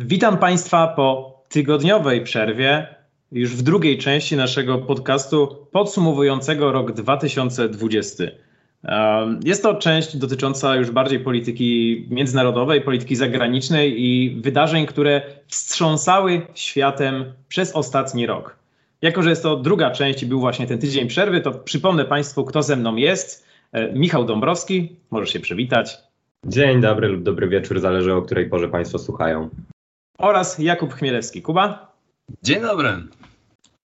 Witam 0.00 0.38
Państwa 0.38 0.86
po 0.86 1.38
tygodniowej 1.48 2.24
przerwie, 2.24 2.86
już 3.32 3.56
w 3.56 3.62
drugiej 3.62 3.98
części 3.98 4.36
naszego 4.36 4.78
podcastu 4.78 5.66
podsumowującego 5.72 6.72
rok 6.72 6.92
2020. 6.92 8.24
Jest 9.44 9.62
to 9.62 9.74
część 9.74 10.16
dotycząca 10.16 10.76
już 10.76 10.90
bardziej 10.90 11.20
polityki 11.20 12.06
międzynarodowej, 12.10 12.80
polityki 12.80 13.16
zagranicznej 13.16 14.04
i 14.04 14.40
wydarzeń, 14.40 14.86
które 14.86 15.22
wstrząsały 15.46 16.42
światem 16.54 17.24
przez 17.48 17.72
ostatni 17.72 18.26
rok. 18.26 18.56
Jako, 19.02 19.22
że 19.22 19.30
jest 19.30 19.42
to 19.42 19.56
druga 19.56 19.90
część 19.90 20.22
i 20.22 20.26
był 20.26 20.40
właśnie 20.40 20.66
ten 20.66 20.78
tydzień 20.78 21.08
przerwy, 21.08 21.40
to 21.40 21.50
przypomnę 21.52 22.04
Państwu, 22.04 22.44
kto 22.44 22.62
ze 22.62 22.76
mną 22.76 22.96
jest. 22.96 23.46
E, 23.72 23.92
Michał 23.92 24.24
Dąbrowski, 24.24 24.96
możesz 25.10 25.32
się 25.32 25.40
przywitać. 25.40 25.98
Dzień 26.46 26.80
dobry 26.80 27.08
lub 27.08 27.22
dobry 27.22 27.48
wieczór, 27.48 27.80
zależy 27.80 28.14
o 28.14 28.22
której 28.22 28.48
porze 28.48 28.68
Państwo 28.68 28.98
słuchają. 28.98 29.48
Oraz 30.18 30.58
Jakub 30.58 30.94
Chmielewski. 30.94 31.42
Kuba? 31.42 31.92
Dzień 32.42 32.60
dobry. 32.60 32.88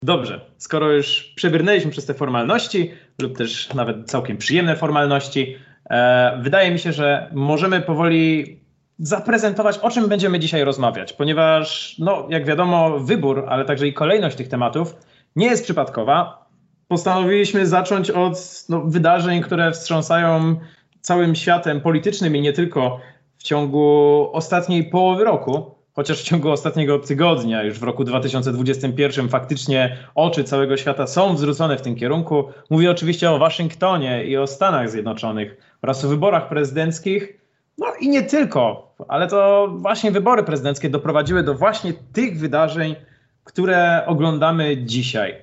Dobrze, 0.02 0.40
skoro 0.58 0.92
już 0.92 1.32
przebrnęliśmy 1.36 1.90
przez 1.90 2.06
te 2.06 2.14
formalności, 2.14 2.90
lub 3.22 3.38
też 3.38 3.74
nawet 3.74 4.10
całkiem 4.10 4.36
przyjemne 4.36 4.76
formalności, 4.76 5.56
e, 5.90 6.38
wydaje 6.42 6.70
mi 6.70 6.78
się, 6.78 6.92
że 6.92 7.30
możemy 7.32 7.80
powoli 7.80 8.60
zaprezentować, 8.98 9.78
o 9.78 9.90
czym 9.90 10.08
będziemy 10.08 10.38
dzisiaj 10.38 10.64
rozmawiać, 10.64 11.12
ponieważ, 11.12 11.96
no, 11.98 12.26
jak 12.30 12.44
wiadomo, 12.44 12.98
wybór, 12.98 13.44
ale 13.48 13.64
także 13.64 13.86
i 13.86 13.92
kolejność 13.92 14.36
tych 14.36 14.48
tematów 14.48 14.96
nie 15.36 15.46
jest 15.46 15.64
przypadkowa. 15.64 16.46
Postanowiliśmy 16.88 17.66
zacząć 17.66 18.10
od 18.10 18.64
no, 18.68 18.80
wydarzeń, 18.80 19.40
które 19.40 19.72
wstrząsają 19.72 20.56
całym 21.00 21.34
światem 21.34 21.80
politycznym 21.80 22.36
i 22.36 22.40
nie 22.40 22.52
tylko 22.52 23.00
w 23.38 23.42
ciągu 23.42 24.28
ostatniej 24.32 24.84
połowy 24.84 25.24
roku, 25.24 25.81
chociaż 25.94 26.20
w 26.20 26.24
ciągu 26.24 26.50
ostatniego 26.50 26.98
tygodnia, 26.98 27.62
już 27.62 27.78
w 27.78 27.82
roku 27.82 28.04
2021, 28.04 29.28
faktycznie 29.28 29.96
oczy 30.14 30.44
całego 30.44 30.76
świata 30.76 31.06
są 31.06 31.36
zwrócone 31.36 31.76
w 31.76 31.82
tym 31.82 31.96
kierunku. 31.96 32.44
Mówię 32.70 32.90
oczywiście 32.90 33.30
o 33.30 33.38
Waszyngtonie 33.38 34.24
i 34.24 34.36
o 34.36 34.46
Stanach 34.46 34.90
Zjednoczonych 34.90 35.56
oraz 35.82 36.04
o 36.04 36.08
wyborach 36.08 36.48
prezydenckich. 36.48 37.40
No 37.78 37.86
i 38.00 38.08
nie 38.08 38.22
tylko, 38.22 38.94
ale 39.08 39.26
to 39.26 39.68
właśnie 39.78 40.10
wybory 40.10 40.42
prezydenckie 40.42 40.90
doprowadziły 40.90 41.42
do 41.42 41.54
właśnie 41.54 41.92
tych 42.12 42.38
wydarzeń, 42.38 42.96
które 43.44 44.06
oglądamy 44.06 44.76
dzisiaj. 44.76 45.34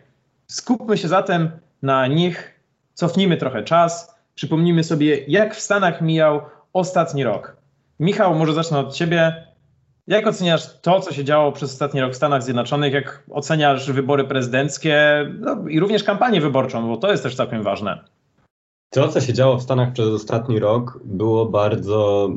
Skupmy 0.48 0.98
się 0.98 1.08
zatem 1.08 1.52
na 1.82 2.08
nich, 2.08 2.60
cofnijmy 2.94 3.38
trochę 3.38 3.64
czas, 3.64 4.16
przypomnijmy 4.36 4.84
sobie, 4.84 5.18
jak 5.28 5.56
w 5.56 5.62
Stanach 5.62 6.02
mijał 6.02 6.42
ostatni 6.73 7.23
rok. 7.23 7.58
Michał, 8.00 8.36
może 8.36 8.54
zacznę 8.54 8.80
od 8.80 8.94
Ciebie. 8.94 9.48
Jak 10.10 10.28
oceniasz 10.28 10.80
to, 10.82 11.00
co 11.00 11.14
się 11.14 11.24
działo 11.24 11.52
przez 11.52 11.72
ostatni 11.72 12.02
rok 12.02 12.14
w 12.14 12.16
Stanach 12.16 12.44
Zjednoczonych? 12.44 12.94
Jak 12.94 13.24
oceniasz 13.32 13.92
wybory 13.92 14.24
prezydenckie 14.24 15.26
no, 15.40 15.68
i 15.68 15.80
również 15.80 16.04
kampanię 16.04 16.42
wyborczą, 16.42 16.88
bo 16.88 16.98
to 16.98 17.12
jest 17.12 17.24
też 17.24 17.36
całkiem 17.36 17.64
ważne. 17.64 18.04
To, 18.90 19.08
co 19.08 19.22
się 19.22 19.34
działo 19.34 19.58
w 19.58 19.62
Stanach 19.62 19.94
przez 19.94 20.08
ostatni 20.08 20.60
rok, 20.60 21.00
było 21.04 21.46
bardzo 21.46 22.30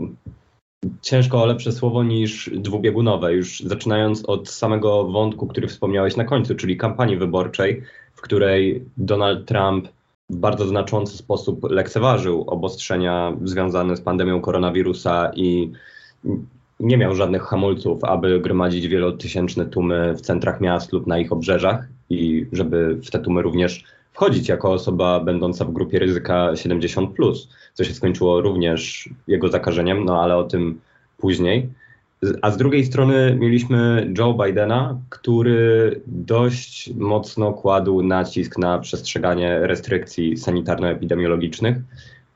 ciężko 1.02 1.42
o 1.42 1.46
lepsze 1.46 1.72
słowo 1.72 2.02
niż 2.02 2.50
dwubiegunowe. 2.54 3.32
Już 3.32 3.60
zaczynając 3.60 4.24
od 4.24 4.48
samego 4.48 5.04
wątku, 5.04 5.46
który 5.46 5.68
wspomniałeś 5.68 6.16
na 6.16 6.24
końcu, 6.24 6.54
czyli 6.54 6.76
kampanii 6.76 7.16
wyborczej, 7.16 7.82
w 8.14 8.20
której 8.20 8.84
Donald 8.96 9.48
Trump 9.48 9.88
w 10.30 10.36
bardzo 10.36 10.66
znaczący 10.66 11.16
sposób 11.16 11.70
lekceważył 11.70 12.44
obostrzenia 12.46 13.36
związane 13.44 13.96
z 13.96 14.00
pandemią 14.00 14.40
koronawirusa 14.40 15.30
i 15.34 15.72
nie 16.82 16.96
miał 16.96 17.14
żadnych 17.14 17.42
hamulców, 17.42 18.04
aby 18.04 18.40
gromadzić 18.40 18.88
wielotysięczne 18.88 19.66
tłumy 19.66 20.14
w 20.14 20.20
centrach 20.20 20.60
miast 20.60 20.92
lub 20.92 21.06
na 21.06 21.18
ich 21.18 21.32
obrzeżach 21.32 21.88
i 22.10 22.46
żeby 22.52 22.94
w 22.94 23.10
te 23.10 23.18
tłumy 23.18 23.42
również 23.42 23.84
wchodzić 24.12 24.48
jako 24.48 24.72
osoba 24.72 25.20
będąca 25.20 25.64
w 25.64 25.72
grupie 25.72 25.98
ryzyka 25.98 26.56
70, 26.56 27.10
co 27.74 27.84
się 27.84 27.94
skończyło 27.94 28.40
również 28.40 29.08
jego 29.26 29.48
zakażeniem, 29.48 30.04
no 30.04 30.22
ale 30.22 30.36
o 30.36 30.44
tym 30.44 30.80
później. 31.18 31.68
A 32.42 32.50
z 32.50 32.56
drugiej 32.56 32.84
strony 32.84 33.36
mieliśmy 33.40 34.12
Joe 34.18 34.34
Bidena, 34.34 34.98
który 35.10 36.00
dość 36.06 36.94
mocno 36.94 37.52
kładł 37.52 38.02
nacisk 38.02 38.58
na 38.58 38.78
przestrzeganie 38.78 39.58
restrykcji 39.66 40.36
sanitarno-epidemiologicznych 40.36 41.76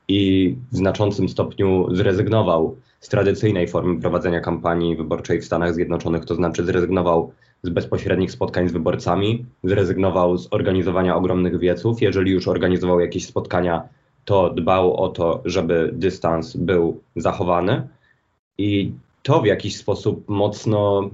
i 0.07 0.55
w 0.71 0.77
znaczącym 0.77 1.29
stopniu 1.29 1.95
zrezygnował 1.95 2.75
z 2.99 3.09
tradycyjnej 3.09 3.67
formy 3.67 4.01
prowadzenia 4.01 4.39
kampanii 4.39 4.95
wyborczej 4.95 5.41
w 5.41 5.45
Stanach 5.45 5.73
Zjednoczonych, 5.73 6.25
to 6.25 6.35
znaczy 6.35 6.65
zrezygnował 6.65 7.31
z 7.63 7.69
bezpośrednich 7.69 8.31
spotkań 8.31 8.69
z 8.69 8.71
wyborcami, 8.71 9.45
zrezygnował 9.63 10.37
z 10.37 10.47
organizowania 10.53 11.15
ogromnych 11.15 11.59
wieców. 11.59 12.01
Jeżeli 12.01 12.31
już 12.31 12.47
organizował 12.47 12.99
jakieś 12.99 13.25
spotkania, 13.25 13.89
to 14.25 14.49
dbał 14.49 14.95
o 14.95 15.09
to, 15.09 15.41
żeby 15.45 15.89
dystans 15.93 16.57
był 16.57 17.01
zachowany. 17.15 17.87
I 18.57 18.91
to 19.23 19.41
w 19.41 19.45
jakiś 19.45 19.77
sposób 19.77 20.29
mocno 20.29 21.09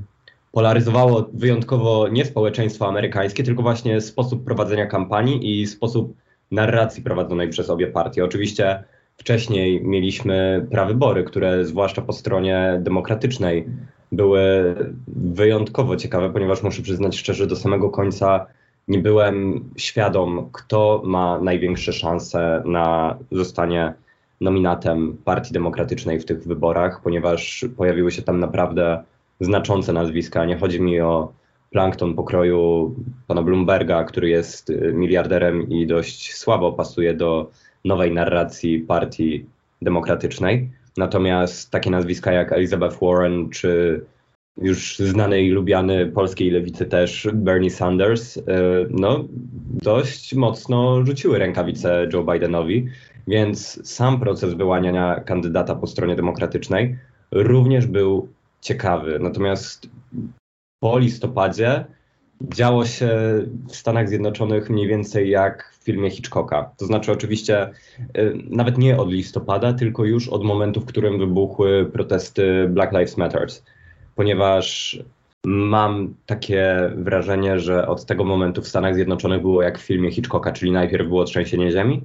polaryzowało 0.51 1.29
wyjątkowo 1.33 2.07
nie 2.07 2.25
społeczeństwo 2.25 2.87
amerykańskie, 2.87 3.43
tylko 3.43 3.61
właśnie 3.61 4.01
sposób 4.01 4.43
prowadzenia 4.43 4.85
kampanii 4.85 5.61
i 5.61 5.67
sposób 5.67 6.13
narracji 6.51 7.03
prowadzonej 7.03 7.49
przez 7.49 7.69
obie 7.69 7.87
partie. 7.87 8.25
Oczywiście 8.25 8.83
wcześniej 9.17 9.83
mieliśmy 9.83 10.67
prawybory, 10.71 11.23
które 11.23 11.65
zwłaszcza 11.65 12.01
po 12.01 12.13
stronie 12.13 12.79
demokratycznej 12.81 13.67
były 14.11 14.75
wyjątkowo 15.07 15.95
ciekawe, 15.95 16.29
ponieważ 16.29 16.63
muszę 16.63 16.81
przyznać 16.81 17.17
szczerze, 17.17 17.47
do 17.47 17.55
samego 17.55 17.89
końca 17.89 18.45
nie 18.87 18.99
byłem 18.99 19.69
świadom, 19.77 20.49
kto 20.51 21.01
ma 21.05 21.39
największe 21.39 21.93
szanse 21.93 22.63
na 22.65 23.17
zostanie 23.31 23.93
nominatem 24.41 25.17
Partii 25.25 25.53
Demokratycznej 25.53 26.19
w 26.19 26.25
tych 26.25 26.43
wyborach, 26.43 27.01
ponieważ 27.03 27.65
pojawiły 27.77 28.11
się 28.11 28.21
tam 28.21 28.39
naprawdę 28.39 29.03
znaczące 29.39 29.93
nazwiska. 29.93 30.45
Nie 30.45 30.57
chodzi 30.57 30.81
mi 30.81 31.01
o 31.01 31.33
plankton 31.71 32.13
pokroju 32.13 32.95
pana 33.27 33.41
Bloomberga, 33.41 34.03
który 34.03 34.29
jest 34.29 34.71
miliarderem 34.93 35.69
i 35.69 35.87
dość 35.87 36.35
słabo 36.35 36.73
pasuje 36.73 37.13
do 37.13 37.51
nowej 37.85 38.11
narracji 38.11 38.79
Partii 38.79 39.45
Demokratycznej. 39.81 40.71
Natomiast 40.97 41.71
takie 41.71 41.91
nazwiska 41.91 42.31
jak 42.31 42.51
Elizabeth 42.51 42.97
Warren 43.01 43.49
czy 43.49 44.01
już 44.57 44.99
znany 44.99 45.41
i 45.41 45.49
lubiany 45.49 46.05
polskiej 46.05 46.51
lewicy 46.51 46.85
też 46.85 47.27
Bernie 47.33 47.71
Sanders, 47.71 48.37
e, 48.37 48.41
no 48.89 49.25
dość 49.83 50.35
mocno 50.35 51.05
rzuciły 51.05 51.39
rękawice 51.39 52.07
Joe 52.13 52.23
Bidenowi, 52.23 52.87
więc 53.27 53.89
sam 53.89 54.19
proces 54.19 54.53
wyłaniania 54.53 55.19
kandydata 55.19 55.75
po 55.75 55.87
stronie 55.87 56.15
demokratycznej 56.15 56.97
również 57.31 57.85
był 57.87 58.27
ciekawy. 58.61 59.19
Natomiast 59.19 59.89
po 60.79 60.99
listopadzie 60.99 61.85
działo 62.41 62.85
się 62.85 63.09
w 63.69 63.75
Stanach 63.75 64.09
Zjednoczonych 64.09 64.69
mniej 64.69 64.87
więcej 64.87 65.29
jak 65.29 65.73
w 65.79 65.83
filmie 65.83 66.09
Hitchcocka. 66.09 66.71
To 66.77 66.85
znaczy 66.85 67.11
oczywiście 67.11 67.69
y, 68.17 68.33
nawet 68.49 68.77
nie 68.77 68.97
od 68.97 69.11
listopada, 69.11 69.73
tylko 69.73 70.05
już 70.05 70.29
od 70.29 70.43
momentu, 70.43 70.81
w 70.81 70.85
którym 70.85 71.19
wybuchły 71.19 71.85
protesty 71.85 72.67
Black 72.69 72.91
Lives 72.91 73.17
Matter. 73.17 73.47
Ponieważ 74.15 74.99
mam 75.45 76.13
takie 76.25 76.91
wrażenie, 76.95 77.59
że 77.59 77.87
od 77.87 78.05
tego 78.05 78.23
momentu 78.23 78.61
w 78.61 78.67
Stanach 78.67 78.95
Zjednoczonych 78.95 79.41
było 79.41 79.61
jak 79.61 79.79
w 79.79 79.81
filmie 79.81 80.11
Hitchcocka, 80.11 80.51
czyli 80.51 80.71
najpierw 80.71 81.07
było 81.07 81.23
trzęsienie 81.23 81.71
ziemi, 81.71 82.01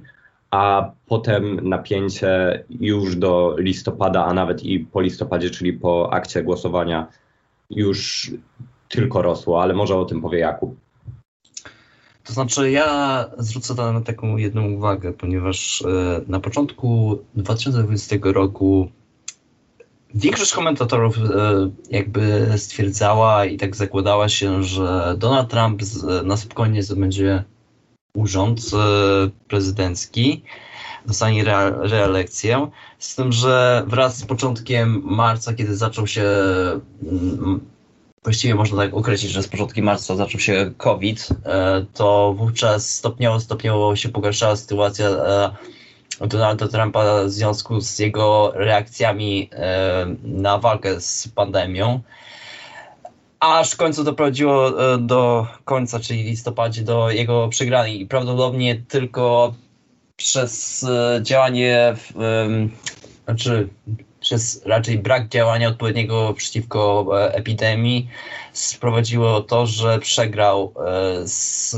a 0.51 0.91
potem 1.05 1.69
napięcie 1.69 2.63
już 2.69 3.15
do 3.15 3.55
listopada, 3.57 4.25
a 4.25 4.33
nawet 4.33 4.63
i 4.63 4.79
po 4.79 5.01
listopadzie, 5.01 5.49
czyli 5.49 5.73
po 5.73 6.13
akcie 6.13 6.43
głosowania 6.43 7.07
już 7.69 8.31
tylko 8.89 9.21
rosło, 9.21 9.61
ale 9.61 9.73
może 9.73 9.95
o 9.95 10.05
tym 10.05 10.21
powie 10.21 10.39
Jakub. 10.39 10.75
To 12.23 12.33
znaczy, 12.33 12.71
ja 12.71 13.25
zwrócę 13.37 13.73
na 13.75 14.01
taką 14.01 14.37
jedną 14.37 14.71
uwagę, 14.71 15.13
ponieważ 15.13 15.81
e, 15.81 16.21
na 16.27 16.39
początku 16.39 17.19
2020 17.35 18.15
roku 18.23 18.91
większość 20.15 20.53
komentatorów 20.53 21.17
e, 21.17 21.21
jakby 21.89 22.47
stwierdzała 22.57 23.45
i 23.45 23.57
tak 23.57 23.75
zakładała 23.75 24.29
się, 24.29 24.63
że 24.63 25.15
Donald 25.17 25.49
Trump 25.49 25.81
na 26.23 26.37
spokojnie 26.37 26.83
zdobędzie 26.83 27.43
urząd 28.13 28.61
e, 28.73 28.77
prezydencki, 29.47 30.43
dostanie 31.05 31.43
reelekcję, 31.79 32.67
z 32.99 33.15
tym, 33.15 33.31
że 33.31 33.83
wraz 33.87 34.17
z 34.17 34.25
początkiem 34.25 35.01
marca, 35.05 35.53
kiedy 35.53 35.75
zaczął 35.75 36.07
się 36.07 36.25
właściwie 38.23 38.55
można 38.55 38.77
tak 38.77 38.93
określić, 38.93 39.31
że 39.31 39.43
z 39.43 39.47
początku 39.47 39.81
marca 39.81 40.15
zaczął 40.15 40.39
się 40.39 40.71
COVID, 40.77 41.29
e, 41.45 41.85
to 41.93 42.33
wówczas 42.37 42.89
stopniowo, 42.89 43.39
stopniowo 43.39 43.95
się 43.95 44.09
pogarszała 44.09 44.55
sytuacja 44.55 45.07
e, 45.09 45.51
Donalda 46.27 46.67
Trumpa 46.67 47.23
w 47.23 47.29
związku 47.29 47.81
z 47.81 47.99
jego 47.99 48.51
reakcjami 48.55 49.49
e, 49.53 50.15
na 50.23 50.57
walkę 50.57 51.01
z 51.01 51.27
pandemią. 51.27 51.99
aż 53.39 53.71
w 53.71 53.77
końcu 53.77 54.03
doprowadziło 54.03 54.71
do 54.97 55.47
końca, 55.65 55.99
czyli 55.99 56.23
listopadzie, 56.23 56.81
do 56.81 57.11
jego 57.11 57.47
przegranej. 57.47 58.01
I 58.01 58.05
prawdopodobnie 58.05 58.75
tylko 58.75 59.53
przez 60.15 60.85
działanie, 61.21 61.95
w, 61.95 62.13
znaczy 63.25 63.69
przez 64.19 64.65
raczej 64.65 64.97
brak 64.97 65.27
działania 65.27 65.67
odpowiedniego 65.67 66.33
przeciwko 66.33 67.07
epidemii 67.31 68.09
sprowadziło 68.53 69.41
to, 69.41 69.65
że 69.65 69.99
przegrał 69.99 70.73
z, 71.25 71.75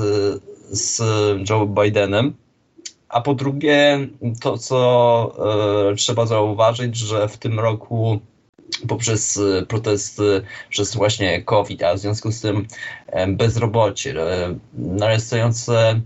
z 0.71 1.01
Joe 1.49 1.65
Bidenem. 1.65 2.33
A 3.09 3.21
po 3.21 3.33
drugie, 3.33 4.07
to 4.41 4.57
co 4.57 5.91
e, 5.91 5.95
trzeba 5.95 6.25
zauważyć, 6.25 6.97
że 6.97 7.27
w 7.27 7.38
tym 7.38 7.59
roku 7.59 8.19
poprzez 8.87 9.39
protesty, 9.67 10.41
przez 10.69 10.95
właśnie 10.95 11.41
COVID, 11.41 11.83
a 11.83 11.94
w 11.94 11.99
związku 11.99 12.31
z 12.31 12.41
tym 12.41 12.67
e, 13.07 13.27
bezrobocie, 13.27 14.21
e, 14.21 14.55
narastające 14.73 16.01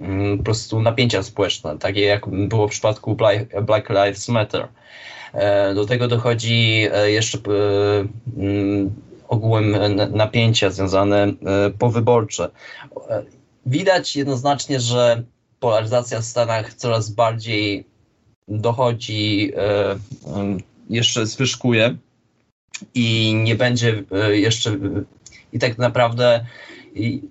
mm, 0.00 0.38
po 0.38 0.44
prostu 0.44 0.80
napięcia 0.80 1.22
społeczne, 1.22 1.78
takie 1.78 2.00
jak 2.00 2.28
było 2.28 2.68
w 2.68 2.70
przypadku 2.70 3.16
Black 3.62 3.88
Lives 3.90 4.28
Matter. 4.28 4.68
E, 5.34 5.74
do 5.74 5.86
tego 5.86 6.08
dochodzi 6.08 6.88
e, 6.92 7.10
jeszcze 7.10 7.38
mm, 8.36 8.90
ogółem 9.28 9.76
napięcia 10.10 10.70
związane 10.70 11.32
powyborcze. 11.78 12.50
Widać 13.66 14.16
jednoznacznie, 14.16 14.80
że 14.80 15.22
polaryzacja 15.60 16.20
w 16.20 16.24
Stanach 16.24 16.74
coraz 16.74 17.10
bardziej 17.10 17.86
dochodzi, 18.48 19.52
e, 19.56 19.98
jeszcze 20.90 21.26
zwyżkuje 21.26 21.96
i 22.94 23.34
nie 23.34 23.54
będzie 23.54 24.02
e, 24.12 24.36
jeszcze 24.36 24.76
i 25.52 25.58
tak 25.58 25.78
naprawdę 25.78 26.46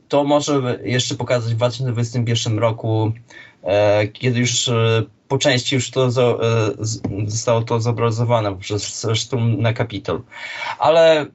to 0.07 0.23
może 0.23 0.79
jeszcze 0.83 1.15
pokazać 1.15 1.53
w 1.53 1.57
2021 1.57 2.59
roku, 2.59 3.11
e, 3.63 4.07
kiedy 4.07 4.39
już 4.39 4.69
po 5.31 5.37
części 5.37 5.75
już 5.75 5.91
to 5.91 6.11
zostało 7.25 7.61
to 7.61 7.79
zobrazowane 7.79 8.57
przez 8.57 9.07
szturm 9.13 9.61
na 9.61 9.73
Kapitol. 9.73 10.21
Ale 10.79 11.25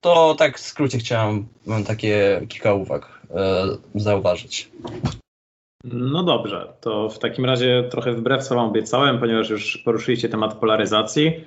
to 0.00 0.34
tak 0.38 0.58
w 0.58 0.60
skrócie 0.60 0.98
chciałem 0.98 1.46
takie 1.86 2.40
kilka 2.48 2.74
uwag 2.74 3.20
zauważyć. 3.94 4.70
No 5.84 6.22
dobrze, 6.22 6.72
to 6.80 7.08
w 7.08 7.18
takim 7.18 7.44
razie 7.44 7.88
trochę 7.90 8.12
wbrew 8.12 8.48
co 8.48 8.54
wam 8.54 8.68
obiecałem, 8.68 9.18
ponieważ 9.18 9.50
już 9.50 9.76
poruszyliście 9.76 10.28
temat 10.28 10.54
polaryzacji. 10.54 11.44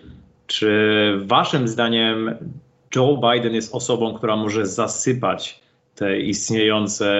Czy 0.47 1.21
waszym 1.25 1.67
zdaniem 1.67 2.35
Joe 2.95 3.21
Biden 3.31 3.53
jest 3.53 3.75
osobą, 3.75 4.13
która 4.13 4.35
może 4.35 4.65
zasypać 4.65 5.61
te 5.95 6.19
istniejące 6.19 7.13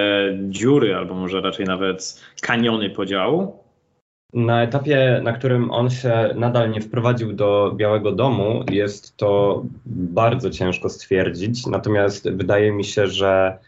dziury, 0.48 0.96
albo 0.96 1.14
może 1.14 1.40
raczej 1.40 1.66
nawet 1.66 2.20
kaniony 2.40 2.90
podziału? 2.90 3.59
Na 4.34 4.62
etapie, 4.62 5.20
na 5.24 5.32
którym 5.32 5.70
on 5.70 5.90
się 5.90 6.34
nadal 6.34 6.70
nie 6.70 6.80
wprowadził 6.80 7.32
do 7.32 7.72
Białego 7.76 8.12
Domu, 8.12 8.64
jest 8.70 9.16
to 9.16 9.62
bardzo 9.86 10.50
ciężko 10.50 10.88
stwierdzić. 10.88 11.66
Natomiast 11.66 12.30
wydaje 12.30 12.72
mi 12.72 12.84
się, 12.84 13.06
że 13.06 13.58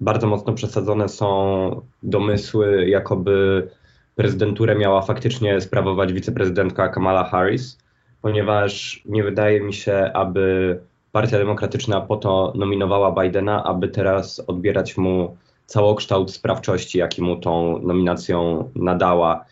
bardzo 0.00 0.26
mocno 0.26 0.52
przesadzone 0.52 1.08
są 1.08 1.80
domysły, 2.02 2.88
jakoby 2.88 3.68
prezydenturę 4.14 4.74
miała 4.74 5.02
faktycznie 5.02 5.60
sprawować 5.60 6.12
wiceprezydentka 6.12 6.88
Kamala 6.88 7.24
Harris, 7.24 7.78
ponieważ 8.22 9.02
nie 9.04 9.22
wydaje 9.22 9.60
mi 9.60 9.74
się, 9.74 10.10
aby 10.14 10.78
Partia 11.12 11.38
Demokratyczna 11.38 12.00
po 12.00 12.16
to 12.16 12.52
nominowała 12.56 13.22
Bidena, 13.22 13.64
aby 13.64 13.88
teraz 13.88 14.40
odbierać 14.46 14.96
mu 14.96 15.36
całokształt 15.66 16.30
sprawczości, 16.30 16.98
jaki 16.98 17.22
mu 17.22 17.36
tą 17.36 17.78
nominacją 17.78 18.70
nadała. 18.74 19.44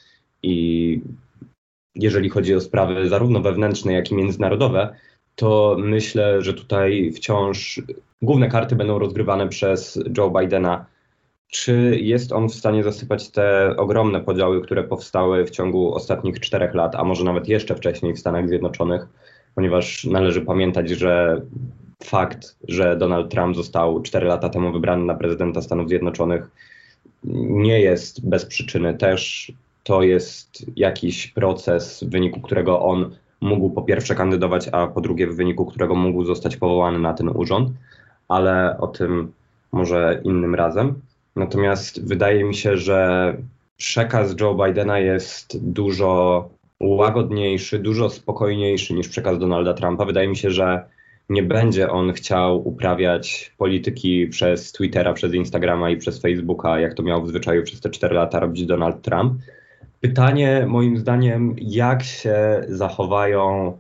I 0.43 1.01
jeżeli 1.95 2.29
chodzi 2.29 2.55
o 2.55 2.61
sprawy 2.61 3.09
zarówno 3.09 3.41
wewnętrzne, 3.41 3.93
jak 3.93 4.11
i 4.11 4.15
międzynarodowe, 4.15 4.97
to 5.35 5.77
myślę, 5.79 6.43
że 6.43 6.55
tutaj 6.55 7.13
wciąż 7.13 7.83
główne 8.23 8.49
karty 8.49 8.77
będą 8.77 8.99
rozgrywane 8.99 9.49
przez 9.49 10.01
Joe 10.19 10.31
Bidena. 10.31 10.87
Czy 11.49 11.99
jest 12.01 12.33
on 12.33 12.49
w 12.49 12.55
stanie 12.55 12.83
zasypać 12.83 13.31
te 13.31 13.75
ogromne 13.77 14.21
podziały, 14.21 14.63
które 14.63 14.85
powstały 14.85 15.45
w 15.45 15.51
ciągu 15.51 15.95
ostatnich 15.95 16.41
czterech 16.41 16.75
lat, 16.75 16.95
a 16.95 17.05
może 17.05 17.25
nawet 17.25 17.49
jeszcze 17.49 17.75
wcześniej 17.75 18.15
w 18.15 18.19
Stanach 18.19 18.49
Zjednoczonych? 18.49 19.07
Ponieważ 19.55 20.05
należy 20.05 20.41
pamiętać, 20.41 20.91
że 20.91 21.41
fakt, 22.05 22.57
że 22.69 22.97
Donald 22.97 23.31
Trump 23.31 23.57
został 23.57 24.03
cztery 24.03 24.27
lata 24.27 24.49
temu 24.49 24.73
wybrany 24.73 25.05
na 25.05 25.15
prezydenta 25.15 25.63
Stanów 25.63 25.89
Zjednoczonych, 25.89 26.51
nie 27.25 27.81
jest 27.81 28.29
bez 28.29 28.47
przyczyny. 28.47 28.95
Też 28.95 29.53
to 29.87 30.03
jest 30.03 30.67
jakiś 30.77 31.27
proces, 31.27 32.05
w 32.05 32.11
wyniku 32.11 32.41
którego 32.41 32.83
on 32.83 33.17
mógł 33.41 33.71
po 33.71 33.83
pierwsze 33.83 34.15
kandydować, 34.15 34.69
a 34.73 34.87
po 34.87 35.01
drugie 35.01 35.27
w 35.27 35.37
wyniku 35.37 35.67
którego 35.67 35.95
mógł 35.95 36.25
zostać 36.25 36.57
powołany 36.57 36.99
na 36.99 37.15
ten 37.15 37.29
urząd, 37.29 37.71
ale 38.29 38.79
o 38.79 38.87
tym 38.87 39.33
może 39.73 40.21
innym 40.25 40.55
razem. 40.55 40.95
Natomiast 41.37 42.09
wydaje 42.09 42.45
mi 42.45 42.55
się, 42.55 42.77
że 42.77 43.37
przekaz 43.77 44.41
Joe 44.41 44.55
Bidena 44.55 44.99
jest 44.99 45.73
dużo 45.73 46.49
łagodniejszy, 46.81 47.79
dużo 47.79 48.11
spokojniejszy 48.11 48.95
niż 48.95 49.09
przekaz 49.09 49.39
Donalda 49.39 49.75
Trumpa. 49.75 50.05
Wydaje 50.05 50.29
mi 50.29 50.37
się, 50.37 50.51
że 50.51 50.85
nie 51.29 51.43
będzie 51.43 51.91
on 51.91 52.13
chciał 52.13 52.69
uprawiać 52.69 53.53
polityki 53.59 54.27
przez 54.27 54.73
Twittera, 54.73 55.13
przez 55.13 55.35
Instagrama 55.35 55.91
i 55.91 55.97
przez 55.97 56.21
Facebooka, 56.21 56.81
jak 56.81 56.95
to 56.95 57.03
miał 57.03 57.23
w 57.23 57.29
zwyczaju 57.29 57.63
przez 57.63 57.81
te 57.81 57.91
4 57.91 58.15
lata 58.15 58.41
robić 58.41 58.67
Donald 58.67 59.03
Trump, 59.03 59.33
Pytanie 60.07 60.67
moim 60.69 60.99
zdaniem, 60.99 61.57
jak 61.59 62.03
się 62.03 62.65
zachowają 62.69 63.73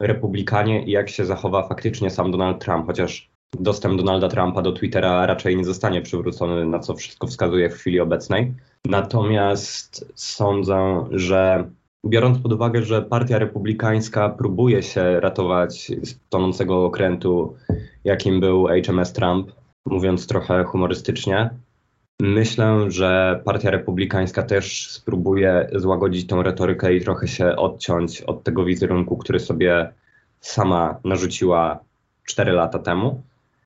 republikanie 0.00 0.84
i 0.84 0.90
jak 0.90 1.08
się 1.08 1.24
zachowa 1.24 1.68
faktycznie 1.68 2.10
sam 2.10 2.30
Donald 2.30 2.64
Trump, 2.64 2.86
chociaż 2.86 3.30
dostęp 3.60 3.96
Donalda 3.96 4.28
Trumpa 4.28 4.62
do 4.62 4.72
Twittera 4.72 5.26
raczej 5.26 5.56
nie 5.56 5.64
zostanie 5.64 6.02
przywrócony, 6.02 6.66
na 6.66 6.78
co 6.78 6.94
wszystko 6.94 7.26
wskazuje 7.26 7.70
w 7.70 7.74
chwili 7.74 8.00
obecnej. 8.00 8.54
Natomiast 8.84 10.12
sądzę, 10.14 11.04
że 11.10 11.70
biorąc 12.06 12.38
pod 12.38 12.52
uwagę, 12.52 12.82
że 12.82 13.02
partia 13.02 13.38
republikańska 13.38 14.28
próbuje 14.28 14.82
się 14.82 15.20
ratować 15.20 15.92
z 16.02 16.18
tonącego 16.28 16.84
okrętu, 16.84 17.56
jakim 18.04 18.40
był 18.40 18.66
HMS 18.86 19.12
Trump, 19.12 19.52
mówiąc 19.86 20.26
trochę 20.26 20.64
humorystycznie, 20.64 21.50
Myślę, 22.20 22.90
że 22.90 23.40
Partia 23.44 23.70
Republikańska 23.70 24.42
też 24.42 24.90
spróbuje 24.90 25.68
złagodzić 25.74 26.26
tą 26.26 26.42
retorykę 26.42 26.94
i 26.94 27.00
trochę 27.00 27.28
się 27.28 27.56
odciąć 27.56 28.22
od 28.22 28.42
tego 28.42 28.64
wizerunku, 28.64 29.16
który 29.16 29.40
sobie 29.40 29.92
sama 30.40 30.96
narzuciła 31.04 31.78
4 32.24 32.52
lata 32.52 32.78
temu. 32.78 33.22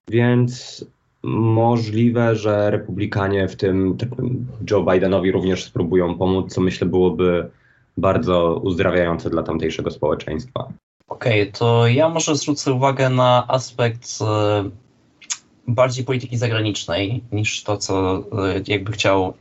Więc 0.08 0.84
możliwe, 1.22 2.36
że 2.36 2.70
Republikanie, 2.70 3.48
w 3.48 3.56
tym 3.56 3.98
Joe 4.70 4.82
Bidenowi, 4.92 5.32
również 5.32 5.64
spróbują 5.64 6.18
pomóc, 6.18 6.54
co 6.54 6.60
myślę 6.60 6.86
byłoby 6.86 7.50
bardzo 7.96 8.60
uzdrawiające 8.62 9.30
dla 9.30 9.42
tamtejszego 9.42 9.90
społeczeństwa. 9.90 10.68
Okej, 11.08 11.42
okay, 11.42 11.52
to 11.52 11.86
ja 11.86 12.08
może 12.08 12.36
zwrócę 12.36 12.72
uwagę 12.72 13.10
na 13.10 13.44
aspekt 13.48 14.08
e, 14.20 14.64
bardziej 15.68 16.04
polityki 16.04 16.36
zagranicznej 16.36 17.22
niż 17.32 17.62
to, 17.62 17.76
co 17.76 18.16
e, 18.16 18.22
jakby 18.66 18.92
chciał 18.92 19.34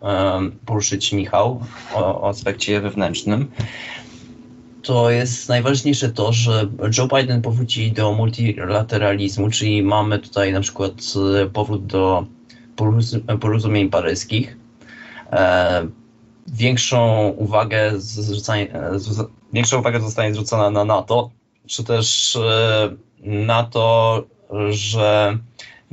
poruszyć 0.65 1.13
Michał 1.13 1.62
o, 1.94 2.22
o 2.22 2.30
aspekcie 2.30 2.82
wewnętrznym 2.82 3.48
to 4.84 5.10
jest 5.10 5.50
najważniejsze 5.50 6.10
to, 6.10 6.34
że 6.34 6.68
Joe 6.98 7.08
Biden 7.08 7.42
powróci 7.42 7.92
do 7.92 8.13
multilateralizmu, 8.13 9.50
czyli 9.50 9.84
mamy 9.84 10.20
tutaj 10.20 10.53
na 10.53 10.62
przykład 10.62 10.94
e, 11.42 11.46
powrót 11.46 11.86
do 11.86 12.25
porozumień 13.39 13.89
paryskich. 13.89 14.58
E, 15.32 15.88
większą 16.48 17.27
uwagę 17.30 17.94
większą 19.53 19.80
uwagę 19.80 20.01
zostanie 20.01 20.34
zwrócona 20.34 20.70
na 20.70 20.86
NATO, 20.86 21.30
czy 21.68 21.84
też 21.84 22.38
na 23.24 23.63
to, 23.63 24.24
że 24.70 25.38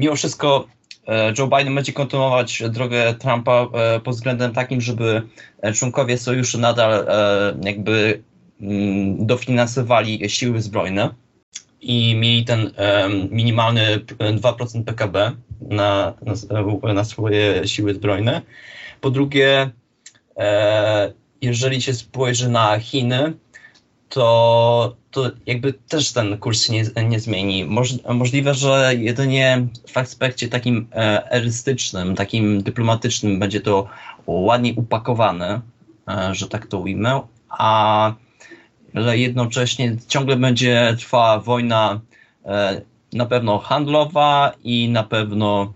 mimo 0.01 0.17
wszystko 0.17 0.67
e, 1.09 1.33
Joe 1.39 1.47
Biden 1.47 1.75
będzie 1.75 1.93
kontynuować 1.93 2.63
drogę 2.69 3.15
Trumpa 3.15 3.67
e, 3.73 4.01
pod 4.01 4.15
względem 4.15 4.53
takim, 4.53 4.81
żeby 4.81 5.23
e, 5.63 5.73
członkowie 5.73 6.19
sojuszu 6.19 6.59
nadal 6.59 7.07
jakby 7.63 8.23
mm, 8.61 9.27
dofinansowali 9.27 10.31
siły 10.31 10.63
zbrojne 10.63 11.15
i 11.81 12.15
mieli 12.15 12.45
ten 12.45 12.71
minimalny 13.31 13.99
2% 13.99 14.85
PKB 14.85 15.33
na, 15.61 16.15
na, 16.23 16.93
na 16.95 17.05
swoje 17.05 17.69
siły 17.69 17.95
zbrojne. 17.95 18.43
Po 19.01 19.11
drugie, 19.11 19.71
jeżeli 21.43 21.83
się 21.83 21.95
spojrzy 21.95 22.49
na 22.49 22.79
Chiny, 22.79 23.33
to, 24.11 24.97
to 25.11 25.31
jakby 25.47 25.73
też 25.73 26.13
ten 26.13 26.39
kurs 26.39 26.67
się 26.67 26.73
nie, 26.73 27.09
nie 27.09 27.21
zmieni. 27.21 27.65
Moż, 27.65 27.93
możliwe, 28.09 28.55
że 28.55 28.93
jedynie 28.99 29.67
w 29.89 29.99
aspekcie 29.99 30.49
takim 30.49 30.87
e, 30.93 31.33
erystycznym, 31.33 32.15
takim 32.15 32.63
dyplomatycznym 32.63 33.39
będzie 33.39 33.61
to 33.61 33.87
ładnie 34.27 34.75
upakowane, 34.75 35.61
e, 36.09 36.35
że 36.35 36.49
tak 36.49 36.67
to 36.67 36.79
ujmę, 36.79 37.21
a 37.49 38.15
ale 38.95 39.19
jednocześnie 39.19 39.97
ciągle 40.09 40.37
będzie 40.37 40.97
trwała 40.99 41.41
wojna 41.41 42.01
e, 42.45 42.81
na 43.13 43.27
pewno 43.27 43.59
handlowa 43.59 44.53
i 44.65 44.89
na 44.89 45.03
pewno 45.03 45.73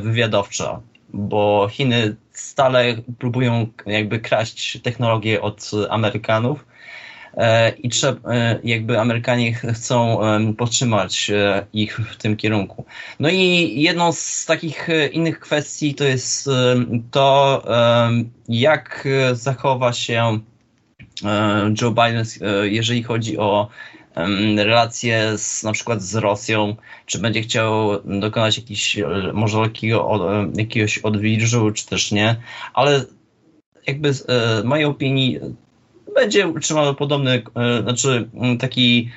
wywiadowcza, 0.00 0.80
bo 1.12 1.68
Chiny 1.70 2.16
stale 2.32 2.84
próbują 3.18 3.66
jakby 3.86 4.20
kraść 4.20 4.80
technologię 4.82 5.42
od 5.42 5.70
Amerykanów 5.90 6.64
i 7.82 7.88
trzeba, 7.88 8.34
jakby 8.64 9.00
Amerykanie 9.00 9.54
chcą 9.54 10.18
podtrzymać 10.58 11.30
ich 11.72 11.96
w 11.96 12.16
tym 12.16 12.36
kierunku. 12.36 12.84
No 13.20 13.28
i 13.28 13.72
jedną 13.82 14.12
z 14.12 14.46
takich 14.46 14.88
innych 15.12 15.40
kwestii 15.40 15.94
to 15.94 16.04
jest 16.04 16.50
to, 17.10 17.62
jak 18.48 19.08
zachowa 19.32 19.92
się 19.92 20.40
E, 21.24 21.74
Joe 21.82 21.90
Biden, 21.90 22.24
e, 22.40 22.68
jeżeli 22.68 23.02
chodzi 23.02 23.38
o 23.38 23.68
relacje 24.56 25.38
z, 25.38 25.62
na 25.62 25.72
przykład 25.72 26.02
z 26.02 26.14
Rosją, 26.14 26.76
czy 27.06 27.18
będzie 27.18 27.42
chciał 27.42 28.02
dokonać 28.04 28.58
jakiś, 28.58 28.98
może 29.32 29.60
lekkiego, 29.60 30.20
jakiegoś 30.54 30.98
odwilżu, 30.98 31.70
czy 31.70 31.86
też 31.86 32.12
nie, 32.12 32.36
ale 32.74 33.04
jakby 33.86 34.08
e, 34.08 34.64
mojej 34.64 34.84
opinii 34.84 35.40
będzie 36.14 36.48
utrzymał 36.48 36.94
podobny, 36.94 37.42
znaczy 37.82 38.28
taki 38.58 39.10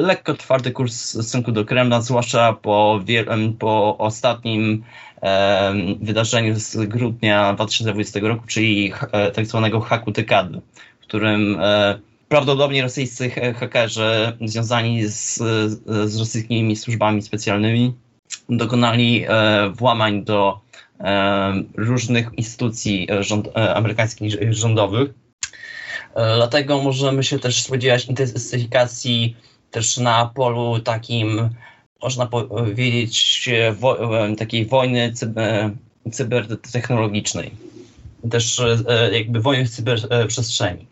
lekko 0.00 0.34
twardy 0.34 0.70
kurs 0.70 0.94
w 0.94 1.06
stosunku 1.06 1.52
do 1.52 1.64
Kremla, 1.64 2.00
zwłaszcza 2.00 2.52
po, 2.52 3.00
po 3.58 3.98
ostatnim 3.98 4.84
wydarzeniu 6.00 6.54
z 6.60 6.76
grudnia 6.76 7.52
2020 7.54 8.20
roku, 8.20 8.46
czyli 8.46 8.92
tak 9.34 9.46
zwanego 9.46 9.80
haku 9.80 10.10
dekady 10.10 10.60
którym 11.08 11.56
e, 11.60 11.98
prawdopodobnie 12.28 12.82
rosyjscy 12.82 13.30
hakerzy 13.30 14.32
związani 14.40 15.08
z, 15.08 15.36
z 15.86 16.18
rosyjskimi 16.18 16.76
służbami 16.76 17.22
specjalnymi 17.22 17.94
dokonali 18.48 19.24
e, 19.28 19.70
włamań 19.70 20.24
do 20.24 20.60
e, 21.00 21.62
różnych 21.76 22.28
instytucji 22.36 23.08
rząd, 23.20 23.48
amerykańskich 23.74 24.52
rządowych. 24.54 25.10
Dlatego 26.36 26.82
możemy 26.82 27.24
się 27.24 27.38
też 27.38 27.62
spodziewać 27.62 28.06
intensyfikacji 28.06 29.36
też 29.70 29.96
na 29.96 30.26
polu 30.34 30.80
takim, 30.80 31.50
można 32.02 32.26
powiedzieć, 32.26 33.48
wo, 33.72 33.98
takiej 34.38 34.66
wojny 34.66 35.12
cyber, 35.12 35.70
cybertechnologicznej, 36.12 37.50
też 38.30 38.62
jakby 39.12 39.40
wojny 39.40 39.66
w 39.66 39.70
cyberprzestrzeni. 39.70 40.86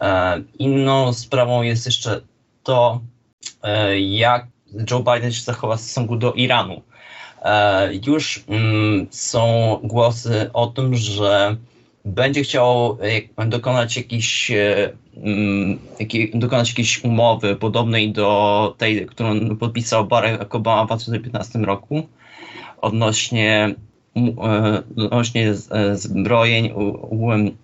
E, 0.00 0.42
inną 0.58 1.12
sprawą 1.12 1.62
jest 1.62 1.86
jeszcze 1.86 2.20
to, 2.62 3.00
e, 3.62 4.00
jak 4.00 4.46
Joe 4.90 5.00
Biden 5.00 5.32
się 5.32 5.42
zachowa 5.42 5.76
w 5.76 5.80
stosunku 5.80 6.16
do 6.16 6.32
Iranu. 6.32 6.82
E, 7.42 7.90
już 8.06 8.44
mm, 8.48 9.06
są 9.10 9.78
głosy 9.82 10.50
o 10.52 10.66
tym, 10.66 10.96
że 10.96 11.56
będzie 12.04 12.42
chciał 12.42 12.98
dokonać 13.46 13.96
jakiś, 13.96 14.52
mm, 15.16 15.78
dokonać 16.34 16.68
jakiejś 16.68 17.04
umowy 17.04 17.56
podobnej 17.56 18.12
do 18.12 18.74
tej, 18.78 19.06
którą 19.06 19.56
podpisał 19.56 20.06
Barack 20.06 20.54
Obama 20.54 20.84
w 20.84 20.86
2015 20.86 21.64
roku 21.64 22.08
odnośnie 22.80 23.74
odnośnie 24.96 25.54
zbrojeń, 25.94 26.72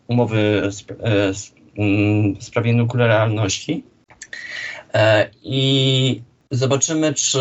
umowy 0.07 0.71
w 2.39 2.45
sprawie 2.45 2.73
nuklearności. 2.73 3.85
E, 4.95 5.31
I 5.43 6.23
zobaczymy, 6.57 7.15
czy 7.15 7.39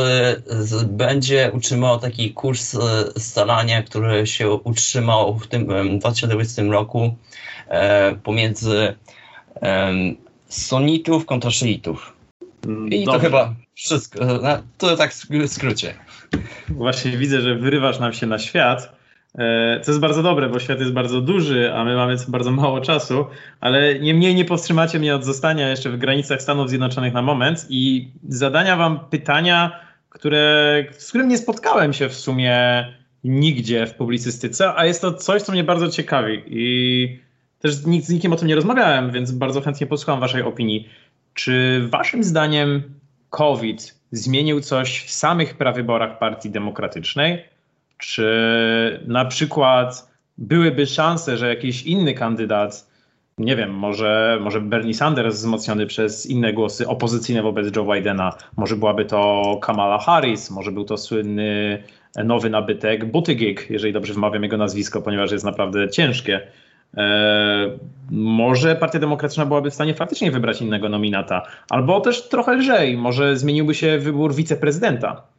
będzie 0.88 1.52
utrzymał 1.54 2.00
taki 2.00 2.34
kurs 2.34 2.76
e, 2.76 2.80
scalania, 3.20 3.84
który 3.84 4.28
się 4.28 4.50
utrzymał 4.50 5.40
w 5.40 5.48
tym 5.48 5.68
2020 6.00 6.64
roku 6.64 7.16
e, 7.68 8.16
pomiędzy 8.16 8.96
sunitów 10.50 11.26
kontra 11.26 11.52
szyitów. 11.52 12.14
I 12.90 13.06
Dobrze. 13.06 13.06
to 13.06 13.20
chyba 13.20 13.56
wszystko. 13.74 14.20
To 14.78 14.98
tak 14.98 15.14
w 15.14 15.48
skrócie. 15.48 15.94
Właśnie 16.70 17.18
widzę, 17.18 17.42
że 17.42 17.56
wyrywasz 17.56 18.00
nam 18.00 18.14
się 18.14 18.28
na 18.28 18.40
świat. 18.40 19.03
E, 19.38 19.80
co 19.80 19.92
jest 19.92 20.02
bardzo 20.02 20.24
dobre, 20.24 20.50
bo 20.50 20.60
świat 20.60 20.80
jest 20.80 20.92
bardzo 20.92 21.22
duży, 21.22 21.74
a 21.74 21.84
my 21.84 21.96
mamy 21.96 22.16
bardzo 22.28 22.52
mało 22.52 22.82
czasu, 22.82 23.26
ale 23.60 24.00
niemniej 24.00 24.36
nie 24.36 24.46
powstrzymacie 24.46 25.00
mnie 25.00 25.16
od 25.16 25.24
zostania 25.24 25.70
jeszcze 25.70 25.90
w 25.90 25.98
granicach 25.98 26.42
Stanów 26.42 26.70
Zjednoczonych 26.70 27.14
na 27.14 27.22
moment 27.22 27.66
i 27.70 28.12
zadania 28.30 28.76
wam 28.76 29.00
pytania, 29.00 29.80
które, 30.10 30.86
z 30.98 31.10
którym 31.10 31.28
nie 31.28 31.38
spotkałem 31.38 31.94
się 31.94 32.10
w 32.10 32.16
sumie 32.16 32.86
nigdzie 33.24 33.86
w 33.86 33.94
publicystyce, 33.94 34.76
a 34.76 34.86
jest 34.86 35.02
to 35.02 35.14
coś, 35.14 35.42
co 35.42 35.52
mnie 35.52 35.64
bardzo 35.64 35.90
ciekawi 35.90 36.44
i 36.48 37.20
też 37.60 37.74
z, 37.74 38.06
z 38.06 38.10
nikim 38.10 38.34
o 38.34 38.36
tym 38.36 38.48
nie 38.48 38.56
rozmawiałem, 38.56 39.12
więc 39.12 39.32
bardzo 39.32 39.62
chętnie 39.62 39.88
posłucham 39.88 40.20
waszej 40.20 40.42
opinii. 40.42 40.90
Czy 41.34 41.82
waszym 41.88 42.24
zdaniem 42.24 42.84
COVID 43.30 44.00
zmienił 44.12 44.62
coś 44.62 45.06
w 45.06 45.12
samych 45.12 45.58
prawyborach 45.58 46.20
Partii 46.20 46.50
Demokratycznej? 46.50 47.53
Czy 48.06 49.00
na 49.08 49.26
przykład 49.26 50.12
byłyby 50.38 50.86
szanse, 50.86 51.38
że 51.38 51.50
jakiś 51.50 51.84
inny 51.84 52.14
kandydat, 52.14 52.88
nie 53.38 53.56
wiem, 53.56 53.74
może, 53.74 54.38
może 54.42 54.62
Bernie 54.62 54.94
Sanders 54.94 55.36
wzmocniony 55.36 55.86
przez 55.86 56.26
inne 56.26 56.54
głosy 56.54 56.88
opozycyjne 56.88 57.42
wobec 57.42 57.76
Joe 57.76 57.94
Bidena, 57.94 58.34
może 58.58 58.76
byłaby 58.76 59.06
to 59.06 59.44
Kamala 59.62 59.98
Harris, 59.98 60.52
może 60.52 60.72
był 60.72 60.84
to 60.84 60.98
słynny 60.98 61.84
nowy 62.24 62.50
nabytek 62.50 63.06
Buttigieg, 63.12 63.70
jeżeli 63.70 63.94
dobrze 63.94 64.14
wymawiam 64.14 64.44
jego 64.44 64.58
nazwisko, 64.58 65.02
ponieważ 65.02 65.32
jest 65.32 65.46
naprawdę 65.46 65.90
ciężkie. 65.90 66.42
Eee, 66.98 67.72
może 68.12 68.76
Partia 68.76 69.00
Demokratyczna 69.00 69.46
byłaby 69.46 69.72
w 69.72 69.74
stanie 69.74 69.94
faktycznie 69.94 70.32
wybrać 70.32 70.62
innego 70.62 70.90
nominata, 70.90 71.42
albo 71.70 72.02
też 72.02 72.30
trochę 72.30 72.56
lżej, 72.56 72.98
może 72.98 73.38
zmieniłby 73.38 73.76
się 73.76 73.98
wybór 73.98 74.36
wiceprezydenta. 74.36 75.33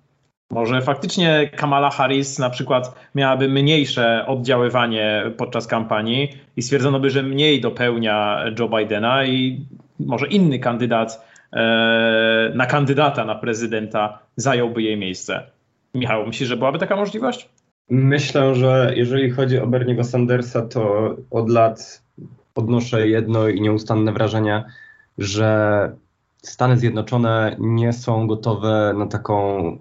Może 0.54 0.82
faktycznie 0.82 1.50
Kamala 1.56 1.90
Harris 1.90 2.38
na 2.38 2.50
przykład 2.50 2.94
miałaby 3.14 3.49
mniejsze 3.49 4.26
oddziaływanie 4.26 5.23
podczas 5.37 5.66
kampanii 5.66 6.28
i 6.56 6.62
stwierdzono 6.62 7.00
by, 7.00 7.11
że 7.11 7.23
mniej 7.23 7.61
dopełnia 7.61 8.44
Joe 8.58 8.68
Bidena 8.68 9.25
i 9.25 9.66
może 10.00 10.26
inny 10.26 10.58
kandydat 10.58 11.26
e, 11.52 12.52
na 12.54 12.66
kandydata 12.66 13.25
na 13.25 13.34
prezydenta 13.34 14.18
zająłby 14.37 14.82
jej 14.82 14.96
miejsce. 14.96 15.42
Michał, 15.94 16.26
myślisz, 16.26 16.49
że 16.49 16.56
byłaby 16.56 16.78
taka 16.78 16.96
możliwość? 16.96 17.49
Myślę, 17.90 18.54
że 18.54 18.92
jeżeli 18.96 19.30
chodzi 19.30 19.58
o 19.58 19.66
Berniego 19.66 20.04
Sandersa, 20.04 20.62
to 20.62 21.14
od 21.30 21.50
lat 21.50 22.02
odnoszę 22.54 23.08
jedno 23.08 23.49
i 23.49 23.61
nieustanne 23.61 24.12
wrażenie, 24.12 24.64
że 25.18 25.92
Stany 26.42 26.76
Zjednoczone 26.76 27.56
nie 27.58 27.92
są 27.92 28.26
gotowe 28.26 28.94
na 28.99 29.06
taką 29.06 29.76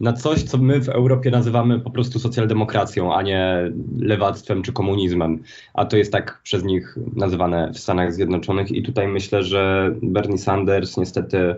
na 0.00 0.12
coś, 0.12 0.42
co 0.42 0.58
my 0.58 0.80
w 0.80 0.88
Europie 0.88 1.30
nazywamy 1.30 1.80
po 1.80 1.90
prostu 1.90 2.18
socjaldemokracją, 2.18 3.14
a 3.14 3.22
nie 3.22 3.72
lewactwem 3.98 4.62
czy 4.62 4.72
komunizmem. 4.72 5.42
A 5.74 5.84
to 5.84 5.96
jest 5.96 6.12
tak 6.12 6.40
przez 6.42 6.64
nich 6.64 6.98
nazywane 7.14 7.72
w 7.72 7.78
Stanach 7.78 8.14
Zjednoczonych. 8.14 8.70
I 8.70 8.82
tutaj 8.82 9.08
myślę, 9.08 9.42
że 9.42 9.94
Bernie 10.02 10.38
Sanders 10.38 10.96
niestety 10.96 11.54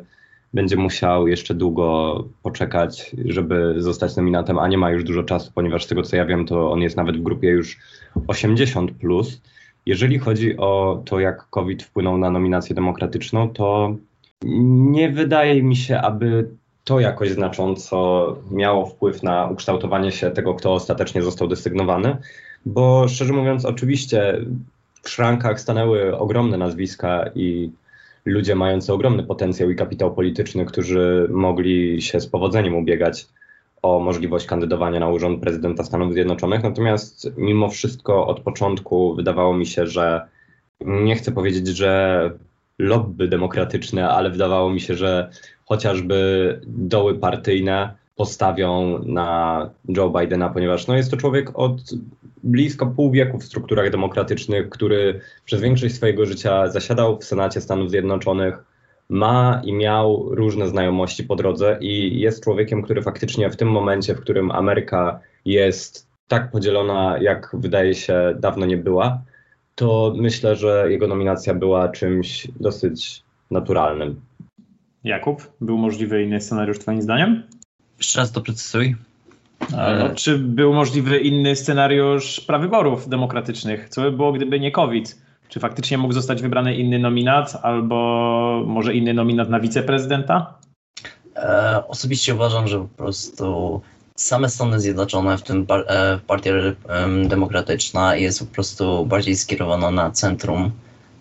będzie 0.54 0.76
musiał 0.76 1.28
jeszcze 1.28 1.54
długo 1.54 2.24
poczekać, 2.42 3.16
żeby 3.24 3.74
zostać 3.78 4.16
nominatem, 4.16 4.58
a 4.58 4.68
nie 4.68 4.78
ma 4.78 4.90
już 4.90 5.04
dużo 5.04 5.22
czasu, 5.22 5.52
ponieważ 5.54 5.84
z 5.84 5.88
tego 5.88 6.02
co 6.02 6.16
ja 6.16 6.26
wiem, 6.26 6.46
to 6.46 6.72
on 6.72 6.80
jest 6.80 6.96
nawet 6.96 7.16
w 7.16 7.22
grupie 7.22 7.48
już 7.48 7.78
80. 8.26 8.92
Plus. 8.92 9.42
Jeżeli 9.86 10.18
chodzi 10.18 10.56
o 10.56 11.02
to, 11.04 11.20
jak 11.20 11.50
COVID 11.50 11.82
wpłynął 11.82 12.18
na 12.18 12.30
nominację 12.30 12.74
demokratyczną, 12.74 13.48
to 13.48 13.96
nie 14.44 15.10
wydaje 15.10 15.62
mi 15.62 15.76
się, 15.76 15.98
aby 15.98 16.48
to 16.88 17.00
jakoś 17.00 17.30
znacząco 17.30 18.36
miało 18.50 18.86
wpływ 18.86 19.22
na 19.22 19.46
ukształtowanie 19.46 20.12
się 20.12 20.30
tego, 20.30 20.54
kto 20.54 20.72
ostatecznie 20.72 21.22
został 21.22 21.48
desygnowany, 21.48 22.16
bo 22.66 23.08
szczerze 23.08 23.32
mówiąc, 23.32 23.64
oczywiście 23.64 24.40
w 25.02 25.10
szrankach 25.10 25.60
stanęły 25.60 26.18
ogromne 26.18 26.58
nazwiska 26.58 27.24
i 27.34 27.70
ludzie 28.24 28.54
mający 28.54 28.92
ogromny 28.92 29.22
potencjał 29.22 29.70
i 29.70 29.76
kapitał 29.76 30.14
polityczny, 30.14 30.64
którzy 30.64 31.28
mogli 31.30 32.02
się 32.02 32.20
z 32.20 32.26
powodzeniem 32.26 32.76
ubiegać 32.76 33.26
o 33.82 34.00
możliwość 34.00 34.46
kandydowania 34.46 35.00
na 35.00 35.08
urząd 35.08 35.40
prezydenta 35.40 35.84
Stanów 35.84 36.12
Zjednoczonych. 36.12 36.62
Natomiast 36.62 37.32
mimo 37.36 37.68
wszystko 37.68 38.26
od 38.26 38.40
początku 38.40 39.14
wydawało 39.14 39.56
mi 39.56 39.66
się, 39.66 39.86
że 39.86 40.20
nie 40.80 41.16
chcę 41.16 41.32
powiedzieć, 41.32 41.66
że 41.66 42.30
lobby 42.78 43.28
demokratyczne, 43.28 44.08
ale 44.08 44.30
wydawało 44.30 44.70
mi 44.70 44.80
się, 44.80 44.94
że 44.94 45.30
chociażby 45.68 46.60
doły 46.66 47.18
partyjne 47.18 47.94
postawią 48.16 48.98
na 49.04 49.70
Joe 49.88 50.10
Bidena, 50.10 50.48
ponieważ 50.48 50.86
no, 50.86 50.96
jest 50.96 51.10
to 51.10 51.16
człowiek 51.16 51.50
od 51.54 51.80
blisko 52.44 52.86
pół 52.86 53.10
wieku 53.10 53.38
w 53.38 53.44
strukturach 53.44 53.90
demokratycznych, 53.90 54.68
który 54.68 55.20
przez 55.44 55.60
większość 55.60 55.94
swojego 55.94 56.26
życia 56.26 56.70
zasiadał 56.70 57.18
w 57.18 57.24
Senacie 57.24 57.60
Stanów 57.60 57.90
Zjednoczonych, 57.90 58.64
ma 59.08 59.62
i 59.64 59.72
miał 59.72 60.34
różne 60.34 60.68
znajomości 60.68 61.24
po 61.24 61.36
drodze 61.36 61.78
i 61.80 62.20
jest 62.20 62.44
człowiekiem, 62.44 62.82
który 62.82 63.02
faktycznie 63.02 63.50
w 63.50 63.56
tym 63.56 63.70
momencie, 63.70 64.14
w 64.14 64.20
którym 64.20 64.50
Ameryka 64.50 65.20
jest 65.44 66.08
tak 66.28 66.50
podzielona, 66.50 67.18
jak 67.20 67.50
wydaje 67.52 67.94
się 67.94 68.34
dawno 68.40 68.66
nie 68.66 68.76
była, 68.76 69.22
to 69.74 70.14
myślę, 70.16 70.56
że 70.56 70.86
jego 70.90 71.06
nominacja 71.06 71.54
była 71.54 71.88
czymś 71.88 72.48
dosyć 72.60 73.22
naturalnym. 73.50 74.27
Jakub, 75.04 75.52
był 75.60 75.78
możliwy 75.78 76.22
inny 76.22 76.40
scenariusz 76.40 76.78
Twoim 76.78 77.02
zdaniem? 77.02 77.42
Jeszcze 77.98 78.20
raz 78.20 78.32
to 78.32 78.40
precyzuj. 78.40 78.96
No, 79.70 80.14
czy 80.14 80.38
był 80.38 80.72
możliwy 80.72 81.18
inny 81.18 81.56
scenariusz 81.56 82.40
prawyborów 82.40 83.08
demokratycznych? 83.08 83.88
Co 83.88 84.02
by 84.02 84.12
było, 84.12 84.32
gdyby 84.32 84.60
nie 84.60 84.70
COVID? 84.70 85.18
Czy 85.48 85.60
faktycznie 85.60 85.98
mógł 85.98 86.14
zostać 86.14 86.42
wybrany 86.42 86.74
inny 86.76 86.98
nominat, 86.98 87.58
albo 87.62 88.64
może 88.66 88.94
inny 88.94 89.14
nominat 89.14 89.50
na 89.50 89.60
wiceprezydenta? 89.60 90.54
E, 91.36 91.82
osobiście 91.88 92.34
uważam, 92.34 92.68
że 92.68 92.78
po 92.78 92.88
prostu 92.88 93.80
same 94.16 94.48
Stany 94.48 94.80
Zjednoczone, 94.80 95.38
w 95.38 95.42
tym 95.42 95.66
e, 95.70 96.18
Partia 96.26 96.52
Demokratyczna, 97.24 98.16
jest 98.16 98.40
po 98.40 98.54
prostu 98.54 99.06
bardziej 99.06 99.36
skierowana 99.36 99.90
na 99.90 100.10
centrum, 100.10 100.70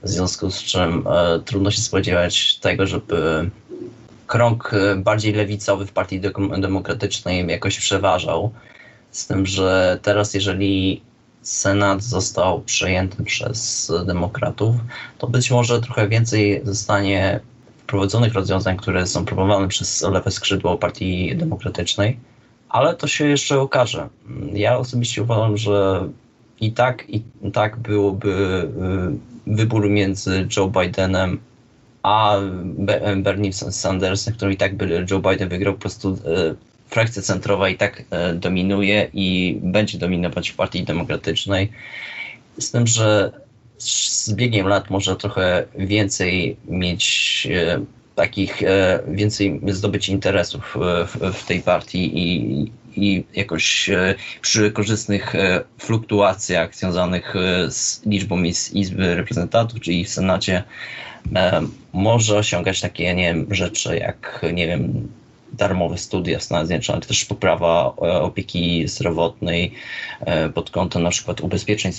w 0.03 0.09
związku 0.09 0.51
z 0.51 0.63
czym 0.63 1.07
e, 1.07 1.39
trudno 1.39 1.71
się 1.71 1.81
spodziewać 1.81 2.57
tego, 2.57 2.87
żeby 2.87 3.49
krąg 4.27 4.73
e, 4.73 4.95
bardziej 4.95 5.33
lewicowy 5.33 5.85
w 5.85 5.91
Partii 5.91 6.21
Demokratycznej 6.61 7.47
jakoś 7.47 7.79
przeważał. 7.79 8.51
Z 9.11 9.27
tym, 9.27 9.45
że 9.45 9.99
teraz, 10.01 10.33
jeżeli 10.33 11.01
Senat 11.41 12.03
został 12.03 12.61
przejęty 12.61 13.23
przez 13.23 13.91
demokratów, 14.05 14.75
to 15.17 15.27
być 15.27 15.51
może 15.51 15.81
trochę 15.81 16.07
więcej 16.07 16.61
zostanie 16.63 17.39
wprowadzonych 17.83 18.33
rozwiązań, 18.33 18.77
które 18.77 19.07
są 19.07 19.25
proponowane 19.25 19.67
przez 19.67 20.01
lewe 20.01 20.31
skrzydło 20.31 20.77
Partii 20.77 21.35
Demokratycznej, 21.35 22.19
ale 22.69 22.95
to 22.95 23.07
się 23.07 23.25
jeszcze 23.27 23.59
okaże. 23.59 24.09
Ja 24.53 24.77
osobiście 24.77 25.23
uważam, 25.23 25.57
że 25.57 26.07
i 26.61 26.71
tak, 26.71 27.09
i 27.09 27.23
tak 27.53 27.77
byłoby 27.77 28.29
y, 29.47 29.55
wybór 29.55 29.89
między 29.89 30.47
Joe 30.57 30.67
Bidenem 30.67 31.39
a 32.03 32.37
Bernie 33.17 33.53
Sandersem, 33.53 34.33
który 34.33 34.53
i 34.53 34.57
tak 34.57 34.75
by 34.75 35.05
Joe 35.11 35.19
Biden 35.19 35.49
wygrał, 35.49 35.73
po 35.73 35.79
prostu 35.79 36.13
y, 36.13 36.17
frakcja 36.89 37.21
centrowa 37.21 37.69
i 37.69 37.77
tak 37.77 37.99
y, 37.99 38.35
dominuje 38.35 39.09
i 39.13 39.57
będzie 39.63 39.97
dominować 39.97 40.49
w 40.49 40.55
Partii 40.55 40.83
Demokratycznej. 40.83 41.71
Z 42.59 42.71
tym, 42.71 42.87
że 42.87 43.31
z 43.77 44.33
biegiem 44.33 44.67
lat 44.67 44.89
może 44.89 45.15
trochę 45.15 45.65
więcej 45.75 46.57
mieć 46.67 47.47
takich 48.17 48.63
e, 48.63 48.99
więcej 49.07 49.61
zdobyć 49.67 50.09
interesów 50.09 50.77
e, 50.77 51.31
w, 51.33 51.45
tej 51.45 51.61
partii 51.61 52.17
i, 52.17 52.71
i 52.95 53.23
jakoś 53.33 53.89
e, 53.89 54.15
przy 54.41 54.71
korzystnych 54.71 55.33
fluktuacjach 55.77 56.75
związanych 56.75 57.33
z 57.69 58.05
liczbą 58.05 58.43
iz, 58.43 58.73
Izby 58.73 59.15
Reprezentantów, 59.15 59.79
czyli 59.79 60.05
w 60.05 60.09
Senacie, 60.09 60.63
może 61.93 62.37
osiągać 62.37 62.81
takie, 62.81 63.15
nie 63.15 63.23
wiem, 63.33 63.47
rzeczy 63.51 63.97
jak, 63.97 64.45
nie 64.53 64.67
wiem, 64.67 65.07
darmowe 65.53 65.97
studia 65.97 66.39
w 66.39 66.43
Stanach 66.43 66.67
Zjednoczonych, 66.67 67.05
też 67.05 67.25
poprawa 67.25 67.95
opieki 68.21 68.87
zdrowotnej 68.87 69.73
pod 70.53 70.71
kątem 70.71 71.03
na 71.03 71.09
przykład 71.09 71.41
ubezpieczeń 71.41 71.91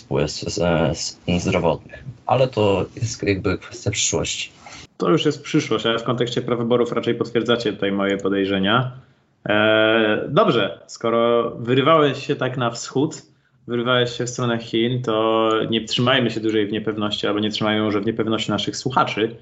zdrowotnych. 1.39 2.05
Ale 2.27 2.49
to 2.49 2.87
jest 2.97 3.23
jakby 3.23 3.59
kwestia 3.59 3.91
przyszłości. 3.91 4.51
To 4.97 5.11
już 5.11 5.25
jest 5.25 5.43
przyszłość, 5.43 5.87
ale 5.87 5.99
w 5.99 6.05
kontekście 6.05 6.43
prawyborów 6.43 6.93
raczej 6.93 7.15
potwierdzacie 7.15 7.73
tutaj 7.73 7.93
moje 7.93 8.17
podejrzenia. 8.17 8.93
Dobrze, 10.29 10.81
skoro 10.87 11.51
wyrywałeś 11.51 12.27
się 12.27 12.37
tak 12.37 12.57
na 12.57 12.71
wschód, 12.71 13.23
wyrywałeś 13.69 14.17
się 14.17 14.25
w 14.25 14.31
stronę 14.31 14.59
Chin, 14.59 15.03
to 15.03 15.51
nie 15.71 15.85
trzymajmy 15.85 16.31
się 16.31 16.41
dłużej 16.41 16.67
w 16.67 16.73
niepewności, 16.73 17.27
albo 17.27 17.41
nie 17.41 17.51
trzymajmy 17.51 17.83
może 17.83 18.01
w 18.01 18.07
niepewności 18.07 18.51
naszych 18.51 18.77
słuchaczy 18.77 19.37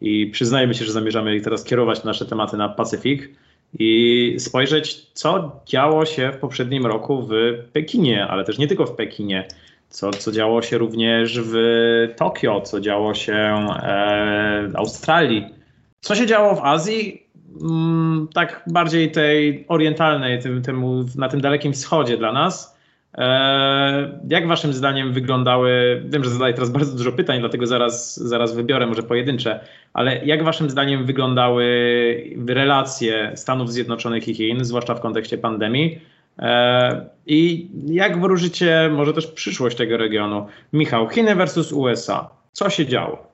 i 0.00 0.26
przyznajmy 0.26 0.74
się, 0.74 0.84
że 0.84 0.92
zamierzamy 0.92 1.40
teraz 1.40 1.64
kierować 1.64 2.04
nasze 2.04 2.26
tematy 2.26 2.56
na 2.56 2.68
Pacyfik 2.68 3.30
i 3.78 4.34
spojrzeć, 4.38 5.06
co 5.12 5.60
działo 5.66 6.06
się 6.06 6.32
w 6.32 6.36
poprzednim 6.36 6.86
roku 6.86 7.22
w 7.22 7.32
Pekinie, 7.72 8.26
ale 8.26 8.44
też 8.44 8.58
nie 8.58 8.68
tylko 8.68 8.86
w 8.86 8.96
Pekinie 8.96 9.48
co, 9.90 10.10
co 10.10 10.32
działo 10.32 10.62
się 10.62 10.78
również 10.78 11.40
w 11.40 11.54
Tokio, 12.16 12.60
co 12.60 12.80
działo 12.80 13.14
się 13.14 13.34
e, 13.34 14.68
w 14.68 14.76
Australii. 14.76 15.46
Co 16.00 16.14
się 16.14 16.26
działo 16.26 16.54
w 16.54 16.60
Azji? 16.64 17.26
Mm, 17.62 18.28
tak 18.34 18.62
bardziej 18.66 19.10
tej 19.12 19.64
orientalnej, 19.68 20.42
tym, 20.42 20.62
na 21.16 21.28
tym 21.28 21.40
dalekim 21.40 21.72
wschodzie 21.72 22.16
dla 22.16 22.32
nas. 22.32 22.77
E, 23.18 24.20
jak 24.28 24.48
waszym 24.48 24.72
zdaniem 24.72 25.12
wyglądały, 25.12 26.02
wiem, 26.04 26.24
że 26.24 26.30
zadaję 26.30 26.54
teraz 26.54 26.70
bardzo 26.70 26.96
dużo 26.96 27.12
pytań, 27.12 27.40
dlatego 27.40 27.66
zaraz, 27.66 28.16
zaraz 28.16 28.54
wybiorę 28.54 28.86
może 28.86 29.02
pojedyncze, 29.02 29.60
ale 29.92 30.24
jak 30.24 30.44
waszym 30.44 30.70
zdaniem 30.70 31.06
wyglądały 31.06 31.64
relacje 32.48 33.32
Stanów 33.36 33.72
Zjednoczonych 33.72 34.28
i 34.28 34.34
Chin, 34.34 34.64
zwłaszcza 34.64 34.94
w 34.94 35.00
kontekście 35.00 35.38
pandemii, 35.38 36.00
E, 36.38 37.10
I 37.26 37.70
jak 37.86 38.20
wróżycie 38.20 38.90
może 38.92 39.12
też 39.12 39.26
przyszłość 39.26 39.76
tego 39.76 39.96
regionu? 39.96 40.46
Michał, 40.72 41.08
Chiny 41.08 41.34
versus 41.34 41.72
USA. 41.72 42.30
Co 42.52 42.70
się 42.70 42.86
działo? 42.86 43.32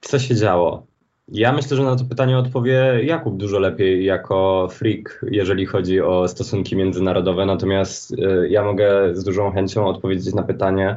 Co 0.00 0.18
się 0.18 0.34
działo? 0.34 0.86
Ja 1.32 1.52
myślę, 1.52 1.76
że 1.76 1.82
na 1.82 1.96
to 1.96 2.04
pytanie 2.04 2.38
odpowie 2.38 3.00
Jakub 3.02 3.36
dużo 3.36 3.58
lepiej 3.58 4.04
jako 4.04 4.68
freak, 4.70 5.24
jeżeli 5.30 5.66
chodzi 5.66 6.00
o 6.00 6.28
stosunki 6.28 6.76
międzynarodowe. 6.76 7.46
Natomiast 7.46 8.12
e, 8.12 8.48
ja 8.48 8.64
mogę 8.64 9.14
z 9.14 9.24
dużą 9.24 9.52
chęcią 9.52 9.86
odpowiedzieć 9.86 10.34
na 10.34 10.42
pytanie, 10.42 10.96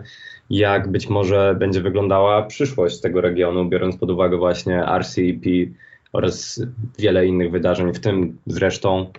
jak 0.50 0.92
być 0.92 1.10
może 1.10 1.56
będzie 1.60 1.82
wyglądała 1.82 2.44
przyszłość 2.44 3.02
tego 3.02 3.22
regionu, 3.22 3.70
biorąc 3.70 3.98
pod 3.98 4.12
uwagę 4.12 4.38
właśnie 4.38 4.86
RCEP 5.00 5.46
oraz 6.14 6.62
wiele 7.00 7.26
innych 7.26 7.52
wydarzeń, 7.52 7.94
w 7.94 8.00
tym 8.00 8.38
zresztą 8.48 9.12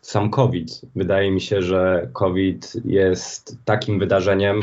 sam 0.00 0.30
COVID. 0.30 0.80
Wydaje 0.96 1.30
mi 1.30 1.40
się, 1.40 1.62
że 1.62 2.08
COVID 2.12 2.72
jest 2.84 3.56
takim 3.64 3.98
wydarzeniem, 3.98 4.60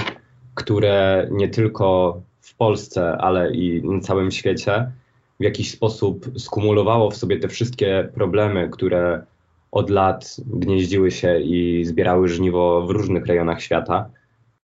które 0.55 1.27
nie 1.31 1.49
tylko 1.49 2.21
w 2.41 2.55
Polsce, 2.55 3.17
ale 3.17 3.53
i 3.53 3.83
na 3.83 3.99
całym 3.99 4.31
świecie 4.31 4.91
w 5.39 5.43
jakiś 5.43 5.71
sposób 5.71 6.31
skumulowało 6.37 7.11
w 7.11 7.17
sobie 7.17 7.39
te 7.39 7.47
wszystkie 7.47 8.09
problemy, 8.13 8.69
które 8.69 9.23
od 9.71 9.89
lat 9.89 10.35
gnieździły 10.47 11.11
się 11.11 11.39
i 11.39 11.85
zbierały 11.85 12.27
żniwo 12.27 12.85
w 12.87 12.89
różnych 12.89 13.25
rejonach 13.25 13.61
świata 13.61 14.09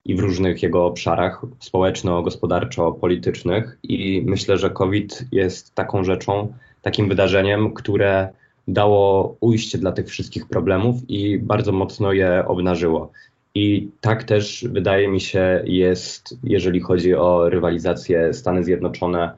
i 0.05 0.15
w 0.15 0.19
różnych 0.19 0.63
jego 0.63 0.85
obszarach 0.85 1.45
społeczno-gospodarczo-politycznych. 1.59 3.77
I 3.83 4.23
myślę, 4.25 4.57
że 4.57 4.69
COVID 4.69 5.25
jest 5.31 5.75
taką 5.75 6.03
rzeczą, 6.03 6.53
takim 6.81 7.09
wydarzeniem, 7.09 7.73
które 7.73 8.29
dało 8.67 9.35
ujście 9.39 9.77
dla 9.77 9.91
tych 9.91 10.07
wszystkich 10.07 10.47
problemów 10.47 10.95
i 11.07 11.39
bardzo 11.39 11.71
mocno 11.71 12.13
je 12.13 12.43
obnażyło. 12.47 13.11
I 13.55 13.89
tak 14.01 14.23
też 14.23 14.67
wydaje 14.71 15.07
mi 15.07 15.21
się 15.21 15.63
jest, 15.65 16.37
jeżeli 16.43 16.79
chodzi 16.79 17.15
o 17.15 17.49
rywalizację 17.49 18.33
Stany 18.33 18.63
Zjednoczone 18.63 19.31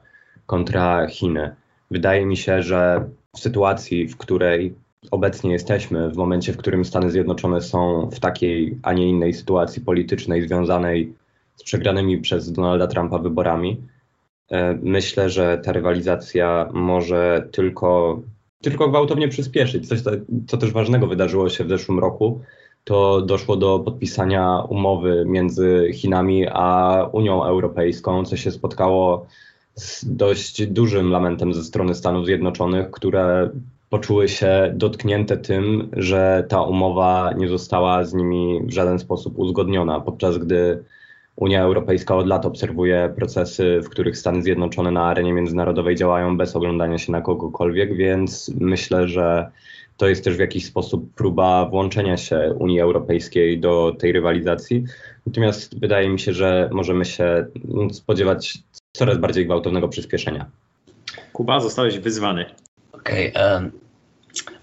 kontra 0.48 1.06
Chiny. 1.06 1.54
Wydaje 1.90 2.26
mi 2.26 2.36
się, 2.36 2.62
że 2.62 3.08
w 3.36 3.38
sytuacji, 3.38 4.08
w 4.08 4.16
której 4.16 4.74
obecnie 5.10 5.52
jesteśmy, 5.52 6.10
w 6.10 6.16
momencie, 6.16 6.52
w 6.52 6.56
którym 6.56 6.84
Stany 6.84 7.10
Zjednoczone 7.10 7.60
są 7.60 8.10
w 8.10 8.20
takiej, 8.20 8.78
a 8.82 8.92
nie 8.92 9.08
innej 9.08 9.34
sytuacji 9.34 9.82
politycznej 9.82 10.42
związanej 10.42 11.12
z 11.56 11.62
przegranymi 11.62 12.18
przez 12.18 12.52
Donalda 12.52 12.86
Trumpa 12.86 13.18
wyborami, 13.18 13.76
e, 14.50 14.78
myślę, 14.82 15.30
że 15.30 15.58
ta 15.64 15.72
rywalizacja 15.72 16.68
może 16.72 17.48
tylko 17.52 18.20
tylko 18.62 18.88
gwałtownie 18.88 19.28
przyspieszyć. 19.28 19.88
Coś, 19.88 20.00
co 20.46 20.56
też 20.56 20.72
ważnego 20.72 21.06
wydarzyło 21.06 21.48
się 21.48 21.64
w 21.64 21.68
zeszłym 21.68 21.98
roku, 21.98 22.40
to 22.84 23.20
doszło 23.20 23.56
do 23.56 23.78
podpisania 23.78 24.62
umowy 24.68 25.24
między 25.26 25.90
Chinami 25.94 26.46
a 26.52 27.08
Unią 27.12 27.44
Europejską, 27.44 28.24
co 28.24 28.36
się 28.36 28.50
spotkało 28.50 29.26
dość 30.06 30.66
dużym 30.66 31.10
lamentem 31.10 31.54
ze 31.54 31.64
strony 31.64 31.94
Stanów 31.94 32.26
Zjednoczonych, 32.26 32.90
które 32.90 33.50
poczuły 33.90 34.28
się 34.28 34.72
dotknięte 34.76 35.36
tym, 35.36 35.88
że 35.92 36.44
ta 36.48 36.62
umowa 36.62 37.32
nie 37.36 37.48
została 37.48 38.04
z 38.04 38.14
nimi 38.14 38.60
w 38.64 38.72
żaden 38.72 38.98
sposób 38.98 39.38
uzgodniona, 39.38 40.00
podczas 40.00 40.38
gdy 40.38 40.84
Unia 41.36 41.62
Europejska 41.62 42.16
od 42.16 42.26
lat 42.26 42.46
obserwuje 42.46 43.12
procesy, 43.16 43.80
w 43.84 43.88
których 43.88 44.18
Stany 44.18 44.42
Zjednoczone 44.42 44.90
na 44.90 45.04
arenie 45.04 45.32
międzynarodowej 45.32 45.96
działają 45.96 46.36
bez 46.36 46.56
oglądania 46.56 46.98
się 46.98 47.12
na 47.12 47.20
kogokolwiek, 47.20 47.96
więc 47.96 48.50
myślę, 48.60 49.08
że 49.08 49.50
to 49.96 50.08
jest 50.08 50.24
też 50.24 50.36
w 50.36 50.40
jakiś 50.40 50.66
sposób 50.66 51.14
próba 51.14 51.66
włączenia 51.66 52.16
się 52.16 52.54
Unii 52.58 52.80
Europejskiej 52.80 53.60
do 53.60 53.96
tej 53.98 54.12
rywalizacji. 54.12 54.84
Natomiast 55.26 55.80
wydaje 55.80 56.08
mi 56.08 56.20
się, 56.20 56.32
że 56.32 56.70
możemy 56.72 57.04
się 57.04 57.46
spodziewać 57.92 58.58
coraz 58.98 59.18
bardziej 59.18 59.46
gwałtownego 59.46 59.88
przyspieszenia. 59.88 60.46
Kuba, 61.32 61.60
zostałeś 61.60 61.98
wyzwany. 61.98 62.44
Okej. 62.92 63.32
Okay, 63.32 63.70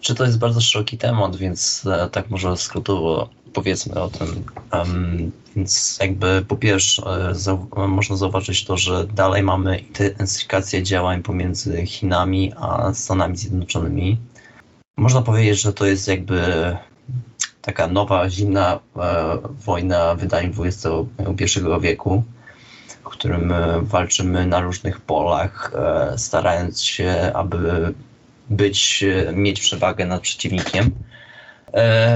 czy 0.02 0.16
to 0.16 0.26
jest 0.26 0.40
bardzo 0.40 0.62
szeroki 0.62 0.98
temat, 0.98 1.36
więc 1.36 1.88
e, 1.88 2.10
tak 2.10 2.30
może 2.30 2.58
skrótowo 2.58 3.30
powiedzmy 3.54 4.02
o 4.02 4.10
tym. 4.10 4.44
Um, 4.74 5.32
więc 5.56 5.98
jakby 6.02 6.46
po 6.48 6.56
pierwsze 6.56 7.04
e, 7.30 7.36
zau 7.36 7.68
można 7.88 8.16
zauważyć 8.16 8.66
to, 8.66 8.78
że 8.78 9.08
dalej 9.08 9.44
mamy 9.44 9.80
intensyfikację 9.80 10.84
działań 10.84 11.24
pomiędzy 11.24 11.86
Chinami 11.86 12.54
a 12.56 12.94
Stanami 12.94 13.38
Zjednoczonymi. 13.38 14.18
Można 14.98 15.22
powiedzieć, 15.22 15.62
że 15.62 15.74
to 15.74 15.86
jest 15.86 16.08
jakby 16.08 16.42
taka 17.62 17.88
nowa, 17.88 18.30
zimna 18.30 18.80
e, 18.96 19.38
wojna 19.66 20.16
wydań 20.16 20.54
XXI 20.60 21.60
wieku, 21.82 22.24
którym 23.18 23.52
e, 23.52 23.82
walczymy 23.82 24.46
na 24.46 24.60
różnych 24.60 25.02
polach, 25.02 25.72
e, 25.76 26.18
starając 26.18 26.82
się, 26.82 27.32
aby 27.34 27.94
być, 28.50 29.04
e, 29.04 29.34
mieć 29.34 29.62
przewagę 29.62 30.06
nad 30.06 30.22
przeciwnikiem. 30.22 30.92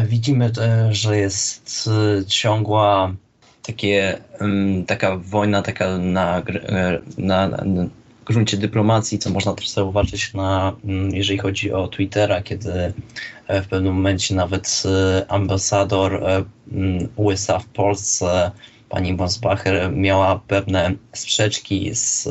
Widzimy, 0.04 0.52
że 0.92 1.18
jest 1.18 1.90
ciągła 2.28 3.14
takie, 3.62 4.18
taka 4.88 5.18
wojna 5.18 5.62
taka 5.62 5.98
na, 5.98 6.44
na, 7.18 7.48
na 7.48 7.86
gruncie 8.26 8.58
dyplomacji, 8.58 9.20
co 9.20 9.30
można 9.30 9.54
też 9.54 9.70
zauważyć 9.70 10.34
na, 10.34 10.76
mm, 10.84 11.16
jeżeli 11.16 11.40
chodzi 11.40 11.74
o 11.74 11.88
Twittera, 11.88 12.42
kiedy 12.42 12.94
w 13.50 13.68
pewnym 13.68 13.94
momencie 13.94 14.36
nawet 14.36 14.84
ambasador 15.28 16.24
mm, 16.72 17.08
USA 17.16 17.60
w 17.60 17.66
Polsce, 17.66 18.52
pani 18.90 19.14
Mosbacher, 19.14 19.92
miała 19.94 20.40
pewne 20.48 20.92
sprzeczki 21.14 21.96
z, 21.96 22.30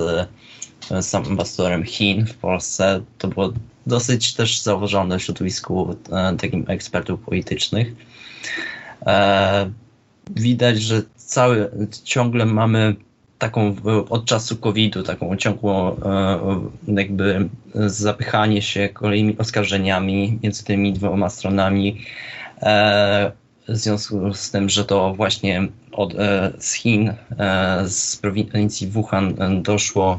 z 1.00 1.14
ambasadorem 1.14 1.84
Chin 1.84 2.26
w 2.26 2.34
Polsce. 2.34 3.00
To 3.18 3.28
było 3.28 3.52
dosyć 3.86 4.34
też 4.34 4.60
zauważone 4.60 5.18
w 5.18 5.22
środowisku 5.22 5.96
takim 6.40 6.64
ekspertów 6.68 7.20
politycznych. 7.20 7.92
Widać, 10.30 10.82
że 10.82 11.02
cały, 11.16 11.70
ciągle 12.04 12.46
mamy 12.46 12.96
taką 13.38 13.76
od 14.10 14.24
czasu 14.24 14.56
COVID-u, 14.56 15.02
taką 15.02 15.36
ciągłą 15.36 15.96
e, 15.96 16.60
jakby 16.88 17.48
zapychanie 17.74 18.62
się 18.62 18.88
kolejnymi 18.88 19.38
oskarżeniami 19.38 20.38
między 20.42 20.64
tymi 20.64 20.92
dwoma 20.92 21.30
stronami. 21.30 22.04
E, 23.68 23.72
w 23.72 23.76
związku 23.76 24.34
z 24.34 24.50
tym, 24.50 24.68
że 24.68 24.84
to 24.84 25.14
właśnie 25.14 25.68
od, 25.92 26.14
e, 26.14 26.52
z 26.58 26.72
Chin, 26.72 27.14
z 27.86 28.16
prowincji 28.16 28.86
Wuhan 28.86 29.34
doszło 29.62 30.18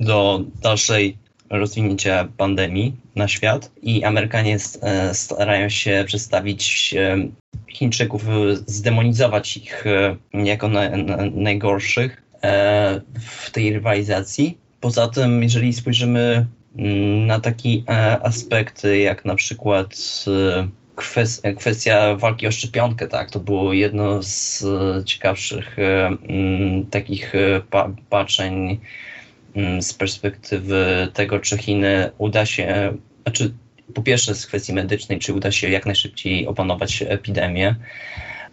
do 0.00 0.44
dalszej 0.62 1.16
rozwinięcia 1.50 2.28
pandemii 2.36 2.96
na 3.16 3.28
świat 3.28 3.70
i 3.82 4.04
Amerykanie 4.04 4.58
starają 5.12 5.68
się 5.68 6.04
przedstawić 6.06 6.94
Chińczyków, 7.68 8.24
zdemonizować 8.66 9.56
ich 9.56 9.84
jako 10.32 10.68
na, 10.68 10.88
na, 10.88 11.16
najgorszych, 11.34 12.22
E, 12.42 13.00
w 13.20 13.50
tej 13.50 13.72
rywalizacji. 13.72 14.58
Poza 14.80 15.08
tym, 15.08 15.42
jeżeli 15.42 15.72
spojrzymy 15.72 16.46
mm, 16.76 17.26
na 17.26 17.40
takie 17.40 17.68
aspekty, 18.22 18.98
jak 18.98 19.24
na 19.24 19.34
przykład 19.34 20.24
e, 21.42 21.52
kwestia 21.54 22.16
walki 22.16 22.46
o 22.46 22.50
szczepionkę, 22.50 23.08
tak, 23.08 23.30
to 23.30 23.40
było 23.40 23.72
jedno 23.72 24.22
z 24.22 24.64
ciekawszych 25.04 25.78
e, 25.78 26.06
mm, 26.06 26.86
takich 26.86 27.32
patrzeń 28.10 28.78
mm, 29.54 29.82
z 29.82 29.94
perspektywy 29.94 31.08
tego, 31.12 31.40
czy 31.40 31.58
Chiny 31.58 32.10
uda 32.18 32.46
się, 32.46 32.92
znaczy 33.22 33.54
po 33.94 34.02
pierwsze 34.02 34.34
z 34.34 34.46
kwestii 34.46 34.72
medycznej, 34.72 35.18
czy 35.18 35.34
uda 35.34 35.52
się 35.52 35.70
jak 35.70 35.86
najszybciej 35.86 36.46
opanować 36.46 37.04
epidemię, 37.08 37.76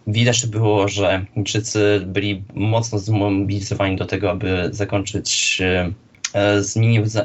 Widać 0.08 0.46
było, 0.46 0.88
że 0.88 1.24
Chińczycy 1.34 2.02
byli 2.06 2.42
mocno 2.54 2.98
zmobilizowani 2.98 3.96
do 3.96 4.06
tego, 4.06 4.30
aby 4.30 4.68
zakończyć, 4.72 5.58
e, 6.34 6.62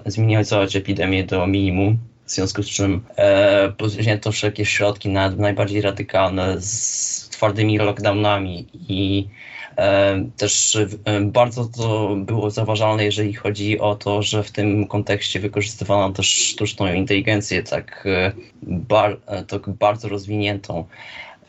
zminimalizować 0.06 0.76
epidemię 0.76 1.23
do 1.23 1.47
minimum, 1.47 1.97
w 2.34 2.36
związku 2.36 2.63
z 2.63 2.69
czym 2.69 3.02
e, 3.15 3.72
podjęto 3.78 4.32
wszelkie 4.32 4.65
środki 4.65 5.10
na 5.10 5.30
najbardziej 5.30 5.82
radykalne 5.82 6.62
z 6.62 7.30
twardymi 7.30 7.78
lockdownami 7.78 8.67
i 8.89 9.28
e, 9.78 10.26
też 10.38 10.78
e, 11.06 11.22
bardzo 11.22 11.65
to 11.65 12.15
było 12.15 12.52
zauważalne, 12.52 13.06
jeżeli 13.06 13.34
chodzi 13.34 13.80
o 13.80 13.96
to, 13.96 14.22
że 14.22 14.43
w 14.43 14.52
tym 14.52 14.88
kontekście 14.88 15.39
wykorzystywano 15.39 16.13
też 16.13 16.28
sztuczną 16.28 16.93
inteligencję, 16.93 17.63
tak, 17.63 18.04
e, 18.06 18.32
bar, 18.63 19.19
e, 19.26 19.43
tak 19.43 19.69
bardzo 19.69 20.10
rozwiniętą. 20.10 20.86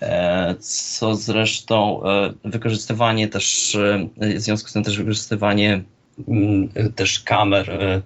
E, 0.02 0.54
co 0.60 1.14
zresztą 1.14 2.02
wykorzystywanie 2.44 3.28
też, 3.28 3.76
w 4.16 4.40
związku 4.40 4.68
z 4.68 4.72
tym 4.72 4.84
też 4.84 4.98
wykorzystywanie 4.98 5.82
mm, 6.28 6.68
też 6.94 7.20
kamer 7.20 8.02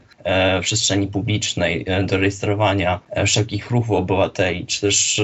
przestrzeni 0.60 1.06
publicznej 1.06 1.86
do 2.06 2.16
rejestrowania 2.18 3.00
wszelkich 3.26 3.70
ruchów 3.70 3.90
obywateli, 3.90 4.66
czy 4.66 4.80
też 4.80 5.20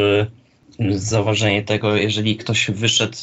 zauważenie 0.91 1.63
tego, 1.63 1.97
jeżeli 1.97 2.37
ktoś 2.37 2.71
wyszedł, 2.71 3.19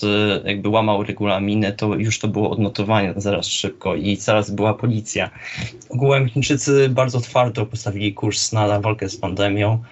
jakby 0.46 0.70
łamał 0.70 1.04
regulaminy, 1.04 1.74
to 1.74 1.96
już 1.96 2.20
to 2.20 2.28
było 2.28 2.50
odnotowane 2.50 3.14
zaraz 3.18 3.48
szybko 3.48 3.96
i 3.96 4.16
zaraz 4.16 4.52
była 4.52 4.74
policja. 4.74 5.30
Ogółem 5.90 6.30
Chińczycy 6.30 6.90
bardzo 6.90 7.22
twardo 7.22 7.66
postawili 7.66 8.14
kurs 8.14 8.52
na 8.52 8.80
walkę 8.80 9.10
z 9.10 9.18
pandemią 9.18 9.84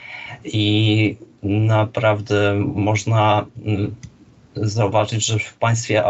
i 0.44 1.16
naprawdę 1.44 2.54
można 2.76 3.46
mm, 3.66 3.96
zauważyć, 4.56 5.26
że 5.26 5.40
w 5.40 5.54
państwie 5.54 6.04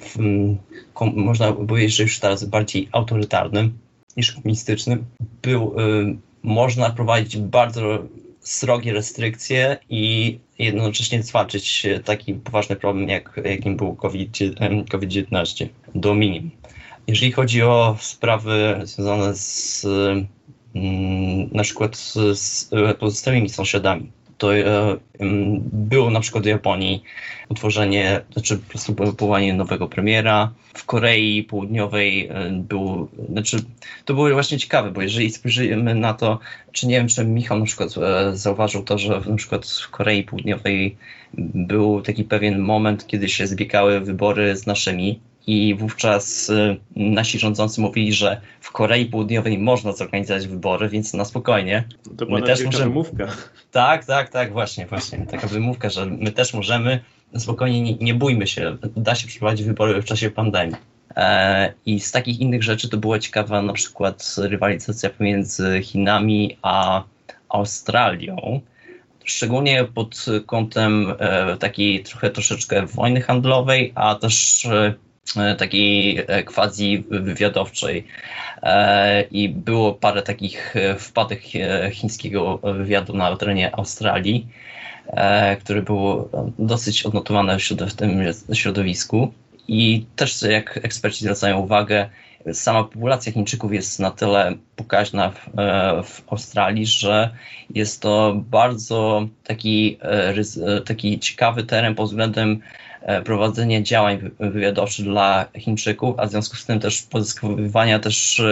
w, 0.00 0.18
można 1.14 1.52
powiedzieć, 1.52 1.96
że 1.96 2.02
już 2.02 2.18
teraz 2.18 2.44
bardziej 2.44 2.88
autorytarnym 2.92 3.78
niż 4.16 4.32
komunistycznym, 4.32 5.04
był, 5.42 5.80
y, 5.80 6.16
można 6.42 6.90
prowadzić 6.90 7.36
bardzo 7.36 7.98
srogie 8.40 8.92
restrykcje 8.92 9.76
i 9.90 10.38
jednocześnie 10.58 11.22
zwalczyć 11.22 11.86
taki 12.04 12.34
poważny 12.34 12.76
problem, 12.76 13.08
jak, 13.08 13.40
jakim 13.44 13.76
był 13.76 13.94
COVID-19 14.88 15.68
do 15.94 16.14
minimum. 16.14 16.50
Jeżeli 17.06 17.32
chodzi 17.32 17.62
o 17.62 17.96
sprawy 18.00 18.80
związane 18.84 19.34
z 19.34 19.86
Mm, 20.74 21.48
na 21.52 21.62
przykład 21.62 21.96
z, 21.96 22.38
z 22.38 22.70
pozostałymi 22.98 23.48
sąsiadami. 23.48 24.12
To 24.40 24.56
e, 24.56 24.96
było 25.72 26.10
na 26.10 26.20
przykład 26.20 26.44
w 26.44 26.46
Japonii 26.46 27.02
utworzenie, 27.48 28.20
znaczy 28.32 28.58
po 28.58 28.68
prostu 28.68 28.94
powołanie 28.94 29.54
nowego 29.54 29.88
premiera. 29.88 30.52
W 30.74 30.84
Korei 30.84 31.42
Południowej 31.42 32.28
e, 32.28 32.50
był, 32.50 33.08
znaczy 33.28 33.56
to 34.04 34.14
było 34.14 34.30
właśnie 34.30 34.58
ciekawe, 34.58 34.90
bo 34.90 35.02
jeżeli 35.02 35.30
spojrzymy 35.30 35.94
na 35.94 36.14
to, 36.14 36.38
czy 36.72 36.86
nie 36.86 36.96
wiem, 36.96 37.08
czy 37.08 37.24
Michał 37.24 37.58
na 37.58 37.64
przykład 37.64 37.94
e, 37.98 38.36
zauważył 38.36 38.82
to, 38.82 38.98
że 38.98 39.20
na 39.26 39.36
przykład 39.36 39.66
w 39.66 39.90
Korei 39.90 40.22
Południowej 40.24 40.96
był 41.54 42.02
taki 42.02 42.24
pewien 42.24 42.58
moment, 42.58 43.06
kiedy 43.06 43.28
się 43.28 43.46
zbiegały 43.46 44.00
wybory 44.00 44.56
z 44.56 44.66
naszymi 44.66 45.20
i 45.50 45.74
wówczas 45.74 46.50
y, 46.50 46.76
nasi 46.96 47.38
rządzący 47.38 47.80
mówili, 47.80 48.12
że 48.12 48.40
w 48.60 48.72
Korei 48.72 49.06
Południowej 49.06 49.58
można 49.58 49.92
zorganizować 49.92 50.46
wybory, 50.46 50.88
więc 50.88 51.14
na 51.14 51.24
spokojnie. 51.24 51.84
To 52.18 52.26
była 52.26 52.40
my 52.40 52.46
też 52.46 52.64
możemy... 52.64 52.84
wymówka. 52.84 53.26
Tak, 53.70 54.04
tak, 54.04 54.28
tak, 54.28 54.52
właśnie, 54.52 54.86
właśnie. 54.86 55.26
Taka 55.26 55.46
wymówka, 55.46 55.90
że 55.90 56.06
my 56.06 56.32
też 56.32 56.54
możemy, 56.54 57.00
spokojnie 57.38 57.82
nie, 57.82 57.94
nie 57.94 58.14
bójmy 58.14 58.46
się, 58.46 58.76
da 58.96 59.14
się 59.14 59.26
przeprowadzić 59.26 59.66
wybory 59.66 60.02
w 60.02 60.04
czasie 60.04 60.30
pandemii. 60.30 60.76
E, 61.16 61.72
I 61.86 62.00
z 62.00 62.12
takich 62.12 62.40
innych 62.40 62.62
rzeczy 62.62 62.88
to 62.88 62.96
była 62.96 63.18
ciekawa 63.18 63.62
na 63.62 63.72
przykład 63.72 64.36
rywalizacja 64.38 65.10
pomiędzy 65.10 65.80
Chinami 65.82 66.58
a 66.62 67.02
Australią. 67.48 68.60
Szczególnie 69.24 69.84
pod 69.84 70.26
kątem 70.46 71.14
e, 71.18 71.56
takiej 71.56 72.02
trochę 72.02 72.30
troszeczkę 72.30 72.86
wojny 72.86 73.20
handlowej, 73.20 73.92
a 73.94 74.14
też 74.14 74.66
e, 74.66 74.94
E, 74.94 75.09
takiej 75.58 76.18
e, 76.18 76.42
quasi 76.42 77.04
wywiadowczej. 77.10 78.06
E, 78.62 79.22
i 79.22 79.48
było 79.48 79.94
parę 79.94 80.22
takich 80.22 80.74
wpadek 80.98 81.40
chińskiego 81.92 82.58
wywiadu 82.58 83.14
na 83.14 83.36
terenie 83.36 83.76
Australii, 83.76 84.48
które 85.60 85.82
było 85.82 86.28
dosyć 86.58 87.02
odnotowane 87.02 87.58
w 87.58 87.94
tym 87.94 88.22
środowisku. 88.52 89.32
I 89.68 90.06
też 90.16 90.42
jak 90.42 90.80
eksperci 90.82 91.24
zwracają 91.24 91.58
uwagę, 91.58 92.10
sama 92.52 92.84
populacja 92.84 93.32
Chińczyków 93.32 93.72
jest 93.72 94.00
na 94.00 94.10
tyle 94.10 94.54
pokaźna 94.76 95.30
w, 95.30 95.58
e, 95.58 96.02
w 96.02 96.22
Australii, 96.26 96.86
że 96.86 97.30
jest 97.74 98.02
to 98.02 98.34
bardzo 98.50 99.26
taki, 99.44 99.98
e, 100.02 100.34
e, 100.76 100.80
taki 100.80 101.18
ciekawy 101.18 101.62
teren 101.62 101.94
pod 101.94 102.08
względem 102.08 102.60
prowadzenia 103.24 103.82
działań 103.82 104.30
wywiadowczych 104.40 105.04
dla 105.04 105.46
Chińczyków, 105.58 106.14
a 106.18 106.26
w 106.26 106.30
związku 106.30 106.56
z 106.56 106.66
tym 106.66 106.80
też 106.80 107.02
pozyskiwania 107.02 107.98
też 107.98 108.42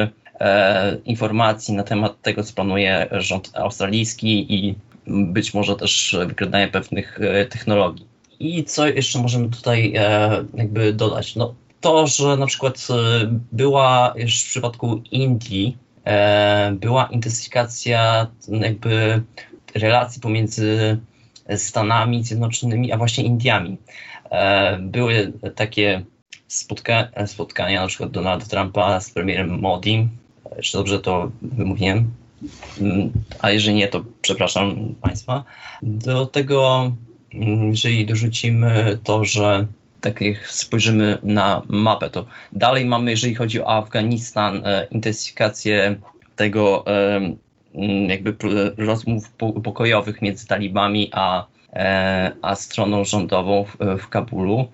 informacji 1.04 1.74
na 1.74 1.82
temat 1.82 2.22
tego, 2.22 2.44
co 2.44 2.54
planuje 2.54 3.08
rząd 3.12 3.50
australijski 3.54 4.54
i 4.54 4.74
być 5.06 5.54
może 5.54 5.76
też 5.76 6.16
wykradanie 6.26 6.68
pewnych 6.68 7.18
technologii. 7.50 8.06
I 8.40 8.64
co 8.64 8.86
jeszcze 8.86 9.18
możemy 9.18 9.48
tutaj 9.48 9.92
jakby 10.54 10.92
dodać? 10.92 11.36
No, 11.36 11.54
to, 11.80 12.06
że 12.06 12.36
na 12.36 12.46
przykład 12.46 12.88
e, 12.90 12.94
była 13.52 14.14
już 14.16 14.42
w 14.42 14.48
przypadku 14.48 15.02
Indii, 15.10 15.76
e, 16.04 16.72
była 16.80 17.06
intensyfikacja 17.06 18.26
jakby 18.48 19.22
relacji 19.74 20.20
pomiędzy 20.20 20.98
Stanami 21.56 22.24
Zjednoczonymi, 22.24 22.92
a 22.92 22.96
właśnie 22.96 23.24
Indiami. 23.24 23.76
E, 24.30 24.78
były 24.80 25.32
takie 25.54 26.04
spotka 26.46 27.08
spotkania, 27.26 27.80
na 27.82 27.86
przykład 27.86 28.10
Donalda 28.10 28.46
Trumpa 28.46 29.00
z 29.00 29.10
premierem 29.10 29.60
Modi, 29.60 30.08
czy 30.62 30.72
dobrze 30.72 31.00
to 31.00 31.30
wymówiłem, 31.42 32.10
mm, 32.80 33.12
a 33.38 33.50
jeżeli 33.50 33.76
nie, 33.76 33.88
to 33.88 34.04
przepraszam 34.22 34.94
Państwa. 35.00 35.44
Do 35.82 36.26
tego, 36.26 36.92
mm, 37.34 37.70
jeżeli 37.70 38.06
dorzucimy 38.06 38.98
to, 39.04 39.24
że 39.24 39.66
tak 40.00 40.20
jak 40.20 40.48
spojrzymy 40.48 41.18
na 41.22 41.62
mapę, 41.68 42.10
to 42.10 42.26
dalej 42.52 42.84
mamy, 42.84 43.10
jeżeli 43.10 43.34
chodzi 43.34 43.60
o 43.60 43.76
Afganistan, 43.76 44.62
e, 44.66 44.86
intensyfikację 44.90 45.96
tego 46.36 46.84
e, 46.86 47.20
jakby 48.08 48.36
rozmów 48.76 49.30
pokojowych 49.64 50.22
między 50.22 50.46
talibami 50.46 51.10
a, 51.12 51.46
a 52.42 52.54
stroną 52.54 53.04
rządową 53.04 53.64
w, 53.98 54.08
Kabulu. 54.08 54.68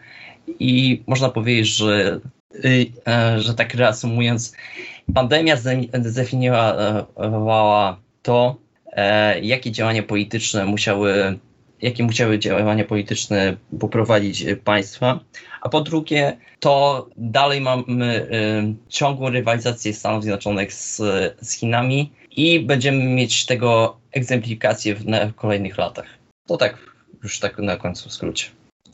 I 0.58 1.02
można 1.06 1.28
powiedzieć, 1.28 1.68
że, 1.68 2.20
że 3.36 3.54
tak 3.54 3.74
reasumując, 3.74 4.56
pandemia 5.14 5.56
zdefiniowała 6.04 7.96
to, 8.22 8.56
jakie 9.42 9.72
działania 9.72 10.02
polityczne 10.02 10.64
musiały 10.64 11.38
jakie 11.84 12.04
musiały 12.04 12.38
działania 12.38 12.84
polityczne 12.84 13.56
poprowadzić 13.80 14.42
e, 14.42 14.56
państwa, 14.56 15.20
a 15.60 15.68
po 15.68 15.80
drugie, 15.80 16.36
to 16.60 17.08
dalej 17.16 17.60
mamy 17.60 18.22
y, 18.22 18.74
ciągłą 18.88 19.30
rywalizację 19.30 19.94
Stanów 19.94 20.22
Zjednoczonych 20.22 20.72
z, 20.72 20.96
z 21.42 21.52
Chinami 21.52 22.12
i 22.30 22.60
będziemy 22.60 23.04
mieć 23.04 23.46
tego 23.46 23.96
egzemplifikację 24.12 24.94
w, 24.94 25.04
w 25.04 25.34
kolejnych 25.34 25.78
latach. 25.78 26.06
To 26.46 26.56
tak, 26.56 26.78
już 27.22 27.40
tak 27.40 27.58
na 27.58 27.76
końcu 27.76 28.08
w 28.08 28.12
skrócie. 28.12 28.46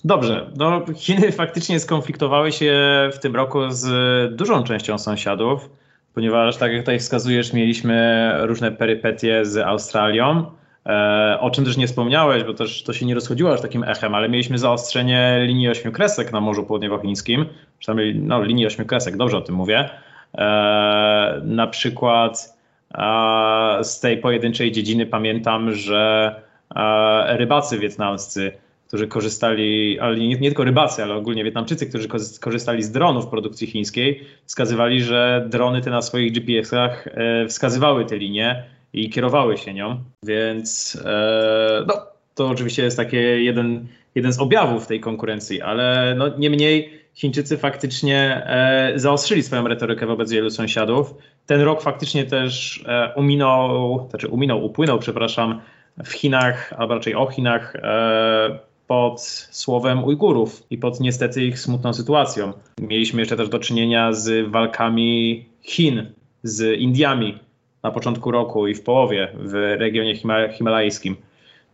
Dobrze, 0.05 0.51
no 0.57 0.85
Chiny 0.97 1.33
faktycznie 1.33 1.81
skonfliktowały 1.81 2.53
się 2.53 2.75
w 3.13 3.19
tym 3.19 3.37
roku 3.37 3.61
z 3.71 4.37
dużą 4.37 4.65
częścią 4.65 4.99
sąsiadów, 4.99 5.71
ponieważ 6.15 6.57
tak 6.57 6.73
jak 6.73 6.83
tutaj 6.83 6.99
wskazujesz, 6.99 7.53
mieliśmy 7.53 8.33
różne 8.47 8.73
perypetie 8.73 9.45
z 9.45 9.57
Australią, 9.57 10.47
E, 10.87 11.39
o 11.41 11.51
czym 11.51 11.65
też 11.65 11.77
nie 11.77 11.87
wspomniałeś, 11.87 12.45
bo 12.45 12.55
też 12.55 12.83
to 12.83 12.93
się 12.93 13.07
nie 13.07 13.15
rozchodziło 13.15 13.53
aż 13.53 13.61
takim 13.61 13.85
echem, 13.85 14.15
ale 14.15 14.29
mieliśmy 14.29 14.59
zaostrzenie 14.59 15.41
linii 15.47 15.69
ośmiu 15.69 15.93
kresek 15.93 16.33
na 16.33 16.41
Morzu 16.41 16.65
Południowochińskim, 16.65 17.47
przynajmniej 17.79 18.15
no, 18.15 18.43
linii 18.43 18.67
ośmiu 18.67 18.87
kresek, 18.87 19.17
dobrze 19.17 19.37
o 19.37 19.41
tym 19.41 19.55
mówię. 19.55 19.91
E, 20.35 21.41
na 21.45 21.67
przykład 21.67 22.61
z 23.83 24.01
tej 24.01 24.19
pojedynczej 24.19 24.73
dziedziny 24.73 25.07
pamiętam, 25.07 25.73
że 25.73 26.35
rybacy 27.27 27.79
wietnamscy, 27.79 28.53
którzy 28.89 29.09
korzystali, 29.09 30.01
ale 30.01 30.17
nie, 30.17 30.29
nie, 30.29 30.49
tylko 30.49 30.65
rybacy, 30.65 31.03
ale 31.03 31.15
ogólnie 31.15 31.45
Wietnamczycy, 31.45 31.87
którzy 31.87 32.09
korzystali 32.41 32.83
z 32.83 32.91
dronów 32.91 33.27
produkcji 33.27 33.67
chińskiej, 33.67 34.25
wskazywali, 34.45 35.03
że 35.03 35.47
drony 35.49 35.81
te 35.81 35.91
na 35.91 36.03
swoich 36.03 36.33
GPS-ach 36.33 37.09
wskazywały 37.49 38.05
te 38.05 38.17
linie 38.17 38.65
i 38.93 39.11
kierowały 39.11 39.59
się 39.59 39.75
nią, 39.75 40.01
więc 40.23 40.99
e, 41.05 41.85
no, 41.87 41.95
to 42.35 42.49
oczywiście 42.49 42.83
jest 42.83 42.97
takie 42.97 43.21
jeden, 43.21 43.87
jeden 44.15 44.33
z 44.33 44.41
objawów 44.41 44.87
tej 44.87 45.01
konkurencji, 45.01 45.63
ale 45.63 46.15
no, 46.19 46.29
niemniej 46.39 47.01
Chińczycy 47.15 47.59
faktycznie 47.59 48.43
e, 48.47 48.93
zaostrzyli 48.97 49.43
swoją 49.43 49.69
retorykę 49.69 50.07
wobec 50.07 50.33
wielu 50.33 50.51
sąsiadów. 50.51 51.15
Ten 51.47 51.61
rok 51.61 51.83
faktycznie 51.83 52.25
też 52.25 52.85
e, 52.87 53.13
uminął, 53.17 54.07
znaczy 54.11 54.29
uminął, 54.29 54.65
upłynął, 54.65 54.99
przepraszam, 54.99 55.61
w 56.05 56.13
Chinach, 56.13 56.73
albo 56.79 56.95
raczej 56.95 57.15
o 57.15 57.27
Chinach, 57.27 57.77
e, 57.77 58.59
pod 58.87 59.21
słowem 59.51 60.05
Ujgurów 60.05 60.63
i 60.71 60.79
pod 60.79 61.01
niestety 61.01 61.45
ich 61.45 61.59
smutną 61.59 61.93
sytuacją. 61.93 62.53
Mieliśmy 62.81 63.21
jeszcze 63.21 63.37
też 63.37 63.49
do 63.49 63.59
czynienia 63.59 64.13
z 64.13 64.51
walkami 64.51 65.45
Chin 65.63 66.13
z 66.43 66.79
Indiami 66.81 67.39
na 67.83 67.91
początku 67.91 68.31
roku 68.31 68.67
i 68.67 68.75
w 68.75 68.83
połowie 68.83 69.29
w 69.35 69.53
regionie 69.79 70.17
himalajskim. 70.53 71.17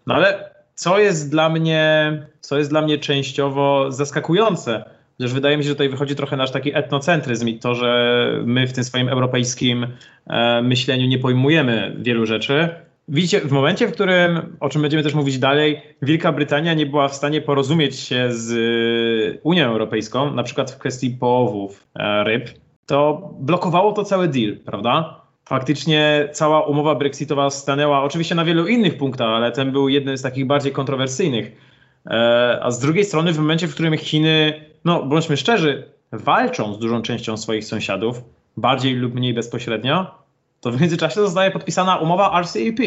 No 0.07 0.15
ale 0.15 0.51
co 0.75 0.99
jest 0.99 1.31
dla 1.31 1.49
mnie, 1.49 2.13
co 2.41 2.59
jest 2.59 2.71
dla 2.71 2.83
mnie 2.83 2.99
częściowo 2.99 3.93
zaskakujące, 3.93 4.85
że 5.21 5.35
wydaje 5.35 5.57
mi 5.57 5.63
się, 5.63 5.69
że 5.69 5.75
tutaj 5.75 5.89
wychodzi 5.89 6.17
trochę 6.17 6.37
nasz 6.37 6.51
taki 6.51 6.77
etnocentryzm 6.77 7.49
i 7.49 7.59
to, 7.59 7.75
że 7.75 8.31
my 8.45 8.67
w 8.67 8.73
tym 8.73 8.85
swoim 8.85 9.09
europejskim 9.09 9.87
e, 10.27 10.63
myśleniu 10.63 11.07
nie 11.07 11.19
pojmujemy 11.19 11.97
wielu 11.99 12.27
rzeczy. 12.27 12.69
Widzicie, 13.09 13.41
w 13.41 13.53
momencie, 13.53 13.89
w 13.89 13.93
którym, 13.93 14.57
o 14.61 14.69
czym 14.69 14.83
będziemy 14.83 15.03
też 15.03 15.15
mówić 15.15 15.39
dalej, 15.39 15.83
Wielka 16.03 16.33
Brytania 16.33 16.75
nie 16.75 16.87
była 16.87 17.09
w 17.09 17.15
stanie 17.15 17.41
porozumieć 17.41 18.01
się 18.01 18.29
z 18.33 19.41
Unią 19.43 19.65
Europejską, 19.65 20.35
na 20.35 20.43
przykład 20.43 20.71
w 20.71 20.79
kwestii 20.79 21.11
połowów 21.11 21.87
e, 21.95 22.25
ryb, 22.25 22.51
to 22.87 23.31
blokowało 23.41 23.93
to 23.93 24.05
cały 24.05 24.29
deal, 24.29 24.57
prawda? 24.57 25.27
faktycznie 25.49 26.29
cała 26.33 26.67
umowa 26.67 26.95
brexitowa 26.95 27.51
stanęła 27.51 28.03
oczywiście 28.03 28.35
na 28.35 28.45
wielu 28.45 28.67
innych 28.67 28.97
punktach, 28.97 29.29
ale 29.29 29.53
ten 29.53 29.73
był 29.73 29.89
jednym 29.89 30.19
z 30.19 30.23
takich 30.23 30.47
bardziej 30.47 30.73
kontrowersyjnych. 30.73 31.53
E, 32.07 32.59
a 32.63 32.71
z 32.71 32.79
drugiej 32.79 33.05
strony, 33.05 33.33
w 33.33 33.39
momencie, 33.39 33.69
w 33.69 33.75
którym 33.75 33.99
Chiny, 33.99 34.65
no 34.85 35.03
bądźmy 35.03 35.37
szczerzy, 35.37 35.85
walczą 36.13 36.75
z 36.75 36.79
dużą 36.79 37.03
częścią 37.03 37.37
swoich 37.37 37.65
sąsiadów, 37.65 38.25
bardziej 38.57 38.95
lub 38.95 39.15
mniej 39.15 39.35
bezpośrednio, 39.35 40.26
to 40.67 40.73
w 40.73 40.81
międzyczasie 40.81 41.21
zostaje 41.21 41.51
podpisana 41.51 41.97
umowa 41.97 42.41
RCEP. 42.41 42.81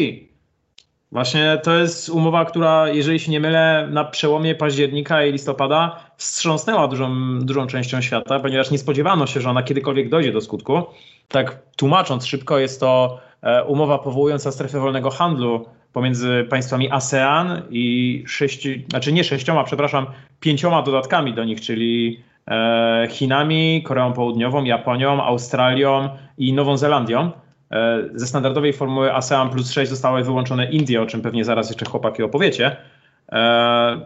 Właśnie 1.12 1.60
to 1.62 1.74
jest 1.74 2.08
umowa, 2.08 2.44
która, 2.44 2.88
jeżeli 2.88 3.20
się 3.20 3.30
nie 3.30 3.40
mylę, 3.40 3.88
na 3.90 4.04
przełomie 4.04 4.54
października 4.54 5.24
i 5.24 5.32
listopada 5.32 5.96
wstrząsnęła 6.16 6.88
dużą, 6.88 7.38
dużą 7.38 7.66
częścią 7.66 8.00
świata, 8.00 8.40
ponieważ 8.40 8.70
nie 8.70 8.78
spodziewano 8.78 9.26
się, 9.26 9.40
że 9.40 9.50
ona 9.50 9.62
kiedykolwiek 9.62 10.08
dojdzie 10.08 10.32
do 10.32 10.40
skutku 10.40 10.82
tak 11.28 11.58
tłumacząc 11.76 12.26
szybko, 12.26 12.58
jest 12.58 12.80
to 12.80 13.20
e, 13.42 13.64
umowa 13.64 13.98
powołująca 13.98 14.52
strefę 14.52 14.80
wolnego 14.80 15.10
handlu 15.10 15.66
pomiędzy 15.92 16.46
państwami 16.50 16.90
ASEAN 16.90 17.62
i 17.70 18.24
sześci, 18.26 18.86
znaczy 18.90 19.12
nie 19.12 19.24
sześcioma, 19.24 19.64
przepraszam, 19.64 20.06
pięcioma 20.40 20.82
dodatkami 20.82 21.34
do 21.34 21.44
nich, 21.44 21.60
czyli 21.60 22.22
e, 22.48 23.06
Chinami, 23.10 23.82
Koreą 23.82 24.12
Południową, 24.12 24.64
Japonią, 24.64 25.22
Australią 25.22 26.08
i 26.38 26.52
Nową 26.52 26.76
Zelandią. 26.76 27.30
E, 27.70 28.08
ze 28.14 28.26
standardowej 28.26 28.72
formuły 28.72 29.14
ASEAN 29.14 29.50
plus 29.50 29.72
6 29.72 29.90
zostały 29.90 30.24
wyłączone 30.24 30.70
Indie, 30.70 31.02
o 31.02 31.06
czym 31.06 31.22
pewnie 31.22 31.44
zaraz 31.44 31.68
jeszcze 31.68 31.86
chłopaki 31.86 32.22
opowiecie. 32.22 32.76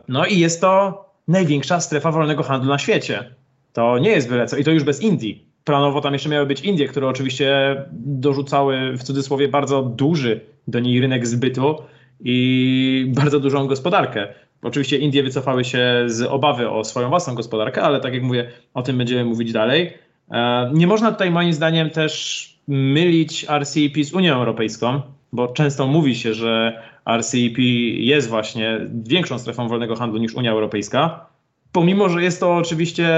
No 0.08 0.26
i 0.26 0.38
jest 0.38 0.60
to 0.60 1.04
największa 1.28 1.80
strefa 1.80 2.12
wolnego 2.12 2.42
handlu 2.42 2.70
na 2.70 2.78
świecie. 2.78 3.34
To 3.72 3.98
nie 3.98 4.10
jest 4.10 4.28
byle 4.28 4.46
co 4.46 4.56
i 4.56 4.64
to 4.64 4.70
już 4.70 4.84
bez 4.84 5.02
Indii 5.02 5.54
planowo 5.64 6.00
tam 6.00 6.12
jeszcze 6.12 6.28
miały 6.28 6.46
być 6.46 6.60
Indie, 6.60 6.88
które 6.88 7.08
oczywiście 7.08 7.76
dorzucały 7.92 8.96
w 8.96 9.02
cudzysłowie 9.02 9.48
bardzo 9.48 9.82
duży 9.82 10.40
do 10.68 10.80
niej 10.80 11.00
rynek 11.00 11.26
zbytu 11.26 11.76
i 12.20 13.12
bardzo 13.16 13.40
dużą 13.40 13.66
gospodarkę. 13.66 14.28
Oczywiście 14.62 14.98
Indie 14.98 15.22
wycofały 15.22 15.64
się 15.64 16.04
z 16.06 16.22
obawy 16.22 16.70
o 16.70 16.84
swoją 16.84 17.08
własną 17.08 17.34
gospodarkę, 17.34 17.82
ale 17.82 18.00
tak 18.00 18.14
jak 18.14 18.22
mówię, 18.22 18.50
o 18.74 18.82
tym 18.82 18.98
będziemy 18.98 19.24
mówić 19.24 19.52
dalej. 19.52 19.94
E, 20.30 20.70
nie 20.74 20.86
można 20.86 21.12
tutaj 21.12 21.30
moim 21.30 21.52
zdaniem 21.52 21.90
też 21.90 22.53
mylić 22.68 23.46
RCEP 23.60 24.04
z 24.04 24.12
Unią 24.12 24.34
Europejską, 24.34 25.00
bo 25.32 25.48
często 25.48 25.86
mówi 25.86 26.16
się, 26.16 26.34
że 26.34 26.82
RCEP 27.18 27.58
jest 27.94 28.28
właśnie 28.28 28.80
większą 29.04 29.38
strefą 29.38 29.68
wolnego 29.68 29.96
handlu 29.96 30.18
niż 30.18 30.34
Unia 30.34 30.50
Europejska 30.50 31.26
pomimo, 31.74 32.08
że 32.08 32.22
jest 32.22 32.40
to 32.40 32.56
oczywiście 32.56 33.08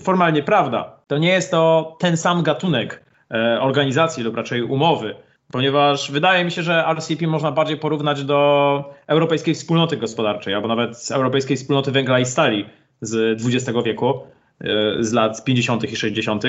formalnie 0.00 0.42
prawda, 0.42 0.96
to 1.06 1.18
nie 1.18 1.28
jest 1.28 1.50
to 1.50 1.96
ten 2.00 2.16
sam 2.16 2.42
gatunek 2.42 3.04
e, 3.30 3.60
organizacji 3.60 4.22
lub 4.22 4.36
raczej 4.36 4.62
umowy, 4.62 5.14
ponieważ 5.52 6.10
wydaje 6.10 6.44
mi 6.44 6.50
się, 6.50 6.62
że 6.62 6.84
RCP 6.94 7.26
można 7.26 7.52
bardziej 7.52 7.76
porównać 7.76 8.24
do 8.24 8.94
Europejskiej 9.06 9.54
Wspólnoty 9.54 9.96
Gospodarczej 9.96 10.54
albo 10.54 10.68
nawet 10.68 10.98
z 10.98 11.10
Europejskiej 11.10 11.56
Wspólnoty 11.56 11.90
Węgla 11.90 12.20
i 12.20 12.24
Stali 12.24 12.64
z 13.00 13.42
XX 13.44 13.78
wieku, 13.84 14.20
z 15.00 15.12
lat 15.12 15.44
50. 15.44 15.92
i 15.92 15.96
60., 15.96 16.44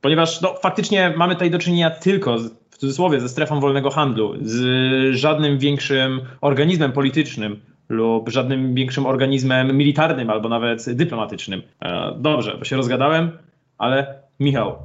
ponieważ 0.00 0.40
no, 0.40 0.54
faktycznie 0.62 1.14
mamy 1.16 1.34
tutaj 1.34 1.50
do 1.50 1.58
czynienia 1.58 1.90
tylko 1.90 2.36
w 2.70 2.78
cudzysłowie 2.78 3.20
ze 3.20 3.28
strefą 3.28 3.60
wolnego 3.60 3.90
handlu, 3.90 4.34
z 4.42 5.14
żadnym 5.14 5.58
większym 5.58 6.20
organizmem 6.40 6.92
politycznym 6.92 7.60
lub 7.88 8.28
żadnym 8.28 8.74
większym 8.74 9.06
organizmem 9.06 9.76
militarnym 9.76 10.30
albo 10.30 10.48
nawet 10.48 10.94
dyplomatycznym. 10.94 11.62
Dobrze, 12.16 12.56
bo 12.58 12.64
się 12.64 12.76
rozgadałem, 12.76 13.30
ale 13.78 14.22
Michał, 14.40 14.78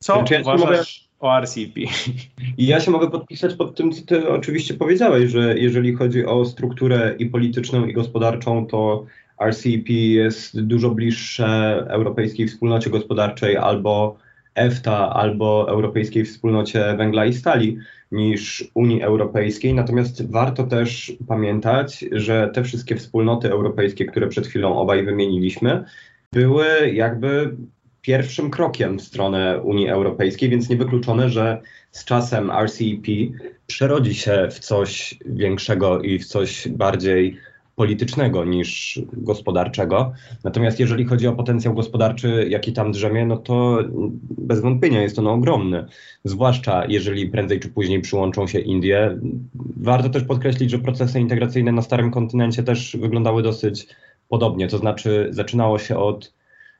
co 0.00 0.14
znaczy, 0.14 0.34
ja 0.34 0.40
uważasz 0.40 1.08
o 1.20 1.40
RCP? 1.40 1.80
Ja 2.58 2.80
się 2.80 2.90
mogę 2.90 3.10
podpisać 3.10 3.54
pod 3.54 3.76
tym, 3.76 3.92
co 3.92 4.06
ty 4.06 4.28
oczywiście 4.28 4.74
powiedziałeś, 4.74 5.30
że 5.30 5.58
jeżeli 5.58 5.94
chodzi 5.94 6.26
o 6.26 6.44
strukturę 6.44 7.14
i 7.18 7.26
polityczną, 7.26 7.86
i 7.86 7.92
gospodarczą, 7.92 8.66
to 8.66 9.06
RCP 9.40 9.92
jest 9.92 10.60
dużo 10.60 10.90
bliższe 10.90 11.76
Europejskiej 11.88 12.48
Wspólnocie 12.48 12.90
Gospodarczej 12.90 13.56
albo 13.56 14.16
EFTA, 14.54 15.10
albo 15.10 15.68
Europejskiej 15.68 16.24
Wspólnocie 16.24 16.94
Węgla 16.98 17.24
i 17.24 17.32
Stali 17.32 17.78
niż 18.12 18.70
Unii 18.74 19.02
Europejskiej. 19.02 19.74
Natomiast 19.74 20.30
warto 20.30 20.64
też 20.64 21.12
pamiętać, 21.28 22.04
że 22.12 22.50
te 22.54 22.64
wszystkie 22.64 22.96
wspólnoty 22.96 23.50
europejskie, 23.50 24.04
które 24.04 24.28
przed 24.28 24.46
chwilą 24.46 24.76
obaj 24.76 25.04
wymieniliśmy, 25.04 25.84
były 26.32 26.90
jakby 26.92 27.56
pierwszym 28.02 28.50
krokiem 28.50 28.98
w 28.98 29.02
stronę 29.02 29.60
Unii 29.62 29.88
Europejskiej, 29.88 30.48
więc 30.48 30.68
niewykluczone, 30.68 31.28
że 31.30 31.60
z 31.90 32.04
czasem 32.04 32.50
RCEP 32.50 33.06
przerodzi 33.66 34.14
się 34.14 34.48
w 34.50 34.58
coś 34.58 35.18
większego 35.26 36.00
i 36.00 36.18
w 36.18 36.26
coś 36.26 36.68
bardziej 36.68 37.36
politycznego 37.76 38.44
niż 38.44 39.00
gospodarczego. 39.12 40.12
Natomiast 40.44 40.80
jeżeli 40.80 41.04
chodzi 41.04 41.26
o 41.26 41.32
potencjał 41.32 41.74
gospodarczy, 41.74 42.46
jaki 42.50 42.72
tam 42.72 42.92
drzemie, 42.92 43.26
no 43.26 43.36
to 43.36 43.78
bez 44.38 44.60
wątpienia 44.60 45.02
jest 45.02 45.18
on 45.18 45.26
ogromny. 45.26 45.84
Zwłaszcza 46.24 46.86
jeżeli 46.86 47.28
prędzej 47.28 47.60
czy 47.60 47.68
później 47.68 48.00
przyłączą 48.00 48.46
się 48.46 48.58
Indie. 48.58 49.18
Warto 49.76 50.08
też 50.08 50.24
podkreślić, 50.24 50.70
że 50.70 50.78
procesy 50.78 51.20
integracyjne 51.20 51.72
na 51.72 51.82
starym 51.82 52.10
kontynencie 52.10 52.62
też 52.62 52.96
wyglądały 53.00 53.42
dosyć 53.42 53.86
podobnie. 54.28 54.68
To 54.68 54.78
znaczy 54.78 55.28
zaczynało 55.30 55.78
się 55.78 55.98
od 55.98 56.34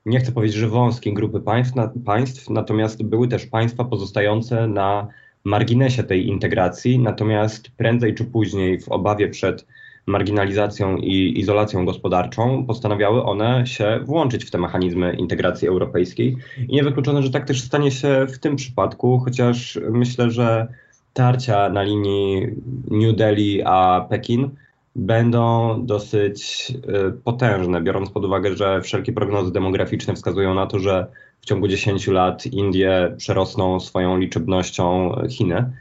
nie 0.07 0.21
chcę 0.21 0.33
powiedzieć, 0.33 0.57
że 0.57 0.69
wąskiej 0.69 1.15
grupy 1.15 1.41
państw, 1.41 1.75
na, 1.75 1.93
państw, 2.05 2.51
natomiast 2.51 3.03
były 3.03 3.29
też 3.29 3.47
państwa 3.47 3.85
pozostające 3.85 4.69
na 4.69 5.09
marginesie 5.45 6.03
tej 6.03 6.29
integracji, 6.29 6.99
natomiast 6.99 7.71
prędzej 7.77 8.15
czy 8.15 8.25
później 8.25 8.81
w 8.81 8.89
obawie 8.89 9.29
przed 9.29 9.67
marginalizacją 10.07 10.97
i 10.97 11.39
izolacją 11.39 11.85
gospodarczą 11.87 12.67
postanawiały 12.67 13.25
one 13.25 13.67
się 13.67 14.01
włączyć 14.05 14.45
w 14.45 14.51
te 14.51 14.59
mechanizmy 14.59 15.15
integracji 15.15 15.69
europejskiej. 15.69 16.37
I 16.69 16.75
niewykluczone, 16.75 17.23
że 17.23 17.31
tak 17.31 17.47
też 17.47 17.61
stanie 17.61 17.91
się 17.91 18.27
w 18.29 18.39
tym 18.39 18.57
przypadku, 18.57 19.19
chociaż 19.19 19.79
myślę, 19.91 20.31
że 20.31 20.69
tarcia 21.15 21.69
na 21.69 21.83
linii 21.83 22.47
New 22.91 23.17
Delhi 23.17 23.63
a 23.65 24.07
Pekin 24.11 24.51
będą 24.97 25.77
dosyć 25.87 26.73
y, 27.09 27.13
potężne, 27.25 27.83
biorąc 27.83 28.11
pod 28.11 28.25
uwagę, 28.25 28.57
że 28.57 28.81
wszelkie 28.81 29.13
prognozy 29.13 29.53
demograficzne 29.53 30.15
wskazują 30.15 30.55
na 30.55 30.67
to, 30.67 30.79
że 30.79 31.07
w 31.41 31.47
ciągu 31.47 31.69
10 31.69 32.07
lat 32.07 32.47
Indie 32.47 33.15
przerosną 33.17 33.81
swoją 33.81 34.19
liczebnością 34.19 35.17
Chiny. 35.31 35.73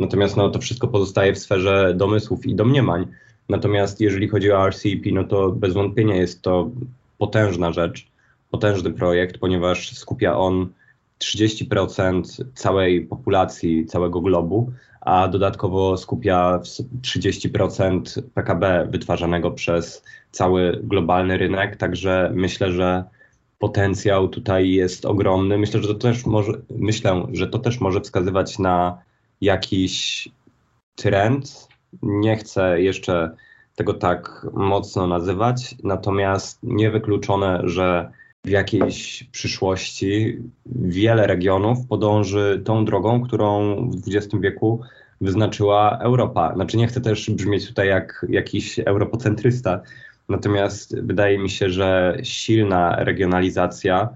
Natomiast 0.00 0.36
no, 0.36 0.48
to 0.48 0.58
wszystko 0.58 0.88
pozostaje 0.88 1.34
w 1.34 1.38
sferze 1.38 1.94
domysłów 1.96 2.46
i 2.46 2.54
domniemań. 2.54 3.06
Natomiast 3.48 4.00
jeżeli 4.00 4.28
chodzi 4.28 4.52
o 4.52 4.68
RCEP, 4.68 5.12
no 5.12 5.24
to 5.24 5.50
bez 5.50 5.74
wątpienia 5.74 6.16
jest 6.16 6.42
to 6.42 6.70
potężna 7.18 7.72
rzecz, 7.72 8.06
potężny 8.50 8.92
projekt, 8.92 9.38
ponieważ 9.38 9.92
skupia 9.92 10.38
on 10.38 10.68
30% 11.18 12.44
całej 12.54 13.06
populacji 13.06 13.86
całego 13.86 14.20
globu, 14.20 14.72
a 15.00 15.28
dodatkowo 15.28 15.96
skupia 15.96 16.60
30% 17.02 18.22
PKB 18.34 18.88
wytwarzanego 18.90 19.50
przez 19.50 20.04
cały 20.30 20.80
globalny 20.82 21.38
rynek, 21.38 21.76
także 21.76 22.32
myślę, 22.34 22.72
że 22.72 23.04
potencjał 23.58 24.28
tutaj 24.28 24.70
jest 24.70 25.04
ogromny. 25.04 25.58
Myślę, 25.58 25.82
że 25.82 25.88
to 25.88 25.94
też 25.94 26.26
może, 26.26 26.52
myślę, 26.70 27.26
że 27.32 27.46
to 27.46 27.58
też 27.58 27.80
może 27.80 28.00
wskazywać 28.00 28.58
na 28.58 28.98
jakiś 29.40 30.28
trend. 30.96 31.68
Nie 32.02 32.36
chcę 32.36 32.82
jeszcze 32.82 33.36
tego 33.76 33.94
tak 33.94 34.46
mocno 34.52 35.06
nazywać, 35.06 35.74
natomiast 35.84 36.58
niewykluczone, 36.62 37.60
że 37.64 38.10
w 38.44 38.48
jakiejś 38.48 39.24
przyszłości 39.24 40.38
wiele 40.66 41.26
regionów 41.26 41.86
podąży 41.88 42.62
tą 42.64 42.84
drogą, 42.84 43.20
którą 43.20 43.76
w 43.90 44.08
XX 44.08 44.34
wieku 44.40 44.80
wyznaczyła 45.20 45.98
Europa. 45.98 46.54
Znaczy 46.54 46.76
nie 46.76 46.86
chcę 46.86 47.00
też 47.00 47.30
brzmieć 47.30 47.68
tutaj 47.68 47.88
jak 47.88 48.26
jakiś 48.28 48.78
europocentrysta, 48.78 49.80
natomiast 50.28 51.00
wydaje 51.00 51.38
mi 51.38 51.50
się, 51.50 51.70
że 51.70 52.16
silna 52.22 52.96
regionalizacja 53.04 54.08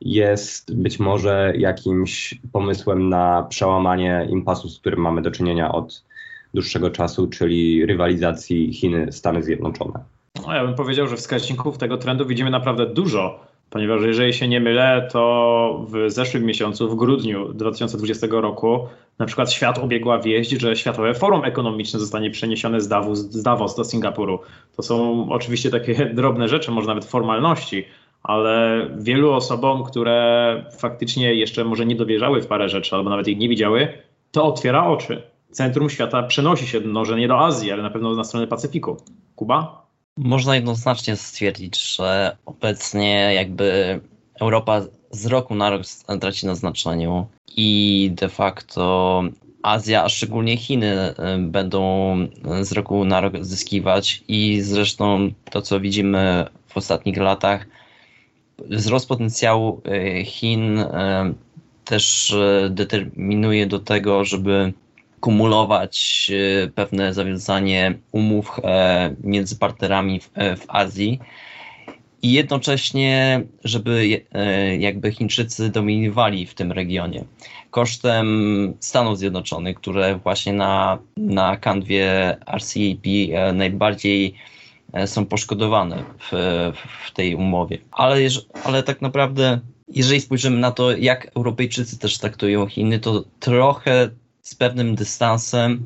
jest 0.00 0.76
być 0.76 0.98
może 0.98 1.52
jakimś 1.56 2.40
pomysłem 2.52 3.08
na 3.08 3.42
przełamanie 3.42 4.26
impasu, 4.30 4.68
z 4.68 4.78
którym 4.80 5.00
mamy 5.00 5.22
do 5.22 5.30
czynienia 5.30 5.72
od 5.72 6.07
dłuższego 6.54 6.90
czasu, 6.90 7.26
czyli 7.26 7.86
rywalizacji 7.86 8.72
Chiny-Stany 8.72 9.42
Zjednoczone. 9.42 10.04
No, 10.46 10.54
ja 10.54 10.64
bym 10.66 10.74
powiedział, 10.74 11.08
że 11.08 11.16
wskaźników 11.16 11.78
tego 11.78 11.96
trendu 11.96 12.26
widzimy 12.26 12.50
naprawdę 12.50 12.86
dużo 12.86 13.48
ponieważ 13.70 14.02
jeżeli 14.02 14.32
się 14.32 14.48
nie 14.48 14.60
mylę, 14.60 15.08
to 15.12 15.86
w 15.88 16.10
zeszłym 16.10 16.44
miesiącu, 16.44 16.88
w 16.88 16.96
grudniu 16.96 17.52
2020 17.52 18.26
roku, 18.30 18.86
na 19.18 19.26
przykład 19.26 19.52
świat 19.52 19.78
obiegła 19.78 20.18
wieść, 20.18 20.50
że 20.50 20.76
Światowe 20.76 21.14
Forum 21.14 21.44
Ekonomiczne 21.44 22.00
zostanie 22.00 22.30
przeniesione 22.30 22.80
z 22.80 22.88
Davos, 22.88 23.18
z 23.18 23.42
Davos 23.42 23.76
do 23.76 23.84
Singapuru. 23.84 24.38
To 24.76 24.82
są 24.82 25.26
oczywiście 25.30 25.70
takie 25.70 26.06
drobne 26.14 26.48
rzeczy, 26.48 26.70
może 26.70 26.88
nawet 26.88 27.04
formalności, 27.04 27.84
ale 28.22 28.86
wielu 28.98 29.32
osobom, 29.32 29.84
które 29.84 30.64
faktycznie 30.78 31.34
jeszcze 31.34 31.64
może 31.64 31.86
nie 31.86 31.96
dowierzały 31.96 32.42
w 32.42 32.46
parę 32.46 32.68
rzeczy, 32.68 32.96
albo 32.96 33.10
nawet 33.10 33.28
ich 33.28 33.38
nie 33.38 33.48
widziały, 33.48 33.88
to 34.32 34.44
otwiera 34.44 34.86
oczy. 34.86 35.22
Centrum 35.50 35.90
świata 35.90 36.22
przenosi 36.22 36.66
się, 36.66 36.80
może 36.80 37.16
nie 37.16 37.28
do 37.28 37.40
Azji, 37.40 37.72
ale 37.72 37.82
na 37.82 37.90
pewno 37.90 38.14
na 38.14 38.24
stronę 38.24 38.46
Pacyfiku. 38.46 38.96
Kuba? 39.36 39.86
Można 40.16 40.54
jednoznacznie 40.54 41.16
stwierdzić, 41.16 41.96
że 41.96 42.36
obecnie 42.46 43.34
jakby 43.34 44.00
Europa 44.40 44.80
z 45.10 45.26
roku 45.26 45.54
na 45.54 45.70
rok 45.70 45.82
traci 46.20 46.46
na 46.46 46.54
znaczeniu 46.54 47.26
i 47.56 48.10
de 48.14 48.28
facto 48.28 49.22
Azja, 49.62 50.04
a 50.04 50.08
szczególnie 50.08 50.56
Chiny 50.56 51.10
y, 51.10 51.14
będą 51.38 52.16
z 52.62 52.72
roku 52.72 53.04
na 53.04 53.20
rok 53.20 53.34
zyskiwać 53.40 54.24
i 54.28 54.60
zresztą 54.60 55.30
to, 55.50 55.62
co 55.62 55.80
widzimy 55.80 56.46
w 56.66 56.76
ostatnich 56.76 57.16
latach, 57.16 57.66
wzrost 58.58 59.08
potencjału 59.08 59.82
y, 60.20 60.24
Chin 60.24 60.78
y, 60.78 60.86
też 61.84 62.36
determinuje 62.70 63.66
do 63.66 63.78
tego, 63.78 64.24
żeby 64.24 64.72
kumulować 65.20 66.30
e, 66.64 66.68
pewne 66.68 67.14
zawiązanie 67.14 67.98
umów 68.12 68.60
e, 68.64 69.14
między 69.24 69.58
partnerami 69.58 70.20
w, 70.20 70.30
e, 70.34 70.56
w 70.56 70.64
Azji 70.68 71.18
i 72.22 72.32
jednocześnie, 72.32 73.42
żeby 73.64 74.22
jakby 74.78 75.12
Chińczycy 75.12 75.70
dominowali 75.70 76.46
w 76.46 76.54
tym 76.54 76.72
regionie 76.72 77.24
kosztem 77.70 78.74
Stanów 78.80 79.18
Zjednoczonych, 79.18 79.76
które 79.76 80.16
właśnie 80.16 80.52
na, 80.52 80.98
na 81.16 81.56
kanwie 81.56 82.36
RCEP 82.56 83.06
najbardziej 83.54 84.34
są 85.06 85.26
poszkodowane 85.26 86.04
w, 86.18 86.32
w 87.06 87.12
tej 87.12 87.34
umowie. 87.34 87.78
Ale, 87.90 88.16
ale 88.64 88.82
tak 88.82 89.02
naprawdę, 89.02 89.60
jeżeli 89.88 90.20
spojrzymy 90.20 90.58
na 90.58 90.70
to, 90.70 90.96
jak 90.96 91.30
Europejczycy 91.36 91.98
też 91.98 92.18
traktują 92.18 92.66
Chiny, 92.66 92.98
to 92.98 93.24
trochę 93.40 94.10
z 94.48 94.54
pewnym 94.54 94.94
dystansem 94.94 95.84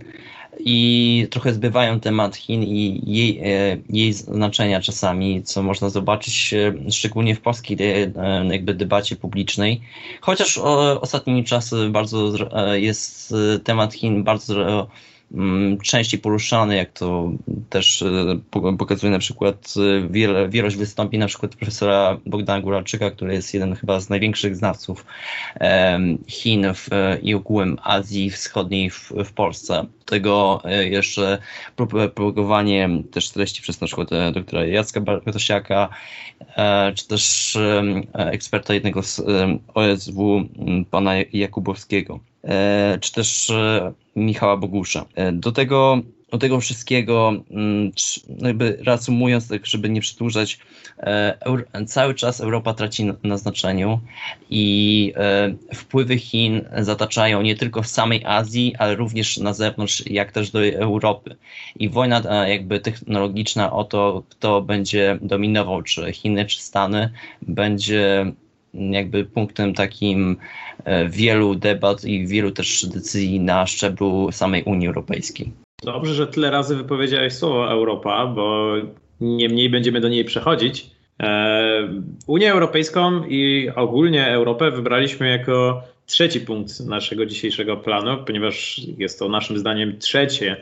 i 0.59 1.27
trochę 1.31 1.53
zbywają 1.53 2.01
temat 2.01 2.37
Chin 2.37 2.63
i 2.63 3.03
jej, 3.07 3.39
e, 3.39 3.79
jej 3.91 4.13
znaczenia 4.13 4.81
czasami, 4.81 5.43
co 5.43 5.63
można 5.63 5.89
zobaczyć 5.89 6.55
e, 6.55 6.91
szczególnie 6.91 7.35
w 7.35 7.41
polskiej 7.41 7.77
e, 7.81 8.47
jakby 8.47 8.75
debacie 8.75 9.17
publicznej. 9.17 9.81
Chociaż 10.21 10.59
ostatnimi 11.01 11.45
czasy 11.45 11.89
bardzo 11.91 12.33
jest 12.73 13.35
temat 13.65 13.95
Chin 13.95 14.25
bardzo 14.25 14.87
częściej 15.83 16.21
poruszany, 16.21 16.77
jak 16.77 16.93
to 16.93 17.33
też 17.71 18.05
pokazuje 18.79 19.13
na 19.13 19.19
przykład 19.19 19.75
wiele, 20.11 20.49
wielość 20.49 20.77
wystąpień 20.77 21.21
na 21.21 21.27
przykład 21.27 21.57
profesora 21.57 22.19
Bogdana 22.27 22.61
Góralczyka, 22.61 23.11
który 23.11 23.35
jest 23.35 23.55
jeden 23.55 23.75
chyba 23.75 24.01
z 24.01 24.11
największych 24.11 24.57
znawców 24.57 25.07
Chin 26.29 26.67
w, 26.75 26.89
i 27.23 27.35
ogółem 27.35 27.79
Azji 27.83 28.31
Wschodniej 28.31 28.91
w, 28.91 29.13
w 29.25 29.33
Polsce. 29.33 29.87
Tego 30.05 30.63
jeszcze 30.85 31.39
propagowanie 31.77 32.89
też 33.11 33.31
treści 33.31 33.63
przez 33.63 33.81
na 33.81 33.87
przykład 33.87 34.09
doktora 34.33 34.65
Jacka 34.65 35.01
Bartosiaka, 35.01 35.89
czy 36.95 37.09
też 37.09 37.59
eksperta 38.15 38.75
jednego 38.75 39.03
z 39.03 39.23
OSW, 39.75 40.45
pana 40.91 41.13
Jakubowskiego, 41.33 42.15
e, 42.15 42.32
czy 43.01 43.13
też 43.13 43.51
e, 43.51 43.93
Michała 44.17 44.57
Bogusza. 44.57 45.05
E, 45.15 45.33
do 45.33 45.53
tego 45.53 45.99
do 46.31 46.39
tego 46.39 46.61
wszystkiego, 46.61 47.33
mm, 47.51 47.93
no 48.29 48.49
jakby 48.49 48.79
reasumując, 48.81 49.49
tak 49.49 49.67
żeby 49.67 49.89
nie 49.89 50.01
przedłużać, 50.01 50.59
cały 51.87 52.15
czas 52.15 52.41
Europa 52.41 52.75
traci 52.75 53.05
na 53.23 53.37
znaczeniu 53.37 54.01
i 54.51 55.15
wpływy 55.75 56.19
Chin 56.19 56.65
zataczają 56.79 57.43
nie 57.43 57.57
tylko 57.57 57.83
w 57.83 57.87
samej 57.87 58.25
Azji, 58.25 58.75
ale 58.79 58.95
również 58.95 59.39
na 59.39 59.55
zewnątrz, 59.55 60.07
jak 60.07 60.33
też 60.33 60.51
do 60.51 60.67
Europy. 60.67 61.37
I 61.77 61.89
wojna 61.89 62.47
jakby 62.47 62.81
technologiczna 62.81 63.73
o 63.73 63.85
to, 63.85 64.23
kto 64.29 64.63
będzie 64.63 65.19
dominował, 65.23 65.83
czy 65.83 66.13
Chiny, 66.13 66.47
czy 66.47 66.63
Stany, 66.63 67.11
będzie 67.43 68.33
jakby 68.75 69.25
punktem 69.25 69.75
takim 69.75 70.37
e, 70.85 71.09
wielu 71.09 71.55
debat 71.55 72.05
i 72.05 72.27
wielu 72.27 72.51
też 72.51 72.87
decyzji 72.87 73.41
na 73.41 73.67
szczeblu 73.67 74.33
samej 74.33 74.63
Unii 74.63 74.89
Europejskiej. 74.89 75.53
Dobrze, 75.83 76.15
że 76.15 76.27
tyle 76.27 76.51
razy 76.51 76.77
wypowiedziałeś 76.77 77.33
słowo 77.33 77.71
Europa, 77.71 78.27
bo 78.27 78.75
niemniej 79.21 79.71
będziemy 79.71 80.01
do 80.01 80.09
niej 80.09 80.25
przechodzić. 80.25 80.91
E, 81.23 81.89
Unię 82.27 82.53
Europejską 82.53 83.25
i 83.25 83.71
ogólnie 83.77 84.29
Europę 84.29 84.71
wybraliśmy 84.71 85.29
jako 85.29 85.83
trzeci 86.07 86.41
punkt 86.41 86.81
naszego 86.81 87.27
dzisiejszego 87.27 87.77
planu, 87.77 88.25
ponieważ 88.27 88.81
jest 88.99 89.19
to 89.19 89.29
naszym 89.29 89.59
zdaniem 89.59 89.99
trzecie 89.99 90.57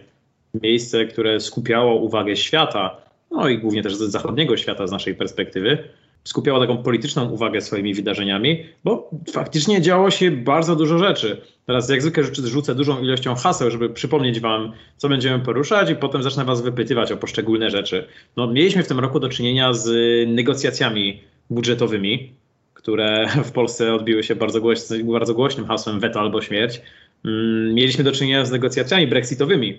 miejsce, 0.62 1.04
które 1.04 1.40
skupiało 1.40 1.94
uwagę 1.94 2.36
świata, 2.36 2.96
no 3.30 3.48
i 3.48 3.58
głównie 3.58 3.82
też 3.82 3.94
zachodniego 3.94 4.56
świata 4.56 4.86
z 4.86 4.92
naszej 4.92 5.14
perspektywy 5.14 5.78
skupiała 6.24 6.60
taką 6.60 6.82
polityczną 6.82 7.30
uwagę 7.30 7.60
swoimi 7.60 7.94
wydarzeniami, 7.94 8.64
bo 8.84 9.10
faktycznie 9.32 9.80
działo 9.80 10.10
się 10.10 10.30
bardzo 10.30 10.76
dużo 10.76 10.98
rzeczy. 10.98 11.40
Teraz 11.66 11.88
jak 11.88 12.02
zwykle 12.02 12.24
rzucę 12.24 12.74
dużą 12.74 13.02
ilością 13.02 13.34
haseł, 13.34 13.70
żeby 13.70 13.90
przypomnieć 13.90 14.40
wam, 14.40 14.72
co 14.96 15.08
będziemy 15.08 15.44
poruszać 15.44 15.90
i 15.90 15.96
potem 15.96 16.22
zacznę 16.22 16.44
was 16.44 16.62
wypytywać 16.62 17.12
o 17.12 17.16
poszczególne 17.16 17.70
rzeczy. 17.70 18.06
No, 18.36 18.46
mieliśmy 18.46 18.82
w 18.82 18.88
tym 18.88 19.00
roku 19.00 19.20
do 19.20 19.28
czynienia 19.28 19.72
z 19.72 19.88
negocjacjami 20.28 21.20
budżetowymi, 21.50 22.32
które 22.74 23.26
w 23.48 23.52
Polsce 23.52 23.94
odbiły 23.94 24.22
się 24.22 24.36
bardzo, 24.36 24.60
głoś- 24.60 25.12
bardzo 25.12 25.34
głośnym 25.34 25.66
hasłem 25.66 26.00
weto 26.00 26.20
albo 26.20 26.42
śmierć. 26.42 26.82
Mm, 27.24 27.74
mieliśmy 27.74 28.04
do 28.04 28.12
czynienia 28.12 28.44
z 28.44 28.50
negocjacjami 28.50 29.06
brexitowymi, 29.06 29.78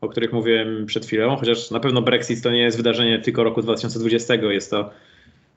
o 0.00 0.08
których 0.08 0.32
mówiłem 0.32 0.86
przed 0.86 1.06
chwilą, 1.06 1.36
chociaż 1.36 1.70
na 1.70 1.80
pewno 1.80 2.02
Brexit 2.02 2.42
to 2.42 2.50
nie 2.50 2.62
jest 2.62 2.76
wydarzenie 2.76 3.18
tylko 3.18 3.44
roku 3.44 3.62
2020, 3.62 4.34
jest 4.34 4.70
to 4.70 4.90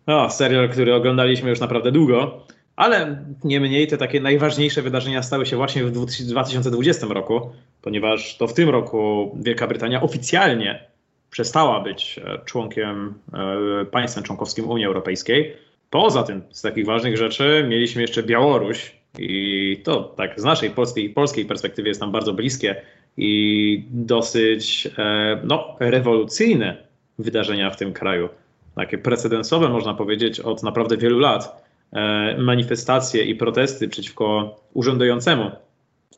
o, 0.07 0.29
serial, 0.29 0.69
który 0.69 0.93
oglądaliśmy 0.93 1.49
już 1.49 1.59
naprawdę 1.59 1.91
długo, 1.91 2.45
ale 2.75 3.25
nie 3.43 3.59
mniej 3.59 3.87
te 3.87 3.97
takie 3.97 4.21
najważniejsze 4.21 4.81
wydarzenia 4.81 5.23
stały 5.23 5.45
się 5.45 5.57
właśnie 5.57 5.83
w 5.83 5.91
2020 5.91 7.07
roku, 7.09 7.49
ponieważ 7.81 8.37
to 8.37 8.47
w 8.47 8.53
tym 8.53 8.69
roku 8.69 9.31
Wielka 9.41 9.67
Brytania 9.67 10.01
oficjalnie 10.01 10.87
przestała 11.29 11.79
być 11.79 12.19
e, 12.19 12.39
członkiem, 12.45 13.13
e, 13.33 13.85
państwem 13.85 14.23
członkowskim 14.23 14.69
Unii 14.69 14.85
Europejskiej. 14.85 15.53
Poza 15.89 16.23
tym, 16.23 16.41
z 16.51 16.61
takich 16.61 16.85
ważnych 16.85 17.17
rzeczy, 17.17 17.65
mieliśmy 17.69 18.01
jeszcze 18.01 18.23
Białoruś 18.23 18.95
i 19.17 19.81
to 19.83 20.03
tak 20.03 20.39
z 20.39 20.43
naszej 20.43 20.69
polskiej, 20.69 21.09
polskiej 21.09 21.45
perspektywy 21.45 21.87
jest 21.87 22.01
nam 22.01 22.11
bardzo 22.11 22.33
bliskie 22.33 22.81
i 23.17 23.83
dosyć 23.89 24.87
e, 24.97 25.39
no, 25.43 25.75
rewolucyjne 25.79 26.77
wydarzenia 27.19 27.69
w 27.69 27.77
tym 27.77 27.93
kraju 27.93 28.29
takie 28.75 28.97
precedensowe, 28.97 29.69
można 29.69 29.93
powiedzieć, 29.93 30.39
od 30.39 30.63
naprawdę 30.63 30.97
wielu 30.97 31.19
lat 31.19 31.63
e, 31.93 32.37
manifestacje 32.37 33.23
i 33.23 33.35
protesty 33.35 33.89
przeciwko 33.89 34.55
urzędującemu 34.73 35.51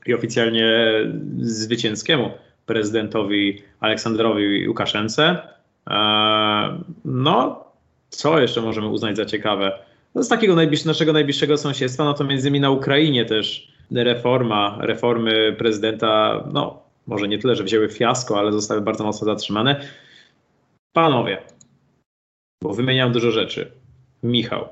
i 0.06 0.14
oficjalnie 0.14 0.92
zwycięskiemu 1.40 2.32
prezydentowi 2.66 3.62
Aleksandrowi 3.80 4.68
Łukaszence. 4.68 5.38
E, 5.90 6.84
no, 7.06 7.64
co 8.10 8.40
jeszcze 8.40 8.62
możemy 8.62 8.88
uznać 8.88 9.18
za 9.18 9.26
ciekawe? 9.26 9.80
No 10.16 10.24
z 10.24 10.28
takiego 10.28 10.56
naszego 10.86 11.14
najbliższego 11.14 11.58
sąsiedztwa, 11.58 12.04
no 12.04 12.14
to 12.14 12.24
między 12.24 12.48
innymi 12.48 12.62
na 12.62 12.70
Ukrainie 12.70 13.26
też 13.26 13.72
reforma, 13.92 14.78
reformy 14.82 15.56
prezydenta, 15.58 16.44
no 16.54 16.84
może 17.08 17.28
nie 17.28 17.40
tyle, 17.40 17.56
że 17.56 17.64
wzięły 17.64 17.90
fiasko, 17.90 18.40
ale 18.40 18.52
zostały 18.52 18.82
bardzo 18.82 19.04
mocno 19.04 19.26
zatrzymane. 19.26 19.82
Panowie, 20.94 21.38
bo 22.62 22.74
wymieniam 22.74 23.12
dużo 23.12 23.32
rzeczy. 23.32 23.72
Michał, 24.24 24.68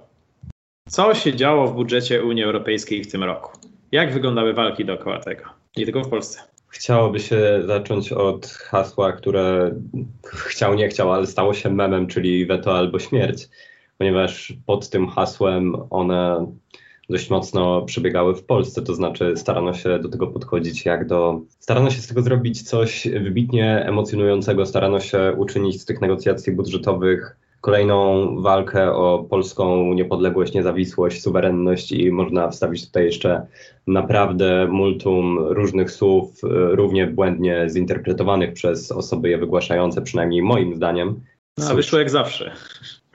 co 0.89 1.13
się 1.13 1.35
działo 1.35 1.67
w 1.67 1.75
budżecie 1.75 2.23
Unii 2.23 2.43
Europejskiej 2.43 3.03
w 3.03 3.11
tym 3.11 3.23
roku? 3.23 3.59
Jak 3.91 4.13
wyglądały 4.13 4.53
walki 4.53 4.85
dookoła 4.85 5.19
tego? 5.19 5.43
Nie 5.77 5.85
tylko 5.85 6.01
w 6.01 6.09
Polsce. 6.09 6.39
Chciałoby 6.67 7.19
się 7.19 7.61
zacząć 7.65 8.11
od 8.11 8.47
hasła, 8.47 9.11
które 9.11 9.75
chciał, 10.25 10.75
nie 10.75 10.87
chciał, 10.87 11.13
ale 11.13 11.27
stało 11.27 11.53
się 11.53 11.69
memem, 11.69 12.07
czyli 12.07 12.45
weto 12.45 12.77
albo 12.77 12.99
śmierć, 12.99 13.47
ponieważ 13.97 14.53
pod 14.65 14.89
tym 14.89 15.07
hasłem 15.07 15.75
one 15.89 16.53
dość 17.09 17.29
mocno 17.29 17.81
przebiegały 17.81 18.35
w 18.35 18.43
Polsce, 18.43 18.81
to 18.81 18.95
znaczy 18.95 19.33
starano 19.35 19.73
się 19.73 19.99
do 19.99 20.09
tego 20.09 20.27
podchodzić 20.27 20.85
jak 20.85 21.07
do. 21.07 21.41
Starano 21.59 21.89
się 21.89 22.01
z 22.01 22.07
tego 22.07 22.21
zrobić 22.21 22.61
coś 22.61 23.07
wybitnie 23.07 23.85
emocjonującego, 23.87 24.65
starano 24.65 24.99
się 24.99 25.33
uczynić 25.37 25.81
z 25.81 25.85
tych 25.85 26.01
negocjacji 26.01 26.53
budżetowych 26.53 27.37
kolejną 27.65 28.27
walkę 28.41 28.93
o 28.93 29.25
polską 29.29 29.93
niepodległość, 29.93 30.53
niezawisłość, 30.53 31.21
suwerenność 31.21 31.91
i 31.91 32.11
można 32.11 32.49
wstawić 32.49 32.85
tutaj 32.85 33.05
jeszcze 33.05 33.47
naprawdę 33.87 34.67
multum 34.71 35.39
różnych 35.39 35.91
słów, 35.91 36.43
e, 36.43 36.47
równie 36.75 37.07
błędnie 37.07 37.65
zinterpretowanych 37.69 38.53
przez 38.53 38.91
osoby 38.91 39.29
je 39.29 39.37
wygłaszające, 39.37 40.01
przynajmniej 40.01 40.41
moim 40.41 40.75
zdaniem. 40.75 41.21
No, 41.57 41.65
a 41.69 41.73
wyszło 41.73 41.99
jak 41.99 42.09
zawsze. 42.09 42.51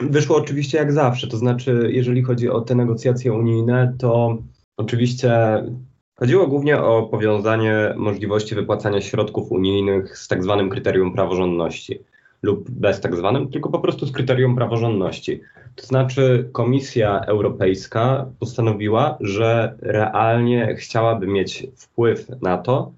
Wyszło 0.01 0.36
oczywiście 0.36 0.78
jak 0.78 0.92
zawsze, 0.92 1.26
to 1.26 1.36
znaczy 1.36 1.90
jeżeli 1.92 2.22
chodzi 2.22 2.48
o 2.48 2.61
te 2.61 2.74
negocjacje 2.74 3.32
unijne, 3.32 3.94
to 3.98 4.38
oczywiście 4.76 5.32
chodziło 6.18 6.46
głównie 6.46 6.78
o 6.78 7.03
powiązanie 7.03 7.94
możliwości 7.96 8.55
wypłacania 8.55 9.01
środków 9.01 9.53
unijnych 9.53 10.18
z 10.18 10.28
tak 10.28 10.42
zwanym 10.42 10.70
kryterium 10.70 11.14
praworządności 11.14 12.09
lub 12.43 12.70
bez 12.70 13.01
tak 13.01 13.16
zwanym, 13.16 13.51
tylko 13.51 13.70
po 13.70 13.78
prostu 13.78 14.07
z 14.07 14.12
kryterium 14.12 14.57
praworządności. 14.57 15.41
To 15.76 15.86
znaczy 15.86 16.49
Komisja 16.53 17.20
Europejska 17.20 18.26
postanowiła, 18.38 19.18
że 19.20 19.74
realnie 19.80 20.76
chciałaby 20.76 21.26
mieć 21.26 21.66
wpływ 21.76 22.28
na 22.43 22.59
to, 22.59 22.93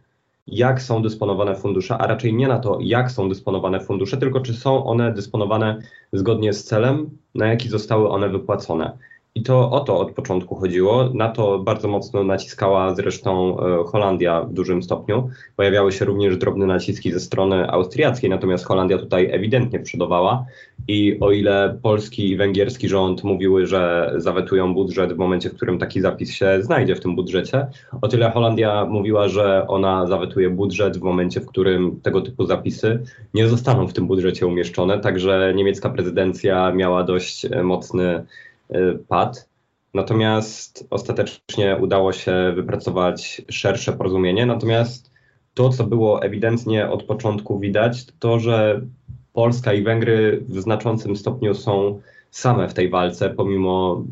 jak 0.46 0.82
są 0.82 1.02
dysponowane 1.02 1.54
fundusze, 1.54 1.98
a 1.98 2.06
raczej 2.06 2.34
nie 2.34 2.48
na 2.48 2.58
to, 2.58 2.78
jak 2.80 3.10
są 3.10 3.28
dysponowane 3.28 3.80
fundusze, 3.80 4.16
tylko 4.16 4.40
czy 4.40 4.54
są 4.54 4.84
one 4.84 5.12
dysponowane 5.12 5.78
zgodnie 6.12 6.52
z 6.52 6.64
celem, 6.64 7.10
na 7.34 7.46
jaki 7.46 7.68
zostały 7.68 8.08
one 8.08 8.28
wypłacone. 8.28 8.98
I 9.34 9.42
to 9.42 9.70
o 9.70 9.80
to 9.80 9.98
od 9.98 10.12
początku 10.12 10.54
chodziło. 10.54 11.10
Na 11.14 11.28
to 11.28 11.58
bardzo 11.58 11.88
mocno 11.88 12.24
naciskała 12.24 12.94
zresztą 12.94 13.58
e, 13.60 13.84
Holandia 13.84 14.42
w 14.42 14.52
dużym 14.52 14.82
stopniu. 14.82 15.30
Pojawiały 15.56 15.92
się 15.92 16.04
również 16.04 16.36
drobne 16.36 16.66
naciski 16.66 17.12
ze 17.12 17.20
strony 17.20 17.70
austriackiej, 17.70 18.30
natomiast 18.30 18.64
Holandia 18.64 18.98
tutaj 18.98 19.28
ewidentnie 19.32 19.80
przodowała. 19.80 20.44
I 20.88 21.20
o 21.20 21.30
ile 21.30 21.78
polski 21.82 22.30
i 22.30 22.36
węgierski 22.36 22.88
rząd 22.88 23.24
mówiły, 23.24 23.66
że 23.66 24.12
zawetują 24.16 24.74
budżet 24.74 25.12
w 25.12 25.18
momencie, 25.18 25.50
w 25.50 25.54
którym 25.54 25.78
taki 25.78 26.00
zapis 26.00 26.32
się 26.32 26.62
znajdzie 26.62 26.94
w 26.94 27.00
tym 27.00 27.16
budżecie, 27.16 27.66
o 28.02 28.08
tyle 28.08 28.30
Holandia 28.30 28.84
mówiła, 28.84 29.28
że 29.28 29.66
ona 29.68 30.06
zawetuje 30.06 30.50
budżet 30.50 30.98
w 30.98 31.02
momencie, 31.02 31.40
w 31.40 31.46
którym 31.46 32.00
tego 32.00 32.20
typu 32.20 32.46
zapisy 32.46 33.02
nie 33.34 33.48
zostaną 33.48 33.88
w 33.88 33.92
tym 33.92 34.06
budżecie 34.06 34.46
umieszczone. 34.46 34.98
Także 34.98 35.52
niemiecka 35.56 35.90
prezydencja 35.90 36.72
miała 36.72 37.04
dość 37.04 37.44
e, 37.44 37.62
mocny 37.62 38.24
padł. 39.08 39.38
Natomiast 39.94 40.86
ostatecznie 40.90 41.76
udało 41.80 42.12
się 42.12 42.52
wypracować 42.56 43.42
szersze 43.48 43.92
porozumienie. 43.92 44.46
Natomiast 44.46 45.10
to, 45.54 45.68
co 45.68 45.84
było 45.84 46.22
ewidentnie 46.22 46.90
od 46.90 47.02
początku 47.02 47.58
widać, 47.58 48.06
to 48.18 48.38
że 48.38 48.80
Polska 49.32 49.72
i 49.72 49.82
Węgry 49.82 50.44
w 50.48 50.60
znaczącym 50.60 51.16
stopniu 51.16 51.54
są 51.54 52.00
same 52.30 52.68
w 52.68 52.74
tej 52.74 52.90
walce, 52.90 53.30
pomimo 53.30 54.04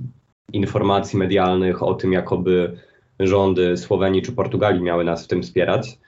informacji 0.52 1.18
medialnych 1.18 1.82
o 1.82 1.94
tym, 1.94 2.12
jakoby 2.12 2.76
rządy 3.20 3.76
Słowenii 3.76 4.22
czy 4.22 4.32
Portugalii 4.32 4.82
miały 4.82 5.04
nas 5.04 5.24
w 5.24 5.28
tym 5.28 5.42
wspierać. 5.42 5.98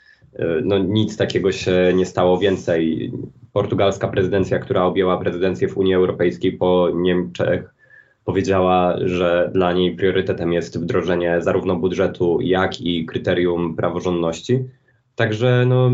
no, 0.64 0.78
nic 0.78 1.16
takiego 1.16 1.52
się 1.52 1.92
nie 1.94 2.06
stało 2.06 2.38
więcej. 2.38 3.12
Portugalska 3.52 4.08
prezydencja, 4.08 4.58
która 4.58 4.84
objęła 4.84 5.18
prezydencję 5.18 5.68
w 5.68 5.76
Unii 5.76 5.94
Europejskiej 5.94 6.52
po 6.52 6.90
Niemczech, 6.94 7.74
powiedziała, 8.24 8.96
że 9.04 9.50
dla 9.54 9.72
niej 9.72 9.96
priorytetem 9.96 10.52
jest 10.52 10.80
wdrożenie 10.80 11.36
zarówno 11.40 11.76
budżetu, 11.76 12.38
jak 12.40 12.80
i 12.80 13.06
kryterium 13.06 13.76
praworządności. 13.76 14.64
Także 15.14 15.64
no, 15.68 15.90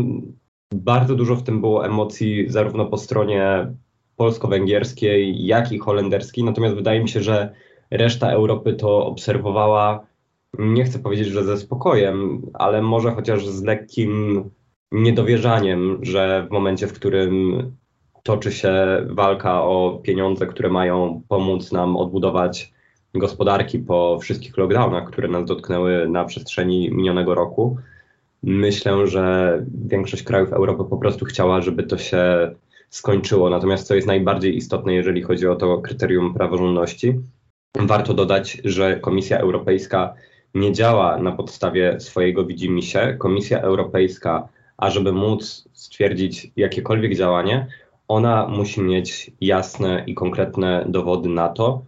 bardzo 0.73 1.15
dużo 1.15 1.35
w 1.35 1.43
tym 1.43 1.61
było 1.61 1.85
emocji, 1.85 2.45
zarówno 2.49 2.85
po 2.85 2.97
stronie 2.97 3.67
polsko-węgierskiej, 4.15 5.45
jak 5.45 5.71
i 5.71 5.79
holenderskiej. 5.79 6.43
Natomiast 6.43 6.75
wydaje 6.75 7.01
mi 7.01 7.09
się, 7.09 7.21
że 7.21 7.53
reszta 7.91 8.31
Europy 8.31 8.73
to 8.73 9.05
obserwowała, 9.05 10.07
nie 10.59 10.83
chcę 10.83 10.99
powiedzieć, 10.99 11.27
że 11.27 11.43
ze 11.43 11.57
spokojem, 11.57 12.41
ale 12.53 12.81
może 12.81 13.11
chociaż 13.11 13.47
z 13.47 13.63
lekkim 13.63 14.43
niedowierzaniem, 14.91 15.99
że 16.01 16.47
w 16.49 16.51
momencie, 16.51 16.87
w 16.87 16.93
którym 16.93 17.61
toczy 18.23 18.51
się 18.51 18.73
walka 19.09 19.63
o 19.63 19.99
pieniądze, 20.03 20.47
które 20.47 20.69
mają 20.69 21.21
pomóc 21.27 21.71
nam 21.71 21.97
odbudować 21.97 22.73
gospodarki 23.13 23.79
po 23.79 24.19
wszystkich 24.21 24.57
lockdownach, 24.57 25.07
które 25.07 25.27
nas 25.27 25.45
dotknęły 25.45 26.09
na 26.09 26.25
przestrzeni 26.25 26.91
minionego 26.91 27.35
roku. 27.35 27.77
Myślę, 28.43 29.07
że 29.07 29.65
większość 29.85 30.23
krajów 30.23 30.53
Europy 30.53 30.83
po 30.89 30.97
prostu 30.97 31.25
chciała, 31.25 31.61
żeby 31.61 31.83
to 31.83 31.97
się 31.97 32.51
skończyło. 32.89 33.49
Natomiast 33.49 33.87
co 33.87 33.95
jest 33.95 34.07
najbardziej 34.07 34.57
istotne, 34.57 34.93
jeżeli 34.93 35.21
chodzi 35.21 35.47
o 35.47 35.55
to 35.55 35.77
kryterium 35.77 36.33
praworządności, 36.33 37.19
warto 37.75 38.13
dodać, 38.13 38.61
że 38.65 38.99
Komisja 38.99 39.37
Europejska 39.37 40.13
nie 40.53 40.73
działa 40.73 41.17
na 41.17 41.31
podstawie 41.31 41.99
swojego 41.99 42.45
widzimisię. 42.45 43.15
Komisja 43.19 43.61
Europejska, 43.61 44.47
ażeby 44.77 45.11
móc 45.11 45.69
stwierdzić 45.73 46.51
jakiekolwiek 46.55 47.15
działanie, 47.15 47.67
ona 48.09 48.47
musi 48.47 48.81
mieć 48.81 49.31
jasne 49.41 50.03
i 50.07 50.13
konkretne 50.13 50.85
dowody 50.87 51.29
na 51.29 51.49
to, 51.49 51.81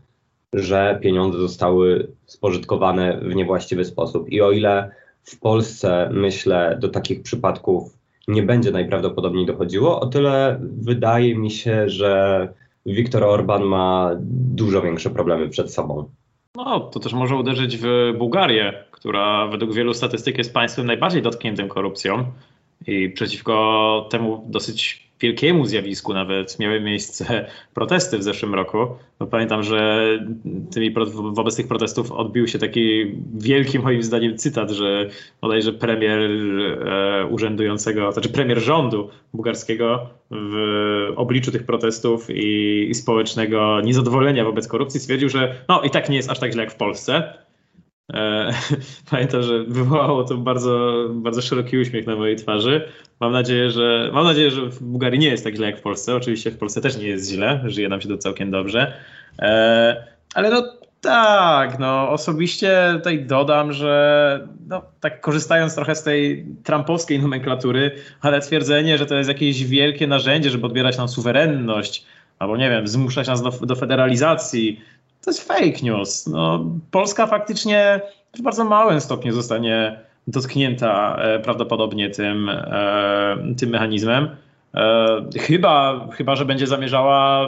że 0.53 0.99
pieniądze 1.01 1.39
zostały 1.39 2.11
spożytkowane 2.25 3.19
w 3.21 3.35
niewłaściwy 3.35 3.85
sposób. 3.85 4.29
I 4.29 4.41
o 4.41 4.51
ile 4.51 4.91
w 5.23 5.39
Polsce, 5.39 6.09
myślę, 6.13 6.77
do 6.81 6.89
takich 6.89 7.21
przypadków 7.21 7.97
nie 8.27 8.43
będzie 8.43 8.71
najprawdopodobniej 8.71 9.45
dochodziło, 9.45 9.99
o 9.99 10.05
tyle 10.05 10.59
wydaje 10.61 11.35
mi 11.35 11.51
się, 11.51 11.89
że 11.89 12.47
Viktor 12.85 13.23
Orban 13.23 13.63
ma 13.63 14.11
dużo 14.55 14.81
większe 14.81 15.09
problemy 15.09 15.49
przed 15.49 15.73
sobą. 15.73 16.09
No, 16.55 16.79
to 16.79 16.99
też 16.99 17.13
może 17.13 17.35
uderzyć 17.35 17.77
w 17.77 18.13
Bułgarię, 18.17 18.83
która 18.91 19.47
według 19.47 19.73
wielu 19.73 19.93
statystyk 19.93 20.37
jest 20.37 20.53
państwem 20.53 20.85
najbardziej 20.85 21.21
dotkniętym 21.21 21.67
korupcją 21.67 22.25
i 22.87 23.09
przeciwko 23.09 24.07
temu 24.09 24.45
dosyć 24.49 25.10
wielkiemu 25.21 25.65
zjawisku 25.65 26.13
nawet 26.13 26.59
miały 26.59 26.81
miejsce 26.81 27.45
protesty 27.73 28.17
w 28.17 28.23
zeszłym 28.23 28.55
roku. 28.55 28.77
No 29.19 29.27
pamiętam, 29.27 29.63
że 29.63 30.07
tymi, 30.71 30.95
wobec 31.33 31.55
tych 31.55 31.67
protestów 31.67 32.11
odbił 32.11 32.47
się 32.47 32.59
taki 32.59 33.15
wielki 33.33 33.79
moim 33.79 34.03
zdaniem 34.03 34.37
cytat, 34.37 34.71
że 34.71 35.09
bodajże 35.41 35.73
premier 35.73 36.19
e, 36.19 37.25
urzędującego, 37.25 38.11
znaczy 38.11 38.29
premier 38.29 38.59
rządu 38.59 39.09
bułgarskiego 39.33 40.09
w 40.31 40.55
obliczu 41.15 41.51
tych 41.51 41.63
protestów 41.63 42.29
i, 42.29 42.87
i 42.89 42.95
społecznego 42.95 43.81
niezadowolenia 43.81 44.45
wobec 44.45 44.67
korupcji 44.67 44.99
stwierdził, 44.99 45.29
że 45.29 45.55
no 45.67 45.81
i 45.81 45.89
tak 45.89 46.09
nie 46.09 46.15
jest 46.15 46.29
aż 46.29 46.39
tak 46.39 46.51
źle 46.51 46.63
jak 46.63 46.73
w 46.73 46.77
Polsce. 46.77 47.33
E, 48.13 48.51
pamiętam, 49.11 49.43
że 49.43 49.63
wywołało 49.63 50.23
to 50.23 50.37
bardzo, 50.37 51.05
bardzo 51.13 51.41
szeroki 51.41 51.77
uśmiech 51.77 52.07
na 52.07 52.15
mojej 52.15 52.35
twarzy. 52.35 52.87
Mam 53.19 53.31
nadzieję, 53.31 53.71
że 53.71 54.09
mam 54.13 54.23
nadzieję, 54.23 54.51
że 54.51 54.61
w 54.61 54.83
Bułgarii 54.83 55.19
nie 55.19 55.27
jest 55.27 55.43
tak 55.43 55.55
źle 55.55 55.67
jak 55.67 55.79
w 55.79 55.81
Polsce. 55.81 56.15
Oczywiście 56.15 56.51
w 56.51 56.57
Polsce 56.57 56.81
też 56.81 56.97
nie 56.97 57.07
jest 57.07 57.31
źle, 57.31 57.61
żyje 57.65 57.89
nam 57.89 58.01
się 58.01 58.07
to 58.07 58.17
całkiem 58.17 58.51
dobrze. 58.51 58.93
E, 59.39 60.07
ale 60.33 60.49
no 60.49 60.63
tak, 61.01 61.79
no 61.79 62.09
osobiście 62.09 62.91
tutaj 62.93 63.25
dodam, 63.25 63.73
że 63.73 64.47
no, 64.67 64.81
tak 64.99 65.21
korzystając 65.21 65.75
trochę 65.75 65.95
z 65.95 66.03
tej 66.03 66.45
trumpowskiej 66.63 67.19
nomenklatury, 67.19 67.91
ale 68.21 68.41
twierdzenie, 68.41 68.97
że 68.97 69.05
to 69.05 69.15
jest 69.15 69.29
jakieś 69.29 69.63
wielkie 69.63 70.07
narzędzie, 70.07 70.49
żeby 70.49 70.65
odbierać 70.65 70.97
nam 70.97 71.07
suwerenność, 71.07 72.05
albo 72.39 72.57
nie 72.57 72.69
wiem, 72.69 72.87
zmuszać 72.87 73.27
nas 73.27 73.41
do, 73.41 73.49
do 73.49 73.75
federalizacji, 73.75 74.81
to 75.23 75.29
jest 75.29 75.47
fake 75.47 75.81
news. 75.83 76.27
No, 76.27 76.65
Polska 76.91 77.27
faktycznie 77.27 78.01
w 78.37 78.41
bardzo 78.41 78.65
małym 78.65 79.01
stopniu 79.01 79.33
zostanie 79.33 79.99
dotknięta 80.27 81.15
e, 81.15 81.39
prawdopodobnie 81.39 82.09
tym, 82.09 82.49
e, 82.49 83.37
tym 83.57 83.69
mechanizmem. 83.69 84.29
E, 84.75 85.39
chyba, 85.39 86.07
chyba, 86.11 86.35
że 86.35 86.45
będzie 86.45 86.67
zamierzała, 86.67 87.47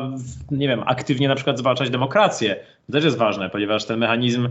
nie 0.52 0.68
wiem, 0.68 0.84
aktywnie 0.86 1.28
na 1.28 1.36
przykład 1.36 1.58
zwalczać 1.58 1.90
demokrację. 1.90 2.56
To 2.88 2.92
też 2.94 3.04
jest 3.04 3.18
ważne, 3.18 3.50
ponieważ 3.50 3.86
ten 3.86 4.00
mechanizm, 4.00 4.50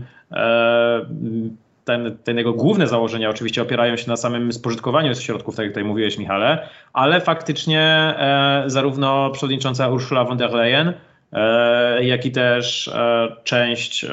ten, 1.85 2.17
ten 2.23 2.37
jego 2.37 2.53
główne 2.53 2.87
założenia 2.87 3.29
oczywiście 3.29 3.61
opierają 3.61 3.97
się 3.97 4.09
na 4.09 4.17
samym 4.17 4.53
spożytkowaniu 4.53 5.15
środków, 5.15 5.55
tak 5.55 5.63
jak 5.63 5.71
tutaj 5.71 5.83
mówiłeś, 5.83 6.17
Michale, 6.17 6.67
ale 6.93 7.21
faktycznie 7.21 8.15
zarówno 8.65 9.29
przewodnicząca 9.29 9.89
Ursula 9.89 10.23
von 10.23 10.37
der 10.37 10.51
Leyen, 10.51 10.93
jak 12.01 12.25
i 12.25 12.31
też 12.31 12.87
e, 12.87 13.35
część 13.43 14.03
e, 14.03 14.09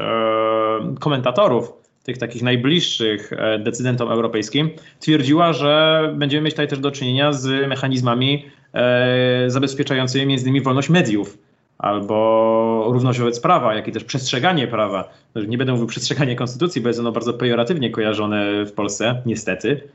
komentatorów, 1.00 1.72
tych 2.02 2.18
takich 2.18 2.42
najbliższych 2.42 3.30
decydentom 3.58 4.10
europejskim, 4.10 4.70
twierdziła, 5.00 5.52
że 5.52 6.02
będziemy 6.16 6.42
mieć 6.42 6.54
tutaj 6.54 6.68
też 6.68 6.78
do 6.78 6.90
czynienia 6.90 7.32
z 7.32 7.68
mechanizmami 7.68 8.46
zabezpieczającymi 9.46 10.26
między 10.26 10.44
innymi 10.44 10.60
wolność 10.60 10.88
mediów 10.88 11.38
albo 11.78 12.86
równość 12.92 13.18
wobec 13.18 13.40
prawa, 13.40 13.74
jak 13.74 13.88
i 13.88 13.92
też 13.92 14.04
przestrzeganie 14.04 14.66
prawa. 14.66 15.08
Nie 15.48 15.58
będę 15.58 15.72
mówił 15.72 15.86
przestrzeganie 15.86 16.36
konstytucji, 16.36 16.82
bo 16.82 16.88
jest 16.88 17.00
ono 17.00 17.12
bardzo 17.12 17.34
pejoratywnie 17.34 17.90
kojarzone 17.90 18.64
w 18.64 18.72
Polsce, 18.72 19.22
niestety. 19.26 19.88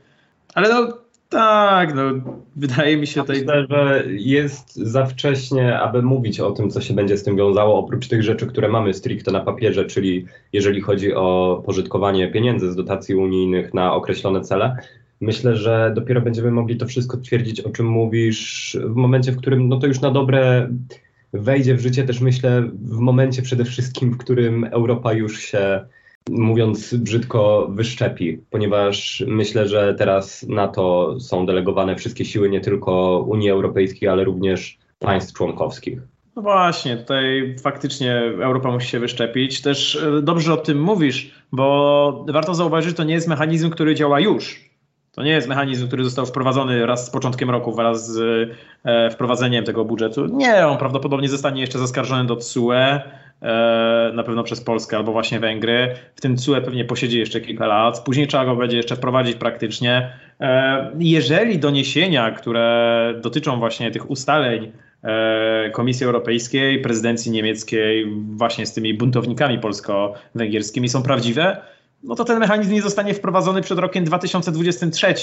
Ale 0.54 0.68
no, 0.68 0.98
tak, 1.28 1.94
no 1.94 2.02
wydaje 2.56 2.96
mi 2.96 3.06
się 3.06 3.20
tutaj... 3.20 3.36
Myślę, 3.36 3.66
że 3.70 4.04
jest 4.08 4.76
za 4.76 5.06
wcześnie, 5.06 5.78
aby 5.78 6.02
mówić 6.02 6.40
o 6.40 6.50
tym, 6.50 6.70
co 6.70 6.80
się 6.80 6.94
będzie 6.94 7.16
z 7.16 7.24
tym 7.24 7.36
wiązało, 7.36 7.78
oprócz 7.78 8.08
tych 8.08 8.22
rzeczy, 8.22 8.46
które 8.46 8.68
mamy 8.68 8.94
stricte 8.94 9.32
na 9.32 9.40
papierze, 9.40 9.84
czyli 9.84 10.26
jeżeli 10.52 10.80
chodzi 10.80 11.14
o 11.14 11.62
pożytkowanie 11.66 12.30
pieniędzy 12.30 12.72
z 12.72 12.76
dotacji 12.76 13.14
unijnych 13.14 13.74
na 13.74 13.94
określone 13.94 14.40
cele. 14.40 14.76
Myślę, 15.20 15.56
że 15.56 15.92
dopiero 15.94 16.20
będziemy 16.20 16.50
mogli 16.50 16.76
to 16.76 16.86
wszystko 16.86 17.16
twierdzić, 17.16 17.60
o 17.60 17.70
czym 17.70 17.86
mówisz, 17.86 18.76
w 18.84 18.94
momencie, 18.94 19.32
w 19.32 19.36
którym 19.36 19.68
no 19.68 19.78
to 19.78 19.86
już 19.86 20.00
na 20.00 20.10
dobre 20.10 20.70
wejdzie 21.32 21.74
w 21.74 21.80
życie, 21.80 22.04
też 22.04 22.20
myślę 22.20 22.62
w 22.82 22.98
momencie 22.98 23.42
przede 23.42 23.64
wszystkim, 23.64 24.12
w 24.12 24.18
którym 24.18 24.64
Europa 24.64 25.12
już 25.12 25.38
się 25.38 25.86
mówiąc 26.30 26.94
brzydko, 26.94 27.68
wyszczepi, 27.70 28.38
ponieważ 28.50 29.24
myślę, 29.26 29.68
że 29.68 29.94
teraz 29.94 30.42
na 30.42 30.68
to 30.68 31.16
są 31.20 31.46
delegowane 31.46 31.96
wszystkie 31.96 32.24
siły 32.24 32.48
nie 32.48 32.60
tylko 32.60 33.24
Unii 33.28 33.50
Europejskiej, 33.50 34.08
ale 34.08 34.24
również 34.24 34.78
państw 34.98 35.34
członkowskich. 35.34 36.00
No 36.36 36.42
właśnie, 36.42 36.96
tutaj 36.96 37.56
faktycznie 37.62 38.16
Europa 38.20 38.70
musi 38.70 38.88
się 38.88 39.00
wyszczepić. 39.00 39.62
Też 39.62 39.96
e, 39.96 40.22
dobrze 40.22 40.52
o 40.52 40.56
tym 40.56 40.82
mówisz, 40.82 41.30
bo 41.52 42.24
warto 42.28 42.54
zauważyć, 42.54 42.90
że 42.90 42.96
to 42.96 43.04
nie 43.04 43.14
jest 43.14 43.28
mechanizm, 43.28 43.70
który 43.70 43.94
działa 43.94 44.20
już. 44.20 44.66
To 45.12 45.22
nie 45.22 45.30
jest 45.30 45.48
mechanizm, 45.48 45.86
który 45.86 46.04
został 46.04 46.26
wprowadzony 46.26 46.86
raz 46.86 47.06
z 47.06 47.10
początkiem 47.10 47.50
roku, 47.50 47.72
wraz 47.72 48.12
z 48.12 48.18
e, 48.84 49.10
wprowadzeniem 49.10 49.64
tego 49.64 49.84
budżetu. 49.84 50.26
Nie, 50.26 50.66
on 50.66 50.78
prawdopodobnie 50.78 51.28
zostanie 51.28 51.60
jeszcze 51.60 51.78
zaskarżony 51.78 52.26
do 52.26 52.36
TSUE, 52.36 53.00
na 54.14 54.22
pewno 54.22 54.42
przez 54.42 54.60
Polskę 54.60 54.96
albo 54.96 55.12
właśnie 55.12 55.40
Węgry. 55.40 55.94
W 56.14 56.20
tym 56.20 56.36
TSUE 56.36 56.60
pewnie 56.60 56.84
posiedzi 56.84 57.18
jeszcze 57.18 57.40
kilka 57.40 57.66
lat. 57.66 58.04
Później 58.04 58.26
trzeba 58.26 58.44
go 58.44 58.56
będzie 58.56 58.76
jeszcze 58.76 58.96
wprowadzić 58.96 59.36
praktycznie. 59.36 60.12
E, 60.40 60.90
jeżeli 60.98 61.58
doniesienia, 61.58 62.30
które 62.30 63.14
dotyczą 63.22 63.58
właśnie 63.58 63.90
tych 63.90 64.10
ustaleń 64.10 64.72
e, 65.02 65.70
Komisji 65.70 66.06
Europejskiej, 66.06 66.80
prezydencji 66.80 67.32
niemieckiej, 67.32 68.06
właśnie 68.30 68.66
z 68.66 68.72
tymi 68.72 68.94
buntownikami 68.94 69.58
polsko-węgierskimi 69.58 70.88
są 70.88 71.02
prawdziwe, 71.02 71.56
no 72.02 72.14
to 72.14 72.24
ten 72.24 72.38
mechanizm 72.38 72.72
nie 72.72 72.82
zostanie 72.82 73.14
wprowadzony 73.14 73.62
przed 73.62 73.78
rokiem 73.78 74.04
2023, 74.04 75.14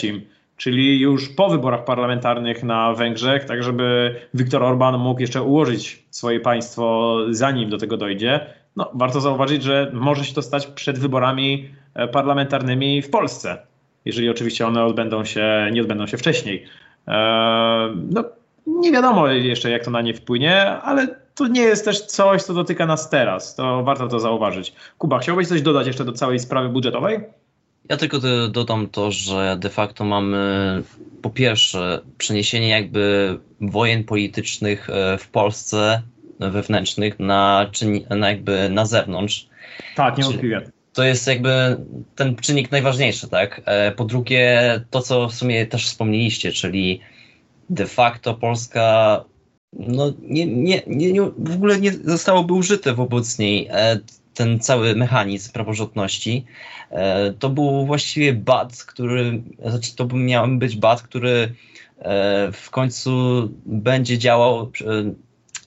czyli 0.57 0.99
już 0.99 1.29
po 1.29 1.49
wyborach 1.49 1.83
parlamentarnych 1.85 2.63
na 2.63 2.93
Węgrzech, 2.93 3.45
tak 3.45 3.63
żeby 3.63 4.15
Viktor 4.33 4.63
Orban 4.63 4.97
mógł 4.97 5.21
jeszcze 5.21 5.41
ułożyć 5.41 6.03
swoje 6.09 6.39
państwo 6.39 7.17
zanim 7.29 7.69
do 7.69 7.77
tego 7.77 7.97
dojdzie. 7.97 8.39
No, 8.75 8.91
warto 8.93 9.21
zauważyć, 9.21 9.63
że 9.63 9.91
może 9.93 10.25
się 10.25 10.33
to 10.33 10.41
stać 10.41 10.67
przed 10.67 10.99
wyborami 10.99 11.69
e, 11.95 12.07
parlamentarnymi 12.07 13.01
w 13.01 13.09
Polsce, 13.09 13.57
jeżeli 14.05 14.29
oczywiście 14.29 14.67
one 14.67 14.85
odbędą 14.85 15.25
się, 15.25 15.69
nie 15.71 15.81
odbędą 15.81 16.07
się 16.07 16.17
wcześniej. 16.17 16.65
Eee, 17.07 17.91
no, 18.11 18.23
nie 18.67 18.91
wiadomo 18.91 19.27
jeszcze, 19.27 19.69
jak 19.69 19.85
to 19.85 19.91
na 19.91 20.01
nie 20.01 20.13
wpłynie, 20.13 20.65
ale 20.65 21.07
to 21.35 21.47
nie 21.47 21.61
jest 21.61 21.85
też 21.85 22.01
coś, 22.01 22.43
co 22.43 22.53
dotyka 22.53 22.85
nas 22.85 23.09
teraz. 23.09 23.55
To 23.55 23.83
warto 23.83 24.07
to 24.07 24.19
zauważyć. 24.19 24.73
Kuba, 24.97 25.19
chciałbyś 25.19 25.47
coś 25.47 25.61
dodać 25.61 25.87
jeszcze 25.87 26.05
do 26.05 26.11
całej 26.11 26.39
sprawy 26.39 26.69
budżetowej? 26.69 27.19
Ja 27.89 27.97
tylko 27.97 28.19
dodam 28.49 28.89
to, 28.89 29.11
że 29.11 29.57
de 29.59 29.69
facto 29.69 30.05
mamy 30.05 30.83
po 31.21 31.29
pierwsze 31.29 32.01
przeniesienie 32.17 32.69
jakby 32.69 33.39
wojen 33.61 34.03
politycznych 34.03 34.89
e, 34.89 35.17
w 35.17 35.27
Polsce 35.27 36.01
wewnętrznych 36.39 37.19
na, 37.19 37.71
na 38.09 38.29
jakby 38.29 38.69
na 38.69 38.85
zewnątrz. 38.85 39.47
Tak, 39.95 40.17
niewątpliwie. 40.17 40.61
To 40.93 41.03
jest 41.03 41.27
jakby 41.27 41.77
ten 42.15 42.35
czynnik 42.35 42.71
najważniejszy, 42.71 43.29
tak? 43.29 43.61
E, 43.65 43.91
po 43.91 44.05
drugie, 44.05 44.81
to 44.89 45.01
co 45.01 45.27
w 45.27 45.33
sumie 45.33 45.65
też 45.65 45.85
wspomnieliście, 45.85 46.51
czyli 46.51 46.99
de 47.69 47.85
facto 47.85 48.33
Polska 48.33 49.23
no, 49.73 50.13
nie, 50.21 50.45
nie, 50.45 50.81
nie, 50.87 51.21
w 51.21 51.55
ogóle 51.55 51.79
nie 51.79 51.93
zostałoby 51.93 52.53
użyte 52.53 52.93
wobec 52.93 53.39
niej 53.39 53.67
e, 53.71 53.99
ten 54.33 54.59
cały 54.59 54.95
mechanizm 54.95 55.51
praworządności. 55.51 56.45
E, 56.91 57.33
to 57.39 57.49
był 57.49 57.85
właściwie 57.85 58.33
bat, 58.33 58.83
który, 58.83 59.41
znaczy 59.65 59.95
to 59.95 60.05
miał 60.05 60.47
być 60.47 60.75
bat, 60.75 61.01
który 61.01 61.53
w 62.53 62.69
końcu 62.69 63.11
będzie 63.65 64.17
działał 64.17 64.71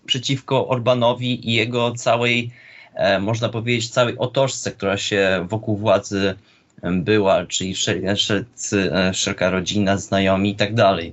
przeciwko 0.06 0.68
Orbanowi 0.68 1.50
i 1.50 1.52
jego 1.52 1.92
całej 1.92 2.50
E, 2.96 3.20
można 3.20 3.48
powiedzieć, 3.48 3.88
całej 3.88 4.18
otoczce, 4.18 4.72
która 4.72 4.96
się 4.96 5.46
wokół 5.48 5.76
władzy 5.76 6.34
była, 6.82 7.46
czyli 7.46 7.74
e, 8.72 9.12
wszelka 9.12 9.50
rodzina, 9.50 9.96
znajomi 9.96 10.50
i 10.50 10.56
tak 10.56 10.74
dalej. 10.74 11.12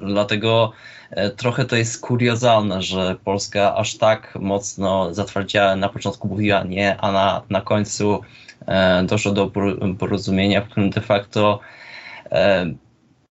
Dlatego 0.00 0.72
e, 0.72 0.97
trochę 1.36 1.64
to 1.64 1.76
jest 1.76 2.00
kuriozalne, 2.00 2.82
że 2.82 3.16
Polska 3.24 3.76
aż 3.76 3.94
tak 3.94 4.38
mocno 4.40 5.14
zatwardziała, 5.14 5.76
na 5.76 5.88
początku 5.88 6.28
mówiła 6.28 6.64
nie, 6.64 6.96
a 7.00 7.12
na, 7.12 7.42
na 7.50 7.60
końcu 7.60 8.20
doszło 9.04 9.32
do 9.32 9.50
porozumienia, 9.98 10.60
w 10.60 10.68
którym 10.68 10.90
de 10.90 11.00
facto 11.00 11.60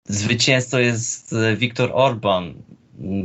zwycięzcą 0.05 0.79
jest 0.79 1.35
Viktor 1.57 1.91
Orban, 1.93 2.55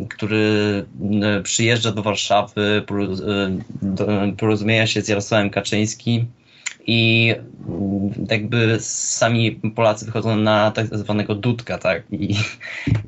który 0.09 0.85
e, 1.21 1.41
przyjeżdża 1.41 1.91
do 1.91 2.03
Warszawy, 2.03 2.83
porozumiewa 4.37 4.87
się 4.87 5.01
z 5.01 5.07
Jarosławem 5.07 5.49
Kaczyńskim 5.49 6.27
i 6.87 7.35
jakby 8.29 8.77
sami 8.79 9.51
Polacy 9.51 10.05
wychodzą 10.05 10.35
na 10.35 10.71
tak 10.71 10.97
zwanego 10.97 11.35
Dudka, 11.35 11.77
tak? 11.77 12.03
I, 12.11 12.35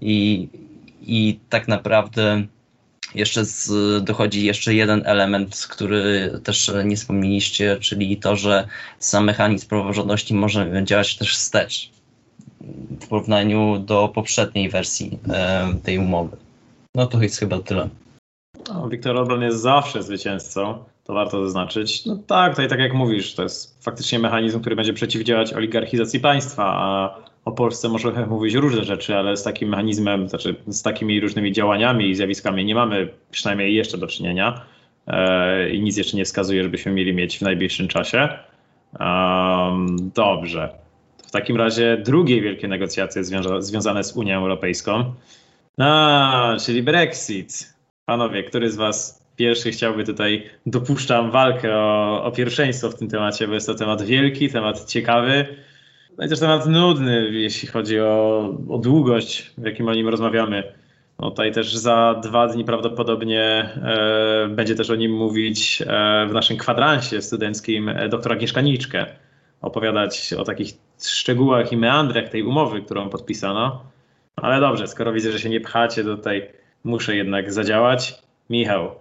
i, 0.02 0.48
i 1.02 1.39
tak 1.49 1.68
naprawdę 1.68 2.43
jeszcze 3.16 3.45
z, 3.45 3.70
dochodzi 4.04 4.45
jeszcze 4.45 4.74
jeden 4.74 5.02
element, 5.06 5.68
który 5.70 6.32
też 6.43 6.72
nie 6.86 6.95
wspomnieliście, 6.95 7.78
czyli 7.80 8.18
to, 8.18 8.36
że 8.36 8.68
sam 8.99 9.26
mechanizm 9.26 9.68
praworządności 9.68 10.34
może 10.34 10.84
działać 10.84 11.18
też 11.18 11.36
wstecz 11.36 11.91
w 13.02 13.08
porównaniu 13.08 13.80
do 13.80 14.12
poprzedniej 14.16 14.70
wersji 14.70 15.20
e, 15.30 15.74
tej 15.84 15.97
umowy. 15.97 16.38
No 16.95 17.08
to 17.08 17.22
jest 17.22 17.39
chyba 17.39 17.60
tyle. 17.60 17.89
No, 18.70 18.89
Wiktor 18.89 19.18
Orban 19.18 19.41
jest 19.41 19.62
zawsze 19.62 20.04
zwycięzcą, 20.04 20.84
to 21.04 21.14
warto 21.14 21.43
zaznaczyć. 21.43 22.06
No 22.06 22.18
tak, 22.28 22.52
tutaj 22.52 22.68
tak 22.68 22.80
jak 22.80 22.93
mówisz, 22.93 23.36
to 23.36 23.43
jest 23.43 23.84
faktycznie 23.84 24.20
mechanizm, 24.20 24.60
który 24.60 24.76
będzie 24.76 24.93
przeciwdziałać 24.93 25.54
oligarchizacji 25.54 26.20
państwa, 26.20 26.64
a 26.66 27.16
o 27.45 27.52
Polsce 27.52 27.89
może 27.89 28.12
mówić 28.28 28.54
różne 28.54 28.84
rzeczy, 28.84 29.16
ale 29.16 29.38
z 29.38 29.43
takim 29.43 29.70
mechanizmem, 29.70 30.30
znaczy 30.30 30.56
z 30.68 30.82
takimi 30.82 31.20
różnymi 31.20 31.52
działaniami 31.52 32.10
i 32.10 32.16
zjawiskami 32.16 32.66
nie 32.66 32.76
mamy 32.76 33.10
przynajmniej 33.32 33.76
jeszcze 33.76 33.97
do 33.97 34.08
czynienia 34.08 34.62
e, 35.08 35.70
i 35.70 35.82
nic 35.82 35.97
jeszcze 35.97 36.18
nie 36.18 36.26
wskazuje, 36.26 36.64
żebyśmy 36.64 36.91
mieli 36.91 37.14
mieć 37.14 37.39
w 37.39 37.41
najbliższym 37.41 37.88
czasie. 37.88 38.30
Um, 38.99 40.12
dobrze. 40.16 40.70
W 41.28 41.32
takim 41.32 41.58
razie 41.58 41.97
drugie 42.06 42.41
wielkie 42.41 42.68
negocjacje 42.68 43.24
związa 43.24 43.62
związane 43.62 44.04
z 44.04 44.16
Unią 44.16 44.38
Europejską. 44.38 45.14
A, 45.80 46.56
czyli 46.66 46.84
Brexit. 46.84 47.74
Panowie, 48.06 48.43
który 48.43 48.72
z 48.72 48.76
Was 48.76 49.21
pierwszy 49.42 49.72
chciałby 49.72 50.04
tutaj, 50.04 50.50
dopuszczam 50.66 51.32
walkę 51.32 51.78
o, 51.78 52.24
o 52.24 52.32
pierwszeństwo 52.32 52.89
w 52.89 52.96
tym 52.96 53.08
temacie, 53.08 53.48
bo 53.48 53.54
jest 53.54 53.68
to 53.68 53.76
temat 53.76 54.02
wielki, 54.02 54.50
temat 54.50 54.86
ciekawy, 54.86 55.46
no 56.18 56.26
i 56.26 56.30
też 56.30 56.39
temat 56.39 56.68
nudny, 56.68 57.30
jeśli 57.32 57.68
chodzi 57.68 58.00
o, 58.00 58.39
o 58.70 58.78
długość, 58.78 59.52
w 59.58 59.66
jakim 59.66 59.88
o 59.88 59.94
nim 59.94 60.08
rozmawiamy. 60.08 60.64
No 61.20 61.30
tutaj 61.30 61.52
też 61.52 61.76
za 61.76 62.20
dwa 62.24 62.48
dni 62.48 62.66
prawdopodobnie 62.66 63.42
e, 63.42 64.48
będzie 64.50 64.76
też 64.76 64.89
o 64.89 64.96
nim 64.96 65.12
mówić 65.12 65.82
e, 65.82 65.86
w 66.30 66.34
naszym 66.34 66.58
kwadransie 66.58 67.22
studenckim 67.22 67.89
e, 67.89 68.10
doktora 68.10 68.36
Agnieszka. 68.56 69.06
Opowiadać 69.62 70.34
o 70.34 70.44
takich 70.44 70.74
szczegółach 71.04 71.72
i 71.72 71.78
meandrach 71.78 72.30
tej 72.30 72.44
umowy, 72.44 72.82
którą 72.82 73.10
podpisano. 73.10 73.84
Ale 74.36 74.60
dobrze, 74.60 74.88
skoro 74.88 75.14
widzę, 75.14 75.32
że 75.32 75.39
się 75.39 75.50
nie 75.50 75.62
pchacie 75.62 76.04
tutaj, 76.04 76.50
muszę 76.84 77.16
jednak 77.16 77.54
zadziałać. 77.54 78.14
Michał, 78.50 78.96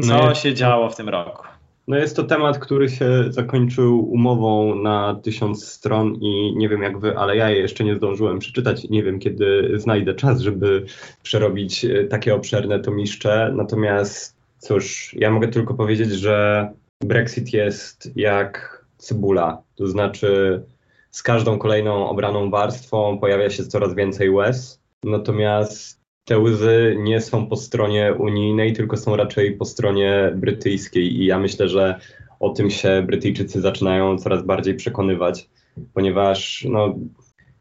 co 0.00 0.06
no 0.06 0.28
jest, 0.28 0.40
się 0.40 0.54
działo 0.54 0.90
w 0.90 0.96
tym 0.96 1.08
roku? 1.08 1.42
No 1.88 1.96
jest 1.96 2.16
to 2.16 2.22
temat, 2.22 2.58
który 2.58 2.88
się 2.88 3.24
zakończył 3.28 4.12
umową 4.12 4.74
na 4.74 5.20
tysiąc 5.22 5.68
stron 5.68 6.14
i 6.14 6.54
nie 6.56 6.68
wiem 6.68 6.82
jak 6.82 6.98
wy, 6.98 7.18
ale 7.18 7.36
ja 7.36 7.50
je 7.50 7.58
jeszcze 7.58 7.84
nie 7.84 7.96
zdążyłem 7.96 8.38
przeczytać 8.38 8.84
i 8.84 8.92
nie 8.92 9.02
wiem 9.02 9.18
kiedy 9.18 9.72
znajdę 9.76 10.14
czas, 10.14 10.40
żeby 10.40 10.84
przerobić 11.22 11.84
e, 11.84 12.04
takie 12.04 12.34
obszerne 12.34 12.80
tomiszcze. 12.80 13.52
Natomiast 13.56 14.36
cóż, 14.58 15.14
ja 15.18 15.30
mogę 15.30 15.48
tylko 15.48 15.74
powiedzieć, 15.74 16.10
że 16.10 16.68
Brexit 17.00 17.52
jest 17.52 18.12
jak 18.16 18.84
cebula, 18.98 19.62
to 19.74 19.86
znaczy 19.86 20.62
z 21.10 21.22
każdą 21.22 21.58
kolejną 21.58 22.08
obraną 22.08 22.50
warstwą 22.50 23.18
pojawia 23.18 23.50
się 23.50 23.64
coraz 23.64 23.94
więcej 23.94 24.30
łez. 24.30 24.80
Natomiast 25.04 26.01
te 26.24 26.38
łzy 26.38 26.96
nie 26.98 27.20
są 27.20 27.46
po 27.46 27.56
stronie 27.56 28.14
unijnej, 28.18 28.72
tylko 28.72 28.96
są 28.96 29.16
raczej 29.16 29.56
po 29.56 29.64
stronie 29.64 30.32
brytyjskiej. 30.36 31.20
I 31.20 31.24
ja 31.26 31.38
myślę, 31.38 31.68
że 31.68 32.00
o 32.40 32.50
tym 32.50 32.70
się 32.70 33.02
Brytyjczycy 33.06 33.60
zaczynają 33.60 34.18
coraz 34.18 34.42
bardziej 34.42 34.74
przekonywać, 34.74 35.50
ponieważ 35.94 36.66
no, 36.70 36.94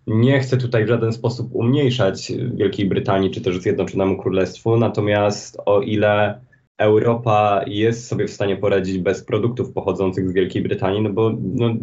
nie 0.08 0.40
chcę 0.40 0.58
tutaj 0.58 0.86
w 0.86 0.88
żaden 0.88 1.14
sposób 1.14 1.56
umniejszać 1.56 2.32
Wielkiej 2.54 2.86
Brytanii 2.86 3.32
czy 3.32 3.42
też 3.42 3.58
Zjednoczonemu 3.58 4.18
Królestwu, 4.18 4.78
natomiast 4.78 5.58
o 5.66 5.82
ile 5.82 6.42
Europa 6.78 7.62
jest 7.68 8.08
sobie 8.08 8.28
w 8.28 8.32
stanie 8.32 8.58
poradzić 8.58 8.98
bez 8.98 9.24
produktów 9.24 9.74
pochodzących 9.74 10.30
z 10.30 10.34
Wielkiej 10.34 10.62
Brytanii, 10.62 11.02
no 11.02 11.10
bo 11.10 11.32
no, 11.54 11.74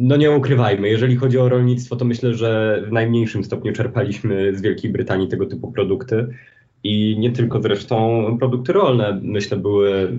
no 0.00 0.16
nie 0.16 0.30
ukrywajmy, 0.30 0.88
jeżeli 0.88 1.16
chodzi 1.16 1.38
o 1.38 1.48
rolnictwo, 1.48 1.96
to 1.96 2.04
myślę, 2.04 2.34
że 2.34 2.82
w 2.88 2.92
najmniejszym 2.92 3.44
stopniu 3.44 3.72
czerpaliśmy 3.72 4.56
z 4.56 4.62
Wielkiej 4.62 4.92
Brytanii 4.92 5.28
tego 5.28 5.46
typu 5.46 5.72
produkty. 5.72 6.28
I 6.84 7.16
nie 7.18 7.32
tylko 7.32 7.62
zresztą 7.62 8.36
produkty 8.38 8.72
rolne, 8.72 9.20
myślę, 9.22 9.56
były 9.56 10.12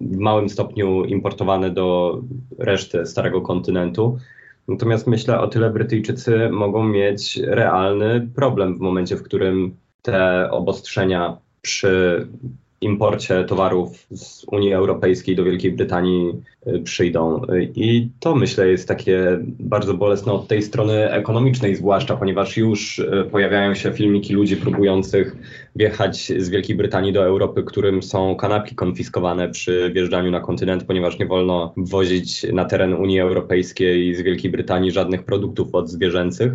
w 0.00 0.16
małym 0.16 0.48
stopniu 0.48 1.04
importowane 1.04 1.70
do 1.70 2.20
reszty 2.58 3.06
starego 3.06 3.40
kontynentu. 3.40 4.18
Natomiast 4.68 5.06
myślę, 5.06 5.40
o 5.40 5.48
tyle 5.48 5.70
Brytyjczycy 5.70 6.48
mogą 6.50 6.84
mieć 6.84 7.36
realny 7.36 8.28
problem 8.34 8.76
w 8.78 8.80
momencie, 8.80 9.16
w 9.16 9.22
którym 9.22 9.76
te 10.02 10.50
obostrzenia 10.50 11.36
przy 11.62 12.26
imporcie 12.80 13.44
towarów 13.44 14.06
z 14.10 14.44
Unii 14.44 14.72
Europejskiej 14.72 15.36
do 15.36 15.44
Wielkiej 15.44 15.72
Brytanii 15.72 16.32
y, 16.66 16.78
przyjdą. 16.78 17.42
I 17.74 18.08
to 18.20 18.34
myślę 18.34 18.68
jest 18.68 18.88
takie 18.88 19.38
bardzo 19.42 19.94
bolesne 19.94 20.32
od 20.32 20.48
tej 20.48 20.62
strony 20.62 21.10
ekonomicznej, 21.10 21.76
zwłaszcza 21.76 22.16
ponieważ 22.16 22.56
już 22.56 22.98
y, 22.98 23.28
pojawiają 23.30 23.74
się 23.74 23.92
filmiki 23.92 24.34
ludzi 24.34 24.56
próbujących 24.56 25.36
wjechać 25.76 26.32
z 26.38 26.48
Wielkiej 26.48 26.76
Brytanii 26.76 27.12
do 27.12 27.24
Europy, 27.24 27.62
którym 27.62 28.02
są 28.02 28.36
kanapki 28.36 28.74
konfiskowane 28.74 29.48
przy 29.48 29.90
wjeżdżaniu 29.94 30.30
na 30.30 30.40
kontynent, 30.40 30.84
ponieważ 30.84 31.18
nie 31.18 31.26
wolno 31.26 31.74
wwozić 31.76 32.46
na 32.52 32.64
teren 32.64 32.94
Unii 32.94 33.20
Europejskiej 33.20 34.14
z 34.14 34.20
Wielkiej 34.20 34.50
Brytanii 34.50 34.90
żadnych 34.90 35.24
produktów 35.24 35.74
odzwierzęcych. 35.74 36.52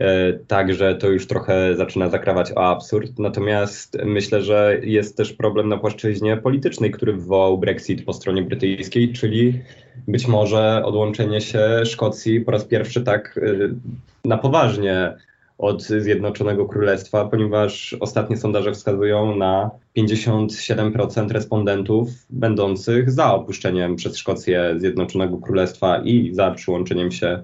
E, 0.00 0.32
także 0.32 0.94
to 0.94 1.08
już 1.08 1.26
trochę 1.26 1.76
zaczyna 1.76 2.08
zakrawać 2.08 2.52
o 2.52 2.68
absurd. 2.68 3.18
Natomiast 3.18 3.98
myślę, 4.04 4.42
że 4.42 4.78
jest 4.82 5.16
też 5.16 5.32
problem 5.32 5.68
na 5.68 5.76
płaszczyźnie 5.76 6.36
politycznej, 6.36 6.90
który 6.90 7.12
wywołał 7.12 7.58
Brexit 7.58 8.04
po 8.04 8.12
stronie 8.12 8.42
brytyjskiej, 8.42 9.12
czyli 9.12 9.60
być 10.08 10.28
może 10.28 10.82
odłączenie 10.84 11.40
się 11.40 11.60
Szkocji 11.84 12.40
po 12.40 12.50
raz 12.50 12.64
pierwszy 12.64 13.02
tak 13.02 13.40
e, 13.42 14.28
na 14.28 14.38
poważnie 14.38 15.14
od 15.58 15.82
Zjednoczonego 15.82 16.66
Królestwa, 16.66 17.24
ponieważ 17.24 17.96
ostatnie 18.00 18.36
sondaże 18.36 18.72
wskazują 18.72 19.36
na 19.36 19.70
57% 19.98 21.30
respondentów 21.30 22.08
będących 22.30 23.10
za 23.10 23.34
opuszczeniem 23.34 23.96
przez 23.96 24.16
Szkocję 24.16 24.74
Zjednoczonego 24.76 25.38
Królestwa 25.38 26.02
i 26.04 26.34
za 26.34 26.50
przyłączeniem 26.50 27.12
się 27.12 27.42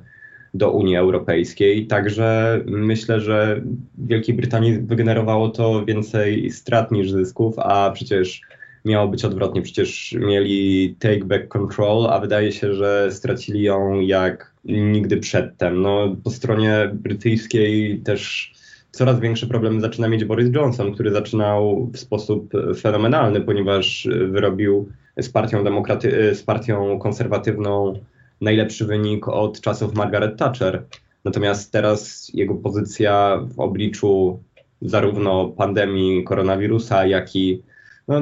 do 0.57 0.71
Unii 0.71 0.97
Europejskiej. 0.97 1.87
Także 1.87 2.61
myślę, 2.67 3.21
że 3.21 3.61
Wielkiej 3.99 4.35
Brytanii 4.35 4.79
wygenerowało 4.79 5.49
to 5.49 5.85
więcej 5.85 6.51
strat 6.51 6.93
niż 6.93 7.11
zysków, 7.11 7.59
a 7.59 7.91
przecież 7.91 8.41
miało 8.85 9.09
być 9.09 9.25
odwrotnie. 9.25 9.63
Przecież 9.63 10.17
mieli 10.21 10.95
take 10.99 11.25
back 11.25 11.49
control, 11.49 12.07
a 12.07 12.21
wydaje 12.21 12.53
się, 12.53 12.75
że 12.75 13.09
stracili 13.13 13.63
ją 13.63 14.01
jak 14.01 14.53
nigdy 14.65 15.17
przedtem. 15.17 15.83
No, 15.83 16.17
po 16.25 16.31
stronie 16.31 16.91
brytyjskiej 16.93 17.99
też 17.99 18.53
coraz 18.91 19.21
większe 19.21 19.47
problemy 19.47 19.81
zaczyna 19.81 20.09
mieć 20.09 20.25
Boris 20.25 20.55
Johnson, 20.55 20.95
który 20.95 21.11
zaczynał 21.13 21.91
w 21.93 21.99
sposób 21.99 22.53
fenomenalny, 22.81 23.41
ponieważ 23.41 24.09
wyrobił 24.29 24.89
z 25.21 25.29
partią, 25.29 25.65
demokraty- 25.65 26.35
z 26.35 26.43
partią 26.43 26.99
konserwatywną 26.99 27.95
najlepszy 28.41 28.87
wynik 28.87 29.29
od 29.29 29.61
czasów 29.61 29.95
Margaret 29.95 30.39
Thatcher. 30.39 30.85
Natomiast 31.25 31.73
teraz 31.73 32.31
jego 32.35 32.55
pozycja 32.55 33.41
w 33.57 33.61
obliczu 33.61 34.43
zarówno 34.83 35.49
pandemii 35.49 36.25
koronawirusa, 36.25 37.07
jak 37.07 37.37
i 37.37 37.63
no, 38.09 38.21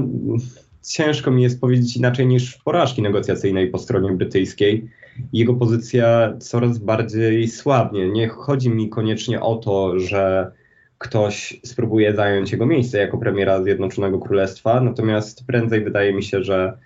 ciężko 0.83 1.31
mi 1.31 1.43
jest 1.43 1.61
powiedzieć 1.61 1.97
inaczej 1.97 2.27
niż 2.27 2.57
porażki 2.57 3.03
negocjacyjnej 3.03 3.71
po 3.71 3.79
stronie 3.79 4.13
brytyjskiej. 4.13 4.89
Jego 5.33 5.55
pozycja 5.55 6.35
coraz 6.39 6.79
bardziej 6.79 7.49
słabnie. 7.49 8.09
Nie 8.09 8.29
chodzi 8.29 8.71
mi 8.71 8.89
koniecznie 8.89 9.41
o 9.41 9.57
to, 9.57 9.99
że 9.99 10.53
ktoś 10.99 11.61
spróbuje 11.65 12.15
zająć 12.15 12.53
jego 12.53 12.67
miejsce 12.67 12.99
jako 12.99 13.19
premiera 13.19 13.63
Zjednoczonego 13.63 14.19
Królestwa, 14.19 14.81
natomiast 14.81 15.47
prędzej 15.47 15.85
wydaje 15.85 16.13
mi 16.13 16.23
się, 16.23 16.43
że 16.43 16.79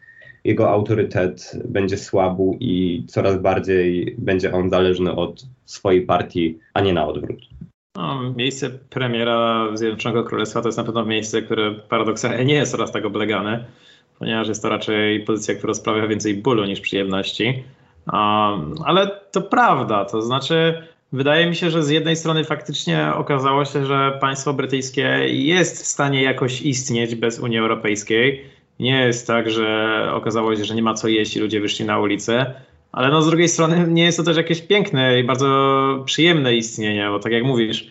jego 0.45 0.71
autorytet 0.71 1.53
będzie 1.65 1.97
słabł 1.97 2.57
i 2.61 3.05
coraz 3.09 3.39
bardziej 3.43 4.15
będzie 4.19 4.53
on 4.53 4.71
zależny 4.71 5.17
od 5.17 5.47
swojej 5.65 6.03
partii, 6.03 6.59
a 6.75 6.81
nie 6.81 6.93
na 6.93 7.07
odwrót. 7.07 7.41
No, 7.97 8.33
miejsce 8.37 8.71
premiera 8.71 9.69
Zjednoczonego 9.75 10.25
Królestwa 10.25 10.61
to 10.61 10.69
jest 10.69 10.79
na 10.79 10.85
pewno 10.85 11.05
miejsce, 11.05 11.43
które 11.43 11.75
paradoksalnie 11.75 12.45
nie 12.45 12.55
jest 12.55 12.73
coraz 12.73 12.93
tak 12.93 13.05
oblegane, 13.05 13.65
ponieważ 14.19 14.49
jest 14.49 14.63
to 14.63 14.69
raczej 14.69 15.25
pozycja, 15.25 15.55
która 15.55 15.75
sprawia 15.75 16.07
więcej 16.07 16.35
bólu 16.35 16.65
niż 16.65 16.81
przyjemności. 16.81 17.65
Um, 18.13 18.75
ale 18.85 19.11
to 19.31 19.43
prawda, 19.43 20.05
to 20.05 20.23
znaczy 20.23 20.83
wydaje 21.13 21.47
mi 21.47 21.57
się, 21.57 21.71
że 21.71 21.83
z 21.83 21.91
jednej 21.91 22.17
strony 22.17 22.45
faktycznie 22.45 23.13
okazało 23.15 23.65
się, 23.65 23.87
że 23.87 24.19
państwo 24.21 24.55
brytyjskie 24.55 25.03
jest 25.29 25.83
w 25.83 25.87
stanie 25.87 26.23
jakoś 26.23 26.63
istnieć 26.63 27.15
bez 27.15 27.39
Unii 27.39 27.59
Europejskiej. 27.59 28.45
Nie 28.81 29.01
jest 29.01 29.27
tak, 29.27 29.51
że 29.51 30.11
okazało 30.15 30.57
się, 30.57 30.65
że 30.65 30.75
nie 30.75 30.83
ma 30.83 30.95
co 30.95 31.09
jeść 31.09 31.37
i 31.37 31.41
ludzie 31.41 31.61
wyszli 31.61 31.85
na 31.85 31.99
ulicę. 31.99 32.55
Ale 32.93 33.09
no 33.09 33.23
z 33.23 33.27
drugiej 33.27 33.49
strony 33.49 33.87
nie 33.89 34.05
jest 34.05 34.19
to 34.19 34.25
też 34.25 34.37
jakieś 34.37 34.63
piękne 34.63 35.21
i 35.21 35.25
bardzo 35.25 36.03
przyjemne 36.05 36.57
istnienie, 36.57 37.09
bo 37.11 37.19
tak 37.19 37.33
jak 37.33 37.45
mówisz, 37.45 37.91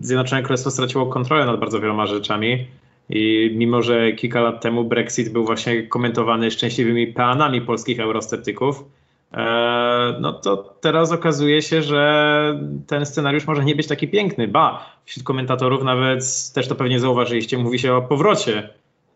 Zjednoczone 0.00 0.42
Królestwo 0.42 0.70
straciło 0.70 1.06
kontrolę 1.06 1.46
nad 1.46 1.60
bardzo 1.60 1.80
wieloma 1.80 2.06
rzeczami 2.06 2.66
i 3.10 3.50
mimo, 3.54 3.82
że 3.82 4.12
kilka 4.12 4.40
lat 4.40 4.60
temu 4.62 4.84
Brexit 4.84 5.32
był 5.32 5.44
właśnie 5.44 5.82
komentowany 5.82 6.50
szczęśliwymi 6.50 7.06
peanami 7.06 7.60
polskich 7.60 8.00
eurosceptyków, 8.00 8.84
e, 9.32 10.16
no 10.20 10.32
to 10.32 10.76
teraz 10.80 11.12
okazuje 11.12 11.62
się, 11.62 11.82
że 11.82 12.60
ten 12.86 13.06
scenariusz 13.06 13.46
może 13.46 13.64
nie 13.64 13.74
być 13.74 13.86
taki 13.86 14.08
piękny. 14.08 14.48
Ba, 14.48 14.86
wśród 15.04 15.24
komentatorów 15.24 15.84
nawet 15.84 16.24
też 16.54 16.68
to 16.68 16.74
pewnie 16.74 17.00
zauważyliście, 17.00 17.58
mówi 17.58 17.78
się 17.78 17.94
o 17.94 18.02
powrocie 18.02 18.68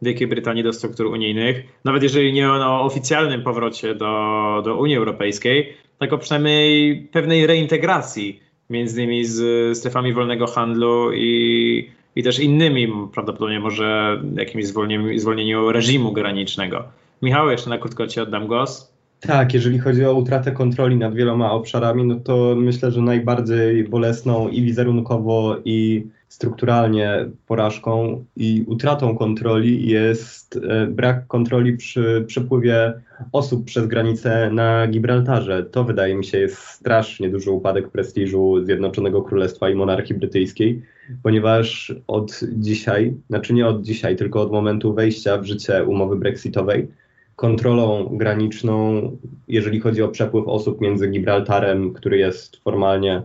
Wielkiej 0.03 0.27
Brytanii 0.27 0.63
do 0.63 0.73
struktur 0.73 1.07
unijnych, 1.07 1.63
nawet 1.85 2.03
jeżeli 2.03 2.33
nie 2.33 2.51
o 2.51 2.85
oficjalnym 2.85 3.43
powrocie 3.43 3.95
do, 3.95 4.63
do 4.65 4.77
Unii 4.77 4.97
Europejskiej, 4.97 5.77
tak 5.99 6.13
o 6.13 6.19
przynajmniej 6.19 6.97
pewnej 7.13 7.47
reintegracji 7.47 8.41
między 8.71 9.03
innymi 9.03 9.25
z 9.25 9.79
strefami 9.79 10.13
wolnego 10.13 10.47
handlu 10.47 11.13
i, 11.13 11.89
i 12.17 12.23
też 12.23 12.39
innymi, 12.39 12.89
prawdopodobnie 13.15 13.61
może 13.61 14.21
jakimś 14.35 14.67
zwolnieniu, 14.67 15.19
zwolnieniu 15.19 15.73
reżimu 15.73 16.13
granicznego. 16.13 16.85
Michał, 17.23 17.51
jeszcze 17.51 17.71
na 17.71 17.79
krótko 17.79 18.07
Ci 18.07 18.21
oddam 18.21 18.47
głos. 18.47 18.93
Tak, 19.21 19.55
jeżeli 19.55 19.79
chodzi 19.79 20.05
o 20.05 20.15
utratę 20.15 20.53
kontroli 20.53 20.97
nad 20.97 21.15
wieloma 21.15 21.53
obszarami, 21.53 22.05
no 22.05 22.15
to 22.15 22.55
myślę, 22.57 22.91
że 22.91 23.03
najbardziej 23.03 23.85
bolesną 23.85 24.49
i 24.49 24.63
wizerunkowo, 24.63 25.57
i 25.65 26.07
strukturalnie 26.31 27.29
porażką 27.47 28.25
i 28.37 28.65
utratą 28.67 29.17
kontroli 29.17 29.89
jest 29.89 30.57
e, 30.57 30.87
brak 30.87 31.27
kontroli 31.27 31.77
przy 31.77 32.25
przepływie 32.27 32.93
osób 33.33 33.65
przez 33.65 33.87
granicę 33.87 34.51
na 34.53 34.87
Gibraltarze. 34.87 35.63
To 35.63 35.85
wydaje 35.85 36.15
mi 36.15 36.25
się 36.25 36.39
jest 36.39 36.57
strasznie 36.57 37.31
duży 37.31 37.51
upadek 37.51 37.89
prestiżu 37.89 38.65
Zjednoczonego 38.65 39.23
Królestwa 39.23 39.71
i 39.71 39.75
monarchii 39.75 40.15
brytyjskiej, 40.15 40.83
ponieważ 41.23 41.95
od 42.07 42.41
dzisiaj, 42.53 43.15
znaczy 43.29 43.55
nie 43.55 43.67
od 43.67 43.83
dzisiaj, 43.83 44.17
tylko 44.17 44.41
od 44.41 44.53
momentu 44.53 44.95
wejścia 44.95 45.39
w 45.39 45.45
życie 45.45 45.85
umowy 45.85 46.17
brexitowej, 46.17 46.89
kontrolą 47.37 48.09
graniczną, 48.13 49.11
jeżeli 49.49 49.81
chodzi 49.81 50.03
o 50.03 50.09
przepływ 50.09 50.49
osób 50.49 50.81
między 50.81 51.09
Gibraltarem, 51.09 51.93
który 51.93 52.19
jest 52.19 52.57
formalnie 52.57 53.23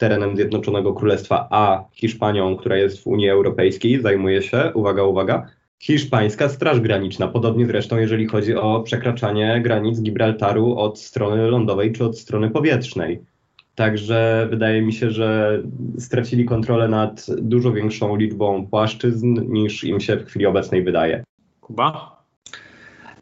terenem 0.00 0.36
Zjednoczonego 0.36 0.94
Królestwa, 0.94 1.48
a 1.50 1.84
Hiszpanią, 1.92 2.56
która 2.56 2.76
jest 2.76 3.02
w 3.02 3.06
Unii 3.06 3.28
Europejskiej, 3.28 4.02
zajmuje 4.02 4.42
się, 4.42 4.72
uwaga, 4.74 5.02
uwaga, 5.04 5.46
hiszpańska 5.78 6.48
Straż 6.48 6.80
Graniczna. 6.80 7.28
Podobnie 7.28 7.66
zresztą, 7.66 7.98
jeżeli 7.98 8.26
chodzi 8.26 8.54
o 8.54 8.80
przekraczanie 8.80 9.60
granic 9.64 10.00
Gibraltaru 10.00 10.78
od 10.78 10.98
strony 10.98 11.50
lądowej 11.50 11.92
czy 11.92 12.04
od 12.04 12.18
strony 12.18 12.50
powietrznej. 12.50 13.20
Także 13.74 14.46
wydaje 14.50 14.82
mi 14.82 14.92
się, 14.92 15.10
że 15.10 15.62
stracili 15.98 16.44
kontrolę 16.44 16.88
nad 16.88 17.26
dużo 17.38 17.72
większą 17.72 18.16
liczbą 18.16 18.66
płaszczyzn 18.66 19.52
niż 19.52 19.84
im 19.84 20.00
się 20.00 20.16
w 20.16 20.24
chwili 20.24 20.46
obecnej 20.46 20.84
wydaje. 20.84 21.24
Kuba? 21.60 22.19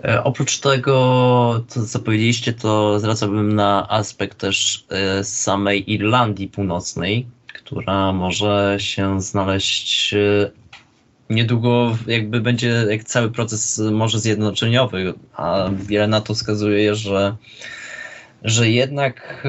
E, 0.04 0.24
oprócz 0.24 0.58
tego, 0.58 1.64
to 1.74 1.86
co 1.86 1.98
powiedzieliście, 1.98 2.52
to 2.52 3.00
zwracałbym 3.00 3.54
na 3.54 3.90
aspekt 3.90 4.38
też 4.38 4.86
e, 4.90 5.24
samej 5.24 5.92
Irlandii 5.92 6.48
Północnej, 6.48 7.26
która 7.54 8.12
może 8.12 8.76
się 8.78 9.20
znaleźć 9.22 10.14
e, 10.14 10.50
niedługo, 11.30 11.98
jakby 12.06 12.40
będzie 12.40 12.84
jak 12.90 13.04
cały 13.04 13.30
proces 13.30 13.82
może 13.92 14.20
zjednoczeniowy, 14.20 15.14
a 15.36 15.70
wiele 15.72 16.08
na 16.08 16.20
to 16.20 16.34
wskazuje, 16.34 16.94
że, 16.94 17.36
że 18.42 18.70
jednak 18.70 19.46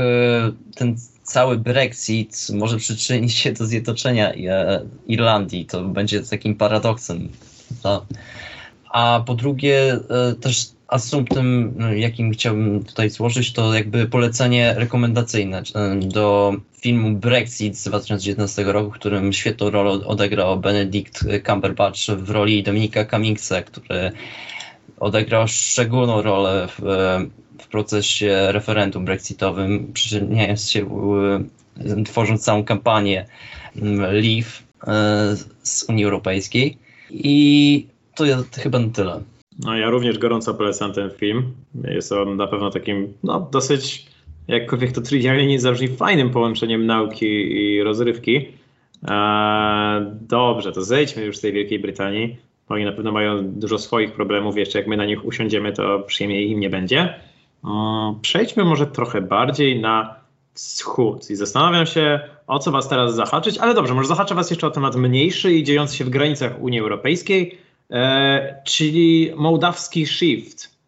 ten 0.76 0.95
cały 1.24 1.58
Brexit 1.58 2.47
może 2.54 2.78
przyczynić 2.78 3.36
się 3.36 3.54
do 3.54 3.66
zjednoczenia 3.66 4.34
Irlandii. 5.08 5.66
To 5.66 5.84
będzie 5.84 6.24
takim 6.24 6.56
paradoksem. 6.56 7.30
To 7.84 8.06
a 8.90 9.24
po 9.26 9.36
drugie 9.36 10.00
e, 10.10 10.36
też 10.42 10.68
asumptem, 10.88 11.74
jakim 11.96 12.32
chciałbym 12.32 12.84
tutaj 12.84 13.10
złożyć, 13.10 13.54
to 13.54 13.74
jakby 13.74 14.08
polecenie 14.08 14.74
rekomendacyjne 14.78 15.62
e, 15.76 15.96
do 15.96 16.54
filmu 16.82 17.12
Brexit 17.12 17.78
z 17.78 17.84
2019 17.84 18.64
roku, 18.64 18.92
w 18.92 18.94
którym 18.94 19.34
świetną 19.34 19.70
rolę 19.70 20.06
odegrał 20.06 20.60
Benedict 20.60 21.26
Cumberbatch 21.48 22.00
w 22.18 22.30
roli 22.30 22.64
Dominika 22.64 23.06
Cummingsa, 23.06 23.62
który 23.62 24.12
odegrał 25.00 25.48
szczególną 25.48 26.22
rolę 26.22 26.68
w, 26.68 26.82
w 27.62 27.68
procesie 27.68 28.48
referendum 28.52 29.06
brexitowym, 29.06 29.94
przyczyniając 29.94 30.72
się, 30.72 30.90
tworząc 32.06 32.44
całą 32.44 32.64
kampanię 32.64 33.26
Leave 34.12 34.64
e, 34.88 35.36
z 35.64 35.84
Unii 35.84 36.06
Europejskiej. 36.06 36.78
I 37.12 37.88
to, 38.20 38.26
ja, 38.26 38.38
chyba 38.63 38.80
na 38.80 38.89
tyle. 38.89 39.22
No 39.65 39.78
ja 39.78 39.89
również 39.89 40.17
gorąco 40.17 40.53
polecam 40.53 40.93
ten 40.93 41.11
film. 41.11 41.43
Jest 41.84 42.11
on 42.11 42.38
na 42.38 42.47
pewno 42.47 42.70
takim, 42.70 43.13
no 43.24 43.49
dosyć, 43.51 44.05
jakkolwiek 44.47 44.91
to 44.91 45.01
trywialnie 45.01 45.47
nie 45.47 45.59
zabrzmi, 45.59 45.88
fajnym 45.88 46.30
połączeniem 46.30 46.86
nauki 46.86 47.26
i 47.26 47.84
rozrywki. 47.84 48.47
Eee, 49.07 50.05
dobrze, 50.22 50.72
to 50.72 50.84
zejdźmy 50.84 51.24
już 51.24 51.38
z 51.38 51.41
tej 51.41 51.53
Wielkiej 51.53 51.80
Brytanii. 51.80 52.38
Oni 52.70 52.86
na 52.86 52.91
pewno 52.91 53.11
mają 53.11 53.43
dużo 53.43 53.78
swoich 53.78 54.11
problemów. 54.11 54.57
Jeszcze 54.57 54.80
jak 54.80 54.88
my 54.88 54.97
na 54.97 55.05
nich 55.05 55.26
usiądziemy, 55.26 55.74
to 55.74 55.99
przyjemnie 55.99 56.41
im 56.41 56.59
nie 56.59 56.70
będzie. 56.70 57.13
Przejdźmy 58.22 58.65
może 58.65 58.88
trochę 58.88 59.22
bardziej 59.22 59.80
na 59.80 60.15
wschód. 60.53 61.30
I 61.30 61.36
zastanawiam 61.36 61.86
się, 61.86 62.20
o 62.47 62.59
co 62.59 62.72
was 62.72 62.89
teraz 62.89 63.15
zahaczyć, 63.15 63.57
ale 63.57 63.74
dobrze, 63.74 63.93
może 63.93 64.07
zahaczę 64.07 64.36
was 64.36 64.49
jeszcze 64.49 64.67
o 64.67 64.72
temat 64.72 64.95
mniejszy 64.95 65.53
i 65.53 65.63
dziejący 65.63 65.97
się 65.97 66.05
w 66.05 66.09
granicach 66.09 66.61
Unii 66.61 66.80
Europejskiej 66.80 67.57
E, 67.92 68.62
czyli 68.64 69.32
mołdawski 69.36 70.08
shift. 70.08 70.80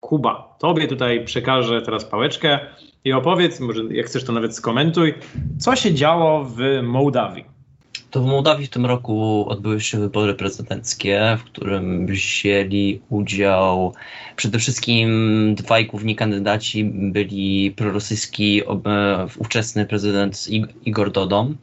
Kuba, 0.00 0.56
tobie 0.58 0.88
tutaj 0.88 1.24
przekażę 1.24 1.82
teraz 1.82 2.04
pałeczkę 2.04 2.58
i 3.04 3.12
opowiedz, 3.12 3.60
może 3.60 3.82
jak 3.90 4.06
chcesz 4.06 4.24
to 4.24 4.32
nawet 4.32 4.56
skomentuj, 4.56 5.14
co 5.58 5.76
się 5.76 5.94
działo 5.94 6.44
w 6.44 6.58
Mołdawii. 6.82 7.44
To 8.10 8.20
w 8.20 8.26
Mołdawii 8.26 8.66
w 8.66 8.70
tym 8.70 8.86
roku 8.86 9.44
odbyły 9.48 9.80
się 9.80 9.98
wybory 9.98 10.34
prezydenckie, 10.34 11.38
w 11.40 11.44
którym 11.44 12.06
wzięli 12.06 13.00
udział 13.08 13.94
przede 14.36 14.58
wszystkim 14.58 15.54
dwaj 15.54 15.86
główni 15.86 16.16
kandydaci 16.16 16.84
byli 16.84 17.70
prorosyjski 17.70 18.62
ówczesny 19.38 19.86
prezydent 19.86 20.48
Igor 20.84 21.12
Dodon 21.12 21.56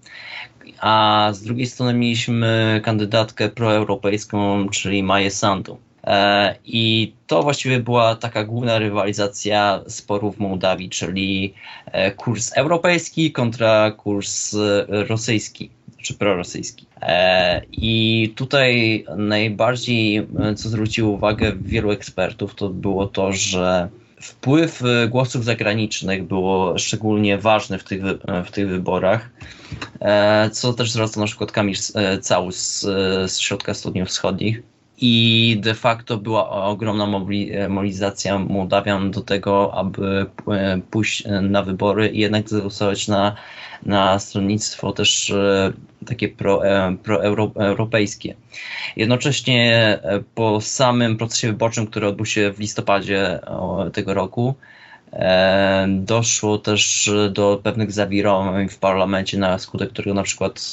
a 0.79 1.29
z 1.33 1.43
drugiej 1.43 1.67
strony 1.67 1.93
mieliśmy 1.93 2.81
kandydatkę 2.83 3.49
proeuropejską, 3.49 4.69
czyli 4.69 5.03
Maję 5.03 5.31
Sandu. 5.31 5.77
E, 6.03 6.55
I 6.65 7.13
to 7.27 7.43
właściwie 7.43 7.79
była 7.79 8.15
taka 8.15 8.43
główna 8.43 8.79
rywalizacja 8.79 9.81
sporów 9.87 10.35
w 10.35 10.39
Mołdawii, 10.39 10.89
czyli 10.89 11.53
e, 11.85 12.11
kurs 12.11 12.51
europejski 12.55 13.31
kontra 13.31 13.91
kurs 13.91 14.55
rosyjski 14.87 15.69
czy 16.01 16.13
prorosyjski. 16.13 16.85
I 17.71 18.33
tutaj 18.35 19.05
najbardziej, 19.17 20.27
co 20.55 20.69
zwróciło 20.69 21.11
uwagę 21.11 21.51
wielu 21.61 21.91
ekspertów, 21.91 22.55
to 22.55 22.69
było 22.69 23.07
to, 23.07 23.33
że 23.33 23.89
wpływ 24.21 24.83
e, 24.83 25.07
głosów 25.07 25.45
zagranicznych 25.45 26.23
było 26.23 26.77
szczególnie 26.77 27.37
ważny 27.37 27.79
w 27.79 27.83
tych, 27.83 28.03
e, 28.05 28.43
w 28.43 28.51
tych 28.51 28.67
wyborach, 28.67 29.29
e, 29.99 30.49
co 30.49 30.73
też 30.73 30.91
zwraca 30.91 31.19
na 31.19 31.25
przykład 31.25 31.51
Kamil 31.51 31.75
Całus 32.21 32.57
z, 32.57 32.81
z 33.31 33.39
środka 33.39 33.73
studiów 33.73 34.09
wschodnich. 34.09 34.61
I 35.01 35.57
de 35.61 35.73
facto 35.73 36.17
była 36.17 36.49
ogromna 36.49 37.05
mobilizacja 37.69 38.39
Mołdawian 38.39 39.11
do 39.11 39.21
tego, 39.21 39.73
aby 39.73 40.25
pójść 40.91 41.23
na 41.41 41.63
wybory 41.63 42.07
i 42.07 42.19
jednak 42.19 42.49
zagłosować 42.49 43.07
na 43.07 43.35
na 43.85 44.19
stronnictwo 44.19 44.91
też 44.91 45.29
e, 45.29 45.73
takie 46.05 46.29
pro, 46.29 46.65
e, 46.65 46.97
proeuropejskie. 47.03 48.35
Jednocześnie 48.95 49.99
e, 50.03 50.23
po 50.35 50.61
samym 50.61 51.17
procesie 51.17 51.47
wyborczym, 51.47 51.87
który 51.87 52.07
odbył 52.07 52.25
się 52.25 52.53
w 52.53 52.59
listopadzie 52.59 53.39
tego 53.93 54.13
roku, 54.13 54.55
doszło 55.87 56.57
też 56.57 57.11
do 57.31 57.59
pewnych 57.63 57.91
zawirowań 57.91 58.69
w 58.69 58.77
parlamencie, 58.77 59.37
na 59.37 59.59
skutek 59.59 59.89
którego 59.89 60.13
na 60.13 60.23
przykład 60.23 60.71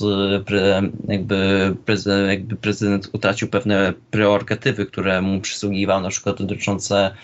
jakby 1.08 1.76
prezydent, 1.84 2.28
jakby 2.28 2.56
prezydent 2.56 3.10
utracił 3.12 3.48
pewne 3.48 3.92
prerogatywy, 4.10 4.86
które 4.86 5.22
mu 5.22 5.40
przysługiwały, 5.40 6.02
na 6.02 6.08
przykład 6.08 6.42
dotyczące 6.42 7.14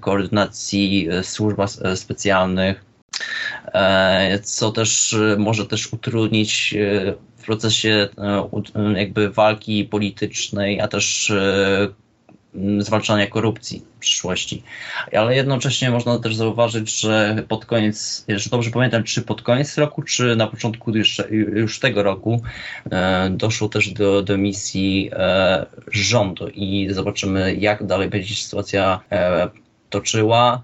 koordynacji 0.00 1.08
służb 1.22 1.60
specjalnych, 1.94 2.84
E, 3.74 4.38
co 4.42 4.72
też 4.72 5.12
e, 5.12 5.36
może 5.38 5.66
też 5.66 5.92
utrudnić 5.92 6.74
e, 6.74 7.14
w 7.36 7.44
procesie 7.46 8.08
jakby 8.96 9.30
walki 9.30 9.84
politycznej, 9.84 10.80
a 10.80 10.88
też 10.88 11.32
zwalczania 12.78 13.26
korupcji 13.26 13.82
w 13.96 13.98
przyszłości. 13.98 14.62
Ale 15.16 15.36
jednocześnie 15.36 15.90
można 15.90 16.18
też 16.18 16.36
zauważyć, 16.36 17.00
że 17.00 17.44
pod 17.48 17.66
koniec, 17.66 18.24
że 18.28 18.50
dobrze 18.50 18.70
pamiętam, 18.70 19.04
czy 19.04 19.22
pod 19.22 19.42
koniec 19.42 19.78
roku, 19.78 20.02
czy 20.02 20.36
na 20.36 20.46
początku 20.46 20.96
już, 20.96 21.22
już 21.30 21.80
tego 21.80 22.02
roku 22.02 22.42
doszło 23.30 23.68
też 23.68 23.88
do, 23.88 24.22
do 24.22 24.38
misji 24.38 25.10
rządu 25.92 26.48
i 26.48 26.88
zobaczymy, 26.90 27.54
jak 27.54 27.86
dalej 27.86 28.08
będzie 28.08 28.28
się 28.28 28.44
sytuacja 28.44 29.00
toczyła. 29.90 30.62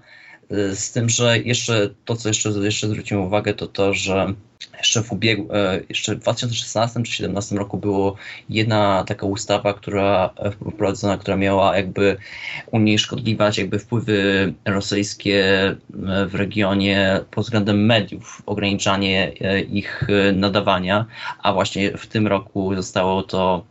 Z 0.73 0.91
tym, 0.91 1.09
że 1.09 1.39
jeszcze 1.39 1.89
to, 2.05 2.15
co 2.15 2.29
jeszcze, 2.29 2.49
jeszcze 2.49 2.87
zwróciłem 2.87 3.23
uwagę, 3.23 3.53
to 3.53 3.67
to, 3.67 3.93
że 3.93 4.33
jeszcze 4.77 5.03
w 5.03 5.11
ubiegu, 5.11 5.47
e, 5.53 5.81
jeszcze 5.89 6.15
w 6.15 6.19
2016 6.19 6.93
czy 6.93 6.99
2017 6.99 7.55
roku 7.55 7.77
było 7.77 8.15
jedna 8.49 9.03
taka 9.07 9.25
ustawa, 9.25 9.73
która 9.73 10.29
wprowadzona, 10.71 11.17
która 11.17 11.37
miała 11.37 11.77
jakby 11.77 12.17
unieszkodliwać 12.71 13.57
jakby 13.57 13.79
wpływy 13.79 14.53
rosyjskie 14.65 15.67
e, 15.67 15.75
w 16.25 16.35
regionie 16.35 17.19
pod 17.31 17.43
względem 17.43 17.85
mediów, 17.85 18.41
ograniczanie 18.45 19.31
e, 19.41 19.61
ich 19.61 20.07
nadawania, 20.33 21.05
a 21.43 21.53
właśnie 21.53 21.97
w 21.97 22.07
tym 22.07 22.27
roku 22.27 22.75
zostało 22.75 23.23
to 23.23 23.70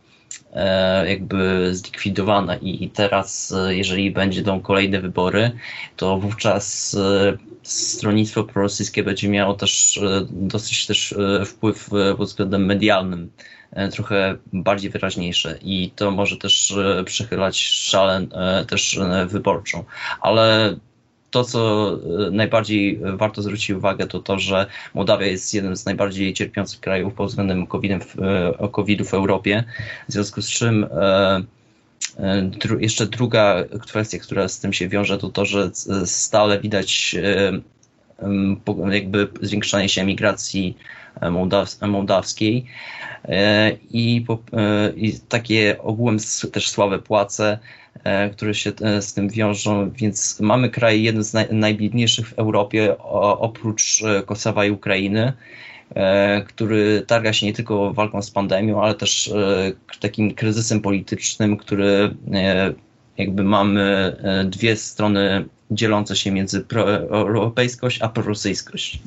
jakby 1.07 1.69
zlikwidowana 1.75 2.55
i 2.55 2.89
teraz, 2.89 3.53
e, 3.57 3.75
jeżeli 3.75 4.11
będą 4.11 4.61
kolejne 4.61 5.01
wybory, 5.01 5.51
to 5.95 6.17
wówczas 6.17 6.95
e, 6.99 7.37
stronnictwo 7.63 8.43
prorosyjskie 8.43 9.03
będzie 9.03 9.29
miało 9.29 9.53
też 9.53 9.99
dosyć 10.29 10.85
też 10.85 11.15
wpływ 11.45 11.89
pod 12.17 12.27
względem 12.27 12.65
medialnym 12.65 13.31
trochę 13.91 14.37
bardziej 14.53 14.91
wyraźniejsze 14.91 15.57
i 15.61 15.91
to 15.95 16.11
może 16.11 16.37
też 16.37 16.75
przychylać 17.05 17.59
szalę 17.59 18.27
też 18.67 18.99
wyborczą. 19.27 19.83
Ale 20.21 20.75
to, 21.31 21.43
co 21.43 21.91
e, 22.27 22.31
najbardziej 22.31 22.99
warto 23.13 23.41
zwrócić 23.41 23.69
uwagę, 23.69 24.07
to 24.07 24.19
to, 24.19 24.39
że 24.39 24.65
Mołdawia 24.93 25.25
jest 25.27 25.53
jednym 25.53 25.75
z 25.75 25.85
najbardziej 25.85 26.33
cierpiących 26.33 26.79
krajów 26.79 27.13
pod 27.13 27.29
względem 27.29 27.67
COVID-u 28.71 29.05
w 29.05 29.13
Europie, 29.13 29.63
w 30.09 30.11
związku 30.11 30.41
z 30.41 30.49
czym 30.49 30.83
e, 30.83 31.43
e, 32.19 32.49
jeszcze 32.79 33.05
druga 33.05 33.63
kwestia, 33.81 34.17
która 34.17 34.47
z 34.47 34.59
tym 34.59 34.73
się 34.73 34.89
wiąże, 34.89 35.17
to 35.17 35.29
to, 35.29 35.45
że 35.45 35.71
stale 36.05 36.59
widać 36.59 37.15
jakby 38.91 39.27
zwiększanie 39.41 39.89
się 39.89 40.01
emigracji 40.01 40.77
mołdaw 41.31 41.81
mołdawskiej. 41.81 42.65
I, 43.89 44.25
i 44.95 45.13
takie 45.29 45.75
ogółem 45.81 46.17
też 46.51 46.69
słabe 46.69 46.99
płace 46.99 47.59
E, 47.59 47.80
które 48.31 48.53
się 48.53 48.71
e, 48.81 49.01
z 49.01 49.13
tym 49.13 49.29
wiążą, 49.29 49.91
więc 49.91 50.39
mamy 50.39 50.69
kraj 50.69 51.03
jeden 51.03 51.23
z 51.23 51.33
naj, 51.33 51.47
najbiedniejszych 51.51 52.27
w 52.27 52.39
Europie, 52.39 52.97
oprócz 52.97 54.03
e, 54.03 54.23
Kosowa 54.23 54.65
i 54.65 54.71
Ukrainy, 54.71 55.33
który 56.47 57.03
targa 57.07 57.33
się 57.33 57.45
nie 57.45 57.53
tylko 57.53 57.93
walką 57.93 58.21
z 58.21 58.31
pandemią, 58.31 58.81
ale 58.83 58.95
też 58.95 59.33
takim 59.99 60.33
kryzysem 60.33 60.81
politycznym, 60.81 61.57
który 61.57 62.15
jakby 63.17 63.43
mamy 63.43 64.15
dwie 64.45 64.75
strony 64.75 65.45
dzielące 65.71 66.15
się 66.15 66.31
między 66.31 66.61
proeuropejskość 66.61 68.01
a 68.01 68.09
prorosyjskość. 68.09 68.99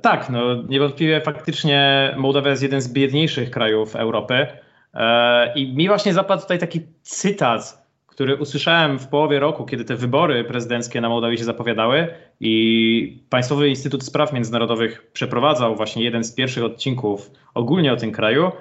Tak, 0.00 0.30
no 0.30 0.62
niewątpliwie 0.68 1.20
faktycznie 1.20 2.10
Mołdawia 2.16 2.50
jest 2.50 2.62
jeden 2.62 2.80
z 2.80 2.92
biedniejszych 2.92 3.50
krajów 3.50 3.96
Europy. 3.96 4.46
E, 4.94 5.52
I 5.54 5.76
mi 5.76 5.88
właśnie 5.88 6.14
zapadł 6.14 6.42
tutaj 6.42 6.58
taki 6.58 6.80
cytat, 7.02 7.84
który 8.06 8.36
usłyszałem 8.36 8.98
w 8.98 9.08
połowie 9.08 9.40
roku, 9.40 9.64
kiedy 9.64 9.84
te 9.84 9.96
wybory 9.96 10.44
prezydenckie 10.44 11.00
na 11.00 11.08
Mołdawii 11.08 11.38
się 11.38 11.44
zapowiadały 11.44 12.08
i 12.40 13.22
Państwowy 13.30 13.68
Instytut 13.68 14.04
Spraw 14.04 14.32
Międzynarodowych 14.32 15.10
przeprowadzał 15.12 15.76
właśnie 15.76 16.04
jeden 16.04 16.24
z 16.24 16.32
pierwszych 16.32 16.64
odcinków 16.64 17.30
ogólnie 17.54 17.92
o 17.92 17.96
tym 17.96 18.12
kraju 18.12 18.52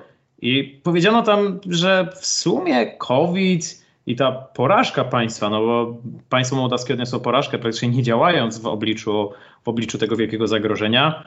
i 0.42 0.82
powiedziano 0.84 1.22
tam, 1.22 1.60
że 1.70 2.08
w 2.16 2.26
sumie 2.26 2.98
COVID 2.98 3.84
i 4.06 4.16
ta 4.16 4.32
porażka 4.32 5.04
państwa, 5.04 5.50
no 5.50 5.66
bo 5.66 5.98
państwo 6.30 6.56
mołdawskie 6.56 6.94
odniosło 6.94 7.20
porażkę 7.20 7.58
praktycznie 7.58 7.90
nie 7.90 8.04
działając 8.04 8.60
w 8.60 8.68
obliczu, 8.68 9.32
w 9.64 9.68
obliczu 9.68 9.98
tego 9.98 10.16
wielkiego 10.16 10.48
zagrożenia, 10.48 11.24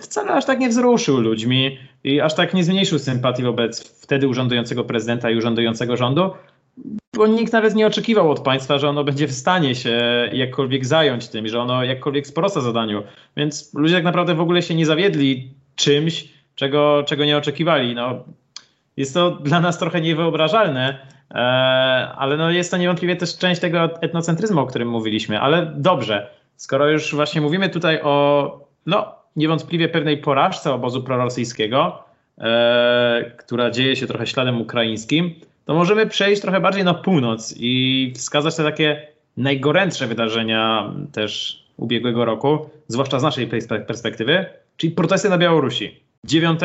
wcale 0.00 0.30
aż 0.30 0.44
tak 0.44 0.60
nie 0.60 0.68
wzruszył 0.68 1.20
ludźmi 1.20 1.78
i 2.04 2.20
aż 2.20 2.34
tak 2.34 2.54
nie 2.54 2.64
zmniejszył 2.64 2.98
sympatii 2.98 3.42
wobec 3.42 4.02
wtedy 4.02 4.28
urzędującego 4.28 4.84
prezydenta 4.84 5.30
i 5.30 5.36
urzędującego 5.36 5.96
rządu, 5.96 6.30
bo 7.16 7.26
nikt 7.26 7.52
nawet 7.52 7.74
nie 7.74 7.86
oczekiwał 7.86 8.30
od 8.30 8.40
państwa, 8.40 8.78
że 8.78 8.88
ono 8.88 9.04
będzie 9.04 9.26
w 9.26 9.32
stanie 9.32 9.74
się 9.74 10.00
jakkolwiek 10.32 10.86
zająć 10.86 11.28
tym, 11.28 11.48
że 11.48 11.60
ono 11.60 11.84
jakkolwiek 11.84 12.26
sprosta 12.26 12.60
zadaniu. 12.60 13.02
Więc 13.36 13.74
ludzie 13.74 13.94
tak 13.94 14.04
naprawdę 14.04 14.34
w 14.34 14.40
ogóle 14.40 14.62
się 14.62 14.74
nie 14.74 14.86
zawiedli 14.86 15.54
czymś, 15.76 16.28
czego, 16.54 17.02
czego 17.06 17.24
nie 17.24 17.36
oczekiwali. 17.36 17.94
No, 17.94 18.24
jest 18.96 19.14
to 19.14 19.30
dla 19.30 19.60
nas 19.60 19.78
trochę 19.78 20.00
niewyobrażalne, 20.00 21.06
e, 21.30 21.34
ale 22.16 22.36
no 22.36 22.50
jest 22.50 22.70
to 22.70 22.76
niewątpliwie 22.76 23.16
też 23.16 23.38
część 23.38 23.60
tego 23.60 24.02
etnocentryzmu, 24.02 24.60
o 24.60 24.66
którym 24.66 24.88
mówiliśmy. 24.88 25.40
Ale 25.40 25.72
dobrze, 25.76 26.30
skoro 26.56 26.90
już 26.90 27.14
właśnie 27.14 27.40
mówimy 27.40 27.68
tutaj 27.68 28.00
o 28.02 28.69
no, 28.86 29.14
niewątpliwie 29.36 29.88
pewnej 29.88 30.18
porażce 30.18 30.72
obozu 30.72 31.02
prorosyjskiego, 31.02 32.04
e, 32.38 33.32
która 33.38 33.70
dzieje 33.70 33.96
się 33.96 34.06
trochę 34.06 34.26
śladem 34.26 34.60
ukraińskim, 34.60 35.34
to 35.64 35.74
możemy 35.74 36.06
przejść 36.06 36.42
trochę 36.42 36.60
bardziej 36.60 36.84
na 36.84 36.94
północ 36.94 37.54
i 37.58 38.12
wskazać 38.16 38.56
te 38.56 38.64
takie 38.64 39.06
najgorętsze 39.36 40.06
wydarzenia 40.06 40.92
też 41.12 41.62
ubiegłego 41.76 42.24
roku, 42.24 42.70
zwłaszcza 42.88 43.18
z 43.18 43.22
naszej 43.22 43.48
perspektywy, 43.86 44.46
czyli 44.76 44.92
protesty 44.92 45.28
na 45.28 45.38
Białorusi. 45.38 46.00
9 46.24 46.60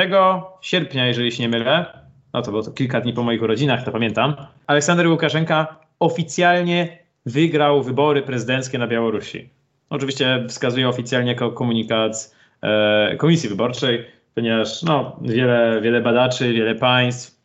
sierpnia, 0.61 1.07
jeżeli 1.07 1.31
się 1.31 1.43
nie 1.43 1.49
mylę, 1.49 1.85
no 2.33 2.41
to 2.41 2.51
było 2.51 2.63
to 2.63 2.71
kilka 2.71 3.01
dni 3.01 3.13
po 3.13 3.23
moich 3.23 3.41
urodzinach, 3.41 3.83
to 3.83 3.91
pamiętam, 3.91 4.35
Aleksander 4.67 5.07
Łukaszenka 5.07 5.79
oficjalnie 5.99 6.97
wygrał 7.25 7.83
wybory 7.83 8.21
prezydenckie 8.21 8.77
na 8.77 8.87
Białorusi. 8.87 9.49
Oczywiście 9.89 10.45
wskazuje 10.49 10.89
oficjalnie 10.89 11.31
jako 11.31 11.51
komunikat 11.51 12.35
e, 12.61 13.15
Komisji 13.17 13.49
Wyborczej, 13.49 14.05
ponieważ 14.35 14.83
no, 14.83 15.19
wiele, 15.21 15.81
wiele 15.81 16.01
badaczy, 16.01 16.53
wiele 16.53 16.75
państw, 16.75 17.41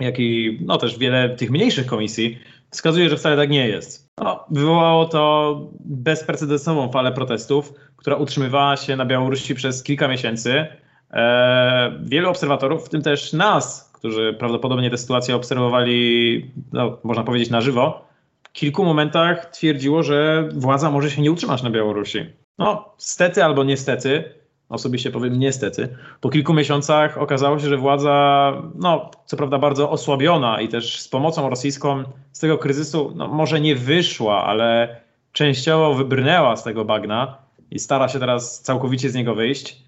jak 0.00 0.18
i 0.18 0.58
no, 0.64 0.78
też 0.78 0.98
wiele 0.98 1.28
tych 1.28 1.50
mniejszych 1.50 1.86
komisji 1.86 2.38
wskazuje, 2.70 3.08
że 3.10 3.16
wcale 3.16 3.36
tak 3.36 3.50
nie 3.50 3.68
jest. 3.68 4.12
No, 4.18 4.44
wywołało 4.50 5.04
to 5.04 5.60
bezprecedensową 5.80 6.88
falę 6.88 7.12
protestów, 7.12 7.72
która 7.96 8.16
utrzymywała 8.16 8.76
się 8.76 8.96
na 8.96 9.06
Białorusi 9.06 9.54
przez 9.54 9.82
kilka 9.82 10.08
miesięcy. 10.08 10.66
E, 11.10 11.92
wielu 12.02 12.30
obserwatorów, 12.30 12.86
w 12.86 12.88
tym 12.88 13.02
też 13.02 13.32
nas, 13.32 13.92
którzy 13.94 14.36
prawdopodobnie 14.38 14.90
tę 14.90 14.98
sytuację 14.98 15.36
obserwowali, 15.36 16.50
no, 16.72 16.98
można 17.04 17.24
powiedzieć, 17.24 17.50
na 17.50 17.60
żywo, 17.60 18.05
kilku 18.56 18.84
momentach 18.84 19.50
twierdziło, 19.50 20.02
że 20.02 20.48
władza 20.54 20.90
może 20.90 21.10
się 21.10 21.22
nie 21.22 21.32
utrzymać 21.32 21.62
na 21.62 21.70
Białorusi. 21.70 22.26
No, 22.58 22.94
stety 22.98 23.44
albo 23.44 23.64
niestety, 23.64 24.24
osobiście 24.68 25.10
powiem 25.10 25.38
niestety, 25.38 25.96
po 26.20 26.30
kilku 26.30 26.54
miesiącach 26.54 27.18
okazało 27.18 27.58
się, 27.58 27.68
że 27.68 27.76
władza, 27.76 28.52
no, 28.74 29.10
co 29.24 29.36
prawda 29.36 29.58
bardzo 29.58 29.90
osłabiona 29.90 30.60
i 30.60 30.68
też 30.68 31.00
z 31.00 31.08
pomocą 31.08 31.50
rosyjską 31.50 32.04
z 32.32 32.40
tego 32.40 32.58
kryzysu, 32.58 33.12
no, 33.16 33.28
może 33.28 33.60
nie 33.60 33.74
wyszła, 33.74 34.44
ale 34.44 35.00
częściowo 35.32 35.94
wybrnęła 35.94 36.56
z 36.56 36.64
tego 36.64 36.84
bagna 36.84 37.38
i 37.70 37.78
stara 37.78 38.08
się 38.08 38.18
teraz 38.18 38.60
całkowicie 38.62 39.10
z 39.10 39.14
niego 39.14 39.34
wyjść. 39.34 39.82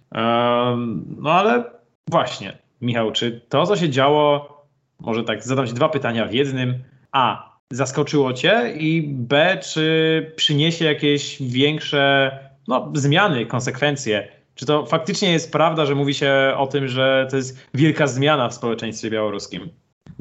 No 1.19 1.33
ale 1.33 1.65
właśnie, 2.11 2.59
Michał, 2.81 3.13
czy 3.13 3.41
to, 3.49 3.67
co 3.67 3.77
się 3.77 3.91
działo, 3.91 4.59
może 5.01 5.25
tak 5.25 5.43
zadam 5.45 5.67
dwa 5.67 5.89
pytania 5.89 6.27
w 6.27 6.33
jednym. 6.33 6.75
A, 7.13 7.48
zaskoczyło 7.73 8.33
Cię 8.33 8.75
i 8.79 9.03
B, 9.09 9.59
czy 9.73 10.33
przyniesie 10.37 10.85
jakieś 10.85 11.43
większe 11.43 12.31
no, 12.69 12.93
zmiany, 12.95 13.47
konsekwencje? 13.47 14.29
Czy 14.55 14.67
to 14.67 14.87
faktycznie 14.87 15.33
jest 15.33 15.53
prawda, 15.53 15.87
że 15.87 15.95
mówi 15.95 16.15
się 16.15 16.33
o 16.57 16.67
tym, 16.67 16.89
że 16.89 17.27
to 17.31 17.37
jest 17.37 17.67
wielka 17.75 18.07
zmiana 18.07 18.49
w 18.49 18.55
społeczeństwie 18.55 19.11
białoruskim? 19.11 19.69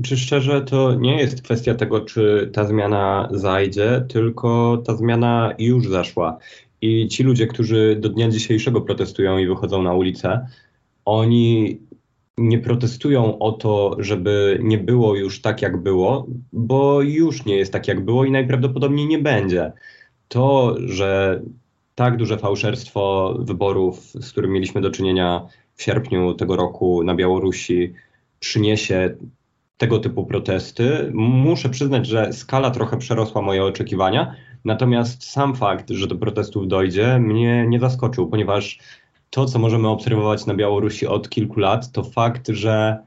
Czy 0.04 0.18
szczerze, 0.18 0.62
to 0.62 0.94
nie 0.94 1.18
jest 1.18 1.42
kwestia 1.42 1.76
tego, 1.76 2.02
czy 2.02 2.50
ta 2.54 2.66
zmiana 2.66 3.30
zajdzie, 3.32 4.06
tylko 4.10 4.82
ta 4.86 4.96
zmiana 4.96 5.54
już 5.60 5.88
zaszła. 5.88 6.38
I 6.82 7.08
ci 7.08 7.24
ludzie, 7.24 7.48
którzy 7.48 7.98
do 8.00 8.10
dnia 8.10 8.30
dzisiejszego 8.30 8.82
protestują 8.82 9.38
i 9.38 9.48
wychodzą 9.48 9.84
na 9.84 9.94
ulicę, 9.94 10.48
oni 11.06 11.80
nie 12.38 12.60
protestują 12.60 13.40
o 13.40 13.52
to, 13.52 13.96
żeby 14.00 14.60
nie 14.64 14.78
było 14.78 15.16
już 15.16 15.42
tak, 15.42 15.62
jak 15.62 15.78
było, 15.78 16.28
bo 16.54 17.02
już 17.02 17.46
nie 17.46 17.56
jest 17.56 17.74
tak, 17.74 17.88
jak 17.88 18.06
było 18.06 18.26
i 18.26 18.32
najprawdopodobniej 18.32 19.08
nie 19.08 19.20
będzie. 19.20 19.72
To, 20.28 20.76
że 20.86 21.42
tak 21.96 22.18
duże 22.18 22.38
fałszerstwo 22.38 23.36
wyborów, 23.40 24.00
z 24.00 24.32
którym 24.32 24.52
mieliśmy 24.52 24.82
do 24.82 24.92
czynienia 24.92 25.48
w 25.76 25.84
sierpniu 25.84 26.34
tego 26.34 26.56
roku 26.56 27.04
na 27.04 27.16
Białorusi, 27.16 27.94
przyniesie 28.40 29.16
tego 29.78 30.00
typu 30.00 30.26
protesty. 30.26 31.12
Muszę 31.14 31.70
przyznać, 31.70 32.08
że 32.08 32.34
skala 32.34 32.72
trochę 32.72 32.98
przerosła 32.98 33.42
moje 33.42 33.64
oczekiwania, 33.64 34.36
natomiast 34.66 35.24
sam 35.24 35.56
fakt, 35.56 35.90
że 35.90 36.08
do 36.08 36.16
protestów 36.16 36.68
dojdzie, 36.68 37.20
mnie 37.20 37.66
nie 37.68 37.80
zaskoczył, 37.80 38.28
ponieważ 38.28 38.80
to, 39.30 39.46
co 39.46 39.60
możemy 39.60 39.88
obserwować 39.88 40.46
na 40.46 40.54
Białorusi 40.54 41.08
od 41.08 41.30
kilku 41.30 41.60
lat, 41.60 41.92
to 41.92 42.04
fakt, 42.04 42.48
że 42.48 42.98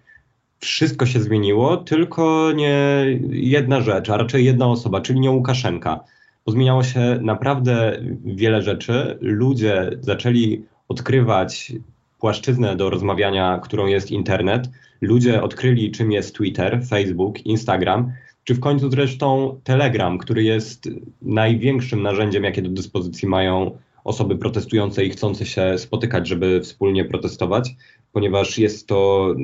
wszystko 0.58 1.06
się 1.06 1.20
zmieniło, 1.20 1.76
tylko 1.76 2.52
nie 2.52 3.06
jedna 3.30 3.80
rzecz, 3.80 4.10
a 4.10 4.16
raczej 4.16 4.44
jedna 4.44 4.66
osoba, 4.66 5.00
czyli 5.00 5.20
nie 5.20 5.30
Łukaszenka. 5.30 6.00
Pozmieniało 6.44 6.82
się 6.82 7.18
naprawdę 7.22 8.00
wiele 8.24 8.62
rzeczy. 8.62 9.18
Ludzie 9.20 9.90
zaczęli 10.00 10.64
odkrywać 10.88 11.72
płaszczyznę 12.18 12.76
do 12.76 12.90
rozmawiania, 12.90 13.60
którą 13.62 13.86
jest 13.86 14.10
internet. 14.10 14.70
Ludzie 15.00 15.42
odkryli, 15.42 15.90
czym 15.90 16.12
jest 16.12 16.36
Twitter, 16.36 16.80
Facebook, 16.88 17.46
Instagram, 17.46 18.12
czy 18.44 18.54
w 18.54 18.60
końcu 18.60 18.90
zresztą 18.90 19.60
Telegram, 19.64 20.18
który 20.18 20.42
jest 20.42 20.88
największym 21.22 22.02
narzędziem, 22.02 22.44
jakie 22.44 22.62
do 22.62 22.70
dyspozycji 22.70 23.28
mają 23.28 23.78
osoby 24.05 24.36
protestujące 24.36 25.05
i 25.05 25.11
chcące 25.11 25.46
się 25.46 25.78
spotykać, 25.78 26.28
żeby 26.28 26.61
wspólnie 26.61 27.05
protestować, 27.05 27.76
ponieważ 28.12 28.59
jest 28.59 28.86
to 28.86 29.34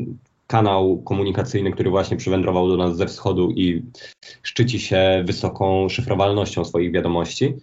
kanał 0.47 1.03
komunikacyjny, 1.03 1.73
który 1.73 1.91
właśnie 1.91 2.17
przywędrował 2.17 2.69
do 2.69 2.77
nas 2.77 2.97
ze 2.97 3.07
wschodu 3.07 3.51
i 3.51 3.83
szczyci 4.43 4.81
się 4.81 5.25
wysoką 5.27 5.89
szyfrowalnością 5.89 6.65
swoich 6.65 6.93
wiadomości. 6.93 7.55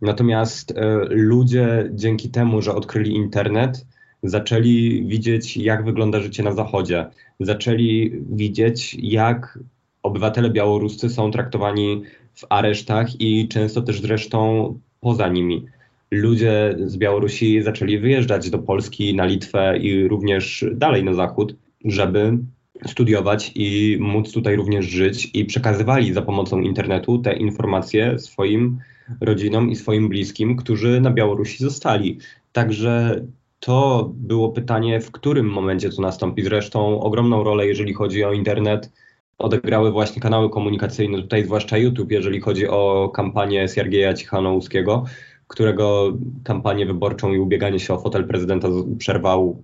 Natomiast 0.00 0.70
y, 0.70 0.74
ludzie 1.08 1.90
dzięki 1.92 2.30
temu, 2.30 2.62
że 2.62 2.74
odkryli 2.74 3.14
internet, 3.14 3.86
zaczęli 4.22 5.04
widzieć, 5.06 5.56
jak 5.56 5.84
wygląda 5.84 6.20
życie 6.20 6.42
na 6.42 6.52
Zachodzie. 6.52 7.06
Zaczęli 7.40 8.12
widzieć, 8.30 8.96
jak 9.02 9.58
obywatele 10.02 10.50
białoruscy 10.50 11.08
są 11.08 11.30
traktowani 11.30 12.02
w 12.34 12.46
aresztach 12.48 13.20
i 13.20 13.48
często 13.48 13.82
też 13.82 14.00
zresztą 14.00 14.78
poza 15.00 15.28
nimi 15.28 15.66
ludzie 16.12 16.76
z 16.84 16.96
Białorusi 16.96 17.62
zaczęli 17.62 17.98
wyjeżdżać 17.98 18.50
do 18.50 18.58
Polski, 18.58 19.14
na 19.14 19.24
Litwę 19.24 19.78
i 19.78 20.08
również 20.08 20.64
dalej 20.74 21.04
na 21.04 21.14
zachód, 21.14 21.56
żeby 21.84 22.38
studiować 22.86 23.52
i 23.54 23.96
móc 24.00 24.32
tutaj 24.32 24.56
również 24.56 24.86
żyć 24.86 25.30
i 25.34 25.44
przekazywali 25.44 26.12
za 26.12 26.22
pomocą 26.22 26.60
internetu 26.60 27.18
te 27.18 27.32
informacje 27.32 28.18
swoim 28.18 28.78
rodzinom 29.20 29.70
i 29.70 29.76
swoim 29.76 30.08
bliskim, 30.08 30.56
którzy 30.56 31.00
na 31.00 31.10
Białorusi 31.10 31.58
zostali. 31.58 32.18
Także 32.52 33.24
to 33.60 34.10
było 34.16 34.48
pytanie, 34.48 35.00
w 35.00 35.10
którym 35.10 35.46
momencie 35.46 35.90
to 35.90 36.02
nastąpi. 36.02 36.42
Zresztą 36.42 37.00
ogromną 37.00 37.44
rolę, 37.44 37.66
jeżeli 37.66 37.94
chodzi 37.94 38.24
o 38.24 38.32
internet, 38.32 38.92
odegrały 39.38 39.92
właśnie 39.92 40.22
kanały 40.22 40.50
komunikacyjne, 40.50 41.22
tutaj 41.22 41.44
zwłaszcza 41.44 41.78
YouTube, 41.78 42.12
jeżeli 42.12 42.40
chodzi 42.40 42.68
o 42.68 43.10
kampanię 43.14 43.68
Siergieja 43.68 44.14
Cichanouskiego, 44.14 45.04
którego 45.52 46.12
kampanię 46.44 46.86
wyborczą 46.86 47.32
i 47.32 47.38
ubieganie 47.38 47.80
się 47.80 47.94
o 47.94 47.98
fotel 47.98 48.24
prezydenta 48.24 48.68
przerwał 48.98 49.62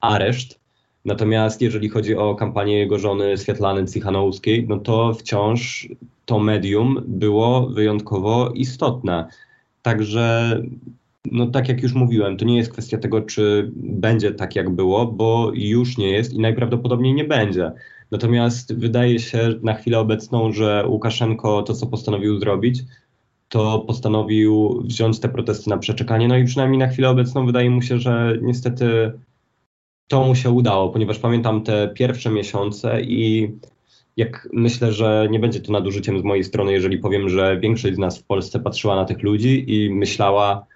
areszt. 0.00 0.60
Natomiast 1.04 1.60
jeżeli 1.60 1.88
chodzi 1.88 2.16
o 2.16 2.34
kampanię 2.34 2.78
jego 2.78 2.98
żony 2.98 3.36
Swietlany 3.36 3.86
Cichanouskiej, 3.86 4.66
no 4.68 4.78
to 4.78 5.14
wciąż 5.14 5.88
to 6.26 6.38
medium 6.38 7.02
było 7.06 7.66
wyjątkowo 7.66 8.50
istotne. 8.50 9.26
Także, 9.82 10.62
no 11.32 11.46
tak 11.46 11.68
jak 11.68 11.82
już 11.82 11.92
mówiłem, 11.92 12.36
to 12.36 12.44
nie 12.44 12.56
jest 12.56 12.72
kwestia 12.72 12.98
tego, 12.98 13.20
czy 13.20 13.70
będzie 13.76 14.30
tak 14.30 14.56
jak 14.56 14.70
było, 14.70 15.06
bo 15.06 15.50
już 15.54 15.98
nie 15.98 16.10
jest 16.10 16.32
i 16.32 16.38
najprawdopodobniej 16.38 17.14
nie 17.14 17.24
będzie. 17.24 17.72
Natomiast 18.10 18.78
wydaje 18.78 19.18
się 19.18 19.54
na 19.62 19.74
chwilę 19.74 19.98
obecną, 19.98 20.52
że 20.52 20.84
Łukaszenko 20.88 21.62
to, 21.62 21.74
co 21.74 21.86
postanowił 21.86 22.38
zrobić, 22.38 22.82
to 23.54 23.78
postanowił 23.78 24.82
wziąć 24.84 25.20
te 25.20 25.28
protesty 25.28 25.70
na 25.70 25.78
przeczekanie. 25.78 26.28
No 26.28 26.36
i 26.36 26.44
przynajmniej 26.44 26.78
na 26.78 26.88
chwilę 26.88 27.10
obecną 27.10 27.46
wydaje 27.46 27.70
mu 27.70 27.82
się, 27.82 27.98
że 27.98 28.38
niestety 28.42 29.12
to 30.08 30.24
mu 30.24 30.34
się 30.34 30.50
udało, 30.50 30.88
ponieważ 30.88 31.18
pamiętam 31.18 31.62
te 31.62 31.88
pierwsze 31.88 32.30
miesiące 32.30 33.02
i 33.02 33.52
jak 34.16 34.48
myślę, 34.52 34.92
że 34.92 35.28
nie 35.30 35.38
będzie 35.38 35.60
to 35.60 35.72
nadużyciem 35.72 36.20
z 36.20 36.22
mojej 36.22 36.44
strony, 36.44 36.72
jeżeli 36.72 36.98
powiem, 36.98 37.28
że 37.28 37.60
większość 37.60 37.94
z 37.94 37.98
nas 37.98 38.18
w 38.18 38.24
Polsce 38.24 38.60
patrzyła 38.60 38.96
na 38.96 39.04
tych 39.04 39.22
ludzi 39.22 39.64
i 39.68 39.90
myślała, 39.90 40.66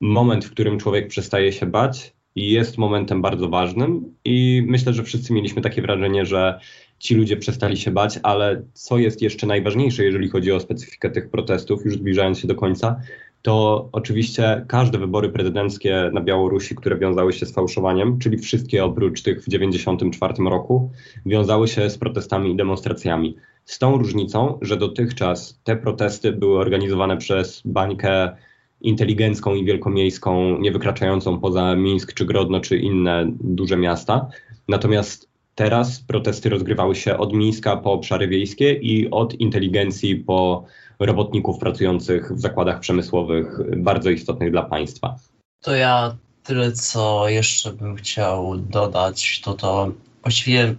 moment, 0.00 0.44
w 0.44 0.50
którym 0.50 0.78
człowiek 0.78 1.08
przestaje 1.08 1.52
się 1.52 1.66
bać, 1.66 2.14
jest 2.36 2.78
momentem 2.78 3.22
bardzo 3.22 3.48
ważnym 3.48 4.14
i 4.24 4.62
myślę, 4.66 4.92
że 4.92 5.02
wszyscy 5.02 5.32
mieliśmy 5.32 5.62
takie 5.62 5.82
wrażenie, 5.82 6.26
że 6.26 6.60
ci 7.04 7.14
ludzie 7.14 7.36
przestali 7.36 7.76
się 7.76 7.90
bać, 7.90 8.20
ale 8.22 8.62
co 8.72 8.98
jest 8.98 9.22
jeszcze 9.22 9.46
najważniejsze, 9.46 10.04
jeżeli 10.04 10.28
chodzi 10.28 10.52
o 10.52 10.60
specyfikę 10.60 11.10
tych 11.10 11.30
protestów, 11.30 11.84
już 11.84 11.94
zbliżając 11.94 12.38
się 12.38 12.48
do 12.48 12.54
końca, 12.54 13.00
to 13.42 13.88
oczywiście 13.92 14.64
każde 14.68 14.98
wybory 14.98 15.28
prezydenckie 15.28 16.10
na 16.12 16.20
Białorusi, 16.20 16.74
które 16.74 16.98
wiązały 16.98 17.32
się 17.32 17.46
z 17.46 17.52
fałszowaniem, 17.52 18.18
czyli 18.18 18.38
wszystkie 18.38 18.84
oprócz 18.84 19.22
tych 19.22 19.42
w 19.42 19.44
1994 19.44 20.50
roku, 20.50 20.90
wiązały 21.26 21.68
się 21.68 21.90
z 21.90 21.98
protestami 21.98 22.52
i 22.52 22.56
demonstracjami. 22.56 23.36
Z 23.64 23.78
tą 23.78 23.98
różnicą, 23.98 24.58
że 24.62 24.76
dotychczas 24.76 25.60
te 25.64 25.76
protesty 25.76 26.32
były 26.32 26.58
organizowane 26.58 27.16
przez 27.16 27.62
bańkę 27.64 28.36
inteligencką 28.80 29.54
i 29.54 29.64
wielkomiejską, 29.64 30.58
nie 30.58 30.72
wykraczającą 30.72 31.40
poza 31.40 31.76
Mińsk 31.76 32.12
czy 32.12 32.24
Grodno 32.24 32.60
czy 32.60 32.76
inne 32.76 33.32
duże 33.40 33.76
miasta. 33.76 34.28
Natomiast 34.68 35.33
Teraz 35.54 36.00
protesty 36.00 36.48
rozgrywały 36.48 36.96
się 36.96 37.18
od 37.18 37.32
Mińska 37.32 37.76
po 37.76 37.92
obszary 37.92 38.28
wiejskie 38.28 38.72
i 38.72 39.10
od 39.10 39.34
inteligencji 39.34 40.16
po 40.16 40.64
robotników 40.98 41.58
pracujących 41.58 42.32
w 42.32 42.40
zakładach 42.40 42.80
przemysłowych, 42.80 43.60
bardzo 43.76 44.10
istotnych 44.10 44.50
dla 44.50 44.62
państwa. 44.62 45.16
To 45.60 45.74
ja 45.74 46.16
tyle, 46.44 46.72
co 46.72 47.28
jeszcze 47.28 47.72
bym 47.72 47.96
chciał 47.96 48.56
dodać, 48.56 49.40
to 49.40 49.54
to 49.54 49.92
właściwie 50.22 50.74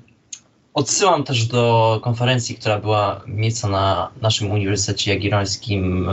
odsyłam 0.74 1.24
też 1.24 1.46
do 1.46 2.00
konferencji, 2.04 2.56
która 2.56 2.80
była 2.80 3.22
miejsca 3.28 3.68
na 3.68 4.10
naszym 4.22 4.52
Uniwersytecie 4.52 5.14
Jagiellońskim 5.14 6.10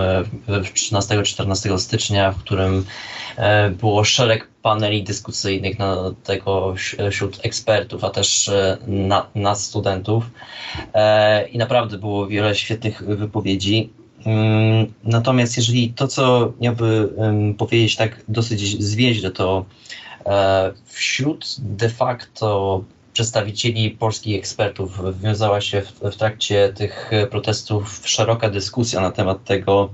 13-14 0.49 1.79
stycznia, 1.79 2.33
w 2.33 2.39
którym 2.39 2.85
e, 3.37 3.71
było 3.71 4.05
szereg 4.05 4.52
paneli 4.63 5.03
dyskusyjnych 5.03 5.79
na 5.79 5.97
tego 6.25 6.75
wśród 7.11 7.41
ekspertów, 7.43 8.05
a 8.05 8.11
też 8.11 8.49
e, 8.49 8.79
na, 8.87 9.27
nas 9.35 9.65
studentów. 9.65 10.25
E, 10.95 11.49
I 11.49 11.59
naprawdę 11.59 11.99
było 11.99 12.27
wiele 12.27 12.55
świetnych 12.55 13.03
wypowiedzi. 13.03 13.91
Mm, 14.27 14.93
natomiast 15.05 15.57
jeżeli 15.57 15.93
to, 15.93 16.09
co 16.09 16.53
miałby 16.61 17.09
powiedzieć 17.59 17.97
tak 17.97 18.25
dosyć 18.29 18.83
zwięźle, 18.85 19.31
to 19.31 19.65
e, 20.27 20.73
wśród 20.87 21.57
de 21.59 21.89
facto 21.89 22.85
przedstawicieli 23.13 23.91
polskich 23.91 24.39
ekspertów. 24.39 25.01
Wiązała 25.21 25.61
się 25.61 25.83
w, 25.83 26.01
w 26.01 26.17
trakcie 26.17 26.73
tych 26.77 27.11
protestów 27.31 28.03
szeroka 28.05 28.51
dyskusja 28.51 29.01
na 29.01 29.11
temat 29.11 29.45
tego, 29.45 29.91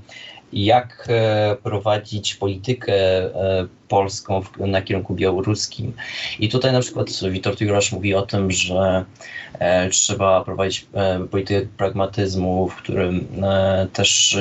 jak 0.53 1.07
e, 1.09 1.57
prowadzić 1.63 2.35
politykę 2.35 2.95
e, 2.95 3.67
polską 3.89 4.43
na 4.59 4.83
kierunku 4.83 5.15
białoruskim. 5.15 5.93
I 6.39 6.49
tutaj 6.49 6.73
na 6.73 6.81
przykład 6.81 7.09
Witold 7.31 7.61
Jurasz 7.61 7.93
mówi 7.93 8.15
o 8.15 8.23
tym, 8.23 8.51
że 8.51 9.05
e, 9.59 9.89
trzeba 9.89 10.45
prowadzić 10.45 10.87
politykę 11.31 11.67
pragmatyzmu, 11.77 12.69
w 12.69 12.77
którym 12.77 13.27
też 13.93 14.39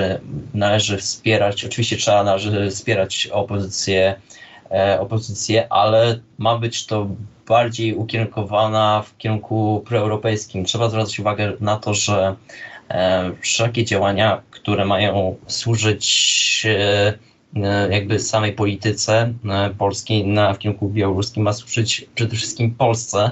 należy 0.53 0.97
wspierać, 0.97 1.65
oczywiście 1.65 1.97
trzeba 1.97 2.23
należy 2.23 2.69
wspierać 2.71 3.29
opozycję, 3.31 4.15
opozycję, 4.99 5.73
ale 5.73 6.19
ma 6.37 6.57
być 6.57 6.85
to 6.85 7.07
bardziej 7.47 7.95
ukierunkowana 7.95 9.03
w 9.05 9.17
kierunku 9.17 9.83
proeuropejskim. 9.87 10.65
Trzeba 10.65 10.89
zwracać 10.89 11.19
uwagę 11.19 11.53
na 11.59 11.77
to, 11.77 11.93
że 11.93 12.35
wszelkie 13.41 13.85
działania, 13.85 14.41
które 14.67 14.85
mają 14.85 15.35
służyć 15.47 16.67
e, 16.69 17.13
e, 17.55 17.91
jakby 17.91 18.19
samej 18.19 18.53
polityce 18.53 19.33
e, 19.45 19.69
polskiej 19.69 20.27
na, 20.27 20.53
w 20.53 20.59
kierunku 20.59 20.89
białoruskim 20.89 21.43
ma 21.43 21.53
służyć 21.53 22.05
przede 22.15 22.35
wszystkim 22.35 22.71
Polsce, 22.75 23.31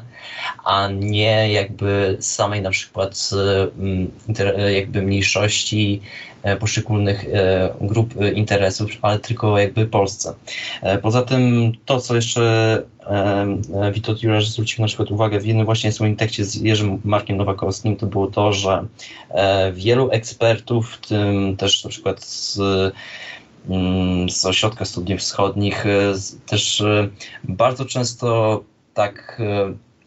a 0.63 0.87
nie 0.99 1.51
jakby 1.51 2.17
samej 2.19 2.61
na 2.61 2.69
przykład 2.69 3.29
jakby 4.75 5.01
mniejszości 5.01 6.01
poszczególnych 6.59 7.25
grup 7.81 8.13
interesów, 8.35 8.91
ale 9.01 9.19
tylko 9.19 9.59
jakby 9.59 9.87
Polsce. 9.87 10.33
Poza 11.01 11.21
tym 11.21 11.71
to, 11.85 11.99
co 11.99 12.15
jeszcze 12.15 12.83
Witold 13.93 14.23
Jurasz 14.23 14.49
zwrócił 14.49 14.81
na 14.81 14.87
przykład 14.87 15.11
uwagę 15.11 15.39
w 15.39 15.45
jednym 15.45 15.65
właśnie 15.65 15.91
swoim 15.91 16.15
tekście 16.15 16.45
z 16.45 16.55
Jerzym 16.55 17.01
Markiem 17.03 17.37
Nowakowskim, 17.37 17.95
to 17.97 18.07
było 18.07 18.27
to, 18.27 18.53
że 18.53 18.85
e, 19.29 19.71
wielu 19.71 20.09
ekspertów, 20.11 20.91
w 20.91 21.07
tym 21.07 21.57
też 21.57 21.83
na 21.83 21.89
przykład 21.89 22.23
z 22.23 22.59
mm, 23.69 24.29
z 24.29 24.45
Ośrodka 24.45 24.85
Studiów 24.85 25.19
Wschodnich 25.19 25.85
e, 25.85 26.13
też 26.45 26.81
e, 26.81 27.09
bardzo 27.43 27.85
często 27.85 28.63
tak 28.93 29.41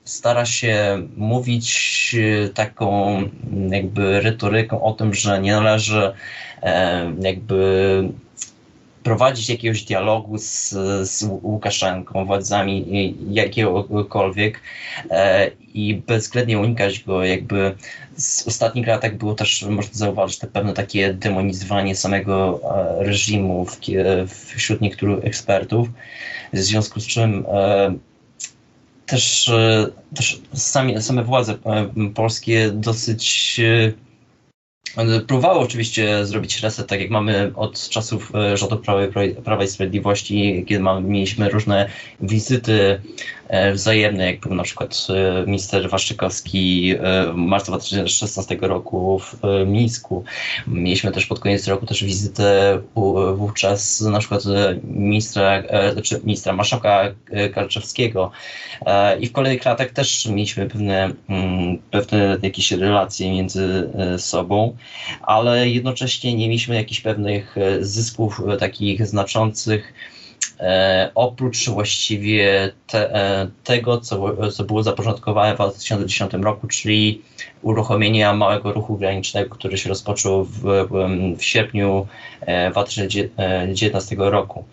stara 0.04 0.46
się 0.46 1.02
mówić 1.16 2.16
taką 2.54 3.22
jakby 3.70 4.20
retoryką 4.20 4.82
o 4.82 4.92
tym, 4.92 5.14
że 5.14 5.40
nie 5.40 5.52
należy 5.52 6.12
jakby 7.20 8.02
prowadzić 9.08 9.48
jakiegoś 9.48 9.82
dialogu 9.82 10.38
z, 10.38 10.70
z 11.10 11.22
Łukaszenką, 11.42 12.24
władzami 12.24 13.14
jakiegokolwiek 13.30 14.60
e, 15.10 15.50
i 15.74 15.94
bezwzględnie 15.94 16.58
unikać 16.58 17.04
go. 17.04 17.24
Jakby 17.24 17.74
z 18.16 18.46
ostatnich 18.46 18.86
latach 18.86 19.16
było 19.16 19.34
też, 19.34 19.62
można 19.62 19.94
zauważyć, 19.94 20.38
te 20.38 20.46
pewne 20.46 20.72
takie 20.72 21.14
demonizowanie 21.14 21.96
samego 21.96 22.60
e, 23.00 23.04
reżimu 23.04 23.64
w, 23.64 23.78
wśród 24.56 24.80
niektórych 24.80 25.24
ekspertów, 25.24 25.88
w 26.52 26.58
związku 26.58 27.00
z 27.00 27.06
czym 27.06 27.44
e, 27.52 27.94
też, 29.06 29.50
też 30.16 30.40
sami, 30.54 31.02
same 31.02 31.24
władze 31.24 31.54
polskie 32.14 32.70
dosyć 32.70 33.60
Próbowały 35.26 35.58
oczywiście 35.58 36.26
zrobić 36.26 36.60
reset, 36.60 36.86
tak 36.86 37.00
jak 37.00 37.10
mamy 37.10 37.52
od 37.54 37.88
czasów 37.88 38.32
e, 38.34 38.56
rządu 38.56 38.76
Prawa, 39.44 39.64
i 39.64 39.68
Sprawiedliwości, 39.68 40.64
kiedy 40.68 40.80
mamy, 40.80 41.08
mieliśmy 41.08 41.50
różne 41.50 41.90
wizyty 42.20 43.00
wzajemne, 43.74 44.26
jak 44.26 44.40
był 44.40 44.54
na 44.54 44.62
przykład 44.62 45.06
e, 45.10 45.46
minister 45.46 45.90
Waszczykowski 45.90 46.94
e, 47.00 47.32
w 47.32 47.36
marcu 47.36 47.72
2016 47.72 48.58
roku 48.60 49.18
w 49.18 49.42
Mińsku. 49.66 50.24
Mieliśmy 50.66 51.12
też 51.12 51.26
pod 51.26 51.40
koniec 51.40 51.68
roku 51.68 51.86
też 51.86 52.04
wizytę 52.04 52.80
wówczas 53.34 54.00
na 54.00 54.18
przykład 54.18 54.42
ministra, 54.84 55.62
znaczy 55.92 56.20
ministra 56.24 56.52
marszałka 56.52 57.14
Karczewskiego 57.54 58.30
i 59.20 59.26
w 59.26 59.32
kolejnych 59.32 59.64
latach 59.64 59.90
też 59.90 60.26
mieliśmy 60.26 60.66
pewne, 60.66 61.10
mm, 61.28 61.78
pewne 61.90 62.36
jakieś 62.42 62.72
relacje 62.72 63.30
między 63.32 63.90
sobą, 64.18 64.76
ale 65.22 65.68
jednocześnie 65.68 66.34
nie 66.34 66.48
mieliśmy 66.48 66.74
jakichś 66.74 67.00
pewnych 67.00 67.56
zysków 67.80 68.42
takich 68.58 69.06
znaczących 69.06 69.92
E, 70.60 71.10
oprócz 71.14 71.68
właściwie 71.68 72.72
te, 72.86 73.14
e, 73.14 73.48
tego, 73.64 74.00
co, 74.00 74.50
co 74.50 74.64
było 74.64 74.82
zapoczątkowane 74.82 75.52
w 75.52 75.56
2010 75.56 76.32
roku, 76.32 76.66
czyli 76.66 77.22
uruchomienia 77.62 78.34
małego 78.34 78.72
ruchu 78.72 78.96
granicznego, 78.96 79.54
który 79.54 79.78
się 79.78 79.88
rozpoczął 79.88 80.44
w, 80.44 80.62
w 81.38 81.44
sierpniu 81.44 82.06
2019 82.70 84.16
e, 84.16 84.30
roku. 84.30 84.64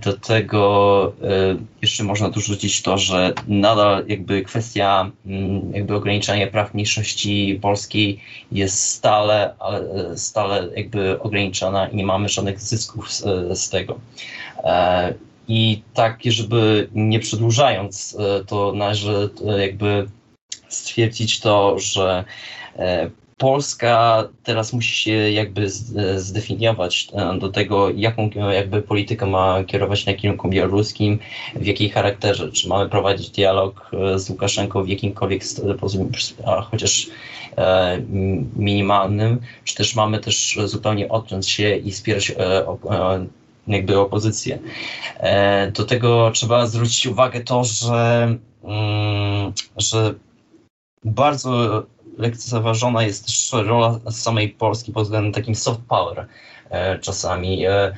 Do 0.00 0.12
tego 0.12 1.12
jeszcze 1.82 2.04
można 2.04 2.30
dorzucić 2.30 2.82
to, 2.82 2.98
że 2.98 3.32
nadal 3.48 4.04
jakby 4.06 4.42
kwestia 4.42 5.10
mm, 5.26 5.74
jakby 5.74 5.94
ograniczania 5.94 6.46
praw 6.46 6.74
mniejszości 6.74 7.58
polskiej 7.62 8.20
jest 8.52 8.90
stale, 8.90 9.54
stale 10.16 10.68
jakby 10.76 11.20
ograniczona 11.20 11.88
i 11.88 11.96
nie 11.96 12.06
mamy 12.06 12.28
żadnych 12.28 12.60
zysków 12.60 13.12
z, 13.12 13.22
z 13.58 13.70
tego. 13.70 13.98
E, 14.64 15.14
I 15.48 15.82
tak, 15.94 16.20
żeby 16.24 16.88
nie 16.94 17.20
przedłużając, 17.20 18.16
e, 18.20 18.44
to 18.44 18.72
należy 18.72 19.30
e, 19.48 19.60
jakby 19.60 20.06
stwierdzić 20.68 21.40
to, 21.40 21.78
że 21.78 22.24
Polska 23.38 24.24
teraz 24.42 24.72
musi 24.72 24.96
się 24.96 25.12
jakby 25.12 25.70
zdefiniować 26.16 27.08
do 27.38 27.48
tego, 27.48 27.90
jaką 27.90 28.30
jakby 28.52 28.82
politykę 28.82 29.26
ma 29.26 29.64
kierować 29.64 30.06
na 30.06 30.14
kierunku 30.14 30.48
białoruskim, 30.48 31.18
w 31.54 31.66
jakiej 31.66 31.90
charakterze. 31.90 32.52
Czy 32.52 32.68
mamy 32.68 32.88
prowadzić 32.88 33.30
dialog 33.30 33.90
z 34.16 34.30
Łukaszenką 34.30 34.84
w 34.84 34.88
jakimkolwiek 34.88 35.42
chociaż 36.70 37.06
minimalnym, 38.56 39.40
czy 39.64 39.74
też 39.74 39.94
mamy 39.94 40.18
też 40.18 40.58
zupełnie 40.64 41.08
odciąć 41.08 41.50
się 41.50 41.76
i 41.76 41.90
wspierać 41.90 42.32
jakby 43.68 43.98
opozycję. 43.98 44.58
E, 45.18 45.70
do 45.70 45.84
tego 45.84 46.30
trzeba 46.34 46.66
zwrócić 46.66 47.06
uwagę 47.06 47.40
to, 47.40 47.64
że, 47.64 48.36
mm, 48.64 49.52
że 49.76 50.14
bardzo 51.04 51.82
lekceważona 52.18 53.02
jest 53.02 53.26
też 53.26 53.52
rola 53.52 54.00
samej 54.10 54.48
Polski 54.48 54.92
pod 54.92 55.04
względem 55.04 55.32
takim 55.32 55.54
soft 55.54 55.80
power 55.88 56.26
e, 56.70 56.98
czasami. 56.98 57.66
E, 57.66 57.96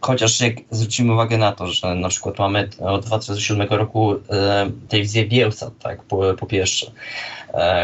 chociaż 0.00 0.40
jak 0.40 0.54
zwrócimy 0.70 1.12
uwagę 1.12 1.38
na 1.38 1.52
to, 1.52 1.66
że 1.66 1.94
na 1.94 2.08
przykład 2.08 2.38
mamy 2.38 2.68
od 2.80 3.06
2007 3.06 3.68
roku 3.68 4.14
telewizję 4.88 5.26
Bielsa, 5.26 5.70
tak, 5.82 6.02
po, 6.02 6.34
po 6.38 6.46
pierwsze, 6.46 6.90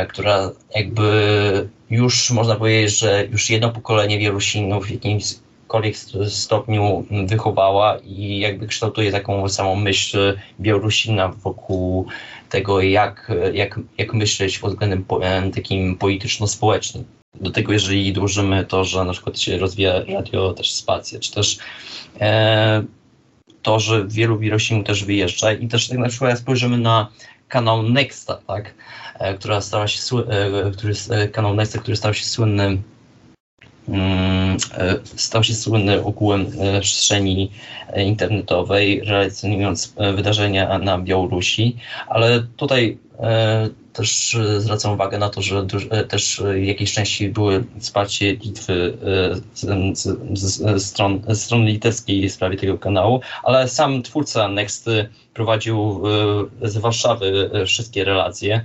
która 0.09 0.51
jakby 0.75 1.69
już 1.91 2.31
można 2.31 2.57
powiedzieć, 2.57 2.99
że 2.99 3.27
już 3.31 3.51
jedno 3.51 3.71
pokolenie 3.71 4.19
Wielusinów 4.19 4.87
w 4.87 4.91
jakimś 4.91 5.35
jakimkolwiek 5.65 5.97
stopniu 6.29 7.07
wychowała 7.27 7.99
i 7.99 8.39
jakby 8.39 8.67
kształtuje 8.67 9.13
taką 9.13 9.49
samą 9.49 9.77
myśl 9.77 10.37
Białorusina 10.61 11.29
wokół 11.29 12.07
tego, 12.49 12.81
jak, 12.81 13.33
jak, 13.53 13.81
jak 13.99 14.15
myśleć 14.15 14.59
pod 14.59 14.71
względem 14.71 15.05
e, 15.23 15.51
takim 15.51 15.97
polityczno-społecznym. 15.97 17.05
Do 17.41 17.51
tego, 17.51 17.73
jeżeli 17.73 18.13
dłużymy 18.13 18.65
to, 18.65 18.85
że 18.85 19.05
na 19.05 19.13
przykład 19.13 19.41
się 19.41 19.59
rozwija 19.59 20.05
radio 20.15 20.53
też 20.53 20.73
spacja, 20.73 21.21
czy 21.21 21.33
też 21.33 21.59
e, 22.21 22.85
to, 23.63 23.81
że 23.81 24.05
wielu 24.09 24.39
Białorusinów 24.39 24.87
też 24.87 25.05
wyjeżdża 25.05 25.53
i 25.53 25.69
też 25.69 25.89
tak 25.89 25.99
na 25.99 26.09
przykład 26.09 26.39
spojrzymy 26.39 26.79
na 26.79 27.09
kanał 27.49 27.83
Nexta, 27.83 28.39
tak, 28.47 28.75
e, 29.19 29.35
która 29.35 29.61
stała 29.61 29.89
się, 29.89 30.17
e, 30.17 30.71
który, 30.71 30.95
e, 31.11 31.29
kanał 31.29 31.55
Nexta, 31.55 31.79
który 31.79 31.97
stał 31.97 32.15
się 32.15 32.25
słynnym 32.25 32.83
Mm, 33.89 34.44
stał 35.17 35.45
się 35.45 35.55
słynny 35.55 36.05
ogółem 36.05 36.47
e, 36.61 36.81
przestrzeni 36.81 37.51
e, 37.93 38.05
internetowej, 38.05 39.01
relacjonując 39.01 39.95
wydarzenia 40.15 40.79
na 40.79 40.99
Białorusi, 40.99 41.77
ale 42.09 42.47
tutaj 42.57 42.99
też 43.93 44.37
zwracam 44.59 44.93
uwagę 44.93 45.19
na 45.19 45.31
to, 45.31 45.43
że 45.43 45.67
też 46.09 46.43
jakiejś 46.63 46.93
części 46.93 47.29
były 47.29 47.65
wsparcie 47.79 48.33
Litwy 48.33 48.99
z, 50.33 50.83
stron, 50.83 51.23
strony 51.35 51.65
litewskiej 51.65 52.29
w 52.29 52.33
sprawie 52.33 52.57
tego 52.57 52.79
kanału, 52.79 53.21
ale 53.43 53.69
sam 53.69 54.03
twórca 54.03 54.49
Nexty 54.49 55.09
prowadził 55.35 56.03
z 56.63 56.77
Warszawy 56.77 57.51
wszystkie 57.67 58.05
relacje. 58.05 58.65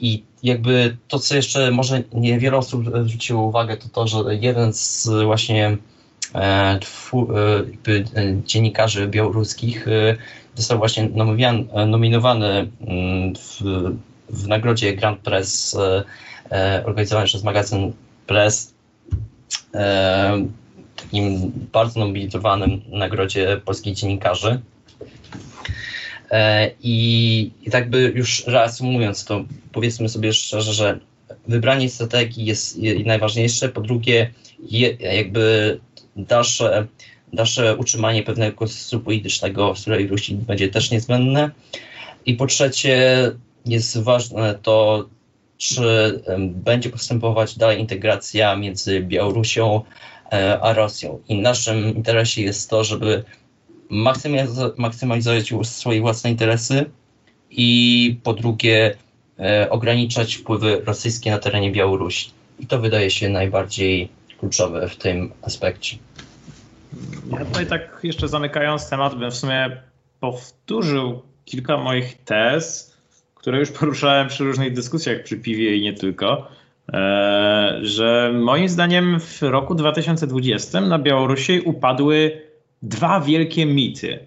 I 0.00 0.22
jakby 0.42 0.96
to, 1.08 1.18
co 1.18 1.36
jeszcze 1.36 1.70
może 1.70 2.02
niewiele 2.12 2.56
osób 2.56 2.84
zwróciło 3.04 3.42
uwagę, 3.42 3.76
to 3.76 3.88
to, 3.88 4.06
że 4.06 4.18
jeden 4.40 4.72
z 4.72 5.08
właśnie 5.24 5.76
e, 6.34 6.38
e, 6.40 6.78
dziennikarzy 8.44 9.08
białoruskich 9.08 9.86
został 10.54 10.78
właśnie 10.78 11.08
nominowany 11.86 12.70
mm, 12.80 13.34
w, 13.34 13.62
w 14.30 14.48
nagrodzie 14.48 14.96
Grand 14.96 15.20
Press 15.20 15.76
organizowanej 16.84 17.26
przez 17.26 17.44
magazyn 17.44 17.92
Press 18.26 18.74
takim 20.96 21.52
bardzo 21.72 22.00
nobilitowanym 22.00 22.80
nagrodzie 22.88 23.60
polskich 23.64 23.94
dziennikarzy. 23.94 24.60
I, 26.82 27.50
I 27.62 27.70
tak 27.70 27.90
by 27.90 28.12
już 28.14 28.46
reasumując 28.46 29.24
to, 29.24 29.44
powiedzmy 29.72 30.08
sobie 30.08 30.32
szczerze, 30.32 30.72
że 30.72 31.00
wybranie 31.48 31.88
strategii 31.88 32.44
jest 32.44 32.78
najważniejsze, 33.04 33.68
po 33.68 33.80
drugie 33.80 34.30
jakby 35.00 35.80
dalsze, 36.16 36.86
dalsze 37.32 37.76
utrzymanie 37.76 38.22
pewnego 38.22 38.56
konsensusu 38.56 39.00
politycznego 39.00 39.74
w 39.74 39.86
Rusi 40.10 40.34
będzie 40.34 40.68
też 40.68 40.90
niezbędne 40.90 41.50
i 42.26 42.34
po 42.34 42.46
trzecie 42.46 43.32
jest 43.66 43.98
ważne 44.02 44.58
to, 44.62 45.08
czy 45.56 46.22
będzie 46.38 46.90
postępować 46.90 47.58
dalej 47.58 47.80
integracja 47.80 48.56
między 48.56 49.00
Białorusią 49.00 49.82
e, 50.32 50.60
a 50.60 50.72
Rosją. 50.72 51.20
I 51.28 51.38
naszym 51.38 51.96
interesie 51.96 52.42
jest 52.42 52.70
to, 52.70 52.84
żeby 52.84 53.24
maksymalizować 54.76 55.52
swoje 55.62 56.00
własne 56.00 56.30
interesy 56.30 56.84
i 57.50 58.18
po 58.22 58.34
drugie 58.34 58.96
e, 59.38 59.70
ograniczać 59.70 60.34
wpływy 60.34 60.82
rosyjskie 60.84 61.30
na 61.30 61.38
terenie 61.38 61.72
Białorusi. 61.72 62.30
I 62.60 62.66
to 62.66 62.78
wydaje 62.78 63.10
się 63.10 63.28
najbardziej 63.28 64.08
kluczowe 64.38 64.88
w 64.88 64.96
tym 64.96 65.32
aspekcie. 65.42 65.96
Ja 67.32 67.44
tutaj 67.44 67.66
tak 67.66 68.00
jeszcze 68.02 68.28
zamykając 68.28 68.90
temat, 68.90 69.14
bym 69.14 69.30
w 69.30 69.36
sumie 69.36 69.82
powtórzył 70.20 71.22
kilka 71.44 71.76
moich 71.76 72.24
tez, 72.24 72.94
które 73.34 73.58
już 73.58 73.70
poruszałem 73.70 74.28
przy 74.28 74.44
różnych 74.44 74.72
dyskusjach 74.72 75.22
przy 75.22 75.36
piwie 75.36 75.76
i 75.76 75.82
nie 75.82 75.92
tylko, 75.92 76.48
e, 76.92 77.78
że 77.82 78.32
moim 78.34 78.68
zdaniem 78.68 79.20
w 79.20 79.42
roku 79.42 79.74
2020 79.74 80.80
na 80.80 80.98
Białorusi 80.98 81.60
upadły 81.60 82.45
dwa 82.82 83.20
wielkie 83.20 83.66
mity. 83.66 84.18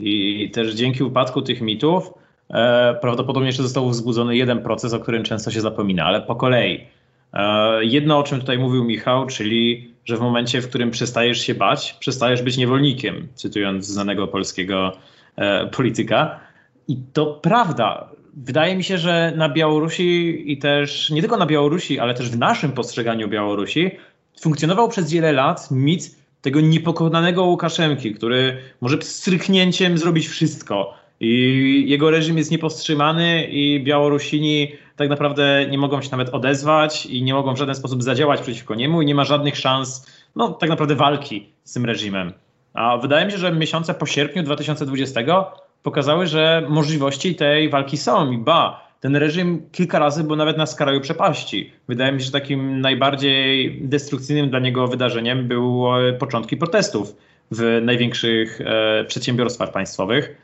I 0.00 0.50
też 0.50 0.74
dzięki 0.74 1.04
upadku 1.04 1.42
tych 1.42 1.60
mitów 1.60 2.14
e, 2.50 2.94
prawdopodobnie 3.00 3.46
jeszcze 3.46 3.62
został 3.62 3.88
wzbudzony 3.88 4.36
jeden 4.36 4.62
proces, 4.62 4.92
o 4.92 5.00
którym 5.00 5.22
często 5.22 5.50
się 5.50 5.60
zapomina, 5.60 6.04
ale 6.04 6.22
po 6.22 6.36
kolei. 6.36 6.80
E, 7.32 7.84
jedno, 7.84 8.18
o 8.18 8.22
czym 8.22 8.40
tutaj 8.40 8.58
mówił 8.58 8.84
Michał, 8.84 9.26
czyli 9.26 9.94
że 10.04 10.16
w 10.16 10.20
momencie, 10.20 10.60
w 10.60 10.68
którym 10.68 10.90
przestajesz 10.90 11.40
się 11.40 11.54
bać, 11.54 11.96
przestajesz 12.00 12.42
być 12.42 12.56
niewolnikiem, 12.56 13.28
cytując 13.34 13.86
znanego 13.86 14.28
polskiego 14.28 14.92
e, 15.36 15.66
polityka. 15.66 16.40
I 16.88 16.96
to 17.12 17.26
prawda. 17.26 18.08
Wydaje 18.34 18.76
mi 18.76 18.84
się, 18.84 18.98
że 18.98 19.32
na 19.36 19.48
Białorusi 19.48 20.42
i 20.52 20.58
też 20.58 21.10
nie 21.10 21.20
tylko 21.20 21.36
na 21.36 21.46
Białorusi, 21.46 21.98
ale 21.98 22.14
też 22.14 22.30
w 22.30 22.38
naszym 22.38 22.72
postrzeganiu 22.72 23.28
Białorusi 23.28 23.90
funkcjonował 24.40 24.88
przez 24.88 25.12
wiele 25.12 25.32
lat 25.32 25.70
mit 25.70 26.16
tego 26.46 26.60
niepokonanego 26.60 27.44
Łukaszenki, 27.44 28.14
który 28.14 28.58
może 28.80 29.02
stryknięciem 29.02 29.98
zrobić 29.98 30.28
wszystko. 30.28 30.94
I 31.20 31.84
jego 31.88 32.10
reżim 32.10 32.38
jest 32.38 32.50
niepowstrzymany 32.50 33.44
i 33.44 33.84
Białorusini 33.84 34.72
tak 34.96 35.08
naprawdę 35.08 35.66
nie 35.70 35.78
mogą 35.78 36.02
się 36.02 36.10
nawet 36.10 36.28
odezwać 36.28 37.06
i 37.06 37.22
nie 37.22 37.34
mogą 37.34 37.54
w 37.54 37.58
żaden 37.58 37.74
sposób 37.74 38.02
zadziałać 38.02 38.40
przeciwko 38.40 38.74
niemu 38.74 39.02
i 39.02 39.06
nie 39.06 39.14
ma 39.14 39.24
żadnych 39.24 39.56
szans, 39.56 40.06
no 40.36 40.48
tak 40.48 40.70
naprawdę 40.70 40.94
walki 40.94 41.48
z 41.64 41.72
tym 41.72 41.84
reżimem. 41.84 42.32
A 42.74 42.96
wydaje 42.96 43.26
mi 43.26 43.32
się, 43.32 43.38
że 43.38 43.52
miesiące 43.52 43.94
po 43.94 44.06
sierpniu 44.06 44.42
2020 44.42 45.20
pokazały, 45.82 46.26
że 46.26 46.66
możliwości 46.68 47.34
tej 47.34 47.70
walki 47.70 47.96
są 47.96 48.32
i 48.32 48.38
ba, 48.38 48.85
ten 49.06 49.16
reżim 49.16 49.62
kilka 49.72 49.98
razy 49.98 50.24
był 50.24 50.36
nawet 50.36 50.58
na 50.58 50.66
skraju 50.66 51.00
przepaści. 51.00 51.72
Wydaje 51.88 52.12
mi 52.12 52.20
się, 52.20 52.26
że 52.26 52.32
takim 52.32 52.80
najbardziej 52.80 53.78
destrukcyjnym 53.82 54.50
dla 54.50 54.58
niego 54.58 54.88
wydarzeniem 54.88 55.48
były 55.48 56.12
początki 56.12 56.56
protestów 56.56 57.16
w 57.50 57.80
największych 57.82 58.60
e, 58.60 59.04
przedsiębiorstwach 59.04 59.72
państwowych. 59.72 60.36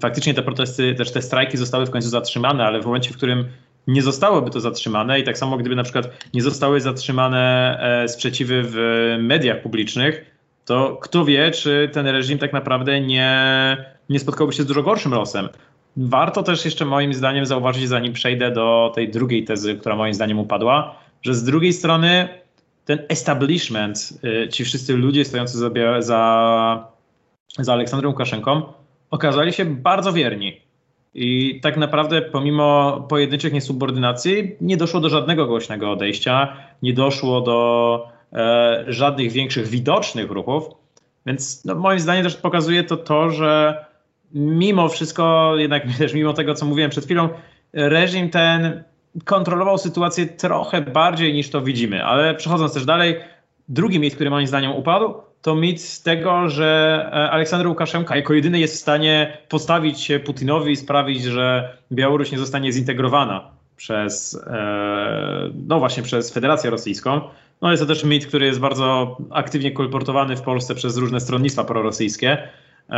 Faktycznie 0.00 0.34
te 0.34 0.42
protesty, 0.42 0.94
też 0.94 1.12
te 1.12 1.22
strajki 1.22 1.56
zostały 1.56 1.86
w 1.86 1.90
końcu 1.90 2.08
zatrzymane, 2.08 2.64
ale 2.64 2.80
w 2.80 2.86
momencie, 2.86 3.10
w 3.10 3.16
którym 3.16 3.44
nie 3.86 4.02
zostałoby 4.02 4.50
to 4.50 4.60
zatrzymane 4.60 5.20
i 5.20 5.24
tak 5.24 5.38
samo 5.38 5.56
gdyby 5.56 5.76
na 5.76 5.82
przykład 5.82 6.10
nie 6.34 6.42
zostały 6.42 6.80
zatrzymane 6.80 7.78
e, 8.02 8.08
sprzeciwy 8.08 8.62
w 8.64 8.76
mediach 9.20 9.62
publicznych, 9.62 10.24
to 10.64 10.98
kto 11.02 11.24
wie, 11.24 11.50
czy 11.50 11.90
ten 11.92 12.06
reżim 12.06 12.38
tak 12.38 12.52
naprawdę 12.52 13.00
nie, 13.00 13.76
nie 14.08 14.18
spotkałby 14.18 14.52
się 14.52 14.62
z 14.62 14.66
dużo 14.66 14.82
gorszym 14.82 15.12
losem. 15.12 15.48
Warto 15.96 16.42
też 16.42 16.64
jeszcze 16.64 16.84
moim 16.84 17.14
zdaniem 17.14 17.46
zauważyć, 17.46 17.88
zanim 17.88 18.12
przejdę 18.12 18.50
do 18.50 18.92
tej 18.94 19.10
drugiej 19.10 19.44
tezy, 19.44 19.74
która 19.74 19.96
moim 19.96 20.14
zdaniem 20.14 20.38
upadła, 20.38 20.94
że 21.22 21.34
z 21.34 21.44
drugiej 21.44 21.72
strony 21.72 22.28
ten 22.84 22.98
establishment, 23.08 24.20
e, 24.24 24.48
ci 24.48 24.64
wszyscy 24.64 24.96
ludzie 24.96 25.24
stojący 25.24 25.58
za, 25.58 25.70
za, 25.98 26.88
za 27.58 27.72
Aleksandrem 27.72 28.10
Łukaszenką, 28.10 28.62
okazali 29.10 29.52
się 29.52 29.64
bardzo 29.64 30.12
wierni. 30.12 30.60
I 31.14 31.60
tak 31.62 31.76
naprawdę, 31.76 32.22
pomimo 32.22 33.00
pojedynczych 33.08 33.52
niesubordynacji, 33.52 34.56
nie 34.60 34.76
doszło 34.76 35.00
do 35.00 35.08
żadnego 35.08 35.46
głośnego 35.46 35.90
odejścia, 35.90 36.56
nie 36.82 36.92
doszło 36.92 37.40
do 37.40 38.08
e, 38.32 38.84
żadnych 38.88 39.32
większych 39.32 39.66
widocznych 39.68 40.30
ruchów. 40.30 40.64
Więc 41.26 41.64
no, 41.64 41.74
moim 41.74 42.00
zdaniem 42.00 42.24
też 42.24 42.36
pokazuje 42.36 42.84
to 42.84 42.96
to, 42.96 43.30
że 43.30 43.84
mimo 44.34 44.88
wszystko, 44.88 45.54
jednak 45.56 45.82
też 45.98 46.14
mimo 46.14 46.32
tego, 46.32 46.54
co 46.54 46.66
mówiłem 46.66 46.90
przed 46.90 47.04
chwilą, 47.04 47.28
reżim 47.72 48.30
ten 48.30 48.82
kontrolował 49.24 49.78
sytuację 49.78 50.26
trochę 50.26 50.82
bardziej 50.82 51.34
niż 51.34 51.50
to 51.50 51.60
widzimy. 51.60 52.04
Ale 52.04 52.34
przechodząc 52.34 52.74
też 52.74 52.84
dalej, 52.84 53.16
drugi 53.68 54.00
mit, 54.00 54.14
który 54.14 54.30
moim 54.30 54.46
zdaniem 54.46 54.72
upadł, 54.72 55.14
to 55.42 55.54
mit 55.54 55.82
z 55.82 56.02
tego, 56.02 56.48
że 56.48 57.02
e, 57.12 57.30
Aleksander 57.30 57.68
Łukaszenka 57.68 58.16
jako 58.16 58.34
jedyny 58.34 58.58
jest 58.58 58.74
w 58.74 58.80
stanie 58.80 59.38
postawić 59.48 60.00
się 60.00 60.18
Putinowi 60.18 60.72
i 60.72 60.76
sprawić, 60.76 61.22
że 61.22 61.76
Białoruś 61.92 62.32
nie 62.32 62.38
zostanie 62.38 62.72
zintegrowana 62.72 63.50
przez, 63.76 64.42
e, 64.46 65.50
no 65.66 65.78
właśnie 65.78 66.02
przez 66.02 66.32
Federację 66.32 66.70
Rosyjską. 66.70 67.20
No 67.62 67.70
jest 67.70 67.82
to 67.82 67.86
też 67.86 68.04
mit, 68.04 68.26
który 68.26 68.46
jest 68.46 68.60
bardzo 68.60 69.16
aktywnie 69.30 69.70
kolportowany 69.70 70.36
w 70.36 70.42
Polsce 70.42 70.74
przez 70.74 70.96
różne 70.96 71.20
stronnictwa 71.20 71.64
prorosyjskie. 71.64 72.48
E, 72.90 72.94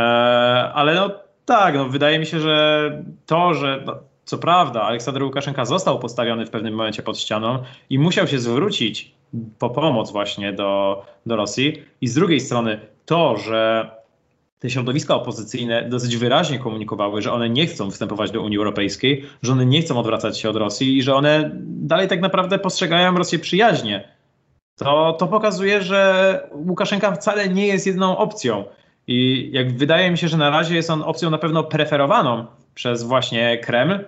ale 0.73 0.95
no 0.95 1.09
tak, 1.45 1.75
no 1.75 1.89
wydaje 1.89 2.19
mi 2.19 2.25
się, 2.25 2.39
że 2.39 2.91
to, 3.25 3.53
że 3.53 3.83
no, 3.85 3.95
co 4.25 4.37
prawda 4.37 4.81
Aleksander 4.81 5.23
Łukaszenka 5.23 5.65
został 5.65 5.99
postawiony 5.99 6.45
w 6.45 6.49
pewnym 6.49 6.73
momencie 6.73 7.03
pod 7.03 7.19
ścianą 7.19 7.59
i 7.89 7.99
musiał 7.99 8.27
się 8.27 8.39
zwrócić 8.39 9.11
po 9.59 9.69
pomoc 9.69 10.11
właśnie 10.11 10.53
do, 10.53 11.01
do 11.25 11.35
Rosji. 11.35 11.83
I 12.01 12.07
z 12.07 12.13
drugiej 12.13 12.39
strony 12.39 12.79
to, 13.05 13.37
że 13.37 13.91
te 14.59 14.69
środowiska 14.69 15.15
opozycyjne 15.15 15.89
dosyć 15.89 16.17
wyraźnie 16.17 16.59
komunikowały, 16.59 17.21
że 17.21 17.31
one 17.31 17.49
nie 17.49 17.67
chcą 17.67 17.91
wstępować 17.91 18.31
do 18.31 18.41
Unii 18.41 18.57
Europejskiej, 18.57 19.25
że 19.41 19.51
one 19.51 19.65
nie 19.65 19.81
chcą 19.81 19.99
odwracać 19.99 20.39
się 20.39 20.49
od 20.49 20.55
Rosji 20.55 20.97
i 20.97 21.03
że 21.03 21.15
one 21.15 21.51
dalej 21.63 22.07
tak 22.07 22.21
naprawdę 22.21 22.59
postrzegają 22.59 23.17
Rosję 23.17 23.39
przyjaźnie. 23.39 24.09
To, 24.75 25.13
to 25.19 25.27
pokazuje, 25.27 25.81
że 25.81 26.49
Łukaszenka 26.51 27.11
wcale 27.11 27.49
nie 27.49 27.67
jest 27.67 27.87
jedną 27.87 28.17
opcją. 28.17 28.63
I 29.07 29.49
jak 29.53 29.71
wydaje 29.71 30.11
mi 30.11 30.17
się, 30.17 30.27
że 30.27 30.37
na 30.37 30.49
razie 30.49 30.75
jest 30.75 30.89
on 30.89 31.01
opcją 31.01 31.29
na 31.29 31.37
pewno 31.37 31.63
preferowaną 31.63 32.45
przez 32.75 33.03
właśnie 33.03 33.57
Kreml, 33.57 33.99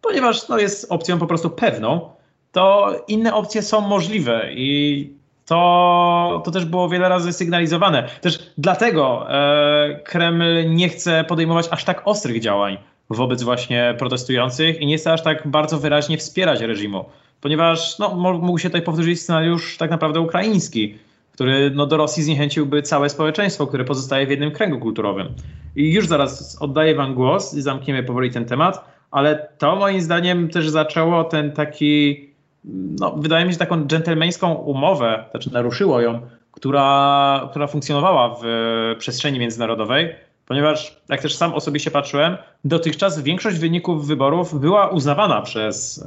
ponieważ 0.00 0.48
no, 0.48 0.58
jest 0.58 0.92
opcją 0.92 1.18
po 1.18 1.26
prostu 1.26 1.50
pewną, 1.50 2.10
to 2.52 2.96
inne 3.08 3.34
opcje 3.34 3.62
są 3.62 3.80
możliwe 3.80 4.48
i 4.52 5.10
to, 5.46 6.42
to 6.44 6.50
też 6.50 6.64
było 6.64 6.88
wiele 6.88 7.08
razy 7.08 7.32
sygnalizowane. 7.32 8.08
Też 8.20 8.52
dlatego 8.58 9.26
e, 9.30 10.00
Kreml 10.04 10.74
nie 10.74 10.88
chce 10.88 11.24
podejmować 11.24 11.66
aż 11.70 11.84
tak 11.84 12.02
ostrych 12.04 12.40
działań 12.40 12.78
wobec 13.10 13.42
właśnie 13.42 13.94
protestujących 13.98 14.80
i 14.80 14.86
nie 14.86 14.96
chce 14.96 15.12
aż 15.12 15.22
tak 15.22 15.48
bardzo 15.48 15.78
wyraźnie 15.78 16.18
wspierać 16.18 16.60
reżimu, 16.60 17.04
ponieważ 17.40 17.98
no, 17.98 18.14
mógł 18.14 18.58
się 18.58 18.68
tutaj 18.68 18.82
powtórzyć 18.82 19.20
scenariusz 19.20 19.76
tak 19.76 19.90
naprawdę 19.90 20.20
ukraiński, 20.20 20.98
który 21.34 21.70
no, 21.70 21.86
do 21.86 21.96
Rosji 21.96 22.22
zniechęciłby 22.22 22.82
całe 22.82 23.08
społeczeństwo, 23.08 23.66
które 23.66 23.84
pozostaje 23.84 24.26
w 24.26 24.30
jednym 24.30 24.50
kręgu 24.50 24.78
kulturowym. 24.78 25.28
I 25.76 25.92
już 25.92 26.06
zaraz 26.06 26.62
oddaję 26.62 26.94
wam 26.94 27.14
głos 27.14 27.54
i 27.54 27.62
zamkniemy 27.62 28.02
powoli 28.02 28.30
ten 28.30 28.44
temat, 28.44 28.84
ale 29.10 29.48
to 29.58 29.76
moim 29.76 30.00
zdaniem 30.00 30.48
też 30.48 30.68
zaczęło 30.68 31.24
ten 31.24 31.52
taki 31.52 32.24
no, 33.00 33.10
wydaje 33.16 33.46
mi 33.46 33.52
się, 33.52 33.58
taką 33.58 33.86
dżentelmeńską 33.86 34.54
umowę, 34.54 35.24
znaczy 35.30 35.52
naruszyło 35.52 36.00
ją, 36.00 36.20
która, 36.52 37.48
która 37.50 37.66
funkcjonowała 37.66 38.36
w 38.42 38.44
przestrzeni 38.98 39.38
międzynarodowej, 39.38 40.14
ponieważ, 40.46 41.00
jak 41.08 41.22
też 41.22 41.36
sam 41.36 41.54
osobiście 41.54 41.90
patrzyłem, 41.90 42.36
dotychczas 42.64 43.22
większość 43.22 43.58
wyników 43.58 44.06
wyborów 44.06 44.60
była 44.60 44.88
uznawana 44.88 45.42
przez 45.42 46.04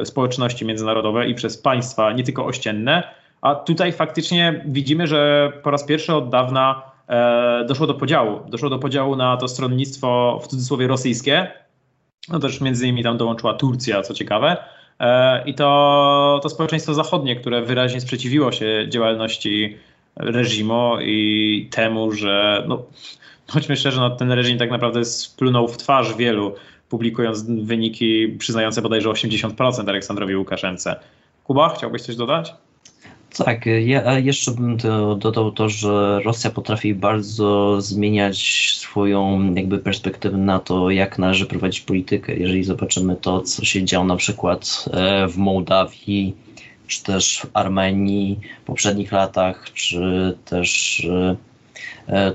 e, 0.00 0.06
społeczności 0.06 0.64
międzynarodowe 0.64 1.28
i 1.28 1.34
przez 1.34 1.58
państwa, 1.58 2.12
nie 2.12 2.24
tylko 2.24 2.46
ościenne, 2.46 3.02
a 3.40 3.54
tutaj 3.54 3.92
faktycznie 3.92 4.64
widzimy, 4.66 5.06
że 5.06 5.52
po 5.62 5.70
raz 5.70 5.84
pierwszy 5.84 6.14
od 6.14 6.28
dawna 6.28 6.82
e, 7.08 7.64
doszło 7.68 7.86
do 7.86 7.94
podziału. 7.94 8.40
Doszło 8.50 8.70
do 8.70 8.78
podziału 8.78 9.16
na 9.16 9.36
to 9.36 9.48
stronnictwo 9.48 10.40
w 10.42 10.46
cudzysłowie 10.46 10.86
rosyjskie. 10.86 11.52
No 12.28 12.38
też 12.38 12.60
między 12.60 12.84
innymi 12.84 13.02
tam 13.02 13.16
dołączyła 13.16 13.54
Turcja, 13.54 14.02
co 14.02 14.14
ciekawe. 14.14 14.56
E, 15.00 15.44
I 15.44 15.54
to, 15.54 16.40
to 16.42 16.48
społeczeństwo 16.48 16.94
zachodnie, 16.94 17.36
które 17.36 17.62
wyraźnie 17.62 18.00
sprzeciwiło 18.00 18.52
się 18.52 18.86
działalności 18.88 19.76
reżimu 20.16 20.92
i 21.00 21.68
temu, 21.70 22.12
że 22.12 22.64
no, 22.68 22.82
bądźmy 23.54 23.76
szczerzy, 23.76 24.00
no, 24.00 24.10
ten 24.10 24.32
reżim 24.32 24.58
tak 24.58 24.70
naprawdę 24.70 25.04
splunął 25.04 25.68
w 25.68 25.76
twarz 25.76 26.14
wielu, 26.14 26.54
publikując 26.88 27.42
wyniki 27.42 28.28
przyznające 28.38 28.82
bodajże 28.82 29.08
80% 29.08 29.88
Aleksandrowi 29.88 30.36
Łukaszence. 30.36 30.96
Kuba, 31.44 31.68
chciałbyś 31.68 32.02
coś 32.02 32.16
dodać? 32.16 32.54
Tak, 33.36 33.66
ja 33.66 34.18
jeszcze 34.18 34.50
bym 34.50 34.76
dodał 35.18 35.52
to, 35.52 35.68
że 35.68 36.20
Rosja 36.24 36.50
potrafi 36.50 36.94
bardzo 36.94 37.80
zmieniać 37.80 38.38
swoją 38.78 39.54
jakby 39.54 39.78
perspektywę 39.78 40.36
na 40.36 40.58
to, 40.58 40.90
jak 40.90 41.18
należy 41.18 41.46
prowadzić 41.46 41.80
politykę. 41.80 42.36
Jeżeli 42.36 42.64
zobaczymy 42.64 43.16
to, 43.16 43.40
co 43.40 43.64
się 43.64 43.84
działo 43.84 44.06
na 44.06 44.16
przykład 44.16 44.84
e, 44.92 45.28
w 45.28 45.36
Mołdawii, 45.36 46.36
czy 46.86 47.02
też 47.02 47.40
w 47.40 47.50
Armenii 47.54 48.40
w 48.62 48.64
poprzednich 48.64 49.12
latach, 49.12 49.72
czy 49.74 50.34
też 50.44 51.00
E, 51.04 51.47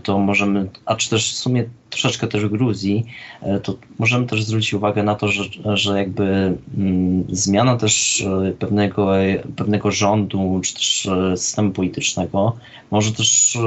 to 0.04 0.20
możemy, 0.20 0.70
a 0.86 0.96
czy 0.96 1.10
też 1.10 1.34
w 1.34 1.38
sumie 1.38 1.66
troszeczkę 1.94 2.28
też 2.28 2.46
w 2.46 2.50
Gruzji, 2.50 3.06
e, 3.42 3.60
to 3.60 3.76
możemy 4.00 4.26
też 4.28 4.44
zwrócić 4.44 4.74
uwagę 4.74 5.04
na 5.04 5.16
to, 5.16 5.28
że, 5.28 5.44
że 5.74 5.98
jakby 5.98 6.58
mm, 6.78 7.24
zmiana 7.30 7.78
też 7.78 8.22
e, 8.22 8.52
pewnego, 8.52 9.12
pewnego 9.56 9.92
rządu, 9.92 10.60
czy 10.64 10.74
też 10.74 11.10
systemu 11.36 11.72
politycznego 11.72 12.56
może 12.92 13.12
też 13.12 13.58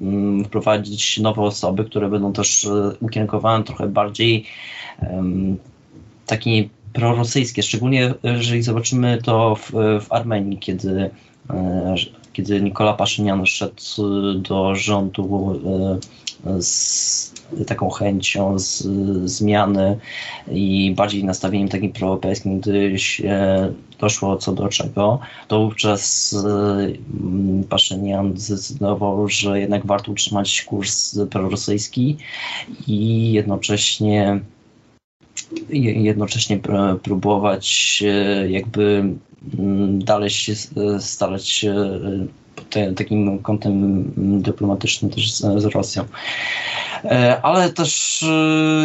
mm, 0.00 0.44
wprowadzić 0.44 1.18
nowe 1.18 1.42
osoby, 1.42 1.84
które 1.84 2.08
będą 2.08 2.32
też 2.32 2.68
ukierunkowane 3.00 3.64
trochę 3.64 3.88
bardziej 3.88 4.44
takie 6.26 6.68
prorosyjskie, 6.92 7.62
szczególnie 7.62 8.14
jeżeli 8.22 8.62
zobaczymy 8.62 9.18
to 9.24 9.54
w, 9.54 9.70
w 10.04 10.12
Armenii, 10.12 10.58
kiedy 10.58 11.10
kiedy 12.40 12.60
Nikola 12.60 12.92
Paszynian 12.94 13.46
szedł 13.46 13.82
do 14.34 14.74
rządu 14.74 15.60
e, 16.46 16.62
z 16.62 17.32
taką 17.66 17.90
chęcią 17.90 18.58
z, 18.58 18.82
zmiany 19.30 19.98
i 20.50 20.94
bardziej 20.96 21.24
nastawieniem 21.24 21.68
takim 21.68 21.92
proeuropejskim, 21.92 22.60
gdy 22.60 22.98
się 22.98 23.72
doszło 23.98 24.36
co 24.36 24.52
do 24.52 24.68
czego, 24.68 25.18
to 25.48 25.60
wówczas 25.60 26.34
e, 27.62 27.64
Paszynian 27.68 28.32
zdecydował, 28.36 29.28
że 29.28 29.60
jednak 29.60 29.86
warto 29.86 30.12
utrzymać 30.12 30.62
kurs 30.62 31.18
prorosyjski 31.30 32.16
i 32.86 33.32
jednocześnie 33.32 34.40
jednocześnie 35.70 36.60
próbować 37.02 38.02
e, 38.06 38.50
jakby 38.50 39.04
Mm, 39.58 40.04
dalej 40.04 40.30
się 40.30 40.52
e, 40.52 41.00
starać 41.00 41.64
e, 41.64 42.00
te, 42.70 42.92
takim 42.92 43.38
kątem 43.38 44.04
dyplomatycznym 44.42 45.10
też 45.10 45.32
z, 45.32 45.38
z 45.38 45.64
Rosją. 45.64 46.04
Ale 47.42 47.72
też 47.72 48.24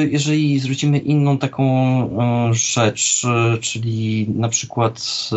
jeżeli 0.10 0.60
zwrócimy 0.60 0.98
inną 0.98 1.38
taką 1.38 1.70
rzecz, 2.52 3.22
czyli 3.62 4.28
na 4.36 4.50
przykład 4.50 5.30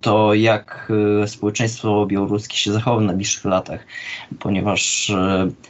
to 0.00 0.34
jak 0.34 0.92
społeczeństwo 1.26 2.06
białoruskie 2.06 2.56
się 2.56 2.72
zachowa 2.72 3.00
w 3.00 3.04
najbliższych 3.04 3.44
latach, 3.44 3.86
ponieważ 4.38 5.12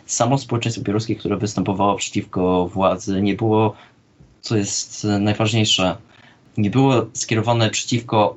samo 0.07 0.39
społeczeństwo 0.39 0.83
białoruskie, 0.85 1.17
które 1.17 1.37
występowało 1.37 1.97
przeciwko 1.97 2.67
władzy, 2.67 3.23
nie 3.23 3.35
było, 3.35 3.75
co 4.41 4.57
jest 4.57 5.07
najważniejsze, 5.21 5.97
nie 6.57 6.71
było 6.71 7.07
skierowane 7.13 7.71
przeciwko, 7.71 8.37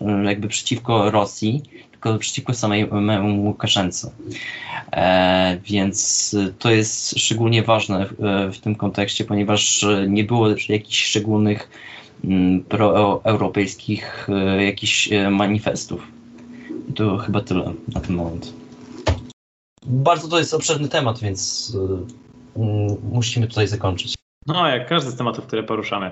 e, 0.00 0.24
jakby 0.24 0.48
przeciwko 0.48 1.10
Rosji, 1.10 1.62
tylko 1.90 2.18
przeciwko 2.18 2.54
samemu 2.54 3.44
Łukaszence. 3.44 4.10
E, 4.92 5.58
więc 5.64 6.36
to 6.58 6.70
jest 6.70 7.18
szczególnie 7.18 7.62
ważne 7.62 8.06
w, 8.52 8.58
tym 8.60 8.74
kontekście, 8.74 9.24
ponieważ 9.24 9.86
nie 10.08 10.24
było 10.24 10.48
jakichś 10.68 11.04
szczególnych 11.04 11.70
mm, 12.24 12.64
proeuropejskich 12.64 14.28
e, 14.28 14.64
jakichś 14.64 15.08
manifestów. 15.30 16.02
I 16.90 16.92
to 16.92 17.18
chyba 17.18 17.40
tyle 17.40 17.72
na 17.94 18.00
ten 18.00 18.16
moment. 18.16 18.52
Bardzo 19.86 20.28
to 20.28 20.38
jest 20.38 20.54
obszerny 20.54 20.88
temat, 20.88 21.20
więc 21.20 21.72
mm, 22.56 22.96
musimy 23.12 23.46
tutaj 23.46 23.68
zakończyć. 23.68 24.17
No, 24.48 24.68
jak 24.68 24.88
każdy 24.88 25.10
z 25.10 25.16
tematów, 25.16 25.46
które 25.46 25.62
poruszamy. 25.62 26.10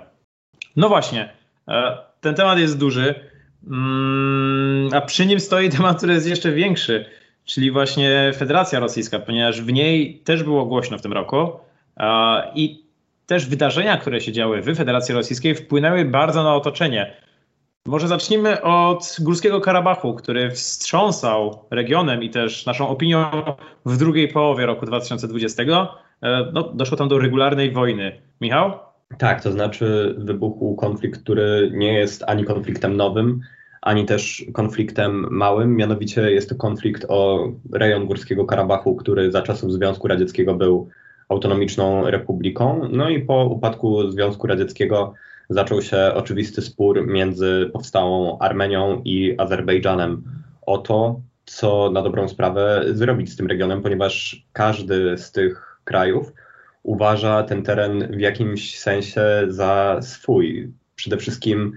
No 0.77 0.89
właśnie, 0.89 1.33
e, 1.69 1.99
ten 2.21 2.35
temat 2.35 2.59
jest 2.59 2.79
duży, 2.79 3.15
mm, 3.67 4.91
a 4.95 5.01
przy 5.01 5.27
nim 5.27 5.41
stoi 5.41 5.71
temat, 5.77 5.97
który 5.97 6.15
jest 6.15 6.29
jeszcze 6.29 6.53
większy, 6.53 7.05
czyli 7.45 7.71
właśnie 7.71 8.33
Federacja 8.37 8.81
Rosyjska, 8.81 9.19
ponieważ 9.19 9.63
w 9.63 9.73
niej 9.73 10.19
też 10.19 10.43
było 10.43 10.67
głośno 10.67 10.99
w 10.99 11.03
tym 11.03 11.13
roku 11.13 11.53
i 12.55 12.87
też 13.27 13.47
wydarzenia, 13.47 13.97
które 13.97 14.21
się 14.21 14.33
działy 14.33 14.63
w 14.63 14.77
Federacji 14.77 15.15
Rosyjskiej 15.15 15.55
wpłynęły 15.55 16.05
bardzo 16.05 16.43
na 16.43 16.55
otoczenie. 16.55 17.17
Może 17.87 18.09
zacznijmy 18.09 18.63
od 18.63 19.17
Górskiego 19.21 19.61
Karabachu, 19.61 20.15
który 20.15 20.51
wstrząsał 20.51 21.59
regionem 21.71 22.23
i 22.23 22.31
też 22.31 22.67
naszą 22.67 22.89
opinią 22.89 23.25
w 23.87 23.97
drugiej 23.97 24.29
połowie 24.29 24.67
roku 24.67 24.87
2020. 24.87 25.63
E, 25.63 26.51
no, 26.53 26.63
doszło 26.75 26.97
tam 26.97 27.09
do 27.09 27.19
regularnej 27.19 27.73
wojny. 27.73 28.21
Michał? 28.41 28.73
Tak, 29.19 29.43
to 29.43 29.53
znaczy 29.53 30.15
wybuchł 30.19 30.75
konflikt, 30.75 31.23
który 31.23 31.71
nie 31.75 31.93
jest 31.93 32.25
ani 32.27 32.45
konfliktem 32.45 32.97
nowym, 32.97 33.41
ani 33.83 34.05
też 34.05 34.45
konfliktem 34.53 35.27
małym. 35.31 35.77
Mianowicie 35.77 36.31
jest 36.31 36.49
to 36.49 36.55
konflikt 36.55 37.07
o 37.09 37.49
rejon 37.73 38.07
Górskiego 38.07 38.45
Karabachu, 38.45 38.97
który 38.97 39.33
za 39.33 39.43
czasów 39.43 39.73
Związku 39.73 40.09
Radzieckiego 40.09 40.55
był 40.55 40.89
autonomiczną 41.29 42.11
republiką. 42.11 42.89
No 42.93 43.09
i 43.09 43.21
po 43.21 43.45
upadku 43.45 44.11
Związku 44.11 44.47
Radzieckiego 44.47 45.15
zaczął 45.49 45.83
się 45.83 46.13
oczywisty 46.15 46.63
spór 46.63 47.07
między 47.07 47.71
powstałą 47.73 48.39
Armenią 48.39 49.03
i 49.05 49.35
Azerbejdżanem 49.39 50.25
o 50.67 50.79
to, 50.79 51.21
co 51.45 51.91
na 51.91 52.03
dobrą 52.03 52.29
sprawę 52.29 52.85
zrobić 52.93 53.33
z 53.33 53.37
tym 53.37 53.47
regionem, 53.47 53.83
ponieważ 53.83 54.47
każdy 54.53 55.19
z 55.19 55.33
tych 55.33 55.81
krajów 55.85 56.33
uważa 56.83 57.43
ten 57.43 57.63
teren 57.63 58.17
w 58.17 58.21
jakimś 58.21 58.79
sensie 58.79 59.23
za 59.49 59.99
swój. 60.03 60.73
Przede 60.97 61.17
wszystkim 61.17 61.73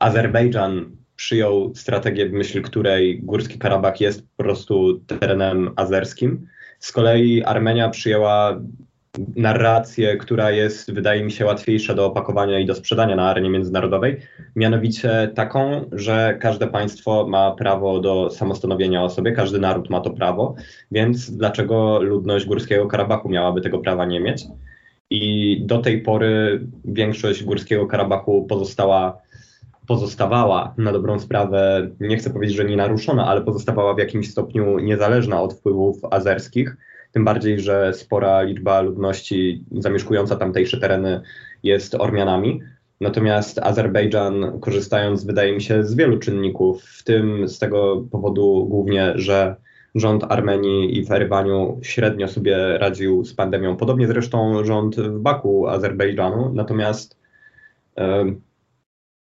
Azerbejdżan 0.00 0.96
przyjął 1.16 1.74
strategię, 1.74 2.28
w 2.28 2.32
myśl 2.32 2.62
której 2.62 3.22
Górski 3.22 3.58
Karabach 3.58 4.00
jest 4.00 4.22
po 4.36 4.44
prostu 4.44 5.00
terenem 5.06 5.70
azerskim. 5.76 6.46
Z 6.78 6.92
kolei 6.92 7.44
Armenia 7.44 7.88
przyjęła 7.88 8.60
narrację, 9.36 10.16
która 10.16 10.50
jest, 10.50 10.92
wydaje 10.92 11.24
mi 11.24 11.32
się, 11.32 11.44
łatwiejsza 11.44 11.94
do 11.94 12.06
opakowania 12.06 12.58
i 12.58 12.66
do 12.66 12.74
sprzedania 12.74 13.16
na 13.16 13.30
arenie 13.30 13.50
międzynarodowej, 13.50 14.20
mianowicie 14.56 15.30
taką, 15.34 15.84
że 15.92 16.36
każde 16.40 16.66
państwo 16.66 17.26
ma 17.28 17.50
prawo 17.50 18.00
do 18.00 18.30
samostanowienia 18.30 19.02
o 19.02 19.10
sobie, 19.10 19.32
każdy 19.32 19.58
naród 19.58 19.90
ma 19.90 20.00
to 20.00 20.10
prawo, 20.10 20.54
więc 20.90 21.30
dlaczego 21.30 22.02
ludność 22.02 22.46
Górskiego 22.46 22.86
Karabachu 22.86 23.28
miałaby 23.28 23.60
tego 23.60 23.78
prawa 23.78 24.04
nie 24.04 24.20
mieć? 24.20 24.44
I 25.10 25.62
do 25.66 25.78
tej 25.78 26.02
pory 26.02 26.60
większość 26.84 27.44
Górskiego 27.44 27.86
Karabachu 27.86 28.46
pozostała 28.48 29.18
pozostawała 29.86 30.74
na 30.78 30.92
dobrą 30.92 31.18
sprawę, 31.18 31.90
nie 32.00 32.16
chcę 32.16 32.30
powiedzieć, 32.30 32.56
że 32.56 32.64
nie 32.64 32.76
naruszona, 32.76 33.26
ale 33.26 33.42
pozostawała 33.42 33.94
w 33.94 33.98
jakimś 33.98 34.30
stopniu 34.30 34.78
niezależna 34.78 35.42
od 35.42 35.54
wpływów 35.54 36.00
azerskich 36.10 36.76
tym 37.12 37.24
bardziej, 37.24 37.60
że 37.60 37.92
spora 37.94 38.42
liczba 38.42 38.80
ludności 38.80 39.64
zamieszkująca 39.72 40.36
tamtejsze 40.36 40.80
tereny 40.80 41.20
jest 41.62 41.94
Ormianami. 41.94 42.60
Natomiast 43.00 43.58
Azerbejdżan, 43.58 44.60
korzystając, 44.60 45.24
wydaje 45.24 45.52
mi 45.52 45.62
się, 45.62 45.84
z 45.84 45.94
wielu 45.94 46.18
czynników, 46.18 46.82
w 46.84 47.04
tym 47.04 47.48
z 47.48 47.58
tego 47.58 48.04
powodu 48.10 48.66
głównie, 48.68 49.12
że 49.14 49.56
rząd 49.94 50.24
Armenii 50.28 50.98
i 50.98 51.04
w 51.04 51.10
Erywaniu 51.10 51.78
średnio 51.82 52.28
sobie 52.28 52.78
radził 52.78 53.24
z 53.24 53.34
pandemią, 53.34 53.76
podobnie 53.76 54.06
zresztą 54.06 54.64
rząd 54.64 54.96
w 54.96 55.18
Baku 55.18 55.66
Azerbejdżanu. 55.66 56.52
Natomiast 56.54 57.20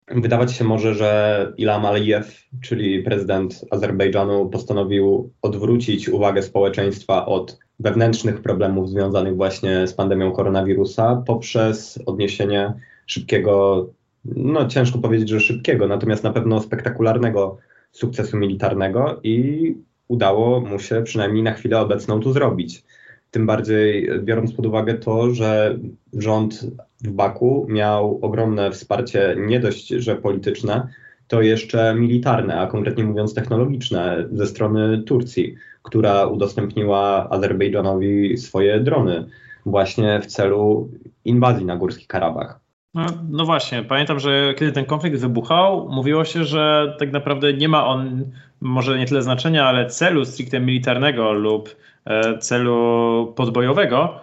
Wydawać 0.08 0.54
się 0.54 0.64
może, 0.64 0.96
że 0.96 1.54
Ilham 1.58 1.86
Aliyev, 1.86 2.32
czyli 2.62 3.04
prezydent 3.04 3.66
Azerbejdżanu, 3.72 4.50
postanowił 4.50 5.34
odwrócić 5.42 6.10
uwagę 6.10 6.44
społeczeństwa 6.44 7.26
od 7.26 7.60
wewnętrznych 7.80 8.42
problemów 8.42 8.90
związanych 8.90 9.36
właśnie 9.36 9.88
z 9.88 9.94
pandemią 9.94 10.32
koronawirusa 10.32 11.24
poprzez 11.28 12.00
odniesienie 12.06 12.74
szybkiego, 13.06 13.88
no 14.26 14.68
ciężko 14.68 15.00
powiedzieć, 15.00 15.30
że 15.30 15.40
szybkiego, 15.40 15.88
natomiast 15.88 16.24
na 16.24 16.34
pewno 16.34 16.62
spektakularnego 16.62 17.58
sukcesu 17.92 18.38
militarnego 18.38 19.20
i 19.24 19.76
udało 20.08 20.62
mu 20.62 20.80
się 20.80 21.02
przynajmniej 21.04 21.44
na 21.44 21.54
chwilę 21.54 21.80
obecną 21.80 22.20
tu 22.20 22.34
zrobić. 22.34 22.84
Tym 23.32 23.46
bardziej 23.46 24.10
biorąc 24.24 24.54
pod 24.54 24.66
uwagę 24.66 24.94
to, 24.94 25.30
że 25.30 25.80
rząd 26.14 26.68
w 27.04 27.12
Baku 27.12 27.66
miał 27.70 28.20
ogromne 28.22 28.72
wsparcie 28.72 29.36
nie 29.40 29.60
dość, 29.60 29.88
że 29.88 30.16
polityczne, 30.16 30.88
to 31.28 31.42
jeszcze 31.42 31.96
militarne, 31.96 32.60
a 32.60 32.68
konkretnie 32.68 33.04
mówiąc 33.04 33.34
technologiczne 33.34 34.28
ze 34.32 34.48
strony 34.48 35.04
Turcji, 35.04 35.56
która 35.86 36.26
udostępniła 36.26 37.28
Azerbejdżanowi 37.30 38.38
swoje 38.38 38.80
drony 38.80 39.26
właśnie 39.66 40.20
w 40.22 40.26
celu 40.26 40.90
inwazji 41.26 41.66
na 41.66 41.78
Górski 41.78 42.08
Karabach. 42.08 42.60
No, 42.94 43.06
no, 43.30 43.46
właśnie, 43.46 43.84
pamiętam, 43.84 44.20
że 44.20 44.54
kiedy 44.58 44.72
ten 44.72 44.86
konflikt 44.86 45.18
wybuchał, 45.18 45.90
mówiło 45.90 46.26
się, 46.26 46.44
że 46.44 46.96
tak 47.00 47.12
naprawdę 47.12 47.54
nie 47.54 47.70
ma 47.70 47.88
on 47.88 48.26
może 48.62 48.98
nie 48.98 49.06
tyle 49.06 49.22
znaczenia, 49.22 49.68
ale 49.68 49.86
celu 49.86 50.26
stricte 50.26 50.60
militarnego 50.60 51.32
lub 51.34 51.76
e, 52.06 52.38
celu 52.38 53.34
podbojowego. 53.36 54.20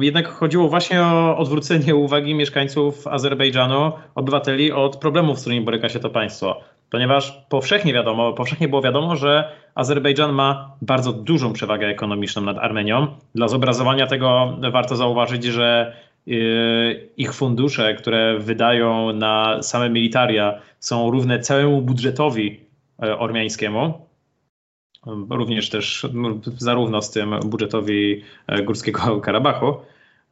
Jednak 0.00 0.28
chodziło 0.28 0.68
właśnie 0.68 1.02
o 1.02 1.36
odwrócenie 1.38 1.96
uwagi 1.96 2.34
mieszkańców 2.34 3.06
Azerbejdżanu, 3.06 3.92
obywateli 4.14 4.72
od 4.72 4.96
problemów, 4.96 5.38
z 5.38 5.40
którymi 5.40 5.64
boryka 5.64 5.88
się 5.88 6.00
to 6.00 6.10
państwo. 6.10 6.60
Ponieważ 6.90 7.44
powszechnie 7.48 7.92
wiadomo, 7.92 8.32
powszechnie 8.32 8.68
było 8.68 8.82
wiadomo, 8.82 9.16
że 9.16 9.52
Azerbejdżan 9.74 10.32
ma 10.32 10.76
bardzo 10.82 11.12
dużą 11.12 11.52
przewagę 11.52 11.86
ekonomiczną 11.86 12.42
nad 12.42 12.58
Armenią. 12.58 13.06
Dla 13.34 13.48
zobrazowania 13.48 14.06
tego 14.06 14.56
warto 14.72 14.96
zauważyć, 14.96 15.44
że 15.44 15.96
Yy, 16.26 17.10
ich 17.16 17.34
fundusze, 17.34 17.94
które 17.94 18.38
wydają 18.38 19.12
na 19.12 19.62
same 19.62 19.90
militaria, 19.90 20.60
są 20.80 21.10
równe 21.10 21.40
całemu 21.40 21.82
budżetowi 21.82 22.60
e, 23.02 23.18
ormiańskiemu. 23.18 24.06
Również 25.30 25.70
też 25.70 26.06
no, 26.12 26.38
zarówno 26.58 27.02
z 27.02 27.10
tym 27.10 27.40
budżetowi 27.44 28.22
e, 28.46 28.62
Górskiego 28.62 29.20
Karabachu. 29.20 29.74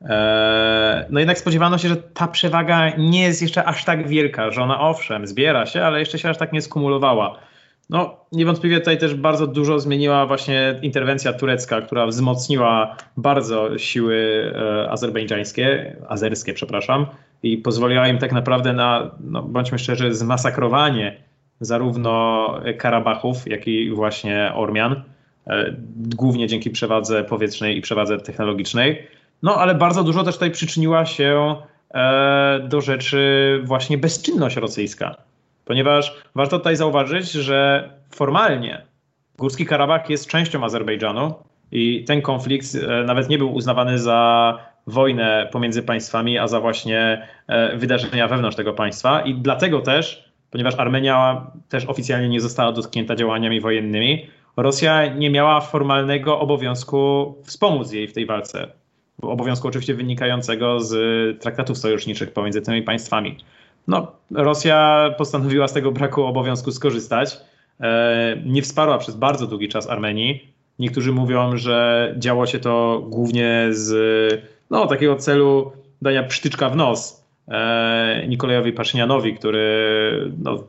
E, 0.08 1.06
no 1.10 1.20
jednak 1.20 1.38
spodziewano 1.38 1.78
się, 1.78 1.88
że 1.88 1.96
ta 1.96 2.28
przewaga 2.28 2.90
nie 2.98 3.22
jest 3.22 3.42
jeszcze 3.42 3.64
aż 3.64 3.84
tak 3.84 4.08
wielka, 4.08 4.50
że 4.50 4.62
ona 4.62 4.80
owszem 4.80 5.26
zbiera 5.26 5.66
się, 5.66 5.82
ale 5.82 5.98
jeszcze 5.98 6.18
się 6.18 6.28
aż 6.28 6.38
tak 6.38 6.52
nie 6.52 6.62
skumulowała. 6.62 7.38
No, 7.90 8.16
niewątpliwie 8.32 8.78
tutaj 8.78 8.98
też 8.98 9.14
bardzo 9.14 9.46
dużo 9.46 9.80
zmieniła 9.80 10.26
właśnie 10.26 10.78
interwencja 10.82 11.32
turecka, 11.32 11.80
która 11.80 12.06
wzmocniła 12.06 12.96
bardzo 13.16 13.78
siły 13.78 14.52
e, 14.56 14.90
azerbejdżańskie, 14.90 15.96
azerskie, 16.08 16.54
przepraszam, 16.54 17.06
i 17.42 17.58
pozwoliła 17.58 18.08
im 18.08 18.18
tak 18.18 18.32
naprawdę 18.32 18.72
na, 18.72 19.10
no, 19.20 19.42
bądźmy 19.42 19.78
szczerzy, 19.78 20.14
zmasakrowanie 20.14 21.16
zarówno 21.60 22.46
Karabachów, 22.78 23.46
jak 23.46 23.68
i 23.68 23.90
właśnie 23.90 24.52
Ormian, 24.54 25.02
e, 25.46 25.74
głównie 25.96 26.46
dzięki 26.46 26.70
przewadze 26.70 27.24
powietrznej 27.24 27.78
i 27.78 27.80
przewadze 27.80 28.18
technologicznej. 28.18 29.06
No, 29.42 29.56
ale 29.56 29.74
bardzo 29.74 30.04
dużo 30.04 30.24
też 30.24 30.34
tutaj 30.34 30.50
przyczyniła 30.50 31.06
się 31.06 31.56
e, 31.94 32.60
do 32.68 32.80
rzeczy 32.80 33.60
właśnie 33.64 33.98
bezczynność 33.98 34.56
rosyjska 34.56 35.16
ponieważ 35.64 36.16
warto 36.34 36.58
tutaj 36.58 36.76
zauważyć, 36.76 37.30
że 37.30 37.90
formalnie 38.10 38.82
Górski 39.38 39.66
Karabach 39.66 40.10
jest 40.10 40.28
częścią 40.28 40.64
Azerbejdżanu 40.64 41.34
i 41.72 42.04
ten 42.04 42.22
konflikt 42.22 42.66
e, 42.74 43.04
nawet 43.04 43.28
nie 43.28 43.38
był 43.38 43.54
uznawany 43.54 43.98
za 43.98 44.58
wojnę 44.86 45.48
pomiędzy 45.52 45.82
państwami, 45.82 46.38
a 46.38 46.48
za 46.48 46.60
właśnie 46.60 47.28
e, 47.46 47.76
wydarzenia 47.76 48.28
wewnątrz 48.28 48.56
tego 48.56 48.72
państwa 48.72 49.20
i 49.20 49.34
dlatego 49.34 49.80
też, 49.80 50.32
ponieważ 50.50 50.74
Armenia 50.74 51.46
też 51.68 51.84
oficjalnie 51.84 52.28
nie 52.28 52.40
została 52.40 52.72
dotknięta 52.72 53.16
działaniami 53.16 53.60
wojennymi, 53.60 54.26
Rosja 54.56 55.06
nie 55.06 55.30
miała 55.30 55.60
formalnego 55.60 56.40
obowiązku 56.40 57.34
wspomóc 57.44 57.92
jej 57.92 58.08
w 58.08 58.12
tej 58.12 58.26
walce. 58.26 58.68
Obowiązku 59.22 59.68
oczywiście 59.68 59.94
wynikającego 59.94 60.80
z 60.80 60.92
traktatów 61.42 61.78
sojuszniczych 61.78 62.32
pomiędzy 62.32 62.62
tymi 62.62 62.82
państwami. 62.82 63.36
No, 63.88 64.12
Rosja 64.30 65.10
postanowiła 65.18 65.68
z 65.68 65.72
tego 65.72 65.92
braku 65.92 66.22
obowiązku 66.22 66.72
skorzystać. 66.72 67.36
E, 67.80 68.36
nie 68.46 68.62
wsparła 68.62 68.98
przez 68.98 69.16
bardzo 69.16 69.46
długi 69.46 69.68
czas 69.68 69.90
Armenii. 69.90 70.54
Niektórzy 70.78 71.12
mówią, 71.12 71.56
że 71.56 72.14
działo 72.18 72.46
się 72.46 72.58
to 72.58 73.02
głównie 73.08 73.66
z 73.70 73.94
no, 74.70 74.86
takiego 74.86 75.16
celu 75.16 75.72
dania 76.02 76.22
przytyczka 76.22 76.68
w 76.68 76.76
nos 76.76 77.24
e, 77.48 78.24
Nikolajowi 78.28 78.72
Paszynianowi, 78.72 79.34
który 79.34 80.32
no, 80.42 80.64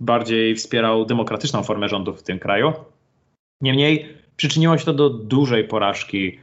bardziej 0.00 0.54
wspierał 0.56 1.04
demokratyczną 1.04 1.62
formę 1.62 1.88
rządów 1.88 2.20
w 2.20 2.22
tym 2.22 2.38
kraju. 2.38 2.72
Niemniej 3.60 4.08
przyczyniło 4.36 4.78
się 4.78 4.84
to 4.84 4.92
do 4.92 5.10
dużej 5.10 5.64
porażki 5.64 6.38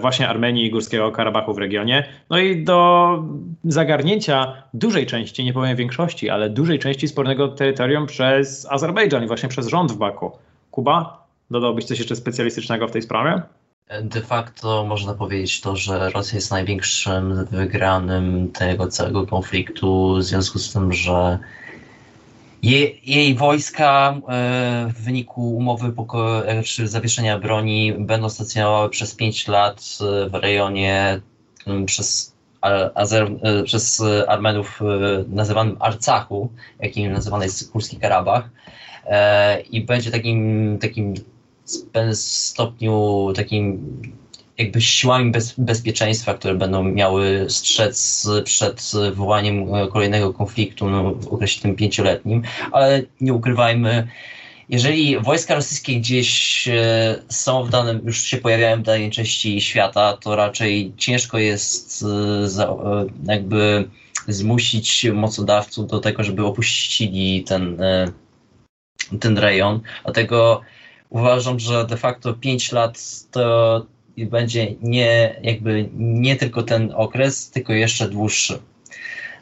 właśnie 0.00 0.28
Armenii 0.28 0.66
i 0.66 0.70
Górskiego 0.70 1.12
Karabachu 1.12 1.54
w 1.54 1.58
regionie, 1.58 2.08
no 2.30 2.38
i 2.38 2.64
do 2.64 3.08
zagarnięcia 3.64 4.62
dużej 4.74 5.06
części, 5.06 5.44
nie 5.44 5.52
powiem 5.52 5.76
większości, 5.76 6.30
ale 6.30 6.50
dużej 6.50 6.78
części 6.78 7.08
spornego 7.08 7.48
terytorium 7.48 8.06
przez 8.06 8.66
Azerbejdżan 8.70 9.24
i 9.24 9.26
właśnie 9.26 9.48
przez 9.48 9.66
rząd 9.68 9.92
w 9.92 9.96
Baku. 9.96 10.32
Kuba, 10.70 11.26
dodałbyś 11.50 11.84
coś 11.84 11.98
jeszcze 11.98 12.16
specjalistycznego 12.16 12.88
w 12.88 12.90
tej 12.90 13.02
sprawie? 13.02 13.42
De 14.02 14.20
facto 14.20 14.84
można 14.84 15.14
powiedzieć 15.14 15.60
to, 15.60 15.76
że 15.76 16.10
Rosja 16.10 16.36
jest 16.36 16.50
największym 16.50 17.44
wygranym 17.44 18.52
tego 18.52 18.86
całego 18.86 19.26
konfliktu, 19.26 20.16
w 20.16 20.22
związku 20.22 20.58
z 20.58 20.72
tym, 20.72 20.92
że 20.92 21.38
jej, 22.64 23.00
jej 23.04 23.34
wojska 23.34 24.14
e, 24.28 24.86
w 24.94 25.02
wyniku 25.04 25.56
umowy 25.56 25.92
e, 26.46 26.62
czy 26.62 26.88
zawieszenia 26.88 27.38
broni 27.38 27.92
będą 27.98 28.28
stacjonowały 28.28 28.90
przez 28.90 29.14
5 29.14 29.48
lat 29.48 29.98
e, 30.00 30.28
w 30.28 30.34
rejonie 30.34 31.20
przez, 31.86 32.34
Azer, 32.94 33.30
przez 33.64 34.02
Armenów 34.28 34.80
nazywanym 35.28 35.76
Arcachu, 35.80 36.48
jakim 36.80 37.12
nazywany 37.12 37.44
jest 37.44 37.72
Kurski 37.72 37.96
Karabach. 37.96 38.50
I 39.70 39.80
będzie 39.80 40.10
takim, 40.10 40.78
takim 40.80 41.14
stopniu 42.12 43.32
takim 43.36 43.80
jakby 44.58 44.80
siłami 44.80 45.30
bez, 45.30 45.54
bezpieczeństwa, 45.58 46.34
które 46.34 46.54
będą 46.54 46.84
miały 46.84 47.46
strzec 47.48 48.28
przed 48.44 48.92
wywołaniem 48.92 49.74
e, 49.74 49.88
kolejnego 49.88 50.32
konfliktu 50.32 50.90
no, 50.90 51.14
w 51.14 51.28
okresie 51.28 51.60
tym 51.60 51.76
pięcioletnim, 51.76 52.42
ale 52.72 53.02
nie 53.20 53.34
ukrywajmy, 53.34 54.08
jeżeli 54.68 55.20
wojska 55.20 55.54
rosyjskie 55.54 55.96
gdzieś 55.96 56.68
e, 56.68 57.22
są 57.28 57.64
w 57.64 57.70
danym, 57.70 58.00
już 58.04 58.20
się 58.22 58.36
pojawiają 58.36 58.80
w 58.80 58.82
danej 58.82 59.10
części 59.10 59.60
świata, 59.60 60.16
to 60.16 60.36
raczej 60.36 60.92
ciężko 60.96 61.38
jest 61.38 62.04
e, 62.58 63.06
jakby 63.24 63.88
zmusić 64.28 65.06
mocodawców 65.12 65.86
do 65.86 66.00
tego, 66.00 66.24
żeby 66.24 66.46
opuścili 66.46 67.44
ten, 67.44 67.78
ten 69.20 69.38
rejon. 69.38 69.80
Dlatego 70.04 70.60
uważam, 71.10 71.58
że 71.60 71.86
de 71.86 71.96
facto 71.96 72.34
5 72.34 72.72
lat 72.72 72.98
to 73.30 73.86
i 74.16 74.26
będzie 74.26 74.74
nie, 74.82 75.36
jakby 75.42 75.88
nie 75.94 76.36
tylko 76.36 76.62
ten 76.62 76.92
okres, 76.96 77.50
tylko 77.50 77.72
jeszcze 77.72 78.08
dłuższy. 78.08 78.58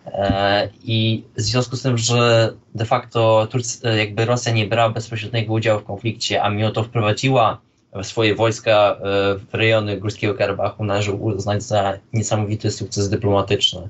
E, 0.06 0.68
I 0.84 1.24
w 1.36 1.40
związku 1.40 1.76
z 1.76 1.82
tym, 1.82 1.98
że 1.98 2.52
de 2.74 2.84
facto 2.84 3.48
Turcja, 3.50 3.92
jakby 3.92 4.24
Rosja 4.24 4.52
nie 4.52 4.66
brała 4.66 4.90
bezpośredniego 4.90 5.52
udziału 5.52 5.80
w 5.80 5.84
konflikcie, 5.84 6.42
a 6.42 6.50
mimo 6.50 6.70
to 6.70 6.82
wprowadziła 6.82 7.58
swoje 8.02 8.34
wojska 8.34 8.72
e, 8.72 8.98
w 9.38 9.54
rejony 9.54 9.96
Górskiego 9.96 10.34
Karabachu, 10.34 10.84
należy 10.84 11.12
uznać 11.12 11.62
za 11.62 11.92
niesamowity 12.12 12.70
sukces 12.70 13.08
dyplomatyczny, 13.08 13.88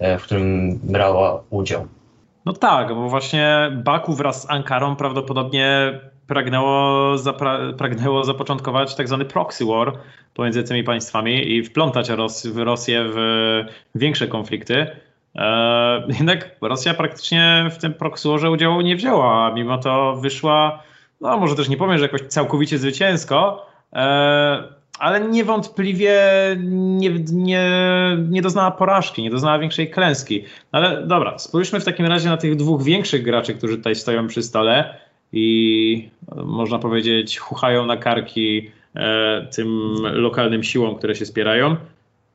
e, 0.00 0.18
w 0.18 0.22
którym 0.22 0.78
brała 0.82 1.42
udział. 1.50 1.86
No 2.44 2.52
tak, 2.52 2.88
bo 2.88 3.08
właśnie 3.08 3.72
Baku 3.84 4.14
wraz 4.14 4.42
z 4.42 4.50
Ankarą 4.50 4.96
prawdopodobnie 4.96 6.00
pragnęło, 6.28 7.18
zapra 7.18 7.58
pragnęło 7.78 8.24
zapoczątkować 8.24 8.94
tak 8.94 9.08
zwany 9.08 9.24
proxy 9.24 9.64
war 9.64 9.92
pomiędzy 10.34 10.64
tymi 10.64 10.84
państwami 10.84 11.52
i 11.52 11.64
wplątać 11.64 12.08
Ros 12.08 12.56
Rosję 12.56 13.04
w 13.14 13.18
większe 13.94 14.28
konflikty. 14.28 14.86
E, 15.36 16.02
jednak 16.18 16.56
Rosja 16.60 16.94
praktycznie 16.94 17.68
w 17.70 17.78
tym 17.78 17.94
proxy 17.94 18.28
warze 18.28 18.50
udziału 18.50 18.80
nie 18.80 18.96
wzięła, 18.96 19.46
a 19.46 19.52
mimo 19.54 19.78
to 19.78 20.16
wyszła, 20.16 20.82
no 21.20 21.38
może 21.38 21.54
też 21.56 21.68
nie 21.68 21.76
powiem, 21.76 21.98
że 21.98 22.04
jakoś 22.04 22.20
całkowicie 22.20 22.78
zwycięsko, 22.78 23.66
e, 23.92 24.78
ale 24.98 25.20
niewątpliwie 25.20 26.20
nie, 26.60 27.10
nie, 27.32 27.70
nie 28.28 28.42
doznała 28.42 28.70
porażki, 28.70 29.22
nie 29.22 29.30
doznała 29.30 29.58
większej 29.58 29.90
klęski. 29.90 30.44
Ale 30.72 31.06
dobra, 31.06 31.38
spójrzmy 31.38 31.80
w 31.80 31.84
takim 31.84 32.06
razie 32.06 32.28
na 32.28 32.36
tych 32.36 32.56
dwóch 32.56 32.82
większych 32.82 33.22
graczy, 33.22 33.54
którzy 33.54 33.76
tutaj 33.76 33.94
stoją 33.94 34.26
przy 34.26 34.42
stole 34.42 34.98
i 35.32 36.08
można 36.36 36.78
powiedzieć 36.78 37.38
chuchają 37.38 37.86
na 37.86 37.96
karki 37.96 38.70
e, 38.96 39.46
tym 39.56 39.96
lokalnym 40.12 40.62
siłom, 40.62 40.96
które 40.96 41.14
się 41.14 41.26
spierają. 41.26 41.76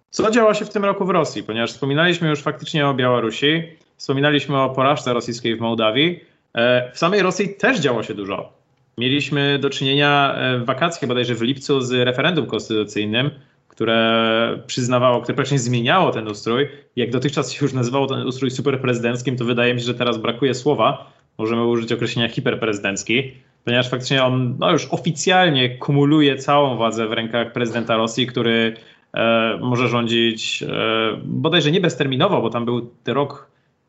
Co 0.10 0.32
działa 0.32 0.54
się 0.54 0.66
w 0.66 0.70
tym 0.70 0.86
roku 0.86 1.06
w 1.06 1.10
Rosji? 1.10 1.44
Ponieważ 1.44 1.72
wspominaliśmy 1.72 2.30
już 2.30 2.42
faktycznie 2.42 2.88
o 2.88 2.94
Białorusi, 2.94 3.64
wspominaliśmy 3.98 4.62
o 4.62 4.70
porażce 4.70 5.14
rosyjskiej 5.14 5.56
w 5.56 5.62
Mołdawii. 5.62 6.20
E, 6.56 6.92
w 6.92 6.98
samej 6.98 7.22
Rosji 7.22 7.56
też 7.56 7.80
działo 7.80 8.04
się 8.04 8.14
dużo. 8.14 8.54
Mieliśmy 8.98 9.60
do 9.60 9.70
czynienia 9.70 10.36
e, 10.36 10.58
w 10.58 10.66
wakacje, 10.66 11.08
bodajże 11.08 11.36
w 11.36 11.42
lipcu, 11.42 11.82
z 11.82 11.92
referendum 11.92 12.46
konstytucyjnym, 12.46 13.32
które 13.68 14.64
przyznawało, 14.68 15.22
które 15.22 15.36
praktycznie 15.36 15.60
zmieniało 15.60 16.12
ten 16.12 16.28
ustrój. 16.28 16.70
Jak 16.96 17.12
dotychczas 17.12 17.52
się 17.52 17.66
już 17.66 17.74
nazywało 17.74 18.08
ten 18.08 18.28
ustrój 18.28 18.52
superprezydenckim, 18.52 19.38
to 19.38 19.46
wydaje 19.46 19.74
mi 19.74 19.80
się, 19.80 19.86
że 19.86 19.94
teraz 19.94 20.18
brakuje 20.18 20.54
słowa. 20.54 21.12
Możemy 21.38 21.66
użyć 21.66 21.92
określenia 21.92 22.30
hiperprezydencki, 22.30 23.34
ponieważ 23.66 23.90
faktycznie 23.90 24.24
on 24.24 24.56
no, 24.60 24.72
już 24.72 24.88
oficjalnie 24.92 25.78
kumuluje 25.78 26.38
całą 26.38 26.76
władzę 26.76 27.08
w 27.08 27.12
rękach 27.12 27.52
prezydenta 27.52 27.98
Rosji, 27.98 28.28
który 28.28 28.76
e, 29.14 29.58
może 29.62 29.88
rządzić 29.88 30.64
e, 30.64 30.68
bodajże 31.24 31.72
nie 31.72 31.82
bezterminowo, 31.82 32.42
bo 32.42 32.50
tam 32.50 32.66
był 32.66 32.92
rok 33.08 33.48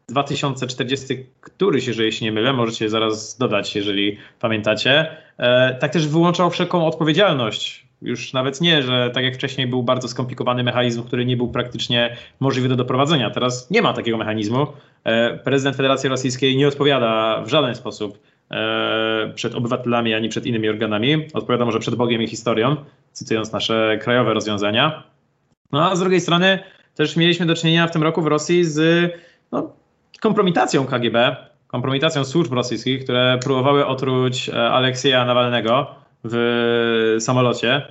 2040 0.08 1.26
któryś, 1.40 1.86
jeżeli 1.86 2.12
się 2.12 2.24
nie 2.24 2.32
mylę, 2.32 2.52
możecie 2.52 2.90
zaraz 2.90 3.38
dodać, 3.38 3.76
jeżeli 3.76 4.18
pamiętacie. 4.40 5.16
E, 5.38 5.74
tak 5.74 5.92
też 5.92 6.08
wyłączał 6.08 6.50
wszelką 6.50 6.86
odpowiedzialność. 6.86 7.83
Już 8.04 8.32
nawet 8.32 8.60
nie, 8.60 8.82
że 8.82 9.10
tak 9.14 9.24
jak 9.24 9.34
wcześniej 9.34 9.66
był 9.66 9.82
bardzo 9.82 10.08
skomplikowany 10.08 10.62
mechanizm, 10.62 11.02
który 11.02 11.26
nie 11.26 11.36
był 11.36 11.48
praktycznie 11.48 12.16
możliwy 12.40 12.68
do 12.68 12.76
doprowadzenia. 12.76 13.30
Teraz 13.30 13.70
nie 13.70 13.82
ma 13.82 13.92
takiego 13.92 14.18
mechanizmu. 14.18 14.66
E, 15.04 15.38
prezydent 15.38 15.76
Federacji 15.76 16.08
Rosyjskiej 16.08 16.56
nie 16.56 16.68
odpowiada 16.68 17.42
w 17.42 17.48
żaden 17.48 17.74
sposób 17.74 18.18
e, 18.50 19.32
przed 19.34 19.54
obywatelami 19.54 20.14
ani 20.14 20.28
przed 20.28 20.46
innymi 20.46 20.68
organami. 20.68 21.26
Odpowiada 21.34 21.64
może 21.64 21.78
przed 21.78 21.94
Bogiem 21.94 22.22
i 22.22 22.26
historią, 22.26 22.76
cytując 23.12 23.52
nasze 23.52 23.98
krajowe 24.02 24.34
rozwiązania. 24.34 25.02
No 25.72 25.90
a 25.90 25.96
z 25.96 26.00
drugiej 26.00 26.20
strony 26.20 26.58
też 26.94 27.16
mieliśmy 27.16 27.46
do 27.46 27.54
czynienia 27.54 27.86
w 27.86 27.90
tym 27.90 28.02
roku 28.02 28.22
w 28.22 28.26
Rosji 28.26 28.64
z 28.64 29.10
no, 29.52 29.72
kompromitacją 30.20 30.86
KGB, 30.86 31.36
kompromitacją 31.66 32.24
służb 32.24 32.52
rosyjskich, 32.52 33.04
które 33.04 33.38
próbowały 33.44 33.86
otruć 33.86 34.48
e, 34.48 34.70
Aleksieja 34.70 35.24
Nawalnego 35.24 36.03
w 36.24 37.16
samolocie. 37.20 37.82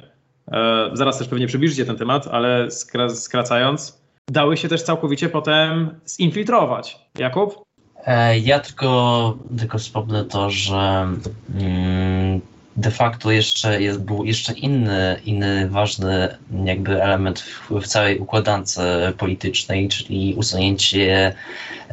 E, 0.52 0.90
zaraz 0.94 1.18
też 1.18 1.28
pewnie 1.28 1.48
przybliżycie 1.48 1.86
ten 1.86 1.98
temat, 1.98 2.28
ale 2.28 2.68
skracając, 3.10 4.02
dały 4.28 4.58
się 4.58 4.68
też 4.68 4.84
całkowicie 4.84 5.30
potem 5.30 5.90
zinfiltrować. 6.08 7.00
Jakub? 7.18 7.64
E, 8.06 8.40
ja 8.40 8.60
tylko, 8.60 9.38
tylko 9.60 9.78
wspomnę 9.78 10.26
to, 10.26 10.50
że 10.50 11.08
mm, 11.56 12.42
de 12.78 12.92
facto 12.92 13.32
jeszcze 13.32 13.82
jest, 13.82 14.00
był 14.00 14.26
jeszcze 14.26 14.54
inny, 14.54 15.20
inny 15.26 15.70
ważny 15.70 16.38
jakby 16.66 17.04
element 17.04 17.40
w, 17.40 17.72
w 17.82 17.88
całej 17.88 18.20
układance 18.20 18.80
politycznej, 19.18 19.88
czyli 19.88 20.36
usunięcie, 20.38 21.34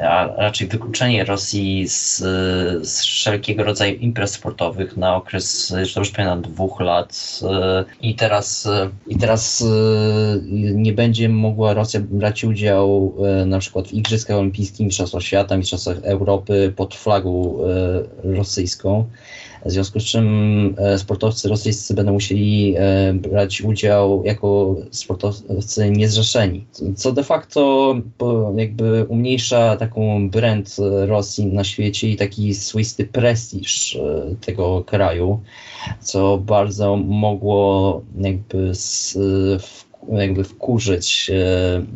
a 0.01 0.29
raczej 0.37 0.69
wykluczenie 0.69 1.25
Rosji 1.25 1.89
z, 1.89 2.19
z 2.89 3.01
wszelkiego 3.01 3.65
rodzaju 3.65 3.95
imprez 3.99 4.31
sportowych 4.33 4.97
na 4.97 5.17
okres, 5.17 5.75
że 5.83 6.01
już 6.01 6.11
ponad 6.11 6.41
dwóch 6.41 6.81
lat 6.81 7.41
i 8.01 8.15
teraz, 8.15 8.69
i 9.07 9.17
teraz 9.19 9.65
nie 10.53 10.93
będzie 10.93 11.29
mogła 11.29 11.75
Rosja 11.75 12.01
brać 12.01 12.45
udział 12.45 13.15
na 13.47 13.59
przykład 13.59 13.89
w 13.89 13.93
Igrzyskach 13.93 14.37
Olimpijskich, 14.37 14.87
Mistrzostwach 14.87 15.23
Świata, 15.23 15.57
Mistrzostwach 15.57 15.97
Europy 16.03 16.73
pod 16.77 16.95
flagą 16.95 17.59
rosyjską. 18.25 19.07
W 19.67 19.71
związku 19.71 20.01
z 20.01 20.05
czym 20.05 20.27
e, 20.79 20.99
sportowcy 20.99 21.49
rosyjscy 21.49 21.95
będą 21.95 22.13
musieli 22.13 22.75
e, 22.79 23.13
brać 23.15 23.61
udział 23.63 24.23
jako 24.25 24.77
sportowcy 24.91 25.91
niezrzeszeni, 25.91 26.67
co 26.97 27.13
de 27.13 27.25
facto 27.25 27.95
jakby 28.57 29.05
umniejsza 29.05 29.77
taką 29.77 30.31
brand 30.31 30.77
Rosji 31.07 31.47
na 31.47 31.65
świecie 31.65 32.09
i 32.09 32.17
taki 32.17 32.55
swoisty 32.55 33.07
prestiż 33.07 33.97
e, 33.97 34.35
tego 34.41 34.85
kraju, 34.85 35.41
co 36.01 36.39
bardzo 36.39 36.97
mogło 36.97 38.03
jakby 38.21 38.75
z, 38.75 39.19
jakby 40.09 40.45
wkurzyć 40.45 41.31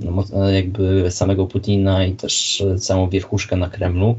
no, 0.00 0.50
jakby 0.50 1.10
samego 1.10 1.46
Putina 1.46 2.04
i 2.04 2.12
też 2.12 2.64
całą 2.78 3.08
wierchuszkę 3.08 3.56
na 3.56 3.68
Kremlu. 3.68 4.18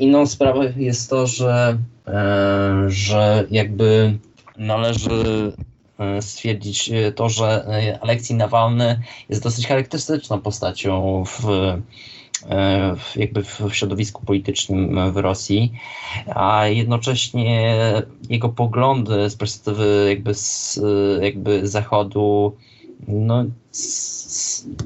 Inną 0.00 0.26
sprawą 0.26 0.60
jest 0.76 1.10
to, 1.10 1.26
że 1.26 1.78
E, 2.08 2.84
że 2.88 3.46
jakby 3.50 4.18
należy 4.58 5.52
e, 5.98 6.22
stwierdzić 6.22 6.90
to, 7.14 7.28
że 7.28 7.64
Aleksiej 8.00 8.36
Nawalny 8.36 9.00
jest 9.28 9.42
dosyć 9.42 9.66
charakterystyczną 9.66 10.40
postacią 10.40 11.24
w, 11.24 11.48
e, 11.48 12.96
w, 12.96 13.16
jakby 13.16 13.44
w 13.44 13.68
środowisku 13.72 14.24
politycznym 14.26 15.12
w 15.12 15.16
Rosji, 15.16 15.72
a 16.34 16.66
jednocześnie 16.66 17.76
jego 18.30 18.48
poglądy 18.48 19.30
z 19.30 19.36
perspektywy 19.36 20.06
jakby, 20.08 20.34
z, 20.34 20.80
jakby 21.22 21.68
Zachodu 21.68 22.56
no, 23.08 23.44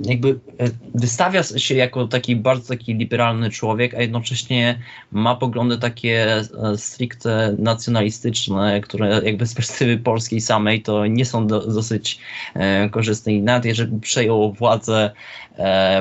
jakby 0.04 0.28
e, 0.58 0.70
wystawia 0.94 1.42
się 1.42 1.74
jako 1.74 2.08
taki 2.08 2.36
bardzo 2.36 2.68
taki 2.68 2.94
liberalny 2.94 3.50
człowiek, 3.50 3.94
a 3.94 4.00
jednocześnie 4.00 4.78
ma 5.12 5.34
poglądy 5.34 5.78
takie 5.78 6.26
e, 6.36 6.44
stricte 6.76 7.56
nacjonalistyczne, 7.58 8.80
które 8.80 9.20
jakby 9.24 9.46
z 9.46 9.54
perspektywy 9.54 9.98
polskiej 9.98 10.40
samej 10.40 10.82
to 10.82 11.06
nie 11.06 11.24
są 11.24 11.46
do, 11.46 11.66
dosyć 11.66 12.20
e, 12.54 12.90
korzystne. 12.90 13.32
I 13.32 13.42
nawet 13.42 13.64
jeżeli 13.64 14.00
przejął 14.00 14.52
władzę 14.52 15.10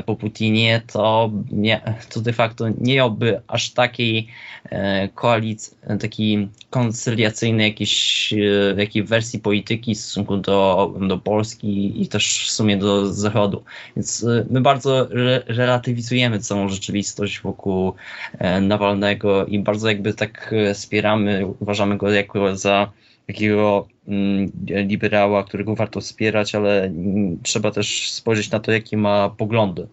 po 0.05 0.15
Putinie, 0.15 0.81
to, 0.87 1.31
nie, 1.51 1.81
to 2.09 2.21
de 2.21 2.33
facto 2.33 2.65
nie 2.81 2.95
miałby 2.95 3.41
aż 3.47 3.71
takiej 3.71 4.27
e, 4.69 5.09
koalicji, 5.09 5.77
takiej 5.99 6.49
koncyliacyjnej 6.69 7.67
jakiejś, 7.67 8.33
e, 8.33 8.75
jakiej 8.77 9.03
wersji 9.03 9.39
polityki 9.39 9.95
w 9.95 9.97
stosunku 9.97 10.37
do, 10.37 10.93
do 11.07 11.17
Polski 11.17 12.01
i 12.01 12.07
też 12.07 12.47
w 12.47 12.51
sumie 12.51 12.77
do 12.77 13.13
Zachodu. 13.13 13.63
Więc 13.95 14.23
e, 14.23 14.45
my 14.49 14.61
bardzo 14.61 15.11
re 15.11 15.43
relatywizujemy 15.47 16.39
całą 16.39 16.69
rzeczywistość 16.69 17.41
wokół 17.41 17.93
e, 18.39 18.61
Nawalnego 18.61 19.45
i 19.45 19.59
bardzo 19.59 19.87
jakby 19.87 20.13
tak 20.13 20.53
e, 20.53 20.73
wspieramy, 20.73 21.45
uważamy 21.59 21.97
go 21.97 22.11
jako 22.11 22.55
za 22.55 22.91
takiego 23.27 23.87
mm, 24.07 24.51
liberała, 24.67 25.43
którego 25.43 25.75
warto 25.75 26.01
wspierać, 26.01 26.55
ale 26.55 26.83
mm, 26.83 27.39
trzeba 27.43 27.71
też 27.71 28.11
spojrzeć 28.11 28.51
na 28.51 28.59
to, 28.59 28.71
jakie 28.71 28.97
ma 28.97 29.29
poglądy 29.29 29.87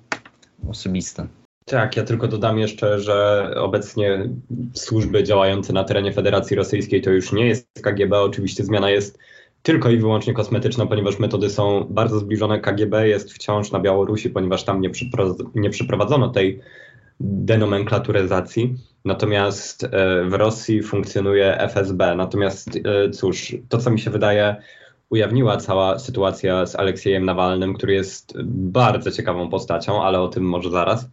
osobiste. 0.68 1.26
Tak, 1.64 1.96
ja 1.96 2.02
tylko 2.02 2.28
dodam 2.28 2.58
jeszcze, 2.58 3.00
że 3.00 3.48
obecnie 3.56 4.28
służby 4.74 5.24
działające 5.24 5.72
na 5.72 5.84
terenie 5.84 6.12
Federacji 6.12 6.56
Rosyjskiej 6.56 7.02
to 7.02 7.10
już 7.10 7.32
nie 7.32 7.46
jest 7.46 7.66
KGB. 7.82 8.20
Oczywiście 8.20 8.64
zmiana 8.64 8.90
jest 8.90 9.18
tylko 9.62 9.90
i 9.90 9.96
wyłącznie 9.96 10.34
kosmetyczna, 10.34 10.86
ponieważ 10.86 11.18
metody 11.18 11.50
są 11.50 11.86
bardzo 11.90 12.18
zbliżone. 12.18 12.60
KGB 12.60 13.08
jest 13.08 13.32
wciąż 13.32 13.72
na 13.72 13.80
Białorusi, 13.80 14.30
ponieważ 14.30 14.64
tam 14.64 14.80
nie, 14.80 14.90
nie 15.54 15.70
przeprowadzono 15.70 16.28
tej 16.28 16.60
denomenklaturyzacji. 17.20 18.76
Natomiast 19.04 19.84
e, 19.84 19.88
w 20.24 20.32
Rosji 20.32 20.82
funkcjonuje 20.82 21.58
FSB. 21.58 22.14
Natomiast 22.16 22.76
e, 22.76 23.10
cóż, 23.10 23.56
to 23.68 23.78
co 23.78 23.90
mi 23.90 24.00
się 24.00 24.10
wydaje, 24.10 24.56
ujawniła 25.10 25.56
cała 25.56 25.98
sytuacja 25.98 26.66
z 26.66 26.76
Aleksiejem 26.76 27.24
Nawalnym, 27.24 27.74
który 27.74 27.94
jest 27.94 28.42
bardzo 28.44 29.10
ciekawą 29.10 29.50
postacią, 29.50 30.02
ale 30.02 30.20
o 30.20 30.28
tym 30.28 30.44
może 30.44 30.70
zaraz. 30.70 31.08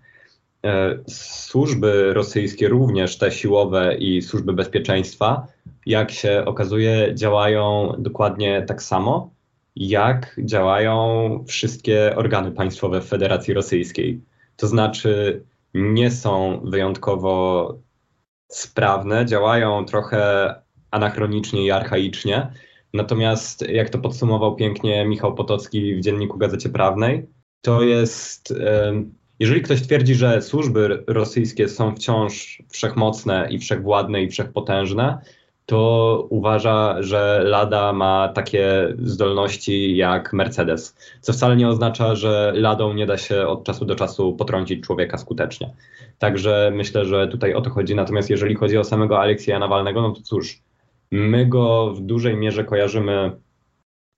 E, 0.65 0.99
służby 1.07 2.13
rosyjskie, 2.13 2.67
również 2.67 3.17
te 3.17 3.31
siłowe 3.31 3.95
i 3.95 4.21
służby 4.21 4.53
bezpieczeństwa, 4.53 5.47
jak 5.85 6.11
się 6.11 6.43
okazuje, 6.45 7.15
działają 7.15 7.95
dokładnie 7.97 8.63
tak 8.67 8.83
samo, 8.83 9.29
jak 9.75 10.39
działają 10.43 11.43
wszystkie 11.47 12.15
organy 12.15 12.51
państwowe 12.51 13.01
w 13.01 13.07
Federacji 13.07 13.53
Rosyjskiej. 13.53 14.21
To 14.57 14.67
znaczy, 14.67 15.43
nie 15.73 16.11
są 16.11 16.61
wyjątkowo 16.63 17.73
sprawne, 18.47 19.25
działają 19.25 19.85
trochę 19.85 20.55
anachronicznie 20.91 21.65
i 21.65 21.71
archaicznie. 21.71 22.51
Natomiast, 22.93 23.69
jak 23.69 23.89
to 23.89 23.99
podsumował 23.99 24.55
pięknie 24.55 25.05
Michał 25.05 25.35
Potocki 25.35 25.95
w 25.95 26.01
dzienniku 26.01 26.37
Gazecie 26.37 26.69
Prawnej, 26.69 27.27
to 27.61 27.83
jest. 27.83 28.53
Jeżeli 29.39 29.61
ktoś 29.61 29.81
twierdzi, 29.81 30.15
że 30.15 30.41
służby 30.41 31.03
rosyjskie 31.07 31.69
są 31.69 31.95
wciąż 31.95 32.63
wszechmocne 32.69 33.47
i 33.51 33.59
wszechwładne 33.59 34.23
i 34.23 34.29
wszechpotężne, 34.29 35.17
to 35.69 36.27
uważa, 36.29 37.01
że 37.01 37.41
Lada 37.45 37.93
ma 37.93 38.27
takie 38.27 38.93
zdolności 39.03 39.97
jak 39.97 40.33
Mercedes, 40.33 40.95
co 41.21 41.33
wcale 41.33 41.55
nie 41.55 41.67
oznacza, 41.67 42.15
że 42.15 42.53
Ladą 42.55 42.93
nie 42.93 43.05
da 43.05 43.17
się 43.17 43.47
od 43.47 43.63
czasu 43.63 43.85
do 43.85 43.95
czasu 43.95 44.33
potrącić 44.33 44.83
człowieka 44.83 45.17
skutecznie. 45.17 45.73
Także 46.19 46.71
myślę, 46.75 47.05
że 47.05 47.27
tutaj 47.27 47.53
o 47.53 47.61
to 47.61 47.69
chodzi. 47.69 47.95
Natomiast 47.95 48.29
jeżeli 48.29 48.55
chodzi 48.55 48.77
o 48.77 48.83
samego 48.83 49.19
Aleksieja 49.19 49.59
Nawalnego, 49.59 50.01
no 50.01 50.11
to 50.11 50.21
cóż, 50.21 50.61
my 51.11 51.45
go 51.45 51.93
w 51.93 52.01
dużej 52.01 52.35
mierze 52.35 52.63
kojarzymy 52.63 53.31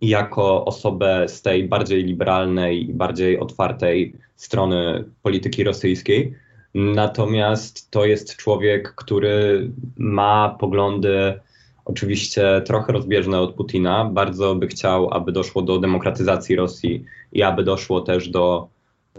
jako 0.01 0.65
osobę 0.65 1.27
z 1.27 1.41
tej 1.41 1.67
bardziej 1.67 2.03
liberalnej, 2.03 2.89
bardziej 2.93 3.39
otwartej 3.39 4.15
strony 4.35 5.03
polityki 5.21 5.63
rosyjskiej. 5.63 6.35
Natomiast 6.73 7.91
to 7.91 8.05
jest 8.05 8.35
człowiek, 8.35 8.95
który 8.95 9.69
ma 9.97 10.55
poglądy 10.59 11.39
oczywiście 11.85 12.61
trochę 12.65 12.93
rozbieżne 12.93 13.39
od 13.39 13.55
Putina. 13.55 14.05
Bardzo 14.05 14.55
by 14.55 14.67
chciał, 14.67 15.13
aby 15.13 15.31
doszło 15.31 15.61
do 15.61 15.79
demokratyzacji 15.79 16.55
Rosji 16.55 17.05
i 17.33 17.43
aby 17.43 17.63
doszło 17.63 18.01
też 18.01 18.29
do 18.29 18.67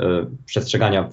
y, 0.01 0.03
przestrzegania, 0.47 1.09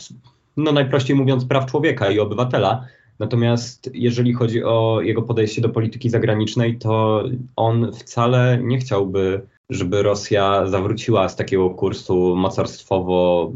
no 0.58 0.72
najprościej 0.72 1.16
mówiąc, 1.16 1.46
praw 1.46 1.72
człowieka 1.72 2.12
i 2.12 2.20
obywatela. 2.20 2.86
Natomiast 3.20 3.90
jeżeli 3.94 4.34
chodzi 4.34 4.64
o 4.64 5.02
jego 5.02 5.22
podejście 5.22 5.62
do 5.62 5.70
polityki 5.70 6.10
zagranicznej, 6.10 6.78
to 6.78 7.24
on 7.56 7.92
wcale 7.94 8.60
nie 8.62 8.78
chciałby, 8.78 9.42
żeby 9.70 10.04
Rosja 10.04 10.68
zawróciła 10.68 11.30
z 11.30 11.36
takiego 11.36 11.70
kursu 11.70 12.36
mocarstwowo 12.36 13.52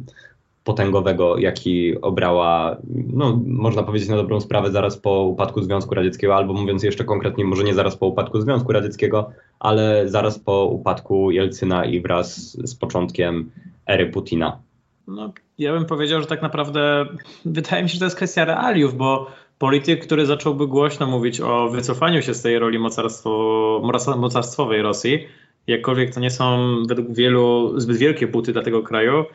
potęgowego, 0.64 1.38
jaki 1.38 2.02
obrała, 2.02 2.78
no, 3.14 3.40
można 3.46 3.84
powiedzieć 3.84 4.10
na 4.10 4.16
dobrą 4.16 4.40
sprawę, 4.40 4.72
zaraz 4.72 4.98
po 4.98 5.24
upadku 5.24 5.62
Związku 5.62 5.96
Radzieckiego, 5.96 6.36
albo 6.36 6.54
mówiąc 6.54 6.84
jeszcze 6.84 7.04
konkretnie, 7.04 7.46
może 7.46 7.64
nie 7.64 7.74
zaraz 7.74 7.98
po 7.98 8.08
upadku 8.08 8.42
Związku 8.42 8.72
Radzieckiego, 8.72 9.32
ale 9.60 10.10
zaraz 10.10 10.40
po 10.40 10.66
upadku 10.66 11.32
Jelcyna 11.32 11.86
i 11.86 12.02
wraz 12.02 12.58
z 12.68 12.76
początkiem 12.76 13.52
ery 13.88 14.10
Putina. 14.10 14.60
No, 15.08 15.34
ja 15.58 15.74
bym 15.74 15.86
powiedział, 15.86 16.22
że 16.22 16.28
tak 16.28 16.42
naprawdę 16.42 17.06
wydaje 17.46 17.84
mi 17.84 17.90
się, 17.90 17.94
że 17.94 18.00
to 18.00 18.06
jest 18.06 18.16
kwestia 18.16 18.46
realiów, 18.46 18.98
bo 18.98 19.28
polityk, 19.58 20.06
który 20.06 20.26
zacząłby 20.26 20.68
głośno 20.68 21.08
mówić 21.08 21.42
o 21.42 21.70
wycofaniu 21.70 22.22
się 22.22 22.34
z 22.34 22.42
tej 22.42 22.60
roli 22.60 22.80
mocarstwo, 22.80 23.82
mocarstwowej 24.18 24.82
Rosji, 24.82 25.28
jakkolwiek 25.68 26.14
to 26.14 26.20
nie 26.20 26.30
są 26.30 26.76
według 26.88 27.14
wielu 27.14 27.74
zbyt 27.80 27.98
wielkie 27.98 28.28
buty 28.28 28.54
dla 28.54 28.62
tego 28.62 28.84
kraju, 28.84 29.26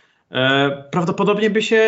prawdopodobnie 0.90 1.50
by 1.50 1.62
się 1.62 1.82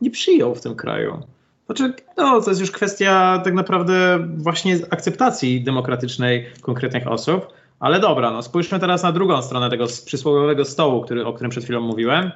nie 0.00 0.10
przyjął 0.10 0.54
w 0.54 0.60
tym 0.60 0.74
kraju. 0.74 1.22
Znaczy, 1.66 1.94
no, 2.16 2.40
to 2.40 2.50
jest 2.50 2.60
już 2.60 2.70
kwestia 2.70 3.40
tak 3.44 3.54
naprawdę 3.54 4.18
właśnie 4.36 4.78
akceptacji 4.90 5.64
demokratycznej 5.64 6.46
konkretnych 6.62 7.08
osób. 7.08 7.46
Ale 7.80 8.00
dobra, 8.00 8.30
no 8.30 8.42
spójrzmy 8.42 8.78
teraz 8.78 9.02
na 9.02 9.12
drugą 9.12 9.42
stronę 9.42 9.70
tego 9.70 9.86
przysłowiowego 10.04 10.64
stołu, 10.64 11.00
który, 11.00 11.26
o 11.26 11.32
którym 11.32 11.50
przed 11.50 11.64
chwilą 11.64 11.80
mówiłem. 11.80 12.30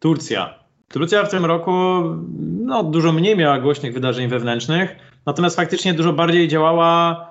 Turcja. 0.00 0.54
Turcja 0.88 1.24
w 1.24 1.30
tym 1.30 1.44
roku 1.44 1.72
no, 2.64 2.82
dużo 2.82 3.12
mniej 3.12 3.36
miała 3.36 3.60
głośnych 3.60 3.94
wydarzeń 3.94 4.28
wewnętrznych, 4.28 4.96
natomiast 5.26 5.56
faktycznie 5.56 5.94
dużo 5.94 6.12
bardziej 6.12 6.48
działała, 6.48 7.26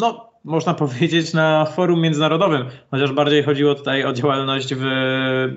no, 0.00 0.27
można 0.48 0.74
powiedzieć, 0.74 1.32
na 1.32 1.64
forum 1.64 2.00
międzynarodowym, 2.00 2.64
chociaż 2.90 3.12
bardziej 3.12 3.42
chodziło 3.42 3.74
tutaj 3.74 4.04
o 4.04 4.12
działalność 4.12 4.74
w 4.74 4.84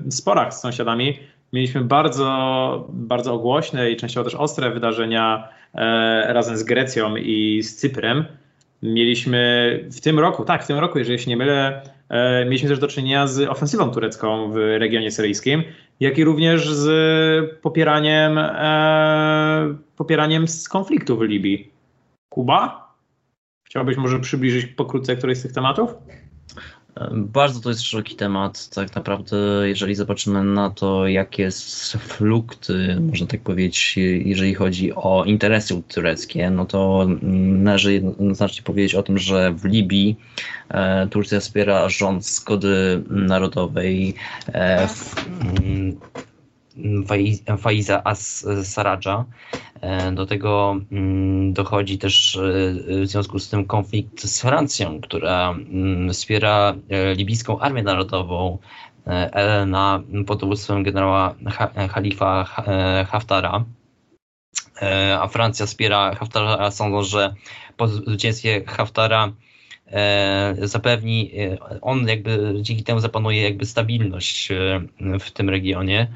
sporach 0.09 0.53
z 0.53 0.61
sąsiadami. 0.61 1.19
Mieliśmy 1.53 1.81
bardzo, 1.81 2.87
bardzo 2.89 3.37
głośne 3.37 3.91
i 3.91 3.95
częściowo 3.95 4.23
też 4.23 4.35
ostre 4.35 4.71
wydarzenia 4.71 5.47
e, 5.73 6.33
razem 6.33 6.57
z 6.57 6.63
Grecją 6.63 7.15
i 7.15 7.61
z 7.63 7.75
Cyprem. 7.75 8.25
Mieliśmy 8.83 9.79
w 9.91 10.01
tym 10.01 10.19
roku, 10.19 10.45
tak, 10.45 10.63
w 10.63 10.67
tym 10.67 10.79
roku, 10.79 10.99
jeżeli 10.99 11.19
się 11.19 11.29
nie 11.29 11.37
mylę, 11.37 11.81
e, 12.09 12.45
mieliśmy 12.45 12.69
też 12.69 12.79
do 12.79 12.87
czynienia 12.87 13.27
z 13.27 13.49
ofensywą 13.49 13.91
turecką 13.91 14.51
w 14.51 14.55
regionie 14.55 15.11
syryjskim, 15.11 15.63
jak 15.99 16.17
i 16.17 16.23
również 16.23 16.69
z 16.69 17.61
popieraniem, 17.61 18.37
e, 18.37 19.75
popieraniem 19.95 20.47
z 20.47 20.69
konfliktu 20.69 21.17
w 21.17 21.21
Libii. 21.21 21.71
Kuba? 22.29 22.90
Chciałbyś 23.71 23.97
może 23.97 24.19
przybliżyć 24.19 24.65
pokrótce 24.65 25.15
któryś 25.15 25.37
z 25.37 25.41
tych 25.41 25.51
tematów? 25.51 25.93
Bardzo 27.11 27.59
to 27.59 27.69
jest 27.69 27.81
szeroki 27.81 28.15
temat. 28.15 28.69
Tak 28.69 28.95
naprawdę, 28.95 29.37
jeżeli 29.63 29.95
zobaczymy 29.95 30.43
na 30.43 30.69
to, 30.69 31.07
jakie 31.07 31.43
jest 31.43 31.93
flukty, 31.93 32.97
można 33.01 33.27
tak 33.27 33.41
powiedzieć, 33.41 33.97
jeżeli 34.25 34.53
chodzi 34.53 34.93
o 34.95 35.23
interesy 35.25 35.81
tureckie, 35.87 36.49
no 36.49 36.65
to 36.65 37.07
należy 37.21 37.93
jednoznacznie 37.93 38.63
powiedzieć 38.63 38.95
o 38.95 39.03
tym, 39.03 39.17
że 39.17 39.53
w 39.53 39.65
Libii 39.65 40.15
e, 40.69 41.07
Turcja 41.07 41.39
wspiera 41.39 41.89
rząd 41.89 42.25
zgody 42.25 43.03
narodowej. 43.09 44.13
E, 44.47 44.87
w, 44.87 45.15
Faiza 47.57 48.01
As-Saradża. 48.03 49.25
E, 49.81 50.11
do 50.11 50.25
tego 50.25 50.79
mm, 50.91 51.53
dochodzi 51.53 51.97
też 51.97 52.35
e, 52.35 52.41
w 53.01 53.07
związku 53.07 53.39
z 53.39 53.49
tym 53.49 53.65
konflikt 53.65 54.21
z 54.23 54.41
Francją, 54.41 55.01
która 55.01 55.51
mm, 55.51 56.13
wspiera 56.13 56.73
e, 56.89 57.15
libijską 57.15 57.59
Armię 57.59 57.83
Narodową 57.83 58.57
na 59.67 60.03
pod 60.27 60.39
dowództwem 60.39 60.83
generała 60.83 61.35
Khalifa 61.93 62.43
Haftara. 63.07 63.65
A 65.19 65.27
Francja 65.27 65.65
wspiera 65.65 66.15
Haftara, 66.15 66.71
sądząc, 66.71 67.07
że 67.07 67.33
po 67.77 67.87
zwycięstwie 67.87 68.63
Haftara 68.67 69.31
zapewni, 70.61 71.31
on 71.81 72.07
jakby 72.07 72.53
dzięki 72.61 72.83
temu 72.83 72.99
zapanuje 72.99 73.41
jakby 73.41 73.65
stabilność 73.65 74.49
w 75.19 75.31
tym 75.31 75.49
regionie 75.49 76.07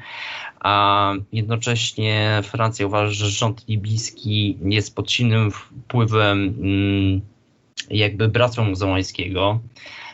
a 0.66 1.12
jednocześnie 1.32 2.40
Francja 2.42 2.86
uważa, 2.86 3.10
że 3.10 3.30
rząd 3.30 3.68
libijski 3.68 4.58
jest 4.64 4.96
pod 4.96 5.10
silnym 5.10 5.50
wpływem 5.50 6.54
mm, 6.60 7.20
jakby 7.90 8.28
bractwa 8.28 8.62
muzułmańskiego, 8.62 9.60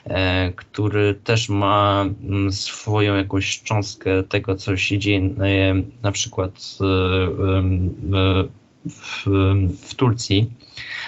e, 0.04 0.52
który 0.56 1.14
też 1.14 1.48
ma 1.48 2.04
mm, 2.22 2.52
swoją 2.52 3.14
jakąś 3.14 3.62
cząstkę 3.62 4.22
tego, 4.22 4.56
co 4.56 4.76
się 4.76 4.98
dzieje 4.98 5.18
e, 5.20 5.30
na 6.02 6.12
przykład 6.12 6.50
e, 6.50 6.84
w, 8.86 9.24
w 9.82 9.94
Turcji. 9.94 10.50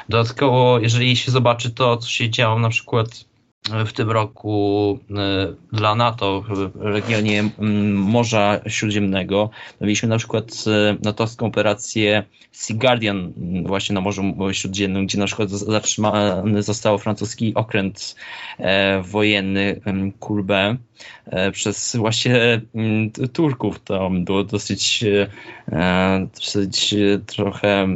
Dodatkowo, 0.08 0.78
jeżeli 0.78 1.16
się 1.16 1.30
zobaczy 1.32 1.70
to, 1.70 1.96
co 1.96 2.08
się 2.08 2.30
działo 2.30 2.58
na 2.58 2.68
przykład 2.68 3.24
w 3.86 3.92
tym 3.92 4.10
roku 4.10 4.98
e, 5.10 5.54
dla 5.72 5.94
NATO 5.94 6.44
w 6.48 6.70
regionie 6.76 7.50
Morza 7.94 8.60
Śródziemnego. 8.66 9.50
Mieliśmy 9.80 10.08
na 10.08 10.18
przykład 10.18 10.64
e, 10.66 10.96
natowską 11.02 11.46
operację 11.46 12.22
Sea 12.52 12.76
Guardian 12.76 13.32
właśnie 13.66 13.94
na 13.94 14.00
Morzu 14.00 14.22
Śródziemnym, 14.52 15.06
gdzie 15.06 15.18
na 15.18 15.26
przykład 15.26 15.50
zatrzymany 15.50 16.62
został 16.62 16.98
francuski 16.98 17.54
okręt 17.54 18.16
e, 18.58 19.02
wojenny 19.02 19.80
Courbet 20.20 20.76
przez 21.52 21.96
właśnie 21.96 22.60
Turków. 23.32 23.80
To 23.84 24.10
było 24.10 24.44
dosyć, 24.44 25.04
dosyć 26.34 26.94
trochę 27.26 27.88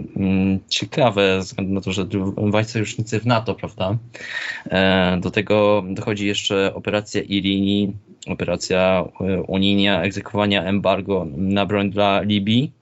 ciekawe, 0.68 1.42
ze 1.42 1.46
względu 1.46 1.74
na 1.74 1.80
to, 1.80 1.92
że 1.92 2.06
dwaj 2.48 2.64
sojusznicy 2.64 3.20
w 3.20 3.26
NATO, 3.26 3.54
prawda? 3.54 3.98
Do 5.20 5.30
tego 5.30 5.84
dochodzi 5.88 6.26
jeszcze 6.26 6.74
operacja 6.74 7.22
Irini, 7.22 7.92
operacja 8.28 9.04
e, 9.20 9.42
unijna 9.42 10.02
egzekwowania 10.02 10.64
embargo 10.64 11.26
na 11.36 11.66
broń 11.66 11.90
dla 11.90 12.20
Libii. 12.20 12.72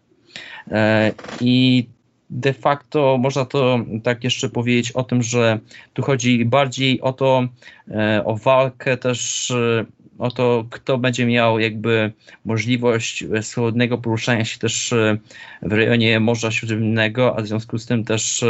E, 0.71 1.13
I 1.41 1.87
de 2.31 2.53
facto 2.53 3.19
można 3.19 3.45
to 3.45 3.79
tak 4.03 4.25
jeszcze 4.25 4.49
powiedzieć 4.49 4.93
o 4.93 5.03
tym, 5.03 5.23
że 5.23 5.59
tu 5.93 6.03
chodzi 6.03 6.45
bardziej 6.45 7.01
o 7.01 7.13
to, 7.13 7.49
e, 7.91 8.23
o 8.25 8.37
walkę 8.37 8.97
też 8.97 9.53
o 10.19 10.31
to, 10.31 10.65
kto 10.71 10.99
będzie 10.99 11.27
miał 11.27 11.59
jakby 11.59 12.13
możliwość 12.45 13.25
swobodnego 13.43 13.99
poruszania 13.99 14.45
się 14.45 14.59
też 14.59 14.93
e, 14.93 15.19
w 15.63 15.73
rejonie 15.73 16.21
Morza 16.21 16.51
Śródziemnego, 16.51 17.39
a 17.39 17.43
w 17.43 17.47
związku 17.47 17.79
z 17.79 17.87
tym 17.87 18.05
też 18.05 18.43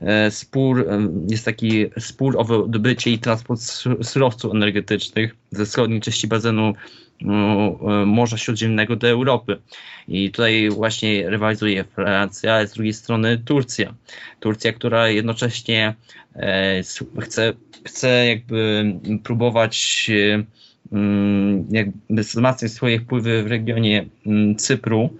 e, 0.00 0.30
spór, 0.30 0.80
e, 0.80 1.08
jest 1.28 1.44
taki 1.44 1.86
spór 1.98 2.38
o 2.38 2.44
wydobycie 2.44 3.10
i 3.10 3.18
transport 3.18 3.60
surowców 4.02 4.54
energetycznych 4.54 5.36
ze 5.50 5.66
wschodniej 5.66 6.00
części 6.00 6.28
bazenu 6.28 6.74
Morza 8.06 8.38
Śródziemnego 8.38 8.96
do 8.96 9.08
Europy. 9.08 9.58
I 10.08 10.30
tutaj 10.30 10.70
właśnie 10.70 11.30
rywalizuje 11.30 11.84
Francja, 11.84 12.54
a 12.54 12.66
z 12.66 12.72
drugiej 12.72 12.92
strony 12.92 13.38
Turcja. 13.38 13.94
Turcja, 14.40 14.72
która 14.72 15.08
jednocześnie 15.08 15.94
chce, 17.20 17.52
chce 17.84 18.26
jakby 18.26 18.84
próbować 19.24 20.10
jakby 21.70 22.22
wzmacniać 22.22 22.72
swoje 22.72 23.00
wpływy 23.00 23.42
w 23.42 23.46
regionie 23.46 24.06
mm, 24.26 24.56
Cypru. 24.56 25.10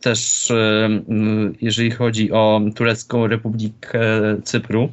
Też 0.00 0.50
e, 0.50 0.84
mm, 1.08 1.54
jeżeli 1.60 1.90
chodzi 1.90 2.32
o 2.32 2.60
Turecką 2.74 3.26
Republikę 3.26 4.00
Cypru, 4.44 4.92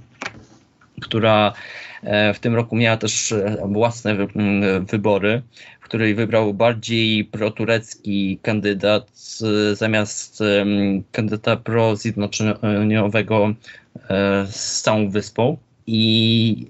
która 1.01 1.53
e, 2.03 2.33
w 2.33 2.39
tym 2.39 2.55
roku 2.55 2.75
miała 2.75 2.97
też 2.97 3.31
e, 3.31 3.57
własne 3.65 4.27
wybory, 4.81 5.41
w 5.81 5.83
której 5.83 6.15
wybrał 6.15 6.53
bardziej 6.53 7.25
proturecki 7.25 8.39
kandydat 8.41 9.11
zamiast 9.73 10.43
kandydata 11.11 11.55
prozjednoczeniowego 11.55 13.53
z 14.45 14.81
całą 14.81 15.09
wyspą 15.09 15.57
i 15.87 16.65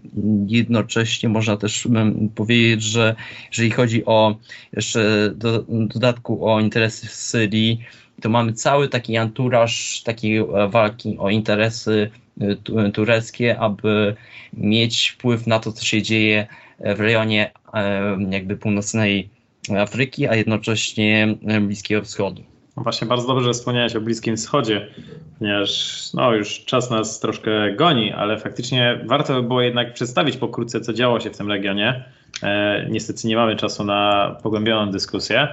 jednocześnie 0.47 1.29
można 1.29 1.57
też 1.57 1.87
powiedzieć, 2.35 2.83
że 2.83 3.15
jeżeli 3.51 3.71
chodzi 3.71 4.05
o 4.05 4.35
jeszcze 4.73 5.31
do, 5.35 5.65
dodatku 5.67 6.49
o 6.49 6.59
interesy 6.59 7.07
w 7.07 7.11
Syrii, 7.11 7.79
to 8.21 8.29
mamy 8.29 8.53
cały 8.53 8.89
taki 8.89 9.17
anturaż 9.17 10.01
takiej 10.05 10.37
e, 10.37 10.45
walki 10.69 11.17
o 11.19 11.29
interesy 11.29 12.11
e, 12.41 12.91
tureckie, 12.91 13.59
aby 13.59 14.15
mieć 14.53 15.09
wpływ 15.09 15.47
na 15.47 15.59
to, 15.59 15.71
co 15.71 15.85
się 15.85 16.01
dzieje 16.01 16.47
w 16.79 16.99
rejonie 16.99 17.51
jakby 18.29 18.57
północnej 18.57 19.29
Afryki, 19.79 20.27
a 20.27 20.35
jednocześnie 20.35 21.35
Bliskiego 21.61 22.01
Wschodu. 22.01 22.43
No 22.77 22.83
właśnie 22.83 23.07
bardzo 23.07 23.27
dobrze, 23.27 23.45
że 23.45 23.53
wspomniałeś 23.53 23.95
o 23.95 24.01
Bliskim 24.01 24.37
Wschodzie, 24.37 24.87
ponieważ 25.39 25.99
no, 26.13 26.33
już 26.33 26.65
czas 26.65 26.89
nas 26.89 27.19
troszkę 27.19 27.75
goni, 27.75 28.13
ale 28.13 28.37
faktycznie 28.37 28.99
warto 29.05 29.33
by 29.33 29.43
było 29.43 29.61
jednak 29.61 29.93
przedstawić 29.93 30.37
pokrótce, 30.37 30.81
co 30.81 30.93
działo 30.93 31.19
się 31.19 31.29
w 31.29 31.37
tym 31.37 31.51
regionie. 31.51 32.03
E, 32.43 32.85
niestety 32.89 33.27
nie 33.27 33.35
mamy 33.35 33.55
czasu 33.55 33.83
na 33.83 34.31
pogłębioną 34.43 34.91
dyskusję. 34.91 35.47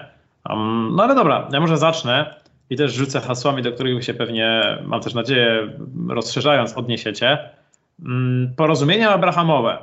Um, 0.51 0.93
no 0.97 1.03
ale 1.03 1.15
dobra, 1.15 1.49
ja 1.53 1.61
może 1.61 1.77
zacznę 1.77 2.35
i 2.71 2.77
też 2.77 2.95
rzucę 2.95 3.21
hasłami, 3.21 3.63
do 3.63 3.73
których 3.73 4.05
się 4.05 4.15
pewnie, 4.15 4.79
mam 4.85 5.01
też 5.01 5.15
nadzieję, 5.15 5.79
rozszerzając, 6.09 6.73
odniesiecie. 6.73 7.39
Um, 8.03 8.53
porozumienia 8.57 9.11
abrahamowe. 9.11 9.79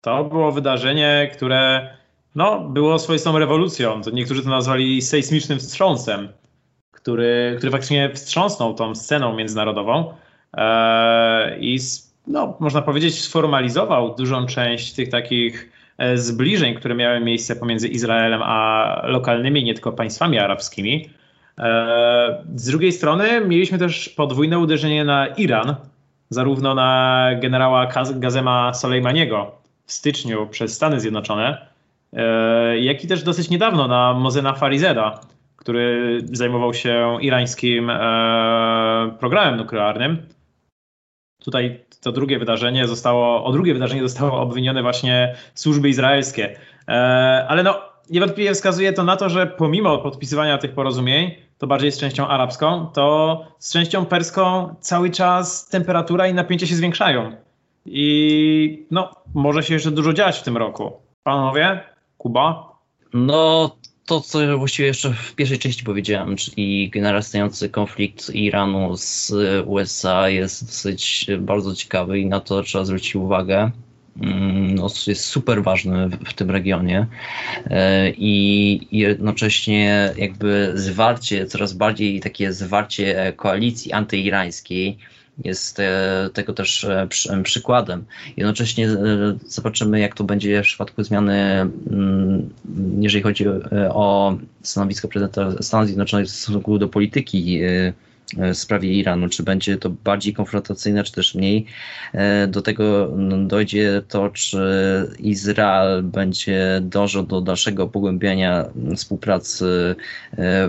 To 0.00 0.24
było 0.24 0.52
wydarzenie, 0.52 1.30
które 1.34 1.90
no, 2.34 2.60
było 2.60 2.98
swoistą 2.98 3.38
rewolucją. 3.38 4.00
Niektórzy 4.12 4.42
to 4.42 4.50
nazwali 4.50 5.02
sejsmicznym 5.02 5.58
wstrząsem 5.58 6.28
który, 7.06 7.54
który 7.58 7.72
faktycznie 7.72 8.10
wstrząsnął 8.14 8.74
tą 8.74 8.94
sceną 8.94 9.36
międzynarodową 9.36 10.14
e, 10.56 11.58
i 11.60 11.78
no, 12.26 12.56
można 12.60 12.82
powiedzieć 12.82 13.20
sformalizował 13.20 14.14
dużą 14.14 14.46
część 14.46 14.92
tych 14.92 15.08
takich 15.08 15.72
e, 15.98 16.16
zbliżeń, 16.16 16.74
które 16.74 16.94
miały 16.94 17.20
miejsce 17.20 17.56
pomiędzy 17.56 17.88
Izraelem 17.88 18.40
a 18.42 19.02
lokalnymi, 19.04 19.64
nie 19.64 19.74
tylko 19.74 19.92
państwami 19.92 20.38
arabskimi. 20.38 21.10
E, 21.58 22.44
z 22.54 22.66
drugiej 22.66 22.92
strony 22.92 23.40
mieliśmy 23.40 23.78
też 23.78 24.08
podwójne 24.08 24.58
uderzenie 24.58 25.04
na 25.04 25.26
Iran, 25.26 25.76
zarówno 26.30 26.74
na 26.74 27.30
generała 27.40 27.88
Gazema 28.14 28.74
Soleimaniego 28.74 29.52
w 29.86 29.92
styczniu 29.92 30.46
przez 30.46 30.74
Stany 30.74 31.00
Zjednoczone, 31.00 31.66
jak 32.80 33.04
i 33.04 33.08
też 33.08 33.22
dosyć 33.22 33.50
niedawno 33.50 33.88
na 33.88 34.12
Mozena 34.12 34.52
Farizeda, 34.52 35.20
który 35.66 36.20
zajmował 36.32 36.74
się 36.74 37.18
irańskim 37.20 37.90
e, 37.90 39.16
programem 39.20 39.56
nuklearnym. 39.56 40.26
Tutaj 41.42 41.84
to 42.00 42.12
drugie 42.12 42.38
wydarzenie 42.38 42.88
zostało, 42.88 43.44
o 43.44 43.52
drugie 43.52 43.74
wydarzenie 43.74 44.02
zostało 44.02 44.40
obwinione 44.40 44.82
właśnie 44.82 45.34
służby 45.54 45.88
izraelskie. 45.88 46.58
E, 46.88 46.92
ale 47.48 47.62
no, 47.62 47.80
niewątpliwie 48.10 48.54
wskazuje 48.54 48.92
to 48.92 49.04
na 49.04 49.16
to, 49.16 49.28
że 49.28 49.46
pomimo 49.46 49.98
podpisywania 49.98 50.58
tych 50.58 50.72
porozumień, 50.72 51.30
to 51.58 51.66
bardziej 51.66 51.92
z 51.92 51.98
częścią 51.98 52.28
arabską, 52.28 52.86
to 52.86 53.44
z 53.58 53.72
częścią 53.72 54.06
perską 54.06 54.74
cały 54.80 55.10
czas 55.10 55.68
temperatura 55.68 56.26
i 56.26 56.34
napięcie 56.34 56.66
się 56.66 56.74
zwiększają. 56.74 57.32
I 57.86 58.86
no, 58.90 59.10
może 59.34 59.62
się 59.62 59.74
jeszcze 59.74 59.90
dużo 59.90 60.12
dziać 60.12 60.38
w 60.38 60.42
tym 60.42 60.56
roku. 60.56 60.92
Panowie, 61.22 61.80
Kuba? 62.18 62.72
No, 63.14 63.70
to, 64.06 64.20
co 64.20 64.58
właściwie 64.58 64.88
jeszcze 64.88 65.12
w 65.12 65.34
pierwszej 65.34 65.58
części 65.58 65.84
powiedziałem, 65.84 66.36
czyli 66.36 66.90
narastający 66.94 67.68
konflikt 67.68 68.34
Iranu 68.34 68.96
z 68.96 69.32
USA 69.66 70.28
jest 70.28 70.66
dosyć 70.66 71.26
bardzo 71.38 71.74
ciekawy 71.74 72.18
i 72.20 72.26
na 72.26 72.40
to 72.40 72.62
trzeba 72.62 72.84
zwrócić 72.84 73.16
uwagę. 73.16 73.70
Mm, 74.20 74.74
no, 74.74 74.88
jest 75.06 75.24
super 75.24 75.62
ważny 75.62 76.08
w, 76.08 76.30
w 76.30 76.34
tym 76.34 76.50
regionie 76.50 77.06
e, 77.66 78.10
i 78.10 78.80
jednocześnie 78.92 80.14
jakby 80.16 80.72
zwarcie, 80.74 81.46
coraz 81.46 81.72
bardziej 81.72 82.20
takie 82.20 82.52
zwarcie 82.52 83.32
koalicji 83.36 83.92
antyirańskiej 83.92 84.98
jest 85.44 85.80
e, 85.80 86.30
tego 86.32 86.52
też 86.52 86.84
e, 86.84 87.08
przykładem. 87.42 88.04
Jednocześnie 88.36 88.88
e, 88.88 88.96
zobaczymy, 89.46 90.00
jak 90.00 90.14
to 90.14 90.24
będzie 90.24 90.62
w 90.62 90.66
przypadku 90.66 91.02
zmiany, 91.02 91.34
mm, 91.90 92.50
jeżeli 93.00 93.22
chodzi 93.22 93.44
o 93.90 94.38
stanowisko 94.62 95.08
prezydenta 95.08 95.62
Stanów 95.62 95.86
Zjednoczonych 95.86 96.26
w 96.26 96.30
stosunku 96.30 96.78
do 96.78 96.88
polityki 96.88 97.60
w 98.52 98.56
sprawie 98.56 98.92
Iranu, 98.92 99.28
czy 99.28 99.42
będzie 99.42 99.76
to 99.76 99.90
bardziej 99.90 100.34
konfrontacyjne, 100.34 101.04
czy 101.04 101.12
też 101.12 101.34
mniej. 101.34 101.66
Do 102.48 102.62
tego 102.62 103.12
no, 103.16 103.36
dojdzie 103.38 104.02
to, 104.08 104.30
czy 104.30 104.58
Izrael 105.18 106.02
będzie 106.02 106.80
dążył 106.82 107.22
do 107.22 107.40
dalszego 107.40 107.88
pogłębiania 107.88 108.64
współpracy 108.96 109.96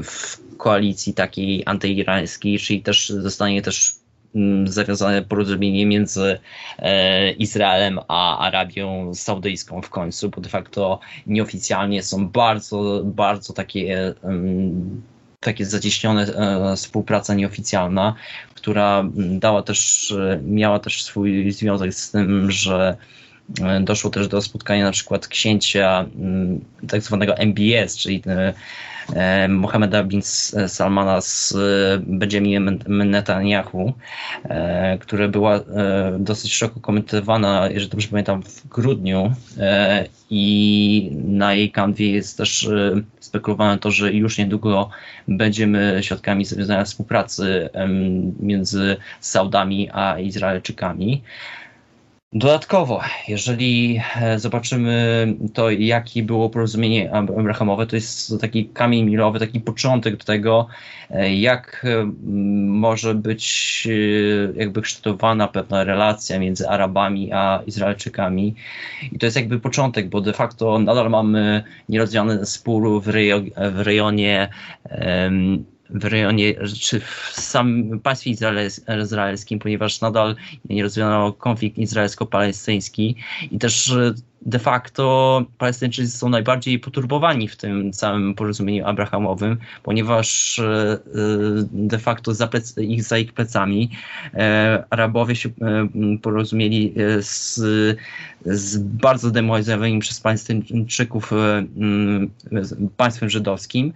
w 0.04 0.38
koalicji 0.58 1.14
takiej 1.14 1.64
antyirańskiej, 1.66 2.60
czyli 2.60 2.82
też 2.82 3.10
zostanie 3.10 3.62
też 3.62 3.96
zawiązane 4.66 5.22
porozumienie 5.22 5.86
między 5.86 6.40
e, 6.80 7.32
Izraelem 7.32 8.00
a 8.08 8.38
Arabią 8.40 9.14
Saudyjską 9.16 9.82
w 9.82 9.90
końcu, 9.90 10.30
bo 10.30 10.42
de 10.42 10.50
facto 10.50 11.00
nieoficjalnie 11.28 12.04
są 12.04 12.28
bardzo, 12.28 13.02
bardzo 13.06 13.54
takie 13.54 14.14
takie 15.40 15.66
zacieśnione 15.66 16.22
e, 16.22 16.76
współpraca 16.76 17.34
nieoficjalna, 17.34 18.16
która 18.56 19.04
dała 19.16 19.64
też, 19.64 20.14
miała 20.44 20.80
też 20.80 21.04
swój 21.04 21.52
związek 21.52 21.94
z 21.94 22.12
tym, 22.12 22.52
że 22.52 22.98
e, 23.62 23.80
doszło 23.80 24.10
też 24.10 24.28
do 24.28 24.42
spotkania 24.42 24.86
na 24.86 24.92
przykład 24.92 25.28
księcia 25.28 26.06
tak 26.88 27.02
zwanego 27.02 27.38
MBS, 27.38 27.98
czyli 27.98 28.22
E, 28.28 28.54
Mohameda 29.50 30.04
bin 30.04 30.22
Salmana 30.68 31.22
z 31.22 31.56
e, 31.56 31.58
Benjaminem 32.08 32.80
Netanyahu, 32.88 33.94
e, 34.44 34.98
która 34.98 35.28
była 35.28 35.60
dosyć 36.20 36.54
szeroko 36.54 36.80
komentowana, 36.80 37.70
jeżeli 37.70 37.92
dobrze 37.92 38.08
pamiętam, 38.08 38.44
w 38.44 38.68
grudniu 38.68 39.34
i 40.30 41.12
na 41.24 41.54
jej 41.54 41.72
kanwie 41.72 42.12
jest 42.12 42.38
też 42.38 42.70
spekulowane 43.20 43.78
to, 43.78 43.92
że 43.92 44.14
już 44.14 44.38
niedługo 44.38 44.90
będziemy 45.28 46.00
świadkami 46.02 46.46
zawiązania 46.46 46.84
współpracy 46.84 47.70
między 48.40 48.98
Saudami 49.20 49.90
a 49.94 50.20
Izraelczykami. 50.20 51.22
Dodatkowo, 52.34 53.02
jeżeli 53.28 54.02
e, 54.22 54.40
zobaczymy 54.40 55.28
to, 55.54 55.70
jakie 55.70 56.24
było 56.24 56.50
porozumienie 56.50 57.14
abrahamowe, 57.14 57.88
to 57.88 57.96
jest 57.96 58.42
taki 58.42 58.70
kamień 58.70 59.06
milowy, 59.06 59.40
taki 59.40 59.60
początek 59.60 60.18
do 60.18 60.24
tego, 60.26 60.68
e, 61.10 61.36
jak 61.36 61.86
e, 61.86 62.12
może 62.68 63.16
być 63.16 63.88
jakby 64.56 64.82
kształtowana 64.82 65.48
pewna 65.48 65.84
relacja 65.84 66.40
między 66.40 66.70
Arabami 66.70 67.34
a 67.34 67.64
Izraelczykami. 67.68 68.56
I 69.12 69.20
to 69.20 69.26
jest 69.26 69.36
jakby 69.36 69.60
początek, 69.60 70.10
bo 70.10 70.22
de 70.22 70.34
facto 70.34 70.80
nadal 70.80 71.10
mamy 71.10 71.64
nierozwiązany 71.90 72.46
spór 72.46 73.02
w, 73.02 73.06
w 73.72 73.80
rejonie 73.80 74.50
w 75.90 76.06
rejonie, 76.06 76.54
czy 76.82 77.00
w 77.00 77.32
samym 77.32 78.00
państwie 78.00 78.32
izraelskim, 79.02 79.60
ponieważ 79.60 80.02
nadal 80.02 80.36
nie 80.70 80.84
rozwiązano 80.84 81.34
konflikt 81.34 81.78
izraelsko-palestyński 81.78 83.16
i 83.52 83.60
też 83.60 83.92
e, 83.92 84.14
de 84.42 84.60
facto 84.60 85.46
Palestyńczycy 85.58 86.18
są 86.18 86.30
najbardziej 86.30 86.80
poturbowani 86.80 87.48
w 87.48 87.56
tym 87.56 87.94
całym 87.94 88.36
porozumieniu 88.36 88.86
abrahamowym, 88.86 89.58
ponieważ 89.84 90.60
e, 90.60 90.64
e, 90.64 90.98
de 91.72 92.00
facto 92.00 92.34
za, 92.34 92.48
plec, 92.48 92.78
ich, 92.78 93.04
za 93.04 93.18
ich 93.18 93.34
plecami 93.34 93.90
Arabowie 94.90 95.36
się 95.36 95.50
porozumieli 96.22 96.94
z, 97.20 97.56
z 98.46 98.78
bardzo 98.78 99.32
demoralizowanym 99.32 100.00
przez 100.00 100.20
Palestyńczyków 100.20 101.32
państwem 102.98 103.30
żydowskim. 103.30 103.94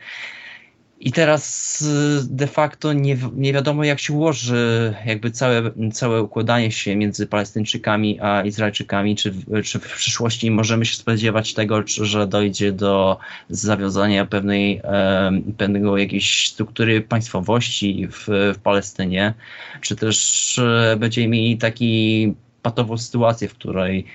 I 1.03 1.11
teraz 1.11 1.81
y, 1.81 2.27
de 2.29 2.47
facto 2.47 2.93
nie, 2.93 3.17
nie 3.33 3.53
wiadomo, 3.53 3.83
jak 3.83 3.99
się 3.99 4.13
ułoży 4.13 4.93
jakby 5.05 5.31
całe, 5.31 5.71
całe 5.93 6.21
układanie 6.21 6.71
się 6.71 6.95
między 6.95 7.27
Palestyńczykami 7.27 8.19
a 8.19 8.43
Izraelczykami, 8.43 9.15
czy, 9.15 9.33
czy 9.63 9.79
w 9.79 9.95
przyszłości 9.95 10.51
możemy 10.51 10.85
się 10.85 10.95
spodziewać 10.95 11.53
tego, 11.53 11.83
że 11.87 12.27
dojdzie 12.27 12.71
do 12.71 13.17
zawiązania 13.49 14.25
pewnej, 14.25 14.81
pewnego 15.57 15.97
jakiejś 15.97 16.47
struktury 16.47 17.01
państwowości 17.01 18.07
w, 18.11 18.27
w 18.55 18.59
Palestynie, 18.63 19.33
czy 19.81 19.95
też 19.95 20.59
e, 20.59 20.95
będziemy 20.99 21.27
mieli 21.27 21.57
taki 21.57 22.33
patową 22.61 22.97
sytuację, 22.97 23.47
w 23.47 23.53
której 23.53 24.05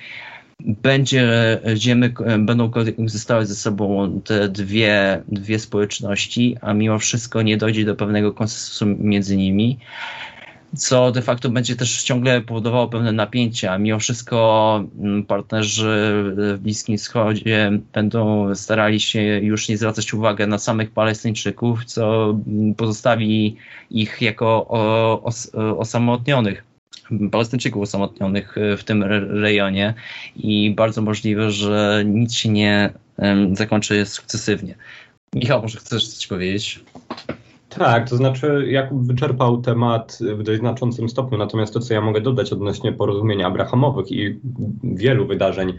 będzie, 0.66 1.28
ziemy, 1.76 2.14
będą 2.38 2.70
koegzystować 2.70 3.48
ze 3.48 3.54
sobą 3.54 4.20
te 4.24 4.48
dwie, 4.48 5.22
dwie 5.28 5.58
społeczności, 5.58 6.56
a 6.60 6.74
mimo 6.74 6.98
wszystko 6.98 7.42
nie 7.42 7.56
dojdzie 7.56 7.84
do 7.84 7.96
pewnego 7.96 8.32
konsensusu 8.32 8.86
między 8.86 9.36
nimi. 9.36 9.78
co 10.76 11.12
de 11.12 11.22
facto 11.22 11.48
będzie 11.50 11.76
też 11.76 12.02
ciągle 12.02 12.40
powodowało 12.40 12.88
pewne 12.88 13.12
napięcia. 13.12 13.78
Mimo 13.78 13.98
wszystko 13.98 14.84
mm, 14.98 15.24
partnerzy 15.24 16.22
w 16.36 16.58
Bliskim 16.60 16.98
Wschodzie 16.98 17.72
będą 17.92 18.54
starali 18.54 19.00
się 19.00 19.20
już 19.22 19.68
nie 19.68 19.78
zwracać 19.78 20.14
uwagi 20.14 20.46
na 20.46 20.58
samych 20.58 20.90
Palestyńczyków, 20.90 21.84
co 21.84 22.36
pozostawi 22.76 23.56
ich 23.90 24.22
jako 24.22 24.68
os 25.24 25.50
osamotnionych. 25.54 26.65
Palestyńczyków 27.30 27.82
osamotnionych 27.82 28.56
w 28.78 28.84
tym 28.84 29.02
rejonie 29.42 29.94
i 30.36 30.74
bardzo 30.76 31.02
możliwe, 31.02 31.50
że 31.50 32.02
nic 32.06 32.34
się 32.34 32.48
nie 32.48 32.90
zakończy 33.52 34.06
sukcesywnie. 34.06 34.74
Michał, 35.34 35.62
może 35.62 35.78
chcesz 35.78 36.08
coś 36.08 36.26
powiedzieć? 36.26 36.80
Tak, 37.68 38.08
to 38.10 38.16
znaczy 38.16 38.66
Jakub 38.68 39.06
wyczerpał 39.06 39.62
temat 39.62 40.18
w 40.38 40.42
dość 40.42 40.60
znaczącym 40.60 41.08
stopniu, 41.08 41.38
natomiast 41.38 41.74
to, 41.74 41.80
co 41.80 41.94
ja 41.94 42.00
mogę 42.00 42.20
dodać 42.20 42.52
odnośnie 42.52 42.92
porozumień 42.92 43.42
abrahamowych 43.42 44.12
i 44.12 44.38
wielu 44.84 45.26
wydarzeń 45.26 45.72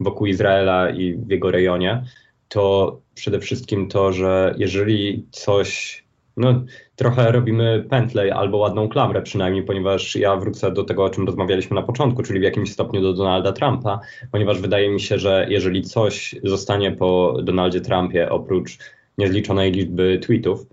wokół 0.00 0.26
Izraela 0.26 0.90
i 0.90 1.14
w 1.14 1.30
jego 1.30 1.50
rejonie, 1.50 2.04
to 2.48 3.00
przede 3.14 3.40
wszystkim 3.40 3.88
to, 3.88 4.12
że 4.12 4.54
jeżeli 4.58 5.26
coś, 5.30 6.02
no 6.40 6.64
trochę 6.96 7.32
robimy 7.32 7.84
pętlę 7.90 8.34
albo 8.34 8.58
ładną 8.58 8.88
klamrę 8.88 9.22
przynajmniej, 9.22 9.64
ponieważ 9.64 10.16
ja 10.16 10.36
wrócę 10.36 10.72
do 10.72 10.84
tego, 10.84 11.04
o 11.04 11.10
czym 11.10 11.26
rozmawialiśmy 11.26 11.74
na 11.74 11.82
początku, 11.82 12.22
czyli 12.22 12.40
w 12.40 12.42
jakimś 12.42 12.72
stopniu 12.72 13.00
do 13.02 13.12
Donalda 13.12 13.52
Trumpa, 13.52 14.00
ponieważ 14.32 14.60
wydaje 14.60 14.90
mi 14.90 15.00
się, 15.00 15.18
że 15.18 15.46
jeżeli 15.50 15.82
coś 15.82 16.34
zostanie 16.44 16.92
po 16.92 17.36
Donaldzie 17.42 17.80
Trumpie 17.80 18.30
oprócz 18.30 18.78
niezliczonej 19.18 19.72
liczby 19.72 20.18
tweetów, 20.22 20.66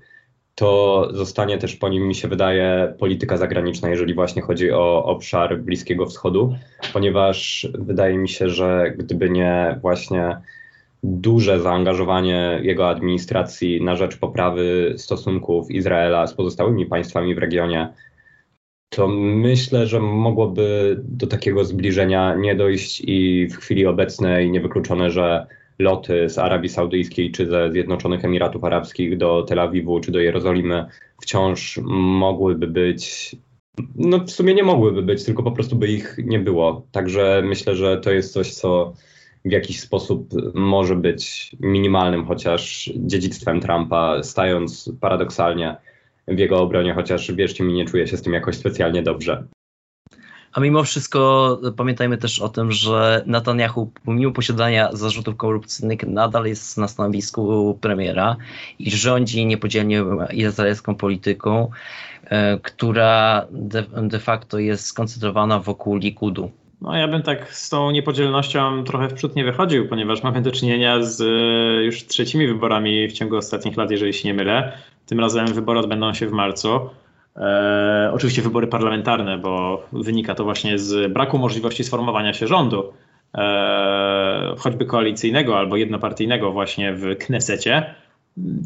to 0.55 1.09
zostanie 1.13 1.57
też 1.57 1.75
po 1.75 1.89
nim, 1.89 2.07
mi 2.07 2.15
się 2.15 2.27
wydaje, 2.27 2.93
polityka 2.99 3.37
zagraniczna, 3.37 3.89
jeżeli 3.89 4.13
właśnie 4.13 4.41
chodzi 4.41 4.71
o 4.71 5.03
obszar 5.05 5.59
Bliskiego 5.59 6.05
Wschodu, 6.05 6.55
ponieważ 6.93 7.67
wydaje 7.73 8.17
mi 8.17 8.29
się, 8.29 8.49
że 8.49 8.93
gdyby 8.97 9.29
nie 9.29 9.79
właśnie 9.81 10.37
duże 11.03 11.59
zaangażowanie 11.59 12.59
jego 12.63 12.89
administracji 12.89 13.83
na 13.83 13.95
rzecz 13.95 14.17
poprawy 14.17 14.93
stosunków 14.97 15.71
Izraela 15.71 16.27
z 16.27 16.33
pozostałymi 16.33 16.85
państwami 16.85 17.35
w 17.35 17.37
regionie, 17.37 17.93
to 18.89 19.07
myślę, 19.07 19.87
że 19.87 19.99
mogłoby 19.99 20.97
do 21.03 21.27
takiego 21.27 21.65
zbliżenia 21.65 22.35
nie 22.35 22.55
dojść 22.55 23.03
i 23.05 23.47
w 23.47 23.57
chwili 23.57 23.85
obecnej 23.85 24.51
niewykluczone, 24.51 25.11
że 25.11 25.47
loty 25.79 26.29
z 26.29 26.37
Arabii 26.37 26.69
Saudyjskiej 26.69 27.31
czy 27.31 27.45
ze 27.45 27.71
Zjednoczonych 27.71 28.25
Emiratów 28.25 28.63
Arabskich 28.63 29.17
do 29.17 29.43
Tel 29.43 29.59
Awiwu 29.59 29.99
czy 29.99 30.11
do 30.11 30.19
Jerozolimy 30.19 30.85
wciąż 31.21 31.79
mogłyby 31.83 32.67
być. 32.67 33.35
No, 33.95 34.19
w 34.19 34.31
sumie 34.31 34.53
nie 34.53 34.63
mogłyby 34.63 35.01
być, 35.01 35.23
tylko 35.23 35.43
po 35.43 35.51
prostu 35.51 35.75
by 35.75 35.87
ich 35.87 36.17
nie 36.25 36.39
było. 36.39 36.87
Także 36.91 37.41
myślę, 37.45 37.75
że 37.75 37.97
to 37.97 38.11
jest 38.11 38.33
coś, 38.33 38.53
co 38.53 38.93
w 39.45 39.51
jakiś 39.51 39.79
sposób 39.79 40.29
może 40.53 40.95
być 40.95 41.51
minimalnym 41.59 42.25
chociaż 42.25 42.91
dziedzictwem 42.95 43.61
Trumpa, 43.61 44.23
stając 44.23 44.91
paradoksalnie 45.01 45.75
w 46.27 46.39
jego 46.39 46.57
obronie, 46.57 46.93
chociaż 46.93 47.31
wierzcie 47.31 47.63
mi, 47.63 47.73
nie 47.73 47.85
czuję 47.85 48.07
się 48.07 48.17
z 48.17 48.21
tym 48.21 48.33
jakoś 48.33 48.55
specjalnie 48.55 49.03
dobrze. 49.03 49.43
A 50.51 50.59
mimo 50.59 50.83
wszystko 50.83 51.59
pamiętajmy 51.77 52.17
też 52.17 52.39
o 52.39 52.49
tym, 52.49 52.71
że 52.71 53.23
Netanyahu, 53.25 53.91
pomimo 54.05 54.31
posiadania 54.31 54.89
zarzutów 54.93 55.37
korupcyjnych, 55.37 56.03
nadal 56.03 56.45
jest 56.45 56.77
na 56.77 56.87
stanowisku 56.87 57.77
premiera 57.81 58.35
i 58.79 58.91
rządzi 58.91 59.45
niepodzielnie 59.45 60.03
izraelską 60.33 60.95
polityką, 60.95 61.69
e, 62.25 62.59
która 62.59 63.45
de, 63.51 63.83
de 64.01 64.19
facto 64.19 64.59
jest 64.59 64.85
skoncentrowana 64.85 65.59
wokół 65.59 65.95
Likudu. 65.95 66.51
No 66.81 66.97
ja 66.97 67.07
bym 67.07 67.21
tak 67.21 67.53
z 67.53 67.69
tą 67.69 67.91
niepodzielnością 67.91 68.83
trochę 68.83 69.07
w 69.07 69.13
przód 69.13 69.35
nie 69.35 69.43
wychodził, 69.43 69.87
ponieważ 69.87 70.23
mamy 70.23 70.41
do 70.41 70.51
czynienia 70.51 71.03
z 71.03 71.21
e, 71.21 71.83
już 71.83 72.05
trzecimi 72.05 72.47
wyborami 72.47 73.07
w 73.07 73.13
ciągu 73.13 73.37
ostatnich 73.37 73.77
lat, 73.77 73.91
jeżeli 73.91 74.13
się 74.13 74.27
nie 74.27 74.33
mylę. 74.33 74.77
Tym 75.05 75.19
razem 75.19 75.47
wybory 75.47 75.79
odbędą 75.79 76.13
się 76.13 76.27
w 76.27 76.31
marcu. 76.31 76.79
E, 77.35 78.11
oczywiście 78.13 78.41
wybory 78.41 78.67
parlamentarne, 78.67 79.37
bo 79.37 79.83
wynika 79.91 80.35
to 80.35 80.43
właśnie 80.43 80.79
z 80.79 81.13
braku 81.13 81.37
możliwości 81.37 81.83
sformowania 81.83 82.33
się 82.33 82.47
rządu, 82.47 82.93
e, 83.35 84.55
choćby 84.57 84.85
koalicyjnego 84.85 85.57
albo 85.57 85.77
jednopartyjnego 85.77 86.51
właśnie 86.51 86.93
w 86.93 87.17
Knesecie. 87.17 87.95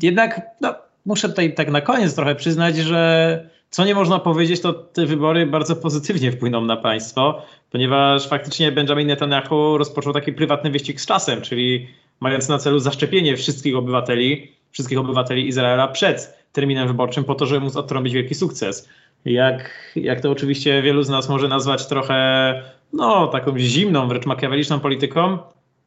Jednak 0.02 0.42
no, 0.62 0.76
muszę 1.06 1.30
tutaj 1.30 1.54
tak 1.54 1.72
na 1.72 1.82
koniec 1.82 2.16
trochę 2.16 2.36
przyznać, 2.36 2.78
że 2.78 3.50
co 3.72 3.86
nie 3.86 3.96
można 3.96 4.20
powiedzieć, 4.20 4.62
to 4.62 4.74
te 4.74 5.06
wybory 5.06 5.46
bardzo 5.46 5.76
pozytywnie 5.76 6.32
wpłyną 6.32 6.62
na 6.62 6.78
państwo, 6.78 7.42
ponieważ 7.72 8.28
faktycznie 8.28 8.72
Benjamin 8.72 9.08
Netanyahu 9.08 9.78
rozpoczął 9.78 10.14
taki 10.14 10.34
prywatny 10.34 10.72
wyścig 10.72 11.02
z 11.02 11.06
czasem, 11.06 11.42
czyli 11.42 11.88
mając 12.20 12.50
na 12.50 12.58
celu 12.58 12.80
zaszczepienie 12.80 13.38
wszystkich 13.38 13.76
obywateli, 13.76 14.52
wszystkich 14.72 15.00
obywateli 15.00 15.48
Izraela 15.48 15.88
przed 15.88 16.38
terminem 16.52 16.88
wyborczym 16.88 17.24
po 17.24 17.36
to, 17.36 17.46
żeby 17.46 17.60
móc 17.60 17.76
odtrąbić 17.76 18.14
wielki 18.14 18.36
sukces. 18.36 18.90
Jak, 19.26 19.92
jak 19.96 20.22
to 20.22 20.32
oczywiście 20.32 20.82
wielu 20.82 21.04
z 21.04 21.10
nas 21.10 21.30
może 21.30 21.48
nazwać 21.48 21.88
trochę 21.88 22.54
no, 22.94 23.28
taką 23.28 23.60
zimną, 23.60 24.08
wręcz 24.08 24.26
makiaweliczną 24.26 24.80
polityką, 24.80 25.38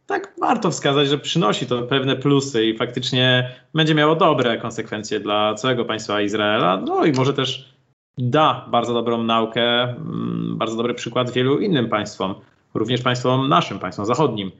tak 0.07 0.35
warto 0.41 0.71
wskazać, 0.71 1.09
że 1.09 1.19
przynosi 1.19 1.67
to 1.67 1.83
pewne 1.83 2.17
plusy 2.17 2.67
i 2.67 2.77
faktycznie 2.77 3.51
będzie 3.75 3.95
miało 3.95 4.17
dobre 4.17 4.59
konsekwencje 4.59 5.21
dla 5.21 5.55
całego 5.55 5.85
państwa 5.85 6.21
Izraela, 6.21 6.77
no 6.77 7.05
i 7.05 7.13
może 7.13 7.35
też 7.35 7.74
da 8.19 8.67
bardzo 8.71 8.95
dobrą 8.95 9.23
naukę, 9.23 9.83
mm, 9.83 10.55
bardzo 10.59 10.77
dobry 10.77 10.95
przykład 10.95 11.31
wielu 11.31 11.59
innym 11.59 11.89
państwom, 11.89 12.35
również 12.75 13.01
państwom 13.03 13.49
naszym, 13.49 13.79
państwom 13.79 14.07
zachodnim. 14.07 14.51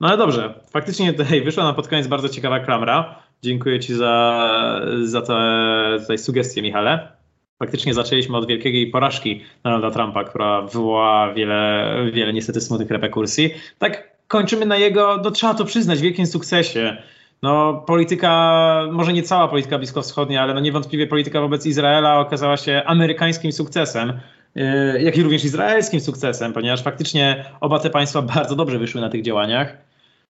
No 0.00 0.08
ale 0.08 0.16
dobrze, 0.16 0.54
faktycznie 0.70 1.12
tutaj 1.12 1.42
wyszła 1.42 1.64
na 1.64 1.72
pod 1.72 1.88
koniec 1.88 2.06
bardzo 2.06 2.28
ciekawa 2.28 2.60
klamra. 2.60 3.14
Dziękuję 3.42 3.80
Ci 3.80 3.94
za, 3.94 4.80
za 5.02 5.22
te 5.22 6.18
sugestie, 6.18 6.62
Michale. 6.62 7.08
Faktycznie 7.58 7.94
zaczęliśmy 7.94 8.36
od 8.36 8.46
wielkiej 8.46 8.90
porażki 8.90 9.40
Donalda 9.62 9.90
Trumpa, 9.90 10.24
która 10.24 10.62
wywołała 10.62 11.32
wiele, 11.32 11.94
wiele 12.12 12.32
niestety 12.32 12.60
smutnych 12.60 12.90
reperkusji. 12.90 13.50
Tak 13.78 14.16
kończymy 14.28 14.66
na 14.66 14.76
jego, 14.76 15.20
no 15.24 15.30
trzeba 15.30 15.54
to 15.54 15.64
przyznać, 15.64 16.00
wielkim 16.00 16.26
sukcesie. 16.26 16.96
No, 17.44 17.84
polityka, 17.86 18.88
może 18.92 19.12
nie 19.12 19.22
cała 19.22 19.48
polityka 19.48 19.78
bliskowschodnia, 19.78 20.42
ale 20.42 20.54
no 20.54 20.60
niewątpliwie 20.60 21.06
polityka 21.06 21.40
wobec 21.40 21.66
Izraela 21.66 22.18
okazała 22.18 22.56
się 22.56 22.82
amerykańskim 22.86 23.52
sukcesem, 23.52 24.12
yy, 24.54 25.02
jak 25.02 25.16
i 25.16 25.22
również 25.22 25.44
izraelskim 25.44 26.00
sukcesem, 26.00 26.52
ponieważ 26.52 26.82
faktycznie 26.82 27.44
oba 27.60 27.78
te 27.78 27.90
państwa 27.90 28.22
bardzo 28.34 28.56
dobrze 28.56 28.78
wyszły 28.78 29.00
na 29.00 29.08
tych 29.08 29.22
działaniach. 29.22 29.76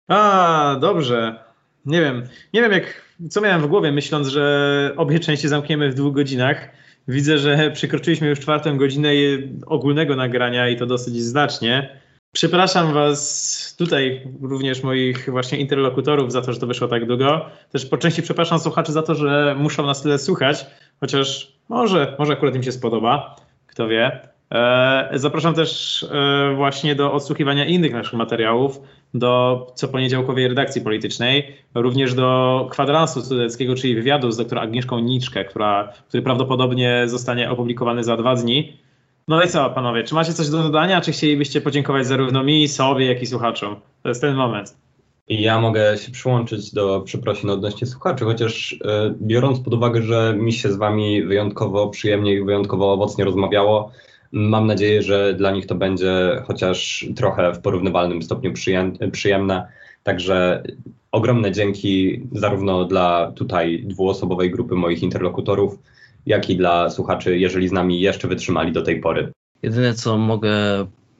A, 0.09 0.77
dobrze 0.81 1.49
nie 1.87 2.01
wiem, 2.01 2.23
nie 2.55 2.61
wiem 2.63 2.73
jak, 2.73 3.03
co 3.31 3.41
miałem 3.41 3.63
w 3.63 3.67
głowie 3.67 3.93
myśląc, 3.93 4.29
że 4.29 4.93
obie 4.97 5.19
części 5.19 5.49
zamkniemy 5.49 5.91
w 5.91 5.95
dwóch 5.95 6.15
godzinach. 6.15 6.69
Widzę, 7.09 7.39
że 7.39 7.71
przekroczyliśmy 7.71 8.29
już 8.29 8.41
czwartą 8.41 8.79
godzinę 8.79 9.09
ogólnego 9.67 10.17
nagrania 10.17 10.69
i 10.69 10.77
to 10.77 10.87
dosyć 10.87 11.23
znacznie. 11.23 12.01
Przepraszam 12.33 12.93
Was 12.95 13.75
tutaj, 13.79 14.29
również 14.43 14.83
moich 14.83 15.31
właśnie 15.31 15.59
interlokutorów 15.59 16.33
za 16.33 16.43
to, 16.43 16.53
że 16.53 16.61
to 16.61 16.67
wyszło 16.67 16.89
tak 16.89 17.07
długo. 17.07 17.47
Też 17.71 17.87
po 17.87 17.99
części 17.99 18.23
przepraszam 18.23 18.59
słuchaczy 18.59 18.93
za 18.93 19.03
to, 19.03 19.15
że 19.15 19.57
muszą 19.59 19.87
nas 19.87 20.03
tyle 20.03 20.19
słuchać, 20.19 20.67
chociaż 21.01 21.53
może, 21.69 22.17
może 22.19 22.33
akurat 22.33 22.55
im 22.55 22.63
się 22.63 22.73
spodoba, 22.73 23.37
kto 23.67 23.89
wie. 23.89 24.29
E, 24.53 25.11
zapraszam 25.15 25.55
też 25.55 26.03
e, 26.03 26.55
właśnie 26.57 26.95
do 26.95 27.13
odsłuchiwania 27.13 27.65
innych 27.65 27.93
naszych 27.93 28.15
materiałów, 28.15 28.81
do 29.15 29.67
co 29.75 29.89
poniedziałkowej 29.89 30.49
redakcji 30.49 30.83
politycznej, 30.83 31.57
również 31.75 32.15
do 32.15 32.69
kwadransu 32.71 33.23
studenckiego, 33.23 33.75
czyli 33.75 33.95
wywiadu 33.95 34.31
z 34.31 34.37
doktor 34.37 34.59
Agnieszką 34.59 34.99
Niczkę, 34.99 35.45
która, 35.45 35.93
który 36.09 36.23
prawdopodobnie 36.23 37.03
zostanie 37.07 37.51
opublikowany 37.51 38.05
za 38.05 38.17
dwa 38.17 38.35
dni. 38.35 38.79
No 39.29 39.43
i 39.43 39.49
co, 39.49 39.71
panowie, 39.71 40.05
czy 40.05 40.15
macie 40.15 40.33
coś 40.33 40.49
do 40.49 40.63
dodania, 40.63 41.01
czy 41.01 41.13
chcielibyście 41.13 41.61
podziękować 41.61 42.07
zarówno 42.07 42.45
mi, 42.45 42.69
sobie, 42.69 43.07
jak 43.07 43.23
i 43.23 43.27
słuchaczom? 43.27 43.77
To 44.03 44.09
jest 44.09 44.21
ten 44.21 44.35
moment. 44.35 44.77
Ja 45.29 45.61
mogę 45.61 45.99
się 45.99 46.13
przyłączyć 46.13 46.75
do 46.75 47.01
przeprosin 47.01 47.51
odnośnie 47.51 47.87
słuchaczy, 47.87 48.25
chociaż 48.25 48.77
e, 48.85 49.15
biorąc 49.23 49.61
pod 49.61 49.75
uwagę, 49.75 50.03
że 50.03 50.35
mi 50.39 50.53
się 50.53 50.73
z 50.73 50.77
wami 50.77 51.23
wyjątkowo 51.23 51.89
przyjemnie 51.89 52.35
i 52.35 52.45
wyjątkowo 52.45 52.93
owocnie 52.93 53.25
rozmawiało, 53.25 53.93
Mam 54.33 54.67
nadzieję, 54.67 55.03
że 55.03 55.35
dla 55.35 55.51
nich 55.51 55.67
to 55.67 55.75
będzie 55.75 56.43
chociaż 56.47 57.07
trochę 57.17 57.53
w 57.53 57.61
porównywalnym 57.61 58.23
stopniu 58.23 58.53
przyjemne. 59.13 59.69
Także 60.03 60.63
ogromne 61.13 61.53
dzięki 61.53 62.23
zarówno 62.33 62.85
dla 62.85 63.33
tutaj 63.33 63.83
dwuosobowej 63.87 64.51
grupy 64.51 64.75
moich 64.75 65.03
interlokutorów, 65.03 65.79
jak 66.27 66.51
i 66.51 66.57
dla 66.57 66.91
słuchaczy, 66.91 67.39
jeżeli 67.39 67.69
z 67.69 67.73
nami 67.73 68.01
jeszcze 68.01 68.29
wytrzymali 68.29 68.73
do 68.73 68.83
tej 68.83 69.01
pory. 69.01 69.33
Jedyne 69.63 69.95
co 69.95 70.19
mogę 70.19 70.53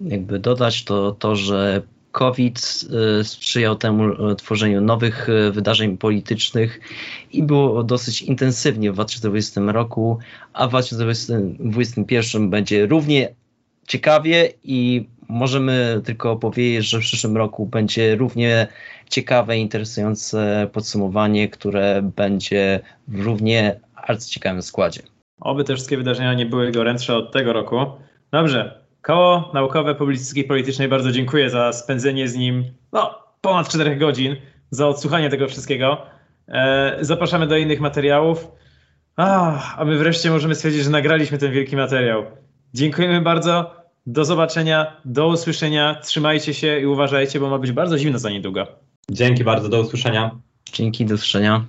jakby 0.01 0.39
dodać, 0.39 0.85
to 0.85 1.13
to, 1.13 1.37
że 1.37 1.83
COVID 2.13 2.85
y, 3.21 3.25
sprzyjał 3.25 3.77
temu 3.77 4.31
y, 4.31 4.37
tworzeniu 4.37 4.81
nowych 4.81 5.29
y, 5.29 5.53
wydarzeń 5.53 5.97
politycznych 5.97 6.81
i 7.33 7.43
było 7.43 7.83
dosyć 7.83 8.23
intensywnie 8.23 8.91
w 8.91 8.95
2020 8.95 9.61
roku, 9.61 10.19
a 10.53 10.67
w 10.67 10.71
2021 10.71 12.51
będzie 12.51 12.87
równie 12.87 13.35
ciekawie 13.87 14.53
i 14.65 15.07
możemy 15.29 16.01
tylko 16.05 16.37
powiedzieć, 16.37 16.87
że 16.89 16.99
w 16.99 17.01
przyszłym 17.01 17.37
roku 17.37 17.67
będzie 17.67 18.17
równie 18.17 18.67
ciekawe, 19.11 19.59
interesujące 19.59 20.69
podsumowanie, 20.73 21.49
które 21.49 22.03
będzie 22.17 22.81
równie 23.13 23.81
arcyciekawym 24.11 24.63
składzie. 24.63 25.03
Oby 25.41 25.65
te 25.65 25.75
wszystkie 25.75 25.97
wydarzenia 25.97 26.35
nie 26.35 26.47
były 26.47 26.73
gorętsze 26.73 27.17
od 27.17 27.33
tego 27.33 27.53
roku. 27.53 27.87
Dobrze, 28.33 28.89
Koło 29.03 29.51
Naukowe 29.55 29.95
Publicystyki 29.95 30.45
Politycznej 30.45 30.89
bardzo 30.89 31.13
dziękuję 31.13 31.51
za 31.51 31.73
spędzenie 31.73 32.29
z 32.29 32.37
nim 32.37 32.65
no, 32.93 33.19
ponad 33.41 33.69
4 33.69 33.97
godzin, 33.97 34.37
za 34.71 34.89
odsłuchanie 34.89 35.31
tego 35.31 35.49
wszystkiego. 35.49 36.03
E, 36.49 36.99
zapraszamy 37.01 37.47
do 37.47 37.57
innych 37.57 37.81
materiałów. 37.81 38.49
A, 39.17 39.77
a 39.77 39.85
my 39.85 39.99
wreszcie 39.99 40.31
możemy 40.31 40.55
stwierdzić, 40.55 40.83
że 40.83 40.91
nagraliśmy 40.91 41.39
ten 41.39 41.53
wielki 41.53 41.77
materiał. 41.77 42.25
Dziękujemy 42.75 43.21
bardzo. 43.21 43.79
Do 44.07 44.25
zobaczenia, 44.25 44.97
do 45.05 45.29
usłyszenia. 45.29 45.95
Trzymajcie 45.95 46.55
się 46.55 46.81
i 46.81 46.87
uważajcie, 46.87 47.41
bo 47.41 47.51
ma 47.51 47.59
być 47.59 47.73
bardzo 47.73 47.99
zimno 47.99 48.19
za 48.19 48.31
niedługo. 48.31 48.67
Dzięki 49.11 49.45
bardzo, 49.45 49.69
do 49.69 49.81
usłyszenia. 49.81 50.31
Dzięki, 50.73 51.05
do 51.07 51.15
usłyszenia. 51.15 51.65